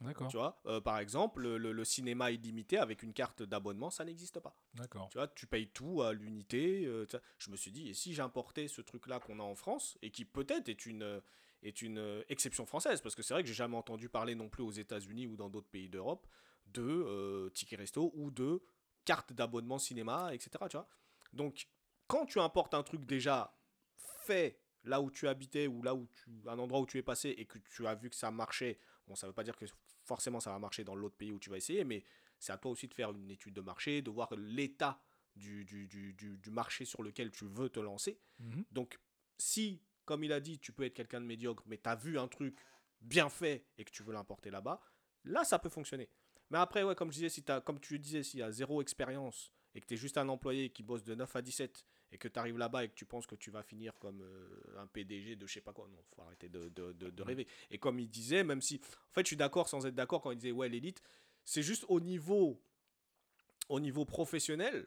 D'accord. 0.00 0.28
Tu 0.28 0.36
vois, 0.36 0.60
Euh, 0.66 0.80
par 0.80 0.98
exemple, 0.98 1.42
le, 1.42 1.72
le- 1.72 1.84
cinéma 1.84 2.30
illimité 2.30 2.78
avec 2.78 3.02
une 3.02 3.12
carte 3.12 3.42
d'abonnement, 3.42 3.90
ça 3.90 4.04
n'existe 4.04 4.40
pas. 4.40 4.54
D'accord. 4.74 5.08
Tu 5.10 5.18
vois, 5.18 5.28
tu 5.28 5.46
payes 5.46 5.68
tout 5.68 6.02
à 6.02 6.12
l'unité. 6.12 6.86
euh, 6.86 7.06
je 7.38 7.50
me 7.50 7.56
suis 7.56 7.70
dit, 7.70 7.88
et 7.90 7.94
si 7.94 8.14
j'importais 8.14 8.68
ce 8.68 8.80
truc-là 8.80 9.20
qu'on 9.20 9.38
a 9.40 9.42
en 9.42 9.54
France, 9.54 9.98
et 10.02 10.10
qui 10.10 10.24
peut-être 10.24 10.68
est 10.68 10.86
une, 10.86 11.02
euh, 11.02 11.20
est 11.62 11.82
une 11.82 12.24
exception 12.28 12.64
française, 12.64 13.00
parce 13.02 13.14
que 13.14 13.22
c'est 13.22 13.34
vrai 13.34 13.42
que 13.42 13.48
j'ai 13.48 13.54
jamais 13.54 13.76
entendu 13.76 14.08
parler 14.08 14.34
non 14.34 14.48
plus 14.48 14.62
aux 14.62 14.70
États-Unis 14.70 15.26
ou 15.26 15.36
dans 15.36 15.50
d'autres 15.50 15.68
pays 15.68 15.88
d'Europe 15.88 16.26
de 16.66 16.82
euh, 16.82 17.50
tickets 17.50 17.78
resto 17.80 18.12
ou 18.14 18.30
de 18.30 18.62
cartes 19.04 19.32
d'abonnement 19.32 19.78
cinéma, 19.78 20.32
etc. 20.32 20.50
Tu 20.70 20.76
vois. 20.76 20.88
Donc, 21.32 21.66
quand 22.06 22.24
tu 22.26 22.38
importes 22.40 22.74
un 22.74 22.82
truc 22.82 23.04
déjà 23.04 23.54
fait 23.96 24.58
là 24.84 25.00
où 25.00 25.10
tu 25.10 25.28
habitais 25.28 25.66
ou 25.66 25.82
là 25.82 25.94
où 25.94 26.06
tu, 26.14 26.30
un 26.46 26.58
endroit 26.58 26.80
où 26.80 26.86
tu 26.86 26.96
es 26.98 27.02
passé 27.02 27.30
et 27.36 27.44
que 27.44 27.58
tu 27.58 27.86
as 27.86 27.94
vu 27.94 28.08
que 28.08 28.16
ça 28.16 28.30
marchait, 28.30 28.78
bon, 29.10 29.16
ça 29.16 29.26
veut 29.26 29.32
pas 29.32 29.42
dire 29.44 29.56
que 29.56 29.66
forcément 30.04 30.38
ça 30.40 30.50
va 30.50 30.58
marcher 30.58 30.84
dans 30.84 30.94
l'autre 30.94 31.16
pays 31.16 31.32
où 31.32 31.38
tu 31.40 31.50
vas 31.50 31.56
essayer, 31.56 31.84
mais 31.84 32.04
c'est 32.38 32.52
à 32.52 32.58
toi 32.58 32.70
aussi 32.70 32.86
de 32.88 32.94
faire 32.94 33.10
une 33.10 33.30
étude 33.30 33.52
de 33.54 33.60
marché, 33.60 34.00
de 34.02 34.10
voir 34.10 34.32
l'état 34.36 35.02
du, 35.34 35.64
du, 35.64 35.86
du, 35.88 36.14
du- 36.14 36.50
marché 36.50 36.84
sur 36.84 37.02
lequel 37.02 37.30
tu 37.30 37.44
veux 37.44 37.68
te 37.68 37.80
lancer. 37.80 38.20
Mhm. 38.38 38.64
Donc, 38.70 38.98
si, 39.38 39.82
comme 40.04 40.22
il 40.24 40.32
a 40.32 40.40
dit, 40.40 40.58
tu 40.58 40.72
peux 40.72 40.84
être 40.84 40.94
quelqu'un 40.94 41.20
de 41.20 41.26
médiocre, 41.26 41.62
mais 41.66 41.76
tu 41.78 41.88
as 41.88 41.96
vu 41.96 42.18
un 42.18 42.28
truc 42.28 42.58
bien 43.00 43.28
fait 43.28 43.66
et 43.78 43.84
que 43.84 43.90
tu 43.90 44.02
veux 44.02 44.12
l'importer 44.12 44.50
là-bas, 44.50 44.80
là, 45.24 45.44
ça 45.44 45.58
peut 45.58 45.68
fonctionner. 45.68 46.08
Mais 46.50 46.58
après, 46.58 46.82
ouais, 46.82 46.94
comme, 46.94 47.10
je 47.10 47.16
disais, 47.16 47.28
si 47.28 47.42
t'as- 47.42 47.60
comme 47.60 47.80
tu 47.80 47.98
disais, 47.98 48.22
s'il 48.22 48.40
y 48.40 48.42
a 48.42 48.50
zéro 48.52 48.80
expérience 48.82 49.52
et 49.74 49.80
que 49.80 49.86
tu 49.86 49.94
es 49.94 49.96
juste 49.96 50.18
un 50.18 50.28
employé 50.28 50.70
qui 50.70 50.82
bosse 50.82 51.04
de 51.04 51.14
9 51.14 51.34
à 51.36 51.42
17 51.42 51.84
et 52.12 52.18
que 52.18 52.28
tu 52.28 52.38
arrives 52.38 52.58
là-bas 52.58 52.84
et 52.84 52.88
que 52.88 52.94
tu 52.94 53.04
penses 53.04 53.26
que 53.26 53.34
tu 53.36 53.50
vas 53.50 53.62
finir 53.62 53.98
comme 53.98 54.22
euh, 54.22 54.78
un 54.78 54.86
PDG 54.86 55.36
de 55.36 55.46
je 55.46 55.52
sais 55.54 55.60
pas 55.60 55.72
quoi, 55.72 55.86
non, 55.88 55.98
faut 56.14 56.22
arrêter 56.22 56.48
de, 56.48 56.68
de- 56.70 56.92
de- 56.92 57.22
rêver. 57.22 57.46
Et 57.70 57.78
comme 57.78 57.98
il 57.98 58.08
disait, 58.08 58.42
même 58.44 58.60
si, 58.62 58.80
en 59.10 59.12
fait, 59.12 59.22
je 59.22 59.28
suis 59.28 59.36
d'accord 59.36 59.68
sans 59.68 59.86
être 59.86 59.94
d'accord 59.94 60.20
quand 60.20 60.30
il 60.30 60.36
disait, 60.36 60.52
ouais, 60.52 60.68
l'élite, 60.68 61.02
c'est 61.44 61.62
juste 61.62 61.84
au 61.88 62.00
niveau, 62.00 62.60
au 63.68 63.80
niveau 63.80 64.04
professionnel, 64.04 64.86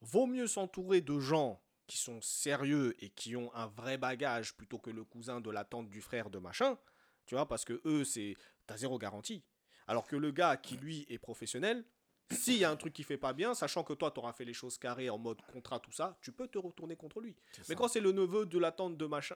vaut 0.00 0.26
mieux 0.26 0.46
s'entourer 0.46 1.00
de 1.00 1.18
gens 1.18 1.60
qui 1.86 1.96
sont 1.98 2.20
sérieux 2.20 2.94
et 3.02 3.08
qui 3.10 3.34
ont 3.34 3.52
un 3.54 3.66
vrai 3.66 3.96
bagage 3.98 4.54
plutôt 4.56 4.78
que 4.78 4.90
le 4.90 5.04
cousin 5.04 5.40
de 5.40 5.50
la 5.50 5.64
tante 5.64 5.88
du 5.88 6.00
frère 6.00 6.30
de 6.30 6.38
machin, 6.38 6.78
tu 7.26 7.34
vois, 7.34 7.48
parce 7.48 7.64
que 7.64 7.80
eux, 7.84 8.04
c'est, 8.04 8.36
t'as 8.66 8.76
zéro 8.76 8.98
garantie. 8.98 9.42
Alors 9.86 10.06
que 10.06 10.16
le 10.16 10.30
gars 10.30 10.56
qui, 10.56 10.76
lui, 10.76 11.06
est 11.08 11.18
professionnel, 11.18 11.84
s'il 12.30 12.58
y 12.58 12.64
a 12.64 12.70
un 12.70 12.76
truc 12.76 12.92
qui 12.92 13.02
fait 13.02 13.16
pas 13.16 13.32
bien, 13.32 13.54
sachant 13.54 13.82
que 13.84 13.92
toi, 13.94 14.10
t'auras 14.10 14.32
fait 14.32 14.44
les 14.44 14.52
choses 14.52 14.78
carrées 14.78 15.10
en 15.10 15.18
mode 15.18 15.40
contrat, 15.52 15.80
tout 15.80 15.92
ça, 15.92 16.16
tu 16.20 16.32
peux 16.32 16.46
te 16.48 16.58
retourner 16.58 16.96
contre 16.96 17.20
lui. 17.20 17.34
Mais 17.68 17.74
quand 17.74 17.88
c'est 17.88 18.00
le 18.00 18.12
neveu 18.12 18.46
de 18.46 18.58
la 18.58 18.72
tante 18.72 18.96
de 18.96 19.06
machin, 19.06 19.34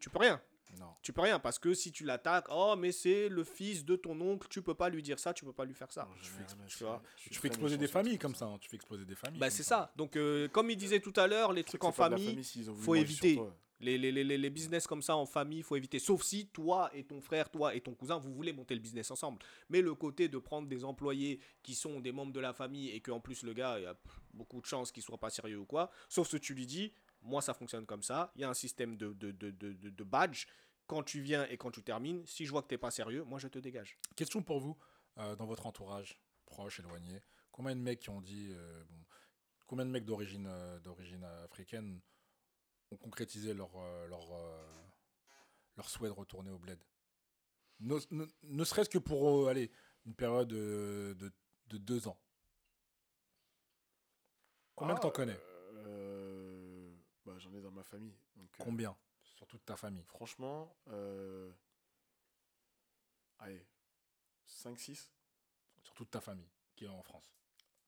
tu 0.00 0.10
peux 0.10 0.18
rien. 0.18 0.40
Non. 0.80 0.86
Tu 1.00 1.12
peux 1.12 1.20
rien 1.20 1.38
parce 1.38 1.60
que 1.60 1.74
si 1.74 1.92
tu 1.92 2.04
l'attaques, 2.04 2.46
oh 2.50 2.74
mais 2.76 2.90
c'est 2.90 3.28
le 3.28 3.44
fils 3.44 3.84
de 3.84 3.94
ton 3.94 4.20
oncle, 4.20 4.48
tu 4.50 4.62
peux 4.62 4.74
pas 4.74 4.88
lui 4.88 5.00
dire 5.00 5.18
ça, 5.18 5.32
tu 5.32 5.44
peux 5.44 5.52
pas 5.52 5.64
lui 5.64 5.74
faire 5.74 5.92
ça. 5.92 6.08
Fais 6.20 6.44
tu 6.66 6.82
vois? 6.84 7.00
Tu 7.16 7.34
fais 7.38 7.46
exploser 7.48 7.78
des 7.78 7.86
familles 7.86 8.18
comme 8.18 8.34
ça. 8.34 8.46
hein. 8.46 8.58
Tu 8.60 8.68
fais 8.68 8.74
exploser 8.76 9.04
des 9.04 9.14
familles. 9.14 9.38
Bah 9.38 9.48
c'est 9.48 9.62
ça. 9.62 9.92
Donc 9.96 10.16
euh, 10.16 10.48
comme 10.48 10.68
il 10.68 10.76
disait 10.76 10.98
tout 11.00 11.12
à 11.16 11.28
l'heure, 11.28 11.52
les 11.52 11.62
trucs 11.62 11.84
en 11.84 11.92
famille, 11.92 12.42
faut 12.80 12.96
éviter. 12.96 13.40
Les, 13.80 13.98
les, 13.98 14.10
les, 14.12 14.24
les- 14.24 14.50
business 14.50 14.86
comme 14.86 15.02
ça 15.02 15.16
en 15.16 15.26
famille, 15.26 15.62
faut 15.62 15.76
éviter. 15.76 15.98
Sauf 15.98 16.22
si 16.22 16.46
toi 16.48 16.90
et 16.94 17.04
ton 17.04 17.20
frère, 17.20 17.50
toi 17.50 17.74
et 17.74 17.80
ton 17.80 17.94
cousin, 17.94 18.18
vous 18.18 18.32
voulez 18.32 18.52
monter 18.52 18.74
le 18.74 18.80
business 18.80 19.10
ensemble. 19.10 19.38
Mais 19.68 19.82
le 19.82 19.94
côté 19.94 20.28
de 20.28 20.38
prendre 20.38 20.68
des 20.68 20.84
employés 20.84 21.40
qui 21.62 21.74
sont 21.74 22.00
des 22.00 22.12
membres 22.12 22.32
de 22.32 22.40
la 22.40 22.52
famille 22.52 22.90
et 22.90 23.00
qu'en 23.00 23.20
plus 23.20 23.42
le 23.42 23.52
gars, 23.52 23.78
il 23.78 23.82
y 23.82 23.86
a 23.86 23.96
beaucoup 24.32 24.60
de 24.60 24.66
chances 24.66 24.92
qu'il 24.92 25.02
soit 25.02 25.18
pas 25.18 25.30
sérieux 25.30 25.58
ou 25.58 25.66
quoi, 25.66 25.90
sauf 26.08 26.30
que 26.30 26.36
tu 26.36 26.54
lui 26.54 26.66
dis, 26.66 26.92
moi 27.22 27.42
ça 27.42 27.54
fonctionne 27.54 27.86
comme 27.86 28.02
ça, 28.02 28.32
il 28.36 28.42
y 28.42 28.44
a 28.44 28.48
un 28.50 28.54
système 28.54 28.96
de, 28.96 29.12
de, 29.12 29.30
de, 29.30 29.50
de, 29.50 30.04
badge. 30.04 30.46
Quand 30.86 31.02
tu 31.02 31.20
viens 31.20 31.46
et 31.48 31.56
quand 31.56 31.72
tu 31.72 31.82
termines, 31.82 32.24
si 32.26 32.46
je 32.46 32.50
vois 32.52 32.62
que 32.62 32.68
t'es 32.68 32.78
pas 32.78 32.92
sérieux, 32.92 33.24
moi 33.24 33.38
je 33.40 33.48
te 33.48 33.58
dégage. 33.58 33.98
Question 34.14 34.42
pour 34.42 34.60
vous, 34.60 34.76
euh, 35.18 35.34
dans 35.34 35.46
votre 35.46 35.66
entourage, 35.66 36.20
proche, 36.46 36.78
éloigné, 36.78 37.20
combien 37.50 37.74
de 37.74 37.80
mecs 37.80 37.98
qui 38.00 38.10
ont 38.10 38.20
dit, 38.20 38.50
euh, 38.52 38.84
combien 39.66 39.84
de 39.84 39.90
mecs 39.90 40.04
d'origine 40.04 40.46
euh, 40.46 40.78
d'origine 40.78 41.24
africaine 41.44 42.00
ont 42.90 42.96
concrétisé 42.96 43.54
leur, 43.54 43.70
euh, 43.76 44.06
leur, 44.06 44.32
euh, 44.32 44.82
leur 45.76 45.88
souhait 45.88 46.08
de 46.08 46.14
retourner 46.14 46.50
au 46.50 46.58
bled 46.58 46.78
Ne, 47.80 47.98
ne- 48.10 48.26
ne 48.42 48.64
serait-ce 48.64 48.88
que 48.90 48.98
pour 48.98 49.28
euh, 49.46 49.48
allez, 49.50 49.70
une 50.04 50.14
période 50.14 50.48
de, 50.48 51.16
de 51.66 51.78
deux 51.78 52.08
ans. 52.08 52.18
Combien 54.74 54.94
que 54.94 55.00
t'en 55.00 55.10
connais 55.10 55.38
euh, 55.74 56.94
bah, 57.24 57.34
J'en 57.38 57.52
ai 57.54 57.60
dans 57.60 57.70
ma 57.70 57.82
famille. 57.82 58.16
donc, 58.36 58.48
euh, 58.60 58.64
Combien? 58.64 58.96
Sur 59.22 59.46
toute 59.46 59.64
ta 59.64 59.76
famille 59.76 60.04
Franchement, 60.04 60.74
euh, 60.88 61.52
allez, 63.38 63.66
5-6. 64.46 65.10
Sur 65.82 65.94
toute 65.94 66.10
ta 66.10 66.20
famille 66.20 66.48
qui 66.74 66.84
est 66.84 66.88
en 66.88 67.02
France 67.02 67.32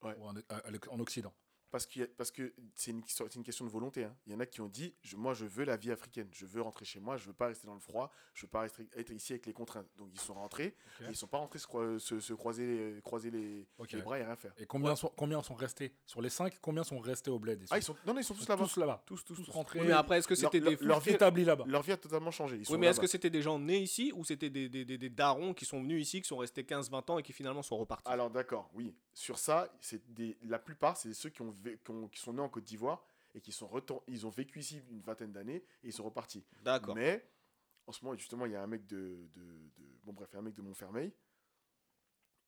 Ouais. 0.01 0.15
Ou 0.17 0.23
en 0.25 0.99
Occident 0.99 1.33
Parce, 1.71 1.85
a- 1.97 2.07
parce 2.17 2.31
que 2.31 2.53
c'est 2.75 2.91
une, 2.91 3.01
c'est 3.05 3.35
une 3.35 3.43
question 3.43 3.63
de 3.65 3.69
volonté. 3.69 4.03
hein. 4.03 4.15
Il 4.25 4.33
y 4.33 4.35
en 4.35 4.39
a 4.39 4.45
qui 4.45 4.59
ont 4.61 4.67
dit 4.67 4.95
je- 5.03 5.15
Moi, 5.17 5.33
je 5.33 5.45
veux 5.45 5.65
la 5.65 5.77
vie 5.77 5.91
africaine. 5.91 6.27
Je 6.31 6.45
veux 6.45 6.61
rentrer 6.61 6.83
chez 6.85 6.99
moi. 6.99 7.15
Je 7.17 7.25
veux 7.27 7.33
pas 7.33 7.47
rester 7.47 7.67
dans 7.67 7.75
le 7.75 7.79
froid. 7.79 8.11
Je 8.33 8.43
veux 8.45 8.49
pas 8.49 8.61
rester, 8.61 8.87
être 8.95 9.11
ici 9.11 9.33
avec 9.33 9.45
les 9.45 9.53
contraintes. 9.53 9.87
Donc, 9.97 10.09
ils 10.13 10.19
sont 10.19 10.33
rentrés. 10.33 10.75
Ok. 10.99 11.07
et 11.07 11.11
ils 11.11 11.15
sont 11.15 11.27
pas 11.27 11.37
rentrés 11.37 11.59
se, 11.59 11.67
croi- 11.67 11.99
se, 11.99 12.19
se 12.19 12.33
croiser, 12.33 12.99
croiser 13.03 13.29
les, 13.29 13.67
bras 14.01 14.17
et 14.19 14.23
rien 14.23 14.35
faire. 14.35 14.53
Et 14.57 14.65
combien, 14.65 14.95
sont, 14.95 15.11
combien 15.15 15.41
sont 15.43 15.53
restés? 15.53 15.93
Sur 16.05 16.21
les 16.21 16.29
cinq, 16.29 16.57
combien 16.61 16.83
sont 16.83 16.99
restés 16.99 17.29
au 17.29 17.37
bled 17.39 17.63
Ah, 17.69 17.77
ils 17.77 17.83
sont, 17.83 17.95
non, 18.05 18.13
non, 18.13 18.19
ils 18.19 18.23
sont 18.23 18.33
tous 18.33 18.47
là-bas. 18.49 18.63
tous 18.63 18.77
là-bas. 18.77 19.03
Tous, 19.05 19.23
tous, 19.23 19.35
Tous 19.35 19.43
tous. 19.45 19.51
rentrés. 19.51 19.79
Oui, 19.81 19.87
mais 19.87 19.93
après, 19.93 20.17
est-ce 20.17 20.27
que 20.27 20.33
Leur- 20.33 20.51
c'était 20.51 20.59
des 20.75 20.75
leur- 20.83 20.99
vie- 20.99 21.11
établis 21.11 21.45
là-bas. 21.45 21.65
Leur 21.67 21.83
vie 21.83 21.91
a 21.91 21.97
totalement 21.97 22.31
changé. 22.31 22.57
Ils 22.57 22.65
sont 22.65 22.73
Oui, 22.73 22.79
mais 22.79 22.87
est-ce 22.87 22.99
que 22.99 23.07
c'était 23.07 23.29
des 23.29 23.41
gens 23.41 23.59
nés 23.59 23.79
ici 23.79 24.11
ou 24.15 24.23
c'était 24.25 24.49
des, 24.49 24.69
des, 24.69 24.85
des, 24.85 24.97
des 24.97 25.09
darons 25.09 25.53
qui 25.53 25.65
sont 25.65 25.81
venus 25.81 26.01
ici, 26.01 26.21
qui 26.21 26.27
sont 26.27 26.37
restés 26.37 26.63
15-20 26.63 27.11
ans 27.11 27.19
et 27.19 27.23
qui 27.23 27.33
finalement 27.33 27.61
sont 27.61 27.77
repartis? 27.77 28.09
Alors 28.11 28.29
d'accord, 28.31 28.69
oui. 28.73 28.95
Sur 29.13 29.37
ça, 29.37 29.71
c'est 29.81 30.01
des, 30.13 30.37
la 30.43 30.57
plupart, 30.59 30.95
c'est 30.97 31.13
ceux 31.13 31.29
qui, 31.29 31.41
ont, 31.41 31.53
qui, 31.83 31.91
ont- 31.91 32.07
qui 32.07 32.19
sont 32.19 32.33
nés 32.33 32.41
en 32.41 32.49
Côte 32.49 32.63
d'Ivoire 32.65 33.05
et 33.35 33.41
qui 33.41 33.51
sont 33.51 33.67
retour- 33.67 34.03
ils 34.07 34.25
ont 34.25 34.29
vécu 34.29 34.59
ici 34.59 34.81
une 34.89 35.01
vingtaine 35.01 35.31
d'années 35.31 35.57
et 35.83 35.87
ils 35.87 35.93
sont 35.93 36.03
repartis. 36.03 36.43
D'accord. 36.63 36.95
Mais 36.95 37.29
en 37.87 37.91
ce 37.91 38.03
moment, 38.03 38.17
justement, 38.17 38.45
il 38.45 38.51
y 38.51 38.55
a 38.55 38.61
un 38.63 38.67
mec 38.67 38.85
de, 38.87 39.27
de, 39.33 39.41
de- 39.77 39.97
bon 40.03 40.13
bref, 40.13 40.33
un 40.35 40.41
mec 40.41 40.53
de 40.55 40.61
Montfermeil. 40.61 41.13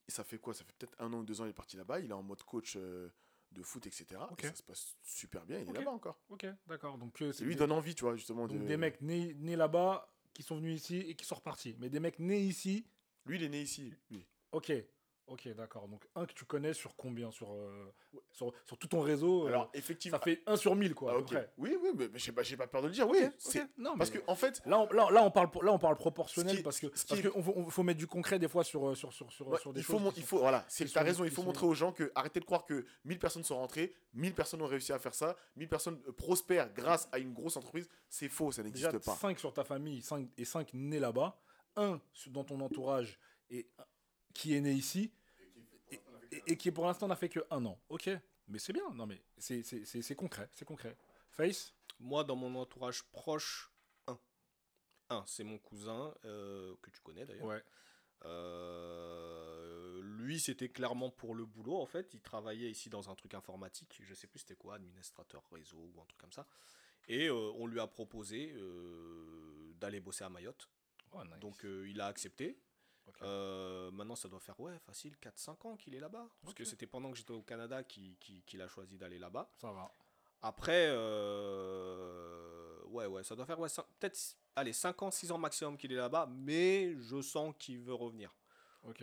Et 0.08 0.12
ça 0.12 0.24
fait 0.24 0.38
quoi? 0.40 0.54
Ça 0.54 0.64
fait 0.64 0.74
peut-être 0.78 0.96
un 1.00 1.12
an 1.14 1.20
ou 1.20 1.24
deux 1.24 1.40
ans 1.42 1.46
il 1.46 1.50
est 1.50 1.54
parti 1.54 1.78
là-bas. 1.78 2.00
Il 2.00 2.10
est 2.10 2.14
en 2.14 2.24
mode 2.24 2.42
coach 2.44 2.76
euh, 2.76 3.10
de 3.52 3.62
foot, 3.62 3.86
etc. 3.88 4.06
Et 4.40 4.48
ça 4.48 4.56
se 4.56 4.64
passe 4.64 4.96
super 5.04 5.46
bien. 5.46 5.60
Il 5.60 5.70
est 5.70 5.74
là-bas 5.74 5.92
encore. 5.92 6.20
Ok, 6.30 6.46
d'accord. 6.68 6.98
Donc, 6.98 7.22
euh, 7.22 7.32
c'est 7.32 7.44
lui 7.46 7.54
des, 7.56 7.60
donne 7.60 7.72
envie, 7.72 7.96
tu 7.96 8.04
vois, 8.04 8.16
justement. 8.16 8.48
donc 8.48 8.60
de- 8.60 8.66
des 8.66 8.78
mecs 8.78 9.02
nés, 9.02 9.34
nés 9.36 9.56
là-bas 9.56 10.12
qui 10.34 10.44
sont 10.44 10.56
venus 10.58 10.82
ici 10.82 10.98
et 10.98 11.16
qui 11.16 11.26
sont 11.26 11.36
repartis. 11.36 11.76
Mais 11.80 11.90
des 11.90 12.00
mecs 12.00 12.20
nés 12.20 12.42
ici, 12.42 12.86
Lui, 13.26 13.36
il 13.38 13.44
est 13.44 13.50
né 13.50 13.62
ici. 13.62 13.94
Lui. 14.10 14.26
ok. 14.52 14.72
Ok, 15.32 15.48
d'accord. 15.56 15.88
Donc, 15.88 16.04
un 16.16 16.26
que 16.26 16.34
tu 16.34 16.44
connais 16.44 16.74
sur 16.74 16.96
combien? 16.98 17.32
Sur, 17.32 17.54
euh, 17.54 17.94
sur, 18.34 18.52
sur 18.66 18.78
tout 18.78 18.88
ton 18.88 19.00
réseau 19.00 19.46
euh, 19.46 19.48
Alors, 19.48 19.70
effectivement. 19.74 20.18
Ça 20.18 20.24
fait 20.24 20.44
1 20.46 20.58
sur 20.58 20.76
1000, 20.76 20.94
quoi, 20.94 21.12
Ah, 21.12 21.14
à 21.14 21.18
peu 21.20 21.22
ok. 21.24 21.28
près. 21.32 21.54
Oui, 21.58 21.78
oui, 21.82 21.90
mais, 21.96 22.10
mais 22.10 22.20
j'ai 22.20 22.34
pas, 22.34 22.44
pas 22.58 22.68
peur 22.68 22.82
de 22.82 22.88
le 22.88 22.94
dire. 22.94 23.08
Oui, 23.10 23.20
Ok, 23.24 23.34
c'est 23.38 23.62
ok. 23.64 23.70
Non, 23.78 23.98
parce 23.98 24.10
que 24.10 24.20
en 24.28 24.36
fait, 24.36 24.62
Là, 24.66 24.80
on, 24.82 24.92
là, 24.92 25.10
là, 25.10 25.24
on 25.24 25.32
parle, 25.32 25.50
là, 25.64 25.72
on 25.72 25.80
parle 25.80 25.96
proportionnel 25.96 26.58
qui 26.58 26.64
parce 26.64 26.80
que 26.82 26.88
ce 26.94 27.06
qui 27.06 27.08
parce 27.08 27.20
est- 27.22 27.24
que 27.24 27.38
on 27.38 27.42
faut, 27.42 27.54
on 27.56 27.70
faut 27.70 27.84
mettre 27.84 27.98
du 28.00 28.08
concret 28.08 28.40
des 28.40 28.50
fois 28.50 28.66
sur, 28.66 28.90
euh, 28.90 28.94
sur, 28.96 29.14
sur, 29.14 29.32
sur, 29.32 29.48
Ouais, 29.48 29.58
sur 29.60 29.72
des 29.72 29.80
il 29.80 29.84
faut, 29.84 29.94
choses. 29.94 30.02
mon- 30.02 30.12
il 30.12 30.22
sont- 30.22 30.28
faut, 30.28 30.40
voilà, 30.40 30.66
c'est 30.68 30.86
t'as 30.92 31.02
raison, 31.04 31.24
il 31.24 31.30
faut 31.32 31.38
sont- 31.42 31.48
montrer 31.48 31.66
aux 31.66 31.74
gens 31.74 31.94
que 31.94 32.12
arrêtez 32.14 32.42
de 32.42 32.46
croire 32.46 32.66
que 32.66 32.86
1000 33.06 33.18
personnes 33.18 33.46
sont 33.46 33.56
rentrées, 33.56 33.94
1000 34.14 34.34
personnes 34.34 34.62
ont 34.62 34.68
réussi 34.68 34.92
à 34.92 35.00
faire 35.00 35.14
ça, 35.16 35.38
1000 35.56 35.70
personnes 35.70 36.02
prospèrent 36.18 36.74
grâce 36.74 37.08
à 37.14 37.20
une 37.20 37.32
grosse 37.34 37.56
entreprise, 37.56 37.88
c'est 38.10 38.28
faux, 38.28 38.52
ça 38.52 38.64
n'existe 38.64 38.98
pas. 39.00 39.16
5 39.16 39.40
sur 39.40 39.54
ta 39.54 39.64
famille 39.64 40.02
5, 40.02 40.28
et 40.38 40.44
5 40.44 40.74
nés 40.74 41.00
là-bas, 41.00 41.40
un 41.78 42.02
sur- 42.12 42.32
dans 42.34 42.44
ton 42.44 42.60
entourage 42.60 43.18
et 43.50 43.70
qui 44.34 44.56
est 44.56 44.62
né 44.62 44.72
ici 44.72 45.12
et, 46.48 46.58
qui 46.58 46.72
pour 46.72 46.86
l'instant 46.86 47.08
n'a 47.08 47.16
fait 47.16 47.30
que 47.30 47.40
un 47.50 47.66
an. 47.66 47.80
Ok, 47.90 48.10
mais 48.48 48.60
c'est 48.60 48.74
bien. 48.74 48.90
Non 48.94 49.06
mais 49.06 49.22
c'est 49.38 50.16
concret, 50.16 50.50
c'est 50.54 50.66
concret. 50.66 50.96
Face, 51.30 51.74
Moi, 52.00 52.24
dans 52.24 52.36
mon 52.36 52.54
entourage 52.56 53.04
proche, 53.04 53.72
un. 54.08 54.20
Un, 55.10 55.24
c'est 55.26 55.46
mon 55.46 55.58
cousin, 55.58 56.14
euh, 56.26 56.76
que 56.82 56.90
tu 56.90 57.00
connais 57.02 57.26
d'ailleurs. 57.26 57.46
ouais. 57.46 57.64
Euh, 58.26 60.02
lui, 60.04 60.40
c'était 60.40 60.70
clairement 60.70 61.10
pour 61.10 61.36
le 61.36 61.46
boulot, 61.46 61.78
en 61.78 61.86
fait. 61.86 62.14
Il 62.14 62.22
travaillait 62.22 62.70
ici 62.70 62.90
dans 62.90 63.10
un 63.10 63.16
truc 63.16 63.34
informatique. 63.34 64.02
Je 64.04 64.14
sais 64.14 64.28
plus 64.28 64.40
c'était 64.40 64.56
quoi, 64.56 64.76
administrateur 64.76 65.44
réseau 65.52 65.92
ou 65.96 66.02
un 66.02 66.06
truc 66.06 66.20
comme 66.20 66.32
ça. 66.32 66.46
Et 67.08 67.28
euh, 67.28 67.52
on 67.56 67.66
lui 67.66 67.80
a 67.80 67.88
proposé 67.88 68.54
euh, 68.56 69.74
d'aller 69.76 70.00
bosser 70.00 70.24
à 70.24 70.30
Mayotte. 70.30 70.70
Oh, 71.14 71.24
nice. 71.24 71.40
Donc 71.40 71.64
il 71.64 72.00
a 72.00 72.08
accepté. 72.08 72.58
Euh, 73.24 73.92
maintenant, 73.92 74.16
ça 74.16 74.28
doit 74.30 74.40
faire 74.40 74.60
ouais, 74.60 74.78
facile 74.80 75.16
4-5 75.22 75.66
ans 75.68 75.76
qu'il 75.76 75.94
est 75.96 76.00
là-bas. 76.00 76.28
Parce 76.42 76.54
que 76.54 76.64
c'était 76.64 76.88
pendant 76.88 77.12
que 77.12 77.18
j'étais 77.18 77.34
au 77.34 77.42
Canada 77.44 77.84
qu'il 77.84 78.16
qu'il- 78.18 78.44
qu'il 78.44 78.62
a 78.62 78.68
choisi 78.68 78.98
d'aller 78.98 79.20
là-bas. 79.20 79.50
ça 79.58 79.72
va. 79.72 79.92
Après, 80.44 80.88
euh, 80.90 82.84
ouais, 82.86 83.06
ouais, 83.06 83.24
ça 83.24 83.36
doit 83.36 83.46
faire 83.46 83.60
ouais, 83.60 83.70
peut-être 84.00 84.18
allez, 84.56 84.74
5 84.74 85.02
ans, 85.04 85.12
6 85.12 85.32
ans 85.32 85.38
maximum 85.38 85.78
qu'il 85.78 85.92
est 85.92 85.96
là-bas. 85.98 86.28
Mais 86.30 86.96
je 87.00 87.22
sens 87.22 87.54
qu'il 87.60 87.80
veut 87.80 87.94
revenir. 87.94 88.34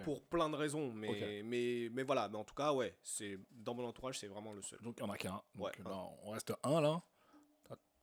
Pour 0.02 0.24
plein 0.24 0.50
de 0.50 0.56
raisons. 0.56 0.92
Mais, 0.92 1.42
mais, 1.44 1.88
mais 1.92 2.02
voilà, 2.02 2.28
mais 2.28 2.36
en 2.38 2.44
tout 2.44 2.54
cas, 2.56 2.72
ouais, 2.72 2.98
c'est 3.02 3.38
dans 3.50 3.74
mon 3.74 3.84
entourage, 3.84 4.18
c'est 4.18 4.26
vraiment 4.26 4.52
le 4.52 4.62
seul. 4.62 4.80
Donc 4.82 4.96
il 4.98 5.04
y 5.04 5.06
en 5.06 5.10
a 5.10 5.16
qu'un. 5.16 5.40
Donc 5.54 5.66
Ouais, 5.66 5.72
là, 5.84 5.96
on 6.24 6.30
reste 6.32 6.52
un 6.64 6.80
là. 6.80 7.00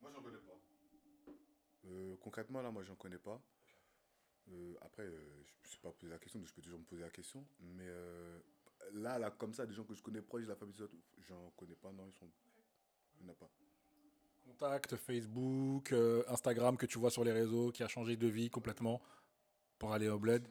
Moi, 0.02 0.12
j'en 0.14 0.22
connais 0.22 0.38
pas. 0.38 0.54
Euh, 1.88 2.16
concrètement, 2.22 2.62
là, 2.62 2.72
moi, 2.72 2.84
j'en 2.84 2.96
connais 2.96 3.18
pas. 3.18 3.42
Euh, 4.52 4.74
après, 4.82 5.04
euh, 5.04 5.44
je 5.64 5.68
ne 5.68 5.70
suis 5.70 5.80
pas 5.80 5.92
posé 5.92 6.12
la 6.12 6.20
question, 6.20 6.40
donc 6.40 6.48
je 6.48 6.54
peux 6.54 6.62
toujours 6.62 6.80
me 6.80 6.86
poser 6.86 7.02
la 7.02 7.10
question. 7.10 7.46
Mais 7.62 7.88
euh, 7.88 8.40
là, 8.94 9.18
là, 9.18 9.32
comme 9.32 9.54
ça, 9.54 9.66
des 9.66 9.74
gens 9.74 9.84
que 9.84 9.94
je 9.96 10.04
connais 10.04 10.22
proches 10.22 10.44
de 10.44 10.50
la 10.50 10.56
famille, 10.56 10.76
j'en 11.28 11.50
connais 11.58 11.76
pas. 11.76 11.92
Non, 11.92 12.06
ils 12.08 12.14
sont. 12.14 12.30
Il 13.20 13.24
n'y 13.26 13.30
en 13.30 13.34
a 13.34 13.36
pas. 13.36 13.50
Contact, 14.46 14.96
Facebook, 14.98 15.92
euh, 15.92 16.24
Instagram 16.28 16.78
que 16.78 16.86
tu 16.86 17.00
vois 17.00 17.10
sur 17.10 17.24
les 17.24 17.32
réseaux, 17.32 17.72
qui 17.72 17.82
a 17.84 17.88
changé 17.88 18.16
de 18.16 18.28
vie 18.28 18.50
complètement 18.50 19.02
pour 19.80 19.92
aller 19.94 20.08
au 20.08 20.20
bled. 20.20 20.48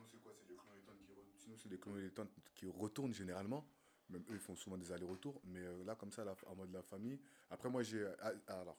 Sinon, 1.37 1.57
c'est 1.57 1.79
quoi 1.79 1.93
C'est 1.95 2.01
les 2.03 2.11
tantes 2.11 2.31
qui 2.55 2.67
retournent 2.67 3.15
généralement. 3.15 3.65
Même 4.11 4.23
eux, 4.31 4.35
ils 4.35 4.41
font 4.41 4.57
souvent 4.57 4.77
des 4.77 4.91
allers-retours. 4.91 5.41
Mais 5.45 5.61
là, 5.85 5.95
comme 5.95 6.11
ça, 6.11 6.25
la- 6.25 6.37
en 6.47 6.57
mode 6.57 6.73
la 6.73 6.83
famille. 6.83 7.19
Après, 7.51 7.71
moi, 7.71 7.83
j'ai. 7.83 8.05
ah, 8.21 8.33
ah, 8.49 8.61
alors, 8.61 8.77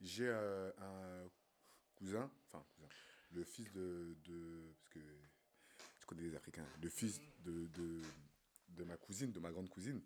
j'ai 0.00 0.28
un 0.28 1.28
cousin. 1.96 2.30
Enfin, 2.46 2.64
cousin. 2.76 2.88
Le 3.32 3.44
fils 3.44 3.70
de. 3.72 4.16
de 4.24 4.72
parce 4.78 4.88
que. 4.90 5.00
Je 6.00 6.06
connais 6.06 6.22
les 6.22 6.34
Africains. 6.34 6.66
Le 6.82 6.88
fils 6.88 7.20
de, 7.44 7.66
de, 7.66 8.00
de 8.70 8.84
ma 8.84 8.96
cousine, 8.96 9.30
de 9.30 9.40
ma 9.40 9.50
grande 9.50 9.68
cousine, 9.68 10.00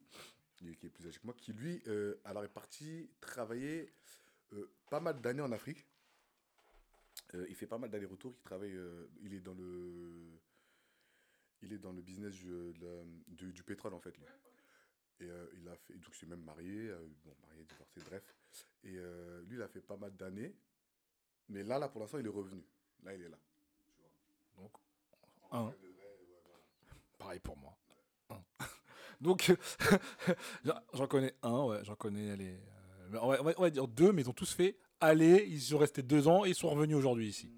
qui 0.57 0.69
est 0.70 0.89
plus 0.90 1.07
âgé 1.07 1.19
que 1.20 1.27
moi, 1.27 1.35
qui 1.39 1.53
lui, 1.53 1.81
euh, 1.86 2.16
parti 2.49 3.09
travailler 3.20 3.93
euh, 4.53 4.69
pas 4.90 5.01
mal 5.01 5.20
d'années 5.20 5.43
en 5.43 5.53
Afrique. 5.53 5.86
Euh, 7.35 7.47
il 7.49 7.55
fait 7.55 7.66
pas 7.66 7.78
mal 7.78 7.90
d'allers-retours. 7.90 8.35
Il 8.36 8.43
travaille. 8.43 8.74
euh, 8.77 9.07
il 9.20 9.32
est 9.35 9.40
dans 9.40 9.55
le. 9.55 10.40
Il 11.62 11.73
est 11.73 11.78
dans 11.78 11.93
le 11.93 12.03
business 12.03 12.35
du, 12.35 12.73
la- 12.81 13.05
du, 13.28 13.62
pétrole 13.62 13.94
en 13.94 14.01
fait. 14.01 14.16
Lui. 14.19 14.24
Et 15.20 15.31
euh, 15.31 15.47
il 15.55 15.69
a 15.69 15.77
fait. 15.77 15.94
Donc 15.94 16.09
il 16.15 16.19
s'est 16.19 16.27
même 16.27 16.43
marié. 16.43 16.89
euh, 16.89 17.07
bon, 17.24 17.35
marié, 17.47 17.65
divorcé, 17.65 18.01
bref. 18.05 18.24
Et 18.85 18.97
euh, 18.97 19.43
lui, 19.44 19.57
il 19.57 19.62
a 19.62 19.69
fait 19.69 19.81
pas 19.81 19.97
mal 19.97 20.16
d'années. 20.16 20.53
Mais 21.49 21.62
là, 21.62 21.78
là, 21.78 21.89
pour 21.89 22.01
l'instant, 22.01 22.19
il 22.19 22.27
est 22.27 22.31
revenu. 22.31 22.62
Là, 23.02 23.14
il 23.14 23.22
est 23.22 23.28
là. 23.28 23.38
Donc, 24.56 24.70
un. 25.50 25.72
Pareil 27.18 27.40
pour 27.40 27.56
moi. 27.56 27.76
Un. 28.30 28.42
Donc, 29.20 29.52
j'en- 30.94 31.06
connais 31.06 31.34
un, 31.42 31.64
ouais, 31.64 31.84
j'en 31.84 31.94
connais 31.94 32.36
les. 32.36 32.54
euh, 32.54 33.18
on, 33.20 33.28
va, 33.28 33.40
on 33.40 33.44
va- 33.44 33.52
on 33.58 33.62
va 33.62 33.70
dire 33.70 33.86
deux, 33.88 34.12
mais 34.12 34.22
ils 34.22 34.30
ont 34.30 34.34
tous 34.34 34.52
fait 34.52 34.76
aller, 35.00 35.44
ils 35.48 35.60
sont 35.60 35.78
restés 35.78 36.02
deux 36.02 36.28
ans 36.28 36.44
et 36.44 36.50
ils 36.50 36.54
sont 36.54 36.70
revenus 36.70 36.96
aujourd'hui 36.96 37.28
ici. 37.28 37.52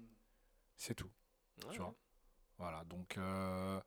C'est 0.77 0.95
tout. 0.95 1.09
Ouais, 1.65 1.71
tu 1.73 1.79
vois. 1.79 1.95
Voilà, 2.57 2.83
donc, 2.85 3.17
euh, 3.17 3.79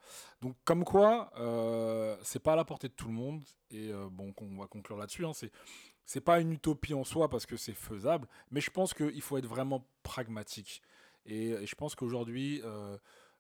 donc 0.43 0.57
comme 0.65 0.85
quoi, 0.85 1.31
euh, 1.39 2.17
c'est 2.23 2.39
pas 2.43 2.53
à 2.53 2.57
la 2.57 2.65
portée 2.65 2.89
de 2.89 2.93
tout 2.95 3.09
le 3.09 3.15
monde. 3.15 3.43
Et 3.71 3.91
euh, 3.93 4.09
bon, 4.11 4.35
on 4.41 4.57
va 4.59 4.67
conclure 4.67 4.97
là-dessus. 4.99 5.25
Hein, 5.25 5.33
c'est, 5.33 5.51
c'est 6.05 6.21
pas 6.21 6.41
une 6.41 6.53
utopie 6.53 6.95
en 6.95 7.05
soi 7.05 7.29
parce 7.29 7.47
que 7.47 7.57
c'est 7.57 7.75
faisable, 7.75 8.29
mais 8.51 8.61
je 8.61 8.71
pense 8.71 8.93
qu'il 8.93 9.23
faut 9.23 9.39
être 9.39 9.47
vraiment 9.47 9.87
pragmatique. 10.03 10.83
Et, 11.29 11.51
et 11.51 11.67
je 11.67 11.75
pense 11.75 11.95
qu'aujourd'hui, 11.95 12.61
euh, 12.65 12.97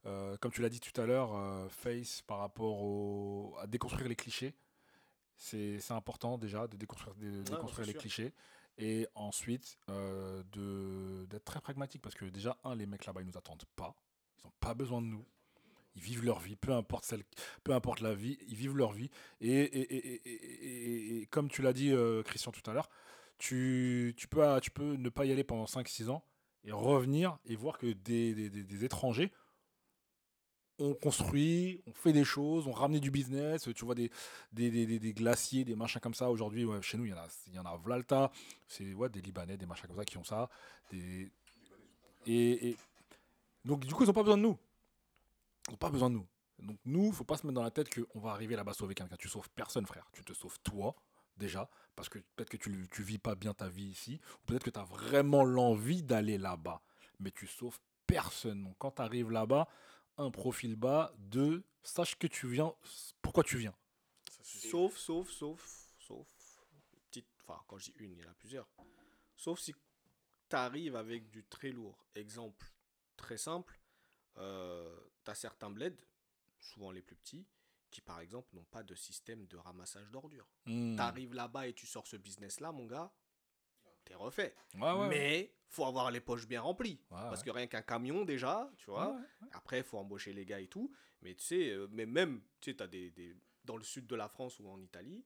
euh, 0.06 0.36
comme 0.38 0.52
tu 0.52 0.62
l'as 0.62 0.68
dit 0.68 0.80
tout 0.80 0.98
à 1.00 1.06
l'heure, 1.06 1.34
euh, 1.34 1.68
Face, 1.68 2.22
par 2.22 2.38
rapport 2.38 2.82
au, 2.82 3.56
à 3.60 3.66
déconstruire 3.66 4.08
les 4.08 4.16
clichés, 4.16 4.54
c'est, 5.36 5.78
important 5.90 6.36
déjà 6.38 6.66
de 6.66 6.76
déconstruire, 6.76 7.14
de 7.16 7.42
déconstruire 7.42 7.86
c'est 7.86 7.86
les 7.86 7.92
sûr. 7.92 8.00
clichés. 8.00 8.32
Et 8.76 9.08
ensuite, 9.14 9.76
euh, 9.88 10.42
d'être 11.26 11.44
très 11.44 11.60
pragmatique 11.60 12.00
parce 12.02 12.14
que 12.14 12.26
déjà, 12.26 12.56
un, 12.62 12.76
les 12.76 12.86
mecs 12.86 13.06
là-bas, 13.06 13.22
ils 13.22 13.26
nous 13.26 13.36
attendent 13.36 13.64
pas. 13.74 13.94
Ils 14.38 14.46
n'ont 14.46 14.52
pas 14.60 14.74
besoin 14.74 15.00
de 15.02 15.06
nous. 15.06 15.24
Ils 15.96 16.02
vivent 16.02 16.24
leur 16.24 16.38
vie, 16.38 16.54
peu 16.54 16.72
importe, 16.72 17.04
celle, 17.04 17.24
peu 17.64 17.72
importe 17.72 18.00
la 18.00 18.14
vie, 18.14 18.38
ils 18.46 18.54
vivent 18.54 18.76
leur 18.76 18.92
vie. 18.92 19.10
Et, 19.40 19.50
et, 19.50 19.80
et, 19.80 19.96
et- 20.14 20.28
et- 20.28 21.16
et- 21.16 21.22
et 21.22 21.26
comme 21.26 21.48
tu 21.48 21.60
l'as 21.62 21.72
dit, 21.72 21.90
euh, 21.90 22.22
Christian, 22.22 22.52
tout 22.52 22.68
à 22.70 22.74
l'heure, 22.74 22.88
tu, 23.38 24.14
tu, 24.16 24.28
peux, 24.28 24.60
tu 24.60 24.70
peux 24.70 24.94
ne 24.94 25.08
pas 25.08 25.24
y 25.24 25.32
aller 25.32 25.42
pendant 25.44 25.64
5-6 25.66 26.08
ans 26.08 26.24
et 26.68 26.72
revenir 26.72 27.38
et 27.46 27.56
voir 27.56 27.78
que 27.78 27.86
des, 27.86 28.34
des, 28.34 28.50
des- 28.50 28.84
étrangers 28.84 29.32
ont 30.78 30.94
construit, 30.94 31.82
ont 31.86 31.92
fait 31.92 32.12
des 32.12 32.24
choses, 32.24 32.66
ont 32.68 32.72
ramené 32.72 33.00
du 33.00 33.10
business. 33.10 33.68
Tu 33.74 33.84
vois, 33.84 33.94
des, 33.94 34.10
des, 34.52 34.70
des, 34.70 34.98
des- 34.98 35.14
glaciers, 35.14 35.64
des 35.64 35.74
machins 35.74 36.00
comme 36.00 36.14
ça. 36.14 36.30
Aujourd'hui, 36.30 36.66
chez 36.82 36.98
nous, 36.98 37.06
il 37.06 37.10
y 37.10 37.14
en 37.14 37.16
a, 37.18 37.26
y 37.52 37.58
en 37.58 37.64
a 37.64 37.76
Vlalta. 37.78 38.30
C'est 38.66 38.92
ouais, 38.94 39.08
des 39.08 39.22
Libanais, 39.22 39.56
des 39.56 39.66
machins 39.66 39.88
comme 39.88 39.96
ça 39.96 40.04
qui 40.04 40.18
ont 40.18 40.24
ça. 40.24 40.48
Et- 40.92 42.76
donc, 43.64 43.84
du 43.84 43.94
coup, 43.94 44.04
ils 44.04 44.06
n'ont 44.06 44.12
pas 44.12 44.22
besoin 44.22 44.36
de 44.36 44.42
nous. 44.42 44.58
Ils 45.68 45.72
n'ont 45.72 45.76
pas 45.78 45.90
besoin 45.90 46.10
de 46.10 46.14
nous. 46.16 46.26
Donc, 46.58 46.78
nous, 46.84 47.12
faut 47.12 47.24
pas 47.24 47.36
se 47.36 47.46
mettre 47.46 47.54
dans 47.54 47.62
la 47.62 47.70
tête 47.70 47.88
qu'on 47.94 48.20
va 48.20 48.30
arriver 48.32 48.56
là-bas 48.56 48.72
sauver 48.74 48.94
quelqu'un. 48.94 49.16
Tu 49.16 49.28
sauves 49.28 49.48
personne, 49.54 49.86
frère. 49.86 50.06
Tu 50.12 50.24
te 50.24 50.32
sauves 50.32 50.58
toi, 50.62 50.94
déjà. 51.38 51.70
Parce 51.96 52.08
que 52.08 52.18
peut-être 52.18 52.50
que 52.50 52.56
tu, 52.56 52.88
tu 52.90 53.02
vis 53.02 53.18
pas 53.18 53.34
bien 53.34 53.54
ta 53.54 53.68
vie 53.68 53.86
ici. 53.86 54.20
Ou 54.42 54.46
peut-être 54.46 54.64
que 54.64 54.70
tu 54.70 54.78
as 54.78 54.84
vraiment 54.84 55.44
l'envie 55.44 56.02
d'aller 56.02 56.38
là-bas. 56.38 56.82
Mais 57.20 57.30
tu 57.30 57.46
sauves 57.46 57.78
personne. 58.06 58.64
Donc, 58.64 58.76
quand 58.78 58.92
tu 58.92 59.02
arrives 59.02 59.30
là-bas, 59.30 59.68
un, 60.16 60.30
profil 60.30 60.76
bas. 60.76 61.12
Deux, 61.18 61.64
sache 61.82 62.16
que 62.16 62.26
tu 62.26 62.48
viens. 62.48 62.74
Pourquoi 63.22 63.44
tu 63.44 63.58
viens. 63.58 63.74
Ça, 64.42 64.68
Sauf, 64.70 64.96
sauf, 64.96 65.30
sauf, 65.30 65.90
sauf, 65.98 66.26
petite, 67.06 67.26
enfin, 67.42 67.60
quand 67.66 67.78
je 67.78 67.86
dis 67.86 67.94
une, 67.98 68.12
il 68.12 68.18
y 68.18 68.24
en 68.24 68.30
a 68.30 68.34
plusieurs. 68.34 68.68
Sauf 69.36 69.60
si 69.60 69.74
tu 70.48 70.56
arrives 70.56 70.96
avec 70.96 71.30
du 71.30 71.44
très 71.44 71.70
lourd. 71.70 72.04
Exemple 72.14 72.66
très 73.18 73.36
simple, 73.36 73.78
euh, 74.38 74.98
tu 75.24 75.30
as 75.30 75.34
certains 75.34 75.68
bleds, 75.68 76.02
souvent 76.58 76.90
les 76.90 77.02
plus 77.02 77.16
petits, 77.16 77.44
qui 77.90 78.00
par 78.00 78.20
exemple 78.20 78.48
n'ont 78.54 78.64
pas 78.64 78.82
de 78.82 78.94
système 78.94 79.46
de 79.46 79.56
ramassage 79.56 80.10
d'ordures. 80.10 80.48
Hmm. 80.66 80.94
Tu 80.96 81.00
arrives 81.02 81.34
là-bas 81.34 81.66
et 81.68 81.72
tu 81.72 81.86
sors 81.86 82.06
ce 82.06 82.16
business-là, 82.16 82.72
mon 82.72 82.86
gars, 82.86 83.10
t'es 84.04 84.14
refait. 84.14 84.54
Ouais, 84.74 84.92
ouais. 84.92 85.08
Mais 85.08 85.54
faut 85.68 85.84
avoir 85.84 86.10
les 86.10 86.20
poches 86.20 86.46
bien 86.46 86.60
remplies. 86.60 87.00
Ouais, 87.10 87.16
Parce 87.28 87.42
que 87.42 87.50
rien 87.50 87.66
qu'un 87.66 87.82
camion 87.82 88.24
déjà, 88.24 88.70
tu 88.78 88.90
vois, 88.90 89.18
après, 89.52 89.78
il 89.78 89.84
faut 89.84 89.98
embaucher 89.98 90.32
les 90.32 90.44
gars 90.44 90.60
et 90.60 90.68
tout. 90.68 90.92
Mais 91.22 91.34
tu 91.34 91.44
sais, 91.44 91.70
euh, 91.70 91.88
mais 91.90 92.06
même, 92.06 92.40
tu 92.60 92.70
sais, 92.70 92.76
t'as 92.76 92.86
des, 92.86 93.10
des- 93.10 93.36
dans 93.64 93.76
le 93.76 93.82
sud 93.84 94.06
de 94.06 94.14
la 94.16 94.28
France 94.28 94.58
ou 94.60 94.68
en 94.68 94.80
Italie, 94.80 95.24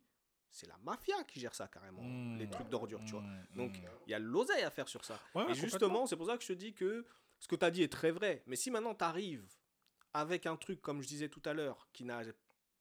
c'est 0.50 0.66
la 0.66 0.76
mafia 0.78 1.22
qui 1.24 1.38
gère 1.40 1.54
ça 1.54 1.68
carrément, 1.68 2.02
Mmh. 2.02 2.38
les 2.38 2.48
trucs 2.50 2.68
d'ordures, 2.68 3.02
tu 3.04 3.12
vois. 3.12 3.20
Mmh, 3.22 3.46
Donc, 3.56 3.78
mmh. 3.78 3.84
il 4.06 4.10
y 4.10 4.14
a 4.14 4.18
l'oseille 4.18 4.62
à 4.64 4.70
faire 4.70 4.88
sur 4.88 5.04
ça. 5.04 5.20
Et 5.48 5.54
justement, 5.54 6.06
c'est 6.06 6.16
pour 6.16 6.26
ça 6.26 6.36
que 6.36 6.42
je 6.42 6.48
te 6.48 6.52
dis 6.54 6.74
que 6.74 7.06
ce 7.38 7.46
que 7.48 7.56
tu 7.56 7.64
as 7.64 7.70
dit 7.70 7.82
est 7.82 7.92
très 7.92 8.10
vrai. 8.10 8.42
Mais 8.46 8.56
si 8.56 8.70
maintenant 8.70 8.94
tu 8.94 9.04
arrives 9.04 9.46
avec 10.14 10.46
un 10.46 10.56
truc, 10.56 10.80
comme 10.82 11.00
je 11.02 11.08
disais 11.08 11.28
tout 11.28 11.42
à 11.44 11.52
l'heure, 11.54 11.88
qui 11.92 12.04
n'a 12.04 12.22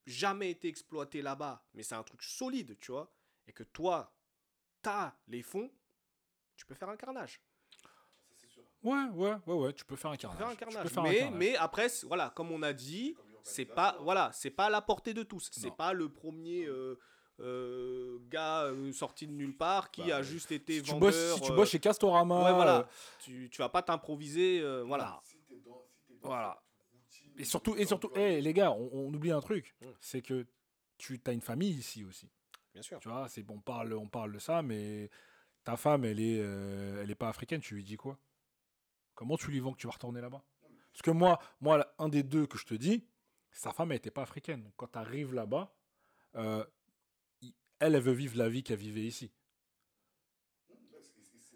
jamais 0.05 0.51
été 0.51 0.67
exploité 0.67 1.21
là-bas, 1.21 1.63
mais 1.73 1.83
c'est 1.83 1.95
un 1.95 2.03
truc 2.03 2.21
solide, 2.23 2.77
tu 2.79 2.91
vois, 2.91 3.11
et 3.47 3.53
que 3.53 3.63
toi, 3.63 4.13
tu 4.83 4.89
as 4.89 5.15
les 5.27 5.41
fonds, 5.41 5.69
tu 6.55 6.65
peux 6.65 6.75
faire 6.75 6.89
un 6.89 6.97
carnage. 6.97 7.39
Ouais, 8.83 9.03
ouais, 9.13 9.35
ouais, 9.45 9.53
ouais, 9.55 9.73
tu 9.73 9.85
peux 9.85 9.95
faire 9.95 10.09
un 10.11 10.15
Tu 10.15 10.21
carnage. 10.25 10.39
faire 10.39 10.47
un 10.47 10.51
Tu 10.55 10.57
peux 10.65 10.65
carnage. 10.71 10.91
faire 10.91 11.03
un 11.03 11.07
mais, 11.09 11.17
carnage. 11.19 11.39
mais 11.39 11.55
après, 11.55 11.87
voilà, 12.03 12.31
comme 12.31 12.51
on 12.51 12.63
a 12.63 12.73
dit, 12.73 13.15
c'est 13.43 13.65
pas, 13.65 13.95
voilà, 14.01 14.31
c'est 14.33 14.49
pas 14.49 14.65
à 14.65 14.69
la 14.71 14.81
portée 14.81 15.13
de 15.13 15.21
tous. 15.23 15.49
C'est 15.51 15.75
pas 15.75 15.93
le 15.93 16.09
premier 16.09 16.65
euh, 16.65 16.99
euh, 17.39 18.17
gars 18.29 18.63
euh, 18.63 18.91
sorti 18.91 19.27
de 19.27 19.33
nulle 19.33 19.55
part 19.55 19.91
qui 19.91 20.07
Bah, 20.07 20.17
a 20.17 20.21
juste 20.23 20.51
été 20.51 20.77
si 20.77 20.81
tu 20.83 20.91
vendeur. 20.91 21.09
bosses, 21.11 21.35
si 21.35 21.41
tu 21.41 21.51
bosses 21.53 21.69
chez 21.69 21.79
Castorama, 21.79 22.43
ouais, 22.45 22.53
voilà. 22.53 22.79
euh, 22.79 22.83
Tu, 23.19 23.49
tu 23.51 23.59
vas 23.59 23.69
pas 23.69 23.83
t'improviser, 23.83 24.61
euh, 24.61 24.81
voilà. 24.83 25.21
Voilà. 26.23 26.61
Et 27.41 27.45
surtout, 27.45 27.75
et 27.75 27.85
surtout, 27.85 28.11
les 28.15 28.53
gars, 28.53 28.71
on, 28.71 28.89
on 28.93 29.13
oublie 29.13 29.31
un 29.31 29.41
truc, 29.41 29.75
Mm. 29.81 29.85
c'est 29.99 30.21
que 30.21 30.45
tu 30.97 31.19
as 31.25 31.31
une 31.31 31.41
famille 31.41 31.71
ici 31.73 32.03
aussi. 32.03 32.29
Bien 32.73 32.83
sûr. 32.83 32.99
Tu 32.99 33.09
vois, 33.09 33.27
c'est 33.27 33.43
bon, 33.43 33.55
on 33.55 33.61
parle, 33.61 33.93
on 33.93 34.07
parle 34.07 34.31
de 34.31 34.39
ça, 34.39 34.61
mais 34.61 35.09
ta 35.63 35.75
femme, 35.75 36.05
elle 36.05 36.19
est, 36.19 36.39
euh, 36.39 37.01
elle 37.01 37.09
est 37.11 37.15
pas 37.15 37.29
africaine. 37.29 37.59
Tu 37.61 37.75
lui 37.75 37.83
dis 37.83 37.97
quoi? 37.97 38.17
Comment 39.15 39.37
tu 39.37 39.51
lui 39.51 39.59
vends 39.59 39.73
que 39.73 39.79
tu 39.79 39.87
vas 39.87 39.93
retourner 39.93 40.21
là-bas? 40.21 40.43
Parce 40.93 41.01
que 41.01 41.11
moi, 41.11 41.39
moi, 41.59 41.85
un 41.99 42.09
des 42.09 42.23
deux 42.23 42.45
que 42.47 42.57
je 42.57 42.65
te 42.65 42.73
dis, 42.73 43.05
sa 43.51 43.71
femme, 43.71 43.91
elle 43.91 43.97
était 43.97 44.11
pas 44.11 44.23
africaine. 44.23 44.63
Donc, 44.63 44.73
quand 44.77 44.87
tu 44.91 44.97
arrives 44.99 45.33
là-bas, 45.33 45.73
euh, 46.35 46.63
elle 47.79 47.99
veut 47.99 48.13
vivre 48.13 48.37
la 48.37 48.49
vie 48.49 48.63
qu'elle 48.63 48.77
vivait 48.79 49.01
ici. 49.03 49.31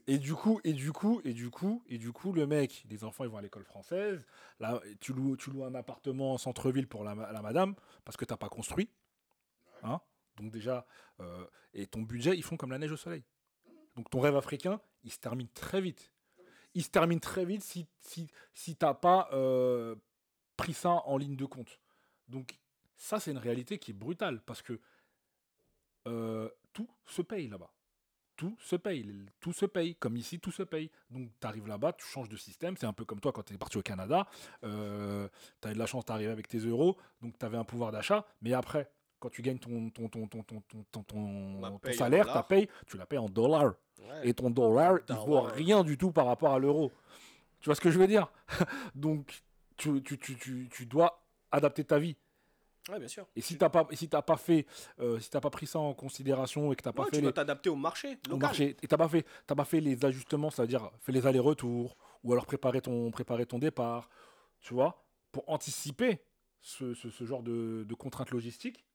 Et 0.08 0.20
du 0.20 0.36
coup, 0.36 0.60
et 0.64 0.74
du 0.74 0.92
coup, 0.92 1.20
et 1.24 1.34
du 1.34 1.50
coup, 1.50 1.84
et 1.88 1.98
du 1.98 2.12
coup, 2.12 2.32
le 2.32 2.46
mec, 2.46 2.86
les 2.90 3.04
enfants, 3.04 3.24
ils 3.24 3.30
vont 3.30 3.38
à 3.38 3.42
l'école 3.42 3.64
française. 3.64 4.26
Là, 4.60 4.80
tu 5.00 5.14
loues, 5.14 5.36
tu 5.36 5.50
loues 5.50 5.64
un 5.64 5.74
appartement 5.74 6.34
en 6.34 6.38
centre-ville 6.38 6.88
pour 6.88 7.04
la, 7.04 7.16
ma- 7.16 7.32
la 7.32 7.42
madame 7.42 7.74
parce 8.04 8.16
que 8.16 8.26
t'as 8.26 8.38
pas 8.38 8.50
construit. 8.50 8.90
Hein? 9.82 10.00
Donc 10.38 10.52
déjà, 10.52 10.86
euh, 11.22 11.46
et 11.74 11.88
ton 11.88 12.02
budget, 12.02 12.38
ils 12.38 12.44
font 12.44 12.56
comme 12.56 12.72
la 12.72 12.78
neige 12.78 12.92
au 12.92 12.98
soleil. 12.98 13.24
Donc 13.96 14.10
ton 14.10 14.20
rêve 14.20 14.36
africain, 14.36 14.80
il 15.04 15.12
se 15.12 15.18
termine 15.20 15.48
très 15.50 15.82
vite. 15.82 16.12
Il 16.76 16.84
se 16.84 16.90
termine 16.90 17.20
très 17.20 17.46
vite 17.46 17.64
si, 17.64 17.88
si, 18.02 18.28
si 18.54 18.76
t'as 18.76 18.94
pas 18.94 19.30
euh, 19.32 19.96
pris 20.56 20.74
ça 20.74 21.02
en 21.06 21.18
ligne 21.18 21.36
de 21.36 21.46
compte. 21.46 21.80
Donc 22.28 22.60
ça, 22.98 23.20
c'est 23.20 23.32
une 23.32 23.38
réalité 23.40 23.80
qui 23.80 23.92
est 23.92 23.96
brutale 23.96 24.42
parce 24.44 24.62
que 24.62 24.80
euh, 26.08 26.50
tout 26.74 26.90
se 27.08 27.22
paye 27.22 27.48
là-bas. 27.48 27.72
Tout 28.36 28.56
se 28.60 28.76
paye. 28.76 29.06
Tout 29.40 29.54
se 29.54 29.66
paye. 29.66 29.96
Comme 29.96 30.18
ici, 30.18 30.40
tout 30.40 30.52
se 30.52 30.64
paye. 30.64 30.90
Donc 31.10 31.30
tu 31.40 31.48
arrives 31.48 31.68
là-bas, 31.68 31.94
tu 31.94 32.06
changes 32.06 32.30
de 32.30 32.36
système. 32.38 32.76
C'est 32.78 32.86
un 32.86 32.94
peu 32.94 33.06
comme 33.06 33.20
toi 33.20 33.32
quand 33.32 33.44
tu 33.44 33.54
es 33.54 33.58
parti 33.58 33.78
au 33.78 33.82
Canada. 33.82 34.28
Euh, 34.64 35.28
tu 35.62 35.68
as 35.68 35.72
eu 35.72 35.74
de 35.74 35.80
la 35.80 35.86
chance 35.86 36.06
d'arriver 36.06 36.32
avec 36.32 36.48
tes 36.48 36.60
euros. 36.60 36.98
Donc 37.22 37.38
tu 37.38 37.46
avais 37.46 37.58
un 37.58 37.64
pouvoir 37.64 37.92
d'achat. 37.92 38.26
Mais 38.42 38.54
après, 38.54 38.90
quand 39.20 39.30
tu 39.30 39.42
gagnes 39.42 39.60
ton, 39.60 39.90
ton, 39.90 40.10
ton, 40.10 40.28
ton, 40.28 40.44
ton, 40.44 40.62
ton, 40.92 41.04
ton- 41.04 41.62
salaire, 41.94 42.26
ta 42.34 42.44
paye, 42.44 42.68
tu 42.88 42.98
la 42.98 43.06
payes 43.06 43.20
en 43.20 43.30
dollars. 43.30 43.74
Ouais. 44.00 44.28
Et 44.30 44.34
ton 44.34 44.50
dollar, 44.50 44.98
il 45.08 45.16
vaut 45.16 45.42
rien 45.42 45.84
du 45.84 45.98
tout 45.98 46.12
par 46.12 46.26
rapport 46.26 46.54
à 46.54 46.60
l'euro. 46.60 46.92
Tu 47.62 47.66
vois 47.70 47.76
ce 47.76 47.82
que 47.82 47.90
je 47.90 47.98
veux 47.98 48.08
dire? 48.08 48.32
Donc, 48.96 49.42
tu, 49.78 50.04
tu, 50.04 50.18
tu, 50.20 50.36
tu, 50.36 50.70
tu 50.70 50.86
dois 50.86 51.24
adapter 51.52 51.84
ta 51.86 51.98
vie. 51.98 52.18
Ouais, 52.90 53.00
bien 53.00 53.08
sûr. 53.08 53.26
Et 53.36 53.42
si 53.42 53.58
t'as 53.58 53.70
pas, 53.70 53.88
si 53.94 54.08
t'as 54.08 54.22
pas 54.22 54.38
fait, 54.38 54.66
euh, 55.00 55.20
si 55.20 55.30
t'as 55.30 55.42
pas 55.42 55.50
pris 55.50 55.66
ça 55.66 55.80
en 55.80 55.94
considération 55.96 56.72
et 56.72 56.76
que 56.76 56.84
t'as 56.84 56.94
pas 56.94 57.04
Ouais, 57.04 57.10
fait 57.10 57.12
tu 57.14 57.18
les, 57.18 57.24
dois 57.24 57.34
t'adapter 57.34 57.70
au 57.70 57.76
marché 57.76 58.20
au 58.30 58.38
marché. 58.38 58.78
Et 58.84 58.88
t'as 58.88 58.98
pas 58.98 59.10
fait, 59.10 59.26
t'as 59.48 59.56
pas 59.56 59.66
fait 59.66 59.80
les 59.82 60.06
ajustements, 60.06 60.52
c'est-à-dire 60.52 60.92
fait 61.00 61.12
les 61.12 61.26
allers-retours 61.26 61.98
ou 62.24 62.32
alors 62.34 62.46
préparer 62.46 62.82
ton, 62.82 63.10
préparer 63.12 63.46
ton 63.48 63.58
départ, 63.60 64.10
tu 64.62 64.74
vois, 64.76 65.04
pour 65.32 65.50
anticiper 65.50 66.22
ce, 66.62 66.94
ce, 66.94 67.10
ce 67.10 67.24
genre 67.26 67.42
de, 67.44 67.86
de 67.88 67.94
contraintes 67.96 68.32
logistiques, 68.32 68.86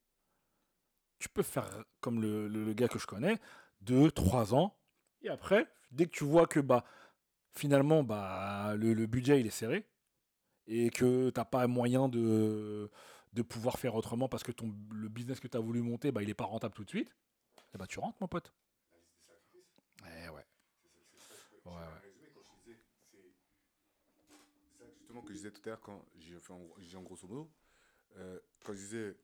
tu 1.18 1.28
peux 1.28 1.42
faire 1.42 1.68
comme 2.00 2.20
le, 2.22 2.48
le- 2.48 2.64
le 2.64 2.72
gars 2.72 2.88
que 2.88 2.98
je 2.98 3.06
connais, 3.06 3.38
deux, 3.80 4.10
trois 4.10 4.54
ans, 4.54 4.76
et 5.22 5.28
après, 5.28 5.66
dès 5.90 6.06
que 6.06 6.10
tu 6.12 6.24
vois 6.24 6.46
que 6.46 6.60
bah 6.60 6.84
finalement 7.52 8.02
bah 8.04 8.74
le, 8.76 8.94
le 8.94 9.06
budget 9.06 9.40
il 9.40 9.46
est 9.46 9.50
serré 9.50 9.84
et 10.66 10.90
que 10.90 11.30
t'as 11.30 11.44
pas 11.44 11.66
moyen 11.66 12.08
de 12.08 12.90
de 13.32 13.42
pouvoir 13.42 13.78
faire 13.78 13.94
autrement 13.94 14.28
parce 14.28 14.42
que 14.42 14.52
ton 14.52 14.74
le 14.90 15.08
business 15.08 15.40
que 15.40 15.48
tu 15.48 15.56
as 15.56 15.60
voulu 15.60 15.82
monter 15.82 16.10
bah 16.12 16.22
il 16.22 16.30
est 16.30 16.34
pas 16.34 16.44
rentable 16.44 16.74
tout 16.74 16.84
de 16.84 16.90
suite, 16.90 17.14
bah 17.74 17.86
tu 17.86 17.98
rentres 17.98 18.18
mon 18.20 18.28
pote. 18.28 18.52
Eh 20.04 20.28
ouais. 20.28 20.46
Ouais, 21.64 21.72
ouais. 21.72 22.10
C'est 24.62 24.78
ça 24.78 24.90
justement 24.92 25.22
que 25.22 25.28
je 25.28 25.34
disais 25.34 25.50
tout 25.50 25.62
à 25.64 25.70
l'heure 25.70 25.80
quand 25.80 26.04
j'ai 26.18 26.38
fait 26.40 26.52
en, 26.52 26.68
en 26.96 27.02
grosso 27.02 27.26
modo, 27.26 27.50
euh, 28.16 28.38
quand 28.64 28.72
je 28.72 28.78
disais 28.78 29.16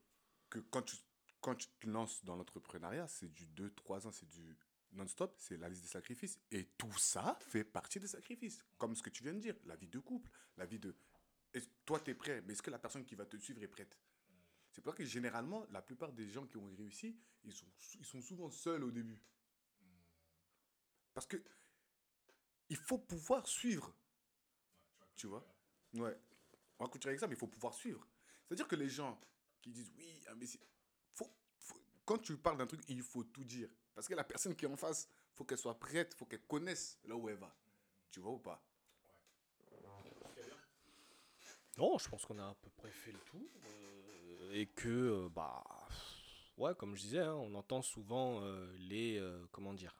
que 0.48 0.58
quand 0.58 0.82
tu, 0.82 0.96
quand 1.40 1.54
tu 1.54 1.68
te 1.80 1.88
lances 1.88 2.24
dans 2.24 2.36
l'entrepreneuriat, 2.36 3.08
c'est 3.08 3.32
du 3.32 3.46
2-3 3.46 4.06
ans, 4.06 4.12
c'est 4.12 4.28
du 4.28 4.56
non-stop, 4.92 5.34
c'est 5.38 5.56
la 5.56 5.68
liste 5.68 5.82
des 5.82 5.88
sacrifices. 5.88 6.38
Et 6.50 6.64
tout 6.78 6.96
ça 6.98 7.36
fait 7.40 7.64
partie 7.64 8.00
des 8.00 8.06
sacrifices. 8.06 8.64
Comme 8.78 8.94
ce 8.94 9.02
que 9.02 9.10
tu 9.10 9.22
viens 9.22 9.34
de 9.34 9.40
dire, 9.40 9.56
la 9.64 9.76
vie 9.76 9.88
de 9.88 9.98
couple, 9.98 10.30
la 10.56 10.66
vie 10.66 10.78
de... 10.78 10.94
Toi, 11.84 12.00
tu 12.00 12.10
es 12.10 12.14
prêt, 12.14 12.42
mais 12.42 12.52
est-ce 12.52 12.62
que 12.62 12.70
la 12.70 12.78
personne 12.78 13.04
qui 13.04 13.14
va 13.14 13.26
te 13.26 13.36
suivre 13.36 13.62
est 13.62 13.68
prête? 13.68 13.96
C'est 14.72 14.82
pour 14.82 14.92
ça 14.92 14.96
que 14.98 15.04
généralement, 15.04 15.64
la 15.70 15.80
plupart 15.80 16.12
des 16.12 16.28
gens 16.28 16.46
qui 16.46 16.56
ont 16.56 16.66
réussi, 16.76 17.16
ils 17.44 17.54
sont, 17.54 17.66
ils 17.98 18.04
sont 18.04 18.20
souvent 18.20 18.50
seuls 18.50 18.84
au 18.84 18.90
début. 18.90 19.22
Parce 21.14 21.26
que 21.26 21.42
il 22.68 22.76
faut 22.76 22.98
pouvoir 22.98 23.46
suivre. 23.46 23.94
Tu 25.14 25.26
vois? 25.26 25.46
Ouais. 25.94 26.16
On 26.78 26.84
va 26.84 26.90
continuer 26.90 27.12
avec 27.12 27.20
ça, 27.20 27.26
mais 27.26 27.34
il 27.34 27.38
faut 27.38 27.46
pouvoir 27.46 27.74
suivre. 27.74 28.06
C'est-à-dire 28.46 28.68
que 28.68 28.76
les 28.76 28.88
gens 28.88 29.18
qui 29.62 29.70
disent 29.70 29.90
oui, 29.96 30.22
ah, 30.28 30.34
mais 30.34 30.46
faut, 31.14 31.30
faut- 31.58 31.80
quand 32.04 32.18
tu 32.18 32.36
parles 32.36 32.58
d'un 32.58 32.66
truc, 32.66 32.82
il 32.88 33.02
faut 33.02 33.24
tout 33.24 33.44
dire. 33.44 33.70
Parce 33.94 34.06
que 34.06 34.14
la 34.14 34.24
personne 34.24 34.54
qui 34.54 34.66
est 34.66 34.68
en 34.68 34.76
face, 34.76 35.08
faut 35.32 35.44
qu'elle 35.44 35.58
soit 35.58 35.78
prête, 35.78 36.14
faut 36.14 36.26
qu'elle 36.26 36.46
connaisse 36.46 36.98
là 37.04 37.16
où 37.16 37.28
elle 37.28 37.36
va. 37.38 37.54
Tu 38.10 38.20
vois 38.20 38.32
ou 38.32 38.38
pas? 38.38 38.62
Non, 41.78 41.98
je 41.98 42.08
pense 42.08 42.24
qu'on 42.24 42.38
a 42.38 42.44
à 42.44 42.54
peu 42.62 42.70
près 42.76 42.90
fait 42.90 43.12
le 43.12 43.18
tour. 43.30 43.40
euh, 43.66 44.52
et 44.54 44.66
que, 44.66 44.88
euh, 44.88 45.28
bah. 45.28 45.62
Ouais, 46.56 46.74
comme 46.74 46.96
je 46.96 47.02
disais, 47.02 47.18
hein, 47.20 47.34
on 47.34 47.54
entend 47.54 47.82
souvent 47.82 48.40
euh, 48.42 48.66
les. 48.78 49.18
euh, 49.18 49.44
comment 49.52 49.74
dire 49.74 49.94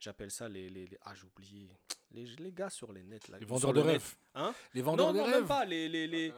J'appelle 0.00 0.30
ça 0.32 0.48
les. 0.48 0.68
les, 0.68 0.86
les- 0.88 0.98
ah, 1.02 1.14
j'ai 1.14 1.24
oublié. 1.26 1.68
Les, 2.10 2.24
les 2.26 2.52
gars 2.52 2.68
sur 2.68 2.92
les 2.92 3.02
nets 3.04 3.28
là. 3.28 3.38
Les 3.38 3.46
vendeurs 3.46 3.72
de 3.72 3.80
rêves. 3.80 4.16
Hein 4.34 4.52
Les 4.74 4.82
vendeurs 4.82 5.06
non, 5.06 5.12
de 5.12 5.18
non, 5.18 5.24
rêves. 5.24 5.34
même 5.36 5.46
pas. 5.46 5.64
Les, 5.64 5.88
les, 5.88 6.06
les... 6.08 6.32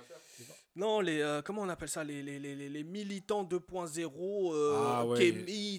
Non, 0.77 1.01
les. 1.01 1.21
euh, 1.21 1.41
comment 1.43 1.62
on 1.62 1.69
appelle 1.71 1.89
ça 1.89 2.05
Les, 2.05 2.23
les, 2.23 2.39
les, 2.39 2.55
les, 2.55 2.69
les 2.69 2.85
militants 2.85 3.43
2.0, 3.45 4.55
euh, 4.55 4.77
Ah 4.87 5.07
ouais. 5.07 5.33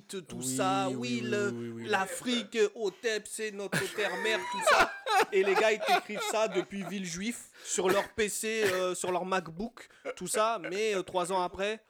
Tout 0.10 0.38
Oui, 0.38 0.56
ça. 0.58 0.88
oui, 0.90 0.96
Oui, 0.96 1.20
oui, 1.24 1.30
le- 1.30 1.50
oui, 1.52 1.70
oui, 1.70 1.82
oui. 1.84 1.88
l'Afrique, 1.88 2.58
OTEP, 2.74 3.28
c'est 3.28 3.52
notre 3.52 3.80
terre-mère, 3.96 4.40
tout 4.52 4.62
ça. 4.70 4.92
Et 5.32 5.44
les 5.44 5.54
gars, 5.56 5.72
ils 5.72 5.80
t'écrivent 5.80 6.22
ça 6.32 6.48
depuis 6.48 6.84
Villejuif, 6.84 7.50
sur 7.64 7.90
leur 7.90 8.08
PC, 8.10 8.64
euh, 8.66 8.96
sur 8.96 9.12
leur 9.12 9.26
MacBook, 9.26 9.88
tout 10.16 10.28
ça. 10.28 10.60
Mais 10.70 10.96
euh, 10.96 11.02
trois 11.02 11.32
ans 11.32 11.42
après, 11.42 11.82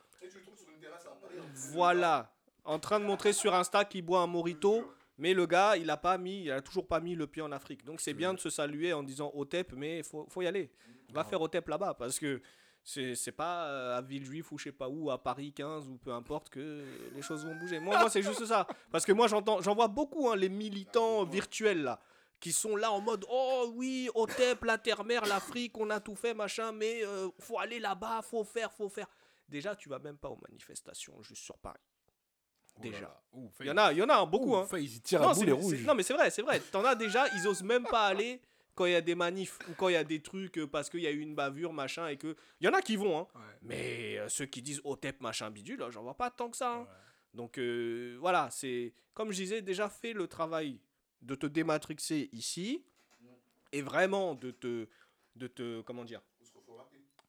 voilà. 1.71 2.31
En 2.63 2.79
train 2.79 2.99
de 2.99 3.05
montrer 3.05 3.33
sur 3.33 3.53
Insta 3.53 3.85
qu'il 3.85 4.03
boit 4.03 4.21
un 4.21 4.27
morito. 4.27 4.91
Mais 5.17 5.33
le 5.33 5.45
gars, 5.45 5.77
il 5.77 5.89
a 5.89 5.95
pas 5.95 6.17
mis, 6.17 6.43
il 6.43 6.51
a 6.51 6.61
toujours 6.61 6.87
pas 6.87 6.99
mis 6.99 7.15
le 7.15 7.25
pied 7.25 7.41
en 7.41 7.51
Afrique. 7.53 7.85
Donc 7.85 8.01
c'est 8.01 8.13
bien 8.13 8.33
de 8.33 8.39
se 8.39 8.49
saluer 8.49 8.91
en 8.91 9.01
disant 9.01 9.31
OTEP, 9.33 9.71
mais 9.73 10.03
faut, 10.03 10.27
faut 10.29 10.41
y 10.41 10.47
aller. 10.47 10.69
Va 11.13 11.23
faire 11.23 11.39
OTEP 11.39 11.69
là-bas 11.69 11.93
parce 11.93 12.19
que 12.19 12.41
c'est 12.83 13.31
pas 13.31 13.65
euh, 13.65 13.97
à 13.97 14.01
Villejuif 14.01 14.51
ou 14.51 14.57
je 14.57 14.65
sais 14.65 14.71
pas 14.71 14.89
où, 14.89 15.09
à 15.09 15.21
Paris 15.21 15.53
15 15.53 15.87
ou 15.87 15.97
peu 15.97 16.11
importe 16.11 16.49
que 16.49 16.83
les 17.15 17.21
choses 17.21 17.45
vont 17.45 17.55
bouger. 17.55 17.79
Moi, 17.79 17.97
moi 17.97 18.09
c'est 18.09 18.21
juste 18.21 18.45
ça. 18.45 18.67
Parce 18.91 19.05
que 19.05 19.11
moi, 19.11 19.27
j'entends, 19.27 19.61
j'en 19.61 19.73
vois 19.73 19.87
beaucoup, 19.87 20.29
hein, 20.29 20.35
les 20.35 20.49
militants 20.49 21.23
virtuels 21.23 21.81
là, 21.81 21.99
qui 22.39 22.51
sont 22.51 22.75
là 22.75 22.91
en 22.91 23.01
mode 23.01 23.25
Oh 23.29 23.71
oui, 23.75 24.09
OTEP, 24.13 24.63
la 24.65 24.77
terre-mère, 24.77 25.25
l'Afrique, 25.25 25.77
on 25.77 25.89
a 25.89 25.99
tout 25.99 26.15
fait, 26.15 26.33
machin, 26.33 26.71
mais 26.71 27.03
euh, 27.05 27.29
faut 27.39 27.57
aller 27.59 27.79
là-bas, 27.79 28.21
faut 28.21 28.43
faire, 28.43 28.71
faut 28.73 28.89
faire. 28.89 29.07
Déjà, 29.49 29.75
tu 29.75 29.89
vas 29.89 29.99
même 29.99 30.17
pas 30.17 30.29
aux 30.29 30.39
manifestations 30.47 31.21
juste 31.21 31.43
sur 31.43 31.57
Paris. 31.57 31.79
Déjà. 32.79 33.21
Il 33.61 33.67
y 33.67 33.71
en 33.71 33.77
a, 33.77 33.93
il 33.93 33.99
y 33.99 34.03
en 34.03 34.09
a 34.09 34.15
hein, 34.17 34.25
beaucoup. 34.25 34.55
hein. 34.55 34.67
ils 34.73 35.01
tirent 35.01 35.21
Non, 35.21 35.29
à 35.29 35.33
boulet 35.33 35.45
c'est- 35.47 35.51
rouges. 35.61 35.85
non, 35.85 35.95
mais 35.95 36.03
c'est 36.03 36.13
vrai, 36.13 36.29
c'est 36.29 36.41
vrai. 36.41 36.59
T'en 36.59 36.83
as 36.83 36.95
déjà, 36.95 37.25
ils 37.35 37.47
osent 37.47 37.63
même 37.63 37.85
pas 37.85 38.07
aller 38.07 38.41
quand 38.75 38.85
il 38.85 38.91
y 38.91 38.95
a 38.95 39.01
des 39.01 39.15
manifs 39.15 39.57
ou 39.69 39.73
quand 39.77 39.87
il 39.87 39.93
y 39.93 39.97
a 39.97 40.03
des 40.03 40.21
trucs 40.21 40.57
euh, 40.57 40.67
parce 40.67 40.89
qu'il 40.89 40.99
y 40.99 41.07
a 41.07 41.11
eu 41.11 41.19
une 41.19 41.35
bavure, 41.35 41.71
machin, 41.71 42.07
et 42.09 42.17
que. 42.17 42.35
Il 42.59 42.65
y 42.65 42.69
en 42.69 42.73
a 42.73 42.81
qui 42.81 42.97
vont, 42.97 43.17
hein. 43.19 43.27
Mais 43.61 44.17
euh, 44.17 44.27
ceux 44.27 44.45
qui 44.45 44.61
disent 44.61 44.81
OTEP, 44.83 45.21
machin, 45.21 45.49
bidule, 45.49 45.79
là, 45.79 45.89
j'en 45.89 46.03
vois 46.03 46.17
pas 46.17 46.29
tant 46.29 46.49
que 46.49 46.57
ça. 46.57 46.73
hein. 46.73 46.87
Donc 47.33 47.57
euh, 47.57 48.17
voilà, 48.19 48.49
c'est. 48.51 48.93
Comme 49.13 49.31
je 49.31 49.37
disais, 49.37 49.61
déjà 49.61 49.87
fais 49.87 50.11
le 50.11 50.27
travail 50.27 50.81
de 51.26 51.35
te 51.35 51.45
dématrixer 51.47 52.30
ici 52.31 52.84
et 53.72 53.81
vraiment 53.81 54.35
de 54.35 54.52
te. 54.52 54.88
De 55.35 55.47
te. 55.47 55.81
Comment 55.81 56.06
dire? 56.06 56.22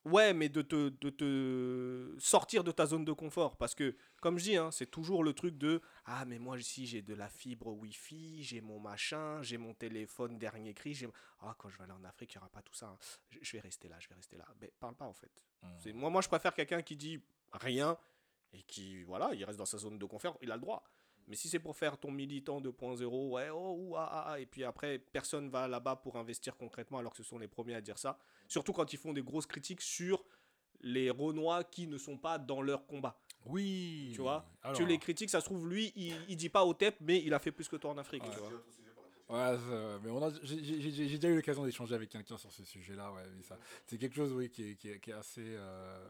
Ouais, 0.05 0.33
mais 0.33 0.49
de 0.49 0.63
te, 0.63 0.91
de 1.01 1.11
te 1.11 2.15
sortir 2.21 2.63
de 2.63 2.71
ta 2.71 2.87
zone 2.87 3.05
de 3.05 3.11
confort. 3.13 3.57
Parce 3.57 3.75
que, 3.75 3.97
comme 4.21 4.39
je 4.39 4.45
dis, 4.45 4.57
hein, 4.57 4.71
c'est 4.71 4.87
toujours 4.89 5.25
le 5.25 5.33
truc 5.33 5.59
de 5.59 5.81
Ah, 6.05 6.25
mais 6.25 6.39
moi, 6.39 6.57
ici, 6.57 6.87
j'ai 6.87 7.03
de 7.03 7.13
la 7.15 7.29
fibre 7.29 7.73
Wi-Fi, 7.73 8.45
j'ai 8.45 8.61
mon 8.61 8.79
machin, 8.79 9.43
j'ai 9.43 9.57
mon 9.59 9.75
téléphone 9.75 10.39
dernier 10.39 10.75
cri. 10.75 10.95
j'ai- 10.95 11.09
Ah, 11.41 11.57
quand 11.59 11.69
je 11.71 11.77
vais 11.79 11.83
aller 11.85 11.93
en 11.93 12.05
Afrique, 12.05 12.33
il 12.35 12.39
n'y 12.39 12.43
aura 12.43 12.51
pas 12.51 12.63
tout 12.63 12.75
ça. 12.75 12.87
hein. 12.87 12.99
Je, 13.31 13.39
je 13.43 13.53
vais 13.53 13.61
rester 13.61 13.89
là, 13.89 13.97
je 13.99 14.09
vais 14.09 14.15
rester 14.15 14.37
là. 14.37 14.47
Mais 14.61 14.71
parle 14.79 14.95
pas, 14.95 15.07
en 15.07 15.13
fait. 15.13 15.33
C'est- 15.79 15.93
Moi, 15.93 16.09
moi, 16.11 16.21
je 16.23 16.29
préfère 16.29 16.55
quelqu'un 16.55 16.83
qui 16.83 16.95
dit 16.97 17.21
rien 17.53 17.99
et 18.53 18.63
qui, 18.63 19.03
voilà, 19.03 19.35
il 19.35 19.45
reste 19.45 19.59
dans 19.59 19.65
sa 19.67 19.79
zone 19.79 19.99
de 19.99 20.05
confort, 20.05 20.39
il 20.41 20.53
a 20.53 20.55
le 20.55 20.61
droit. 20.61 20.85
Mais 21.29 21.37
si 21.37 21.49
c'est 21.49 21.59
pour 21.59 21.77
faire 21.77 21.99
ton 21.99 22.11
militant 22.11 22.61
2.0, 22.61 23.31
ouais, 23.31 23.51
oh, 23.51 23.77
ouh, 23.79 23.97
ah, 23.97 24.27
ah, 24.29 24.41
et 24.41 24.47
puis 24.47 24.65
après, 24.65 24.99
personne 24.99 25.49
va 25.49 25.67
là-bas 25.67 25.97
pour 25.97 26.17
investir 26.17 26.57
concrètement, 26.57 26.99
alors 26.99 27.13
que 27.13 27.19
ce 27.19 27.25
sont 27.25 27.39
les 27.39 27.49
premiers 27.49 27.75
à 27.75 27.81
dire 27.81 27.99
ça. 27.99 28.19
Surtout 28.49 28.73
quand 28.73 28.93
ils 28.93 28.99
font 28.99 29.13
des 29.13 29.23
grosses 29.23 29.47
critiques 29.47 29.81
sur 29.81 30.25
les 30.81 31.11
Renois 31.11 31.65
qui 31.65 31.87
ne 31.87 31.99
sont 31.99 32.17
pas 32.17 32.39
dans 32.39 32.63
leur 32.63 32.87
combat. 32.87 33.19
Oui. 33.47 34.11
Tu 34.15 34.21
vois? 34.21 34.49
Alors, 34.63 34.77
Tu 34.77 34.87
les 34.87 34.99
critiques, 34.99 35.31
ça 35.31 35.41
se 35.41 35.47
trouve, 35.47 35.69
lui, 35.69 35.93
il, 35.97 36.15
il 36.29 36.37
dit 36.37 36.49
pas 36.49 36.65
au 36.65 36.75
TEP, 36.75 36.97
mais 37.01 37.23
il 37.25 37.35
a 37.35 37.39
fait 37.39 37.53
plus 37.53 37.69
que 37.69 37.77
toi 37.77 37.91
en 37.91 37.99
Afrique. 37.99 38.23
tu 38.23 38.39
vois. 38.39 38.51
Ouais, 39.29 39.59
mais 40.05 40.11
on 40.11 40.23
a, 40.23 40.31
j'ai, 40.43 40.57
déjà 41.17 41.29
eu 41.29 41.35
l'occasion 41.35 41.65
d'échanger 41.65 41.97
avec 41.97 42.11
quelqu'un 42.11 42.37
sur 42.37 42.53
ce 42.53 42.65
sujet-là. 42.65 43.13
Ouais, 43.13 43.23
mais 43.37 43.43
ça, 43.43 43.59
c'est 43.85 43.99
quelque 43.99 44.15
chose, 44.15 44.33
oui, 44.33 44.51
qui 44.51 44.71
est, 44.71 44.75
qui 44.77 44.89
est, 44.89 45.01
qui 45.01 45.11
est 45.11 45.15
assez, 45.15 45.43
euh, 45.45 46.09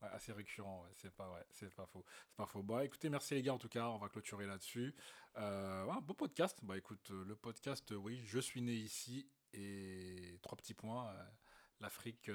assez 0.00 0.32
récurrent. 0.32 0.84
C'est 0.94 1.10
pas, 1.14 1.30
ouais, 1.30 1.44
c'est 1.50 1.74
pas 1.74 1.86
faux, 1.86 2.04
c'est 2.28 2.36
pas 2.36 2.46
faux. 2.46 2.62
Bon, 2.62 2.78
écoutez, 2.80 3.08
merci 3.08 3.34
les 3.34 3.42
gars. 3.42 3.54
En 3.54 3.58
tout 3.58 3.68
cas, 3.68 3.86
on 3.88 3.98
va 3.98 4.08
clôturer 4.08 4.46
là-dessus. 4.46 4.94
Euh, 5.36 5.88
un 5.90 6.00
beau 6.00 6.14
podcast. 6.14 6.58
Bah, 6.62 6.76
écoute, 6.76 7.10
euh, 7.10 7.24
le 7.24 7.36
podcast, 7.36 7.90
oui, 7.92 8.20
je 8.24 8.38
suis 8.38 8.62
né 8.62 8.72
ici 8.72 9.28
et 9.52 10.38
trois 10.42 10.56
petits 10.56 10.74
points. 10.74 11.08
euh, 11.10 11.24
L'Afrique 11.80 12.28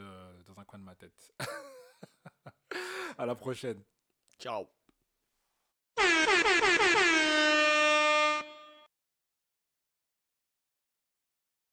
dans 0.46 0.58
un 0.58 0.64
coin 0.64 0.80
de 0.80 0.86
ma 0.86 0.96
tête. 0.96 1.34
à 3.18 3.26
la 3.26 3.36
prochaine. 3.36 3.84
Ciao. 4.40 4.83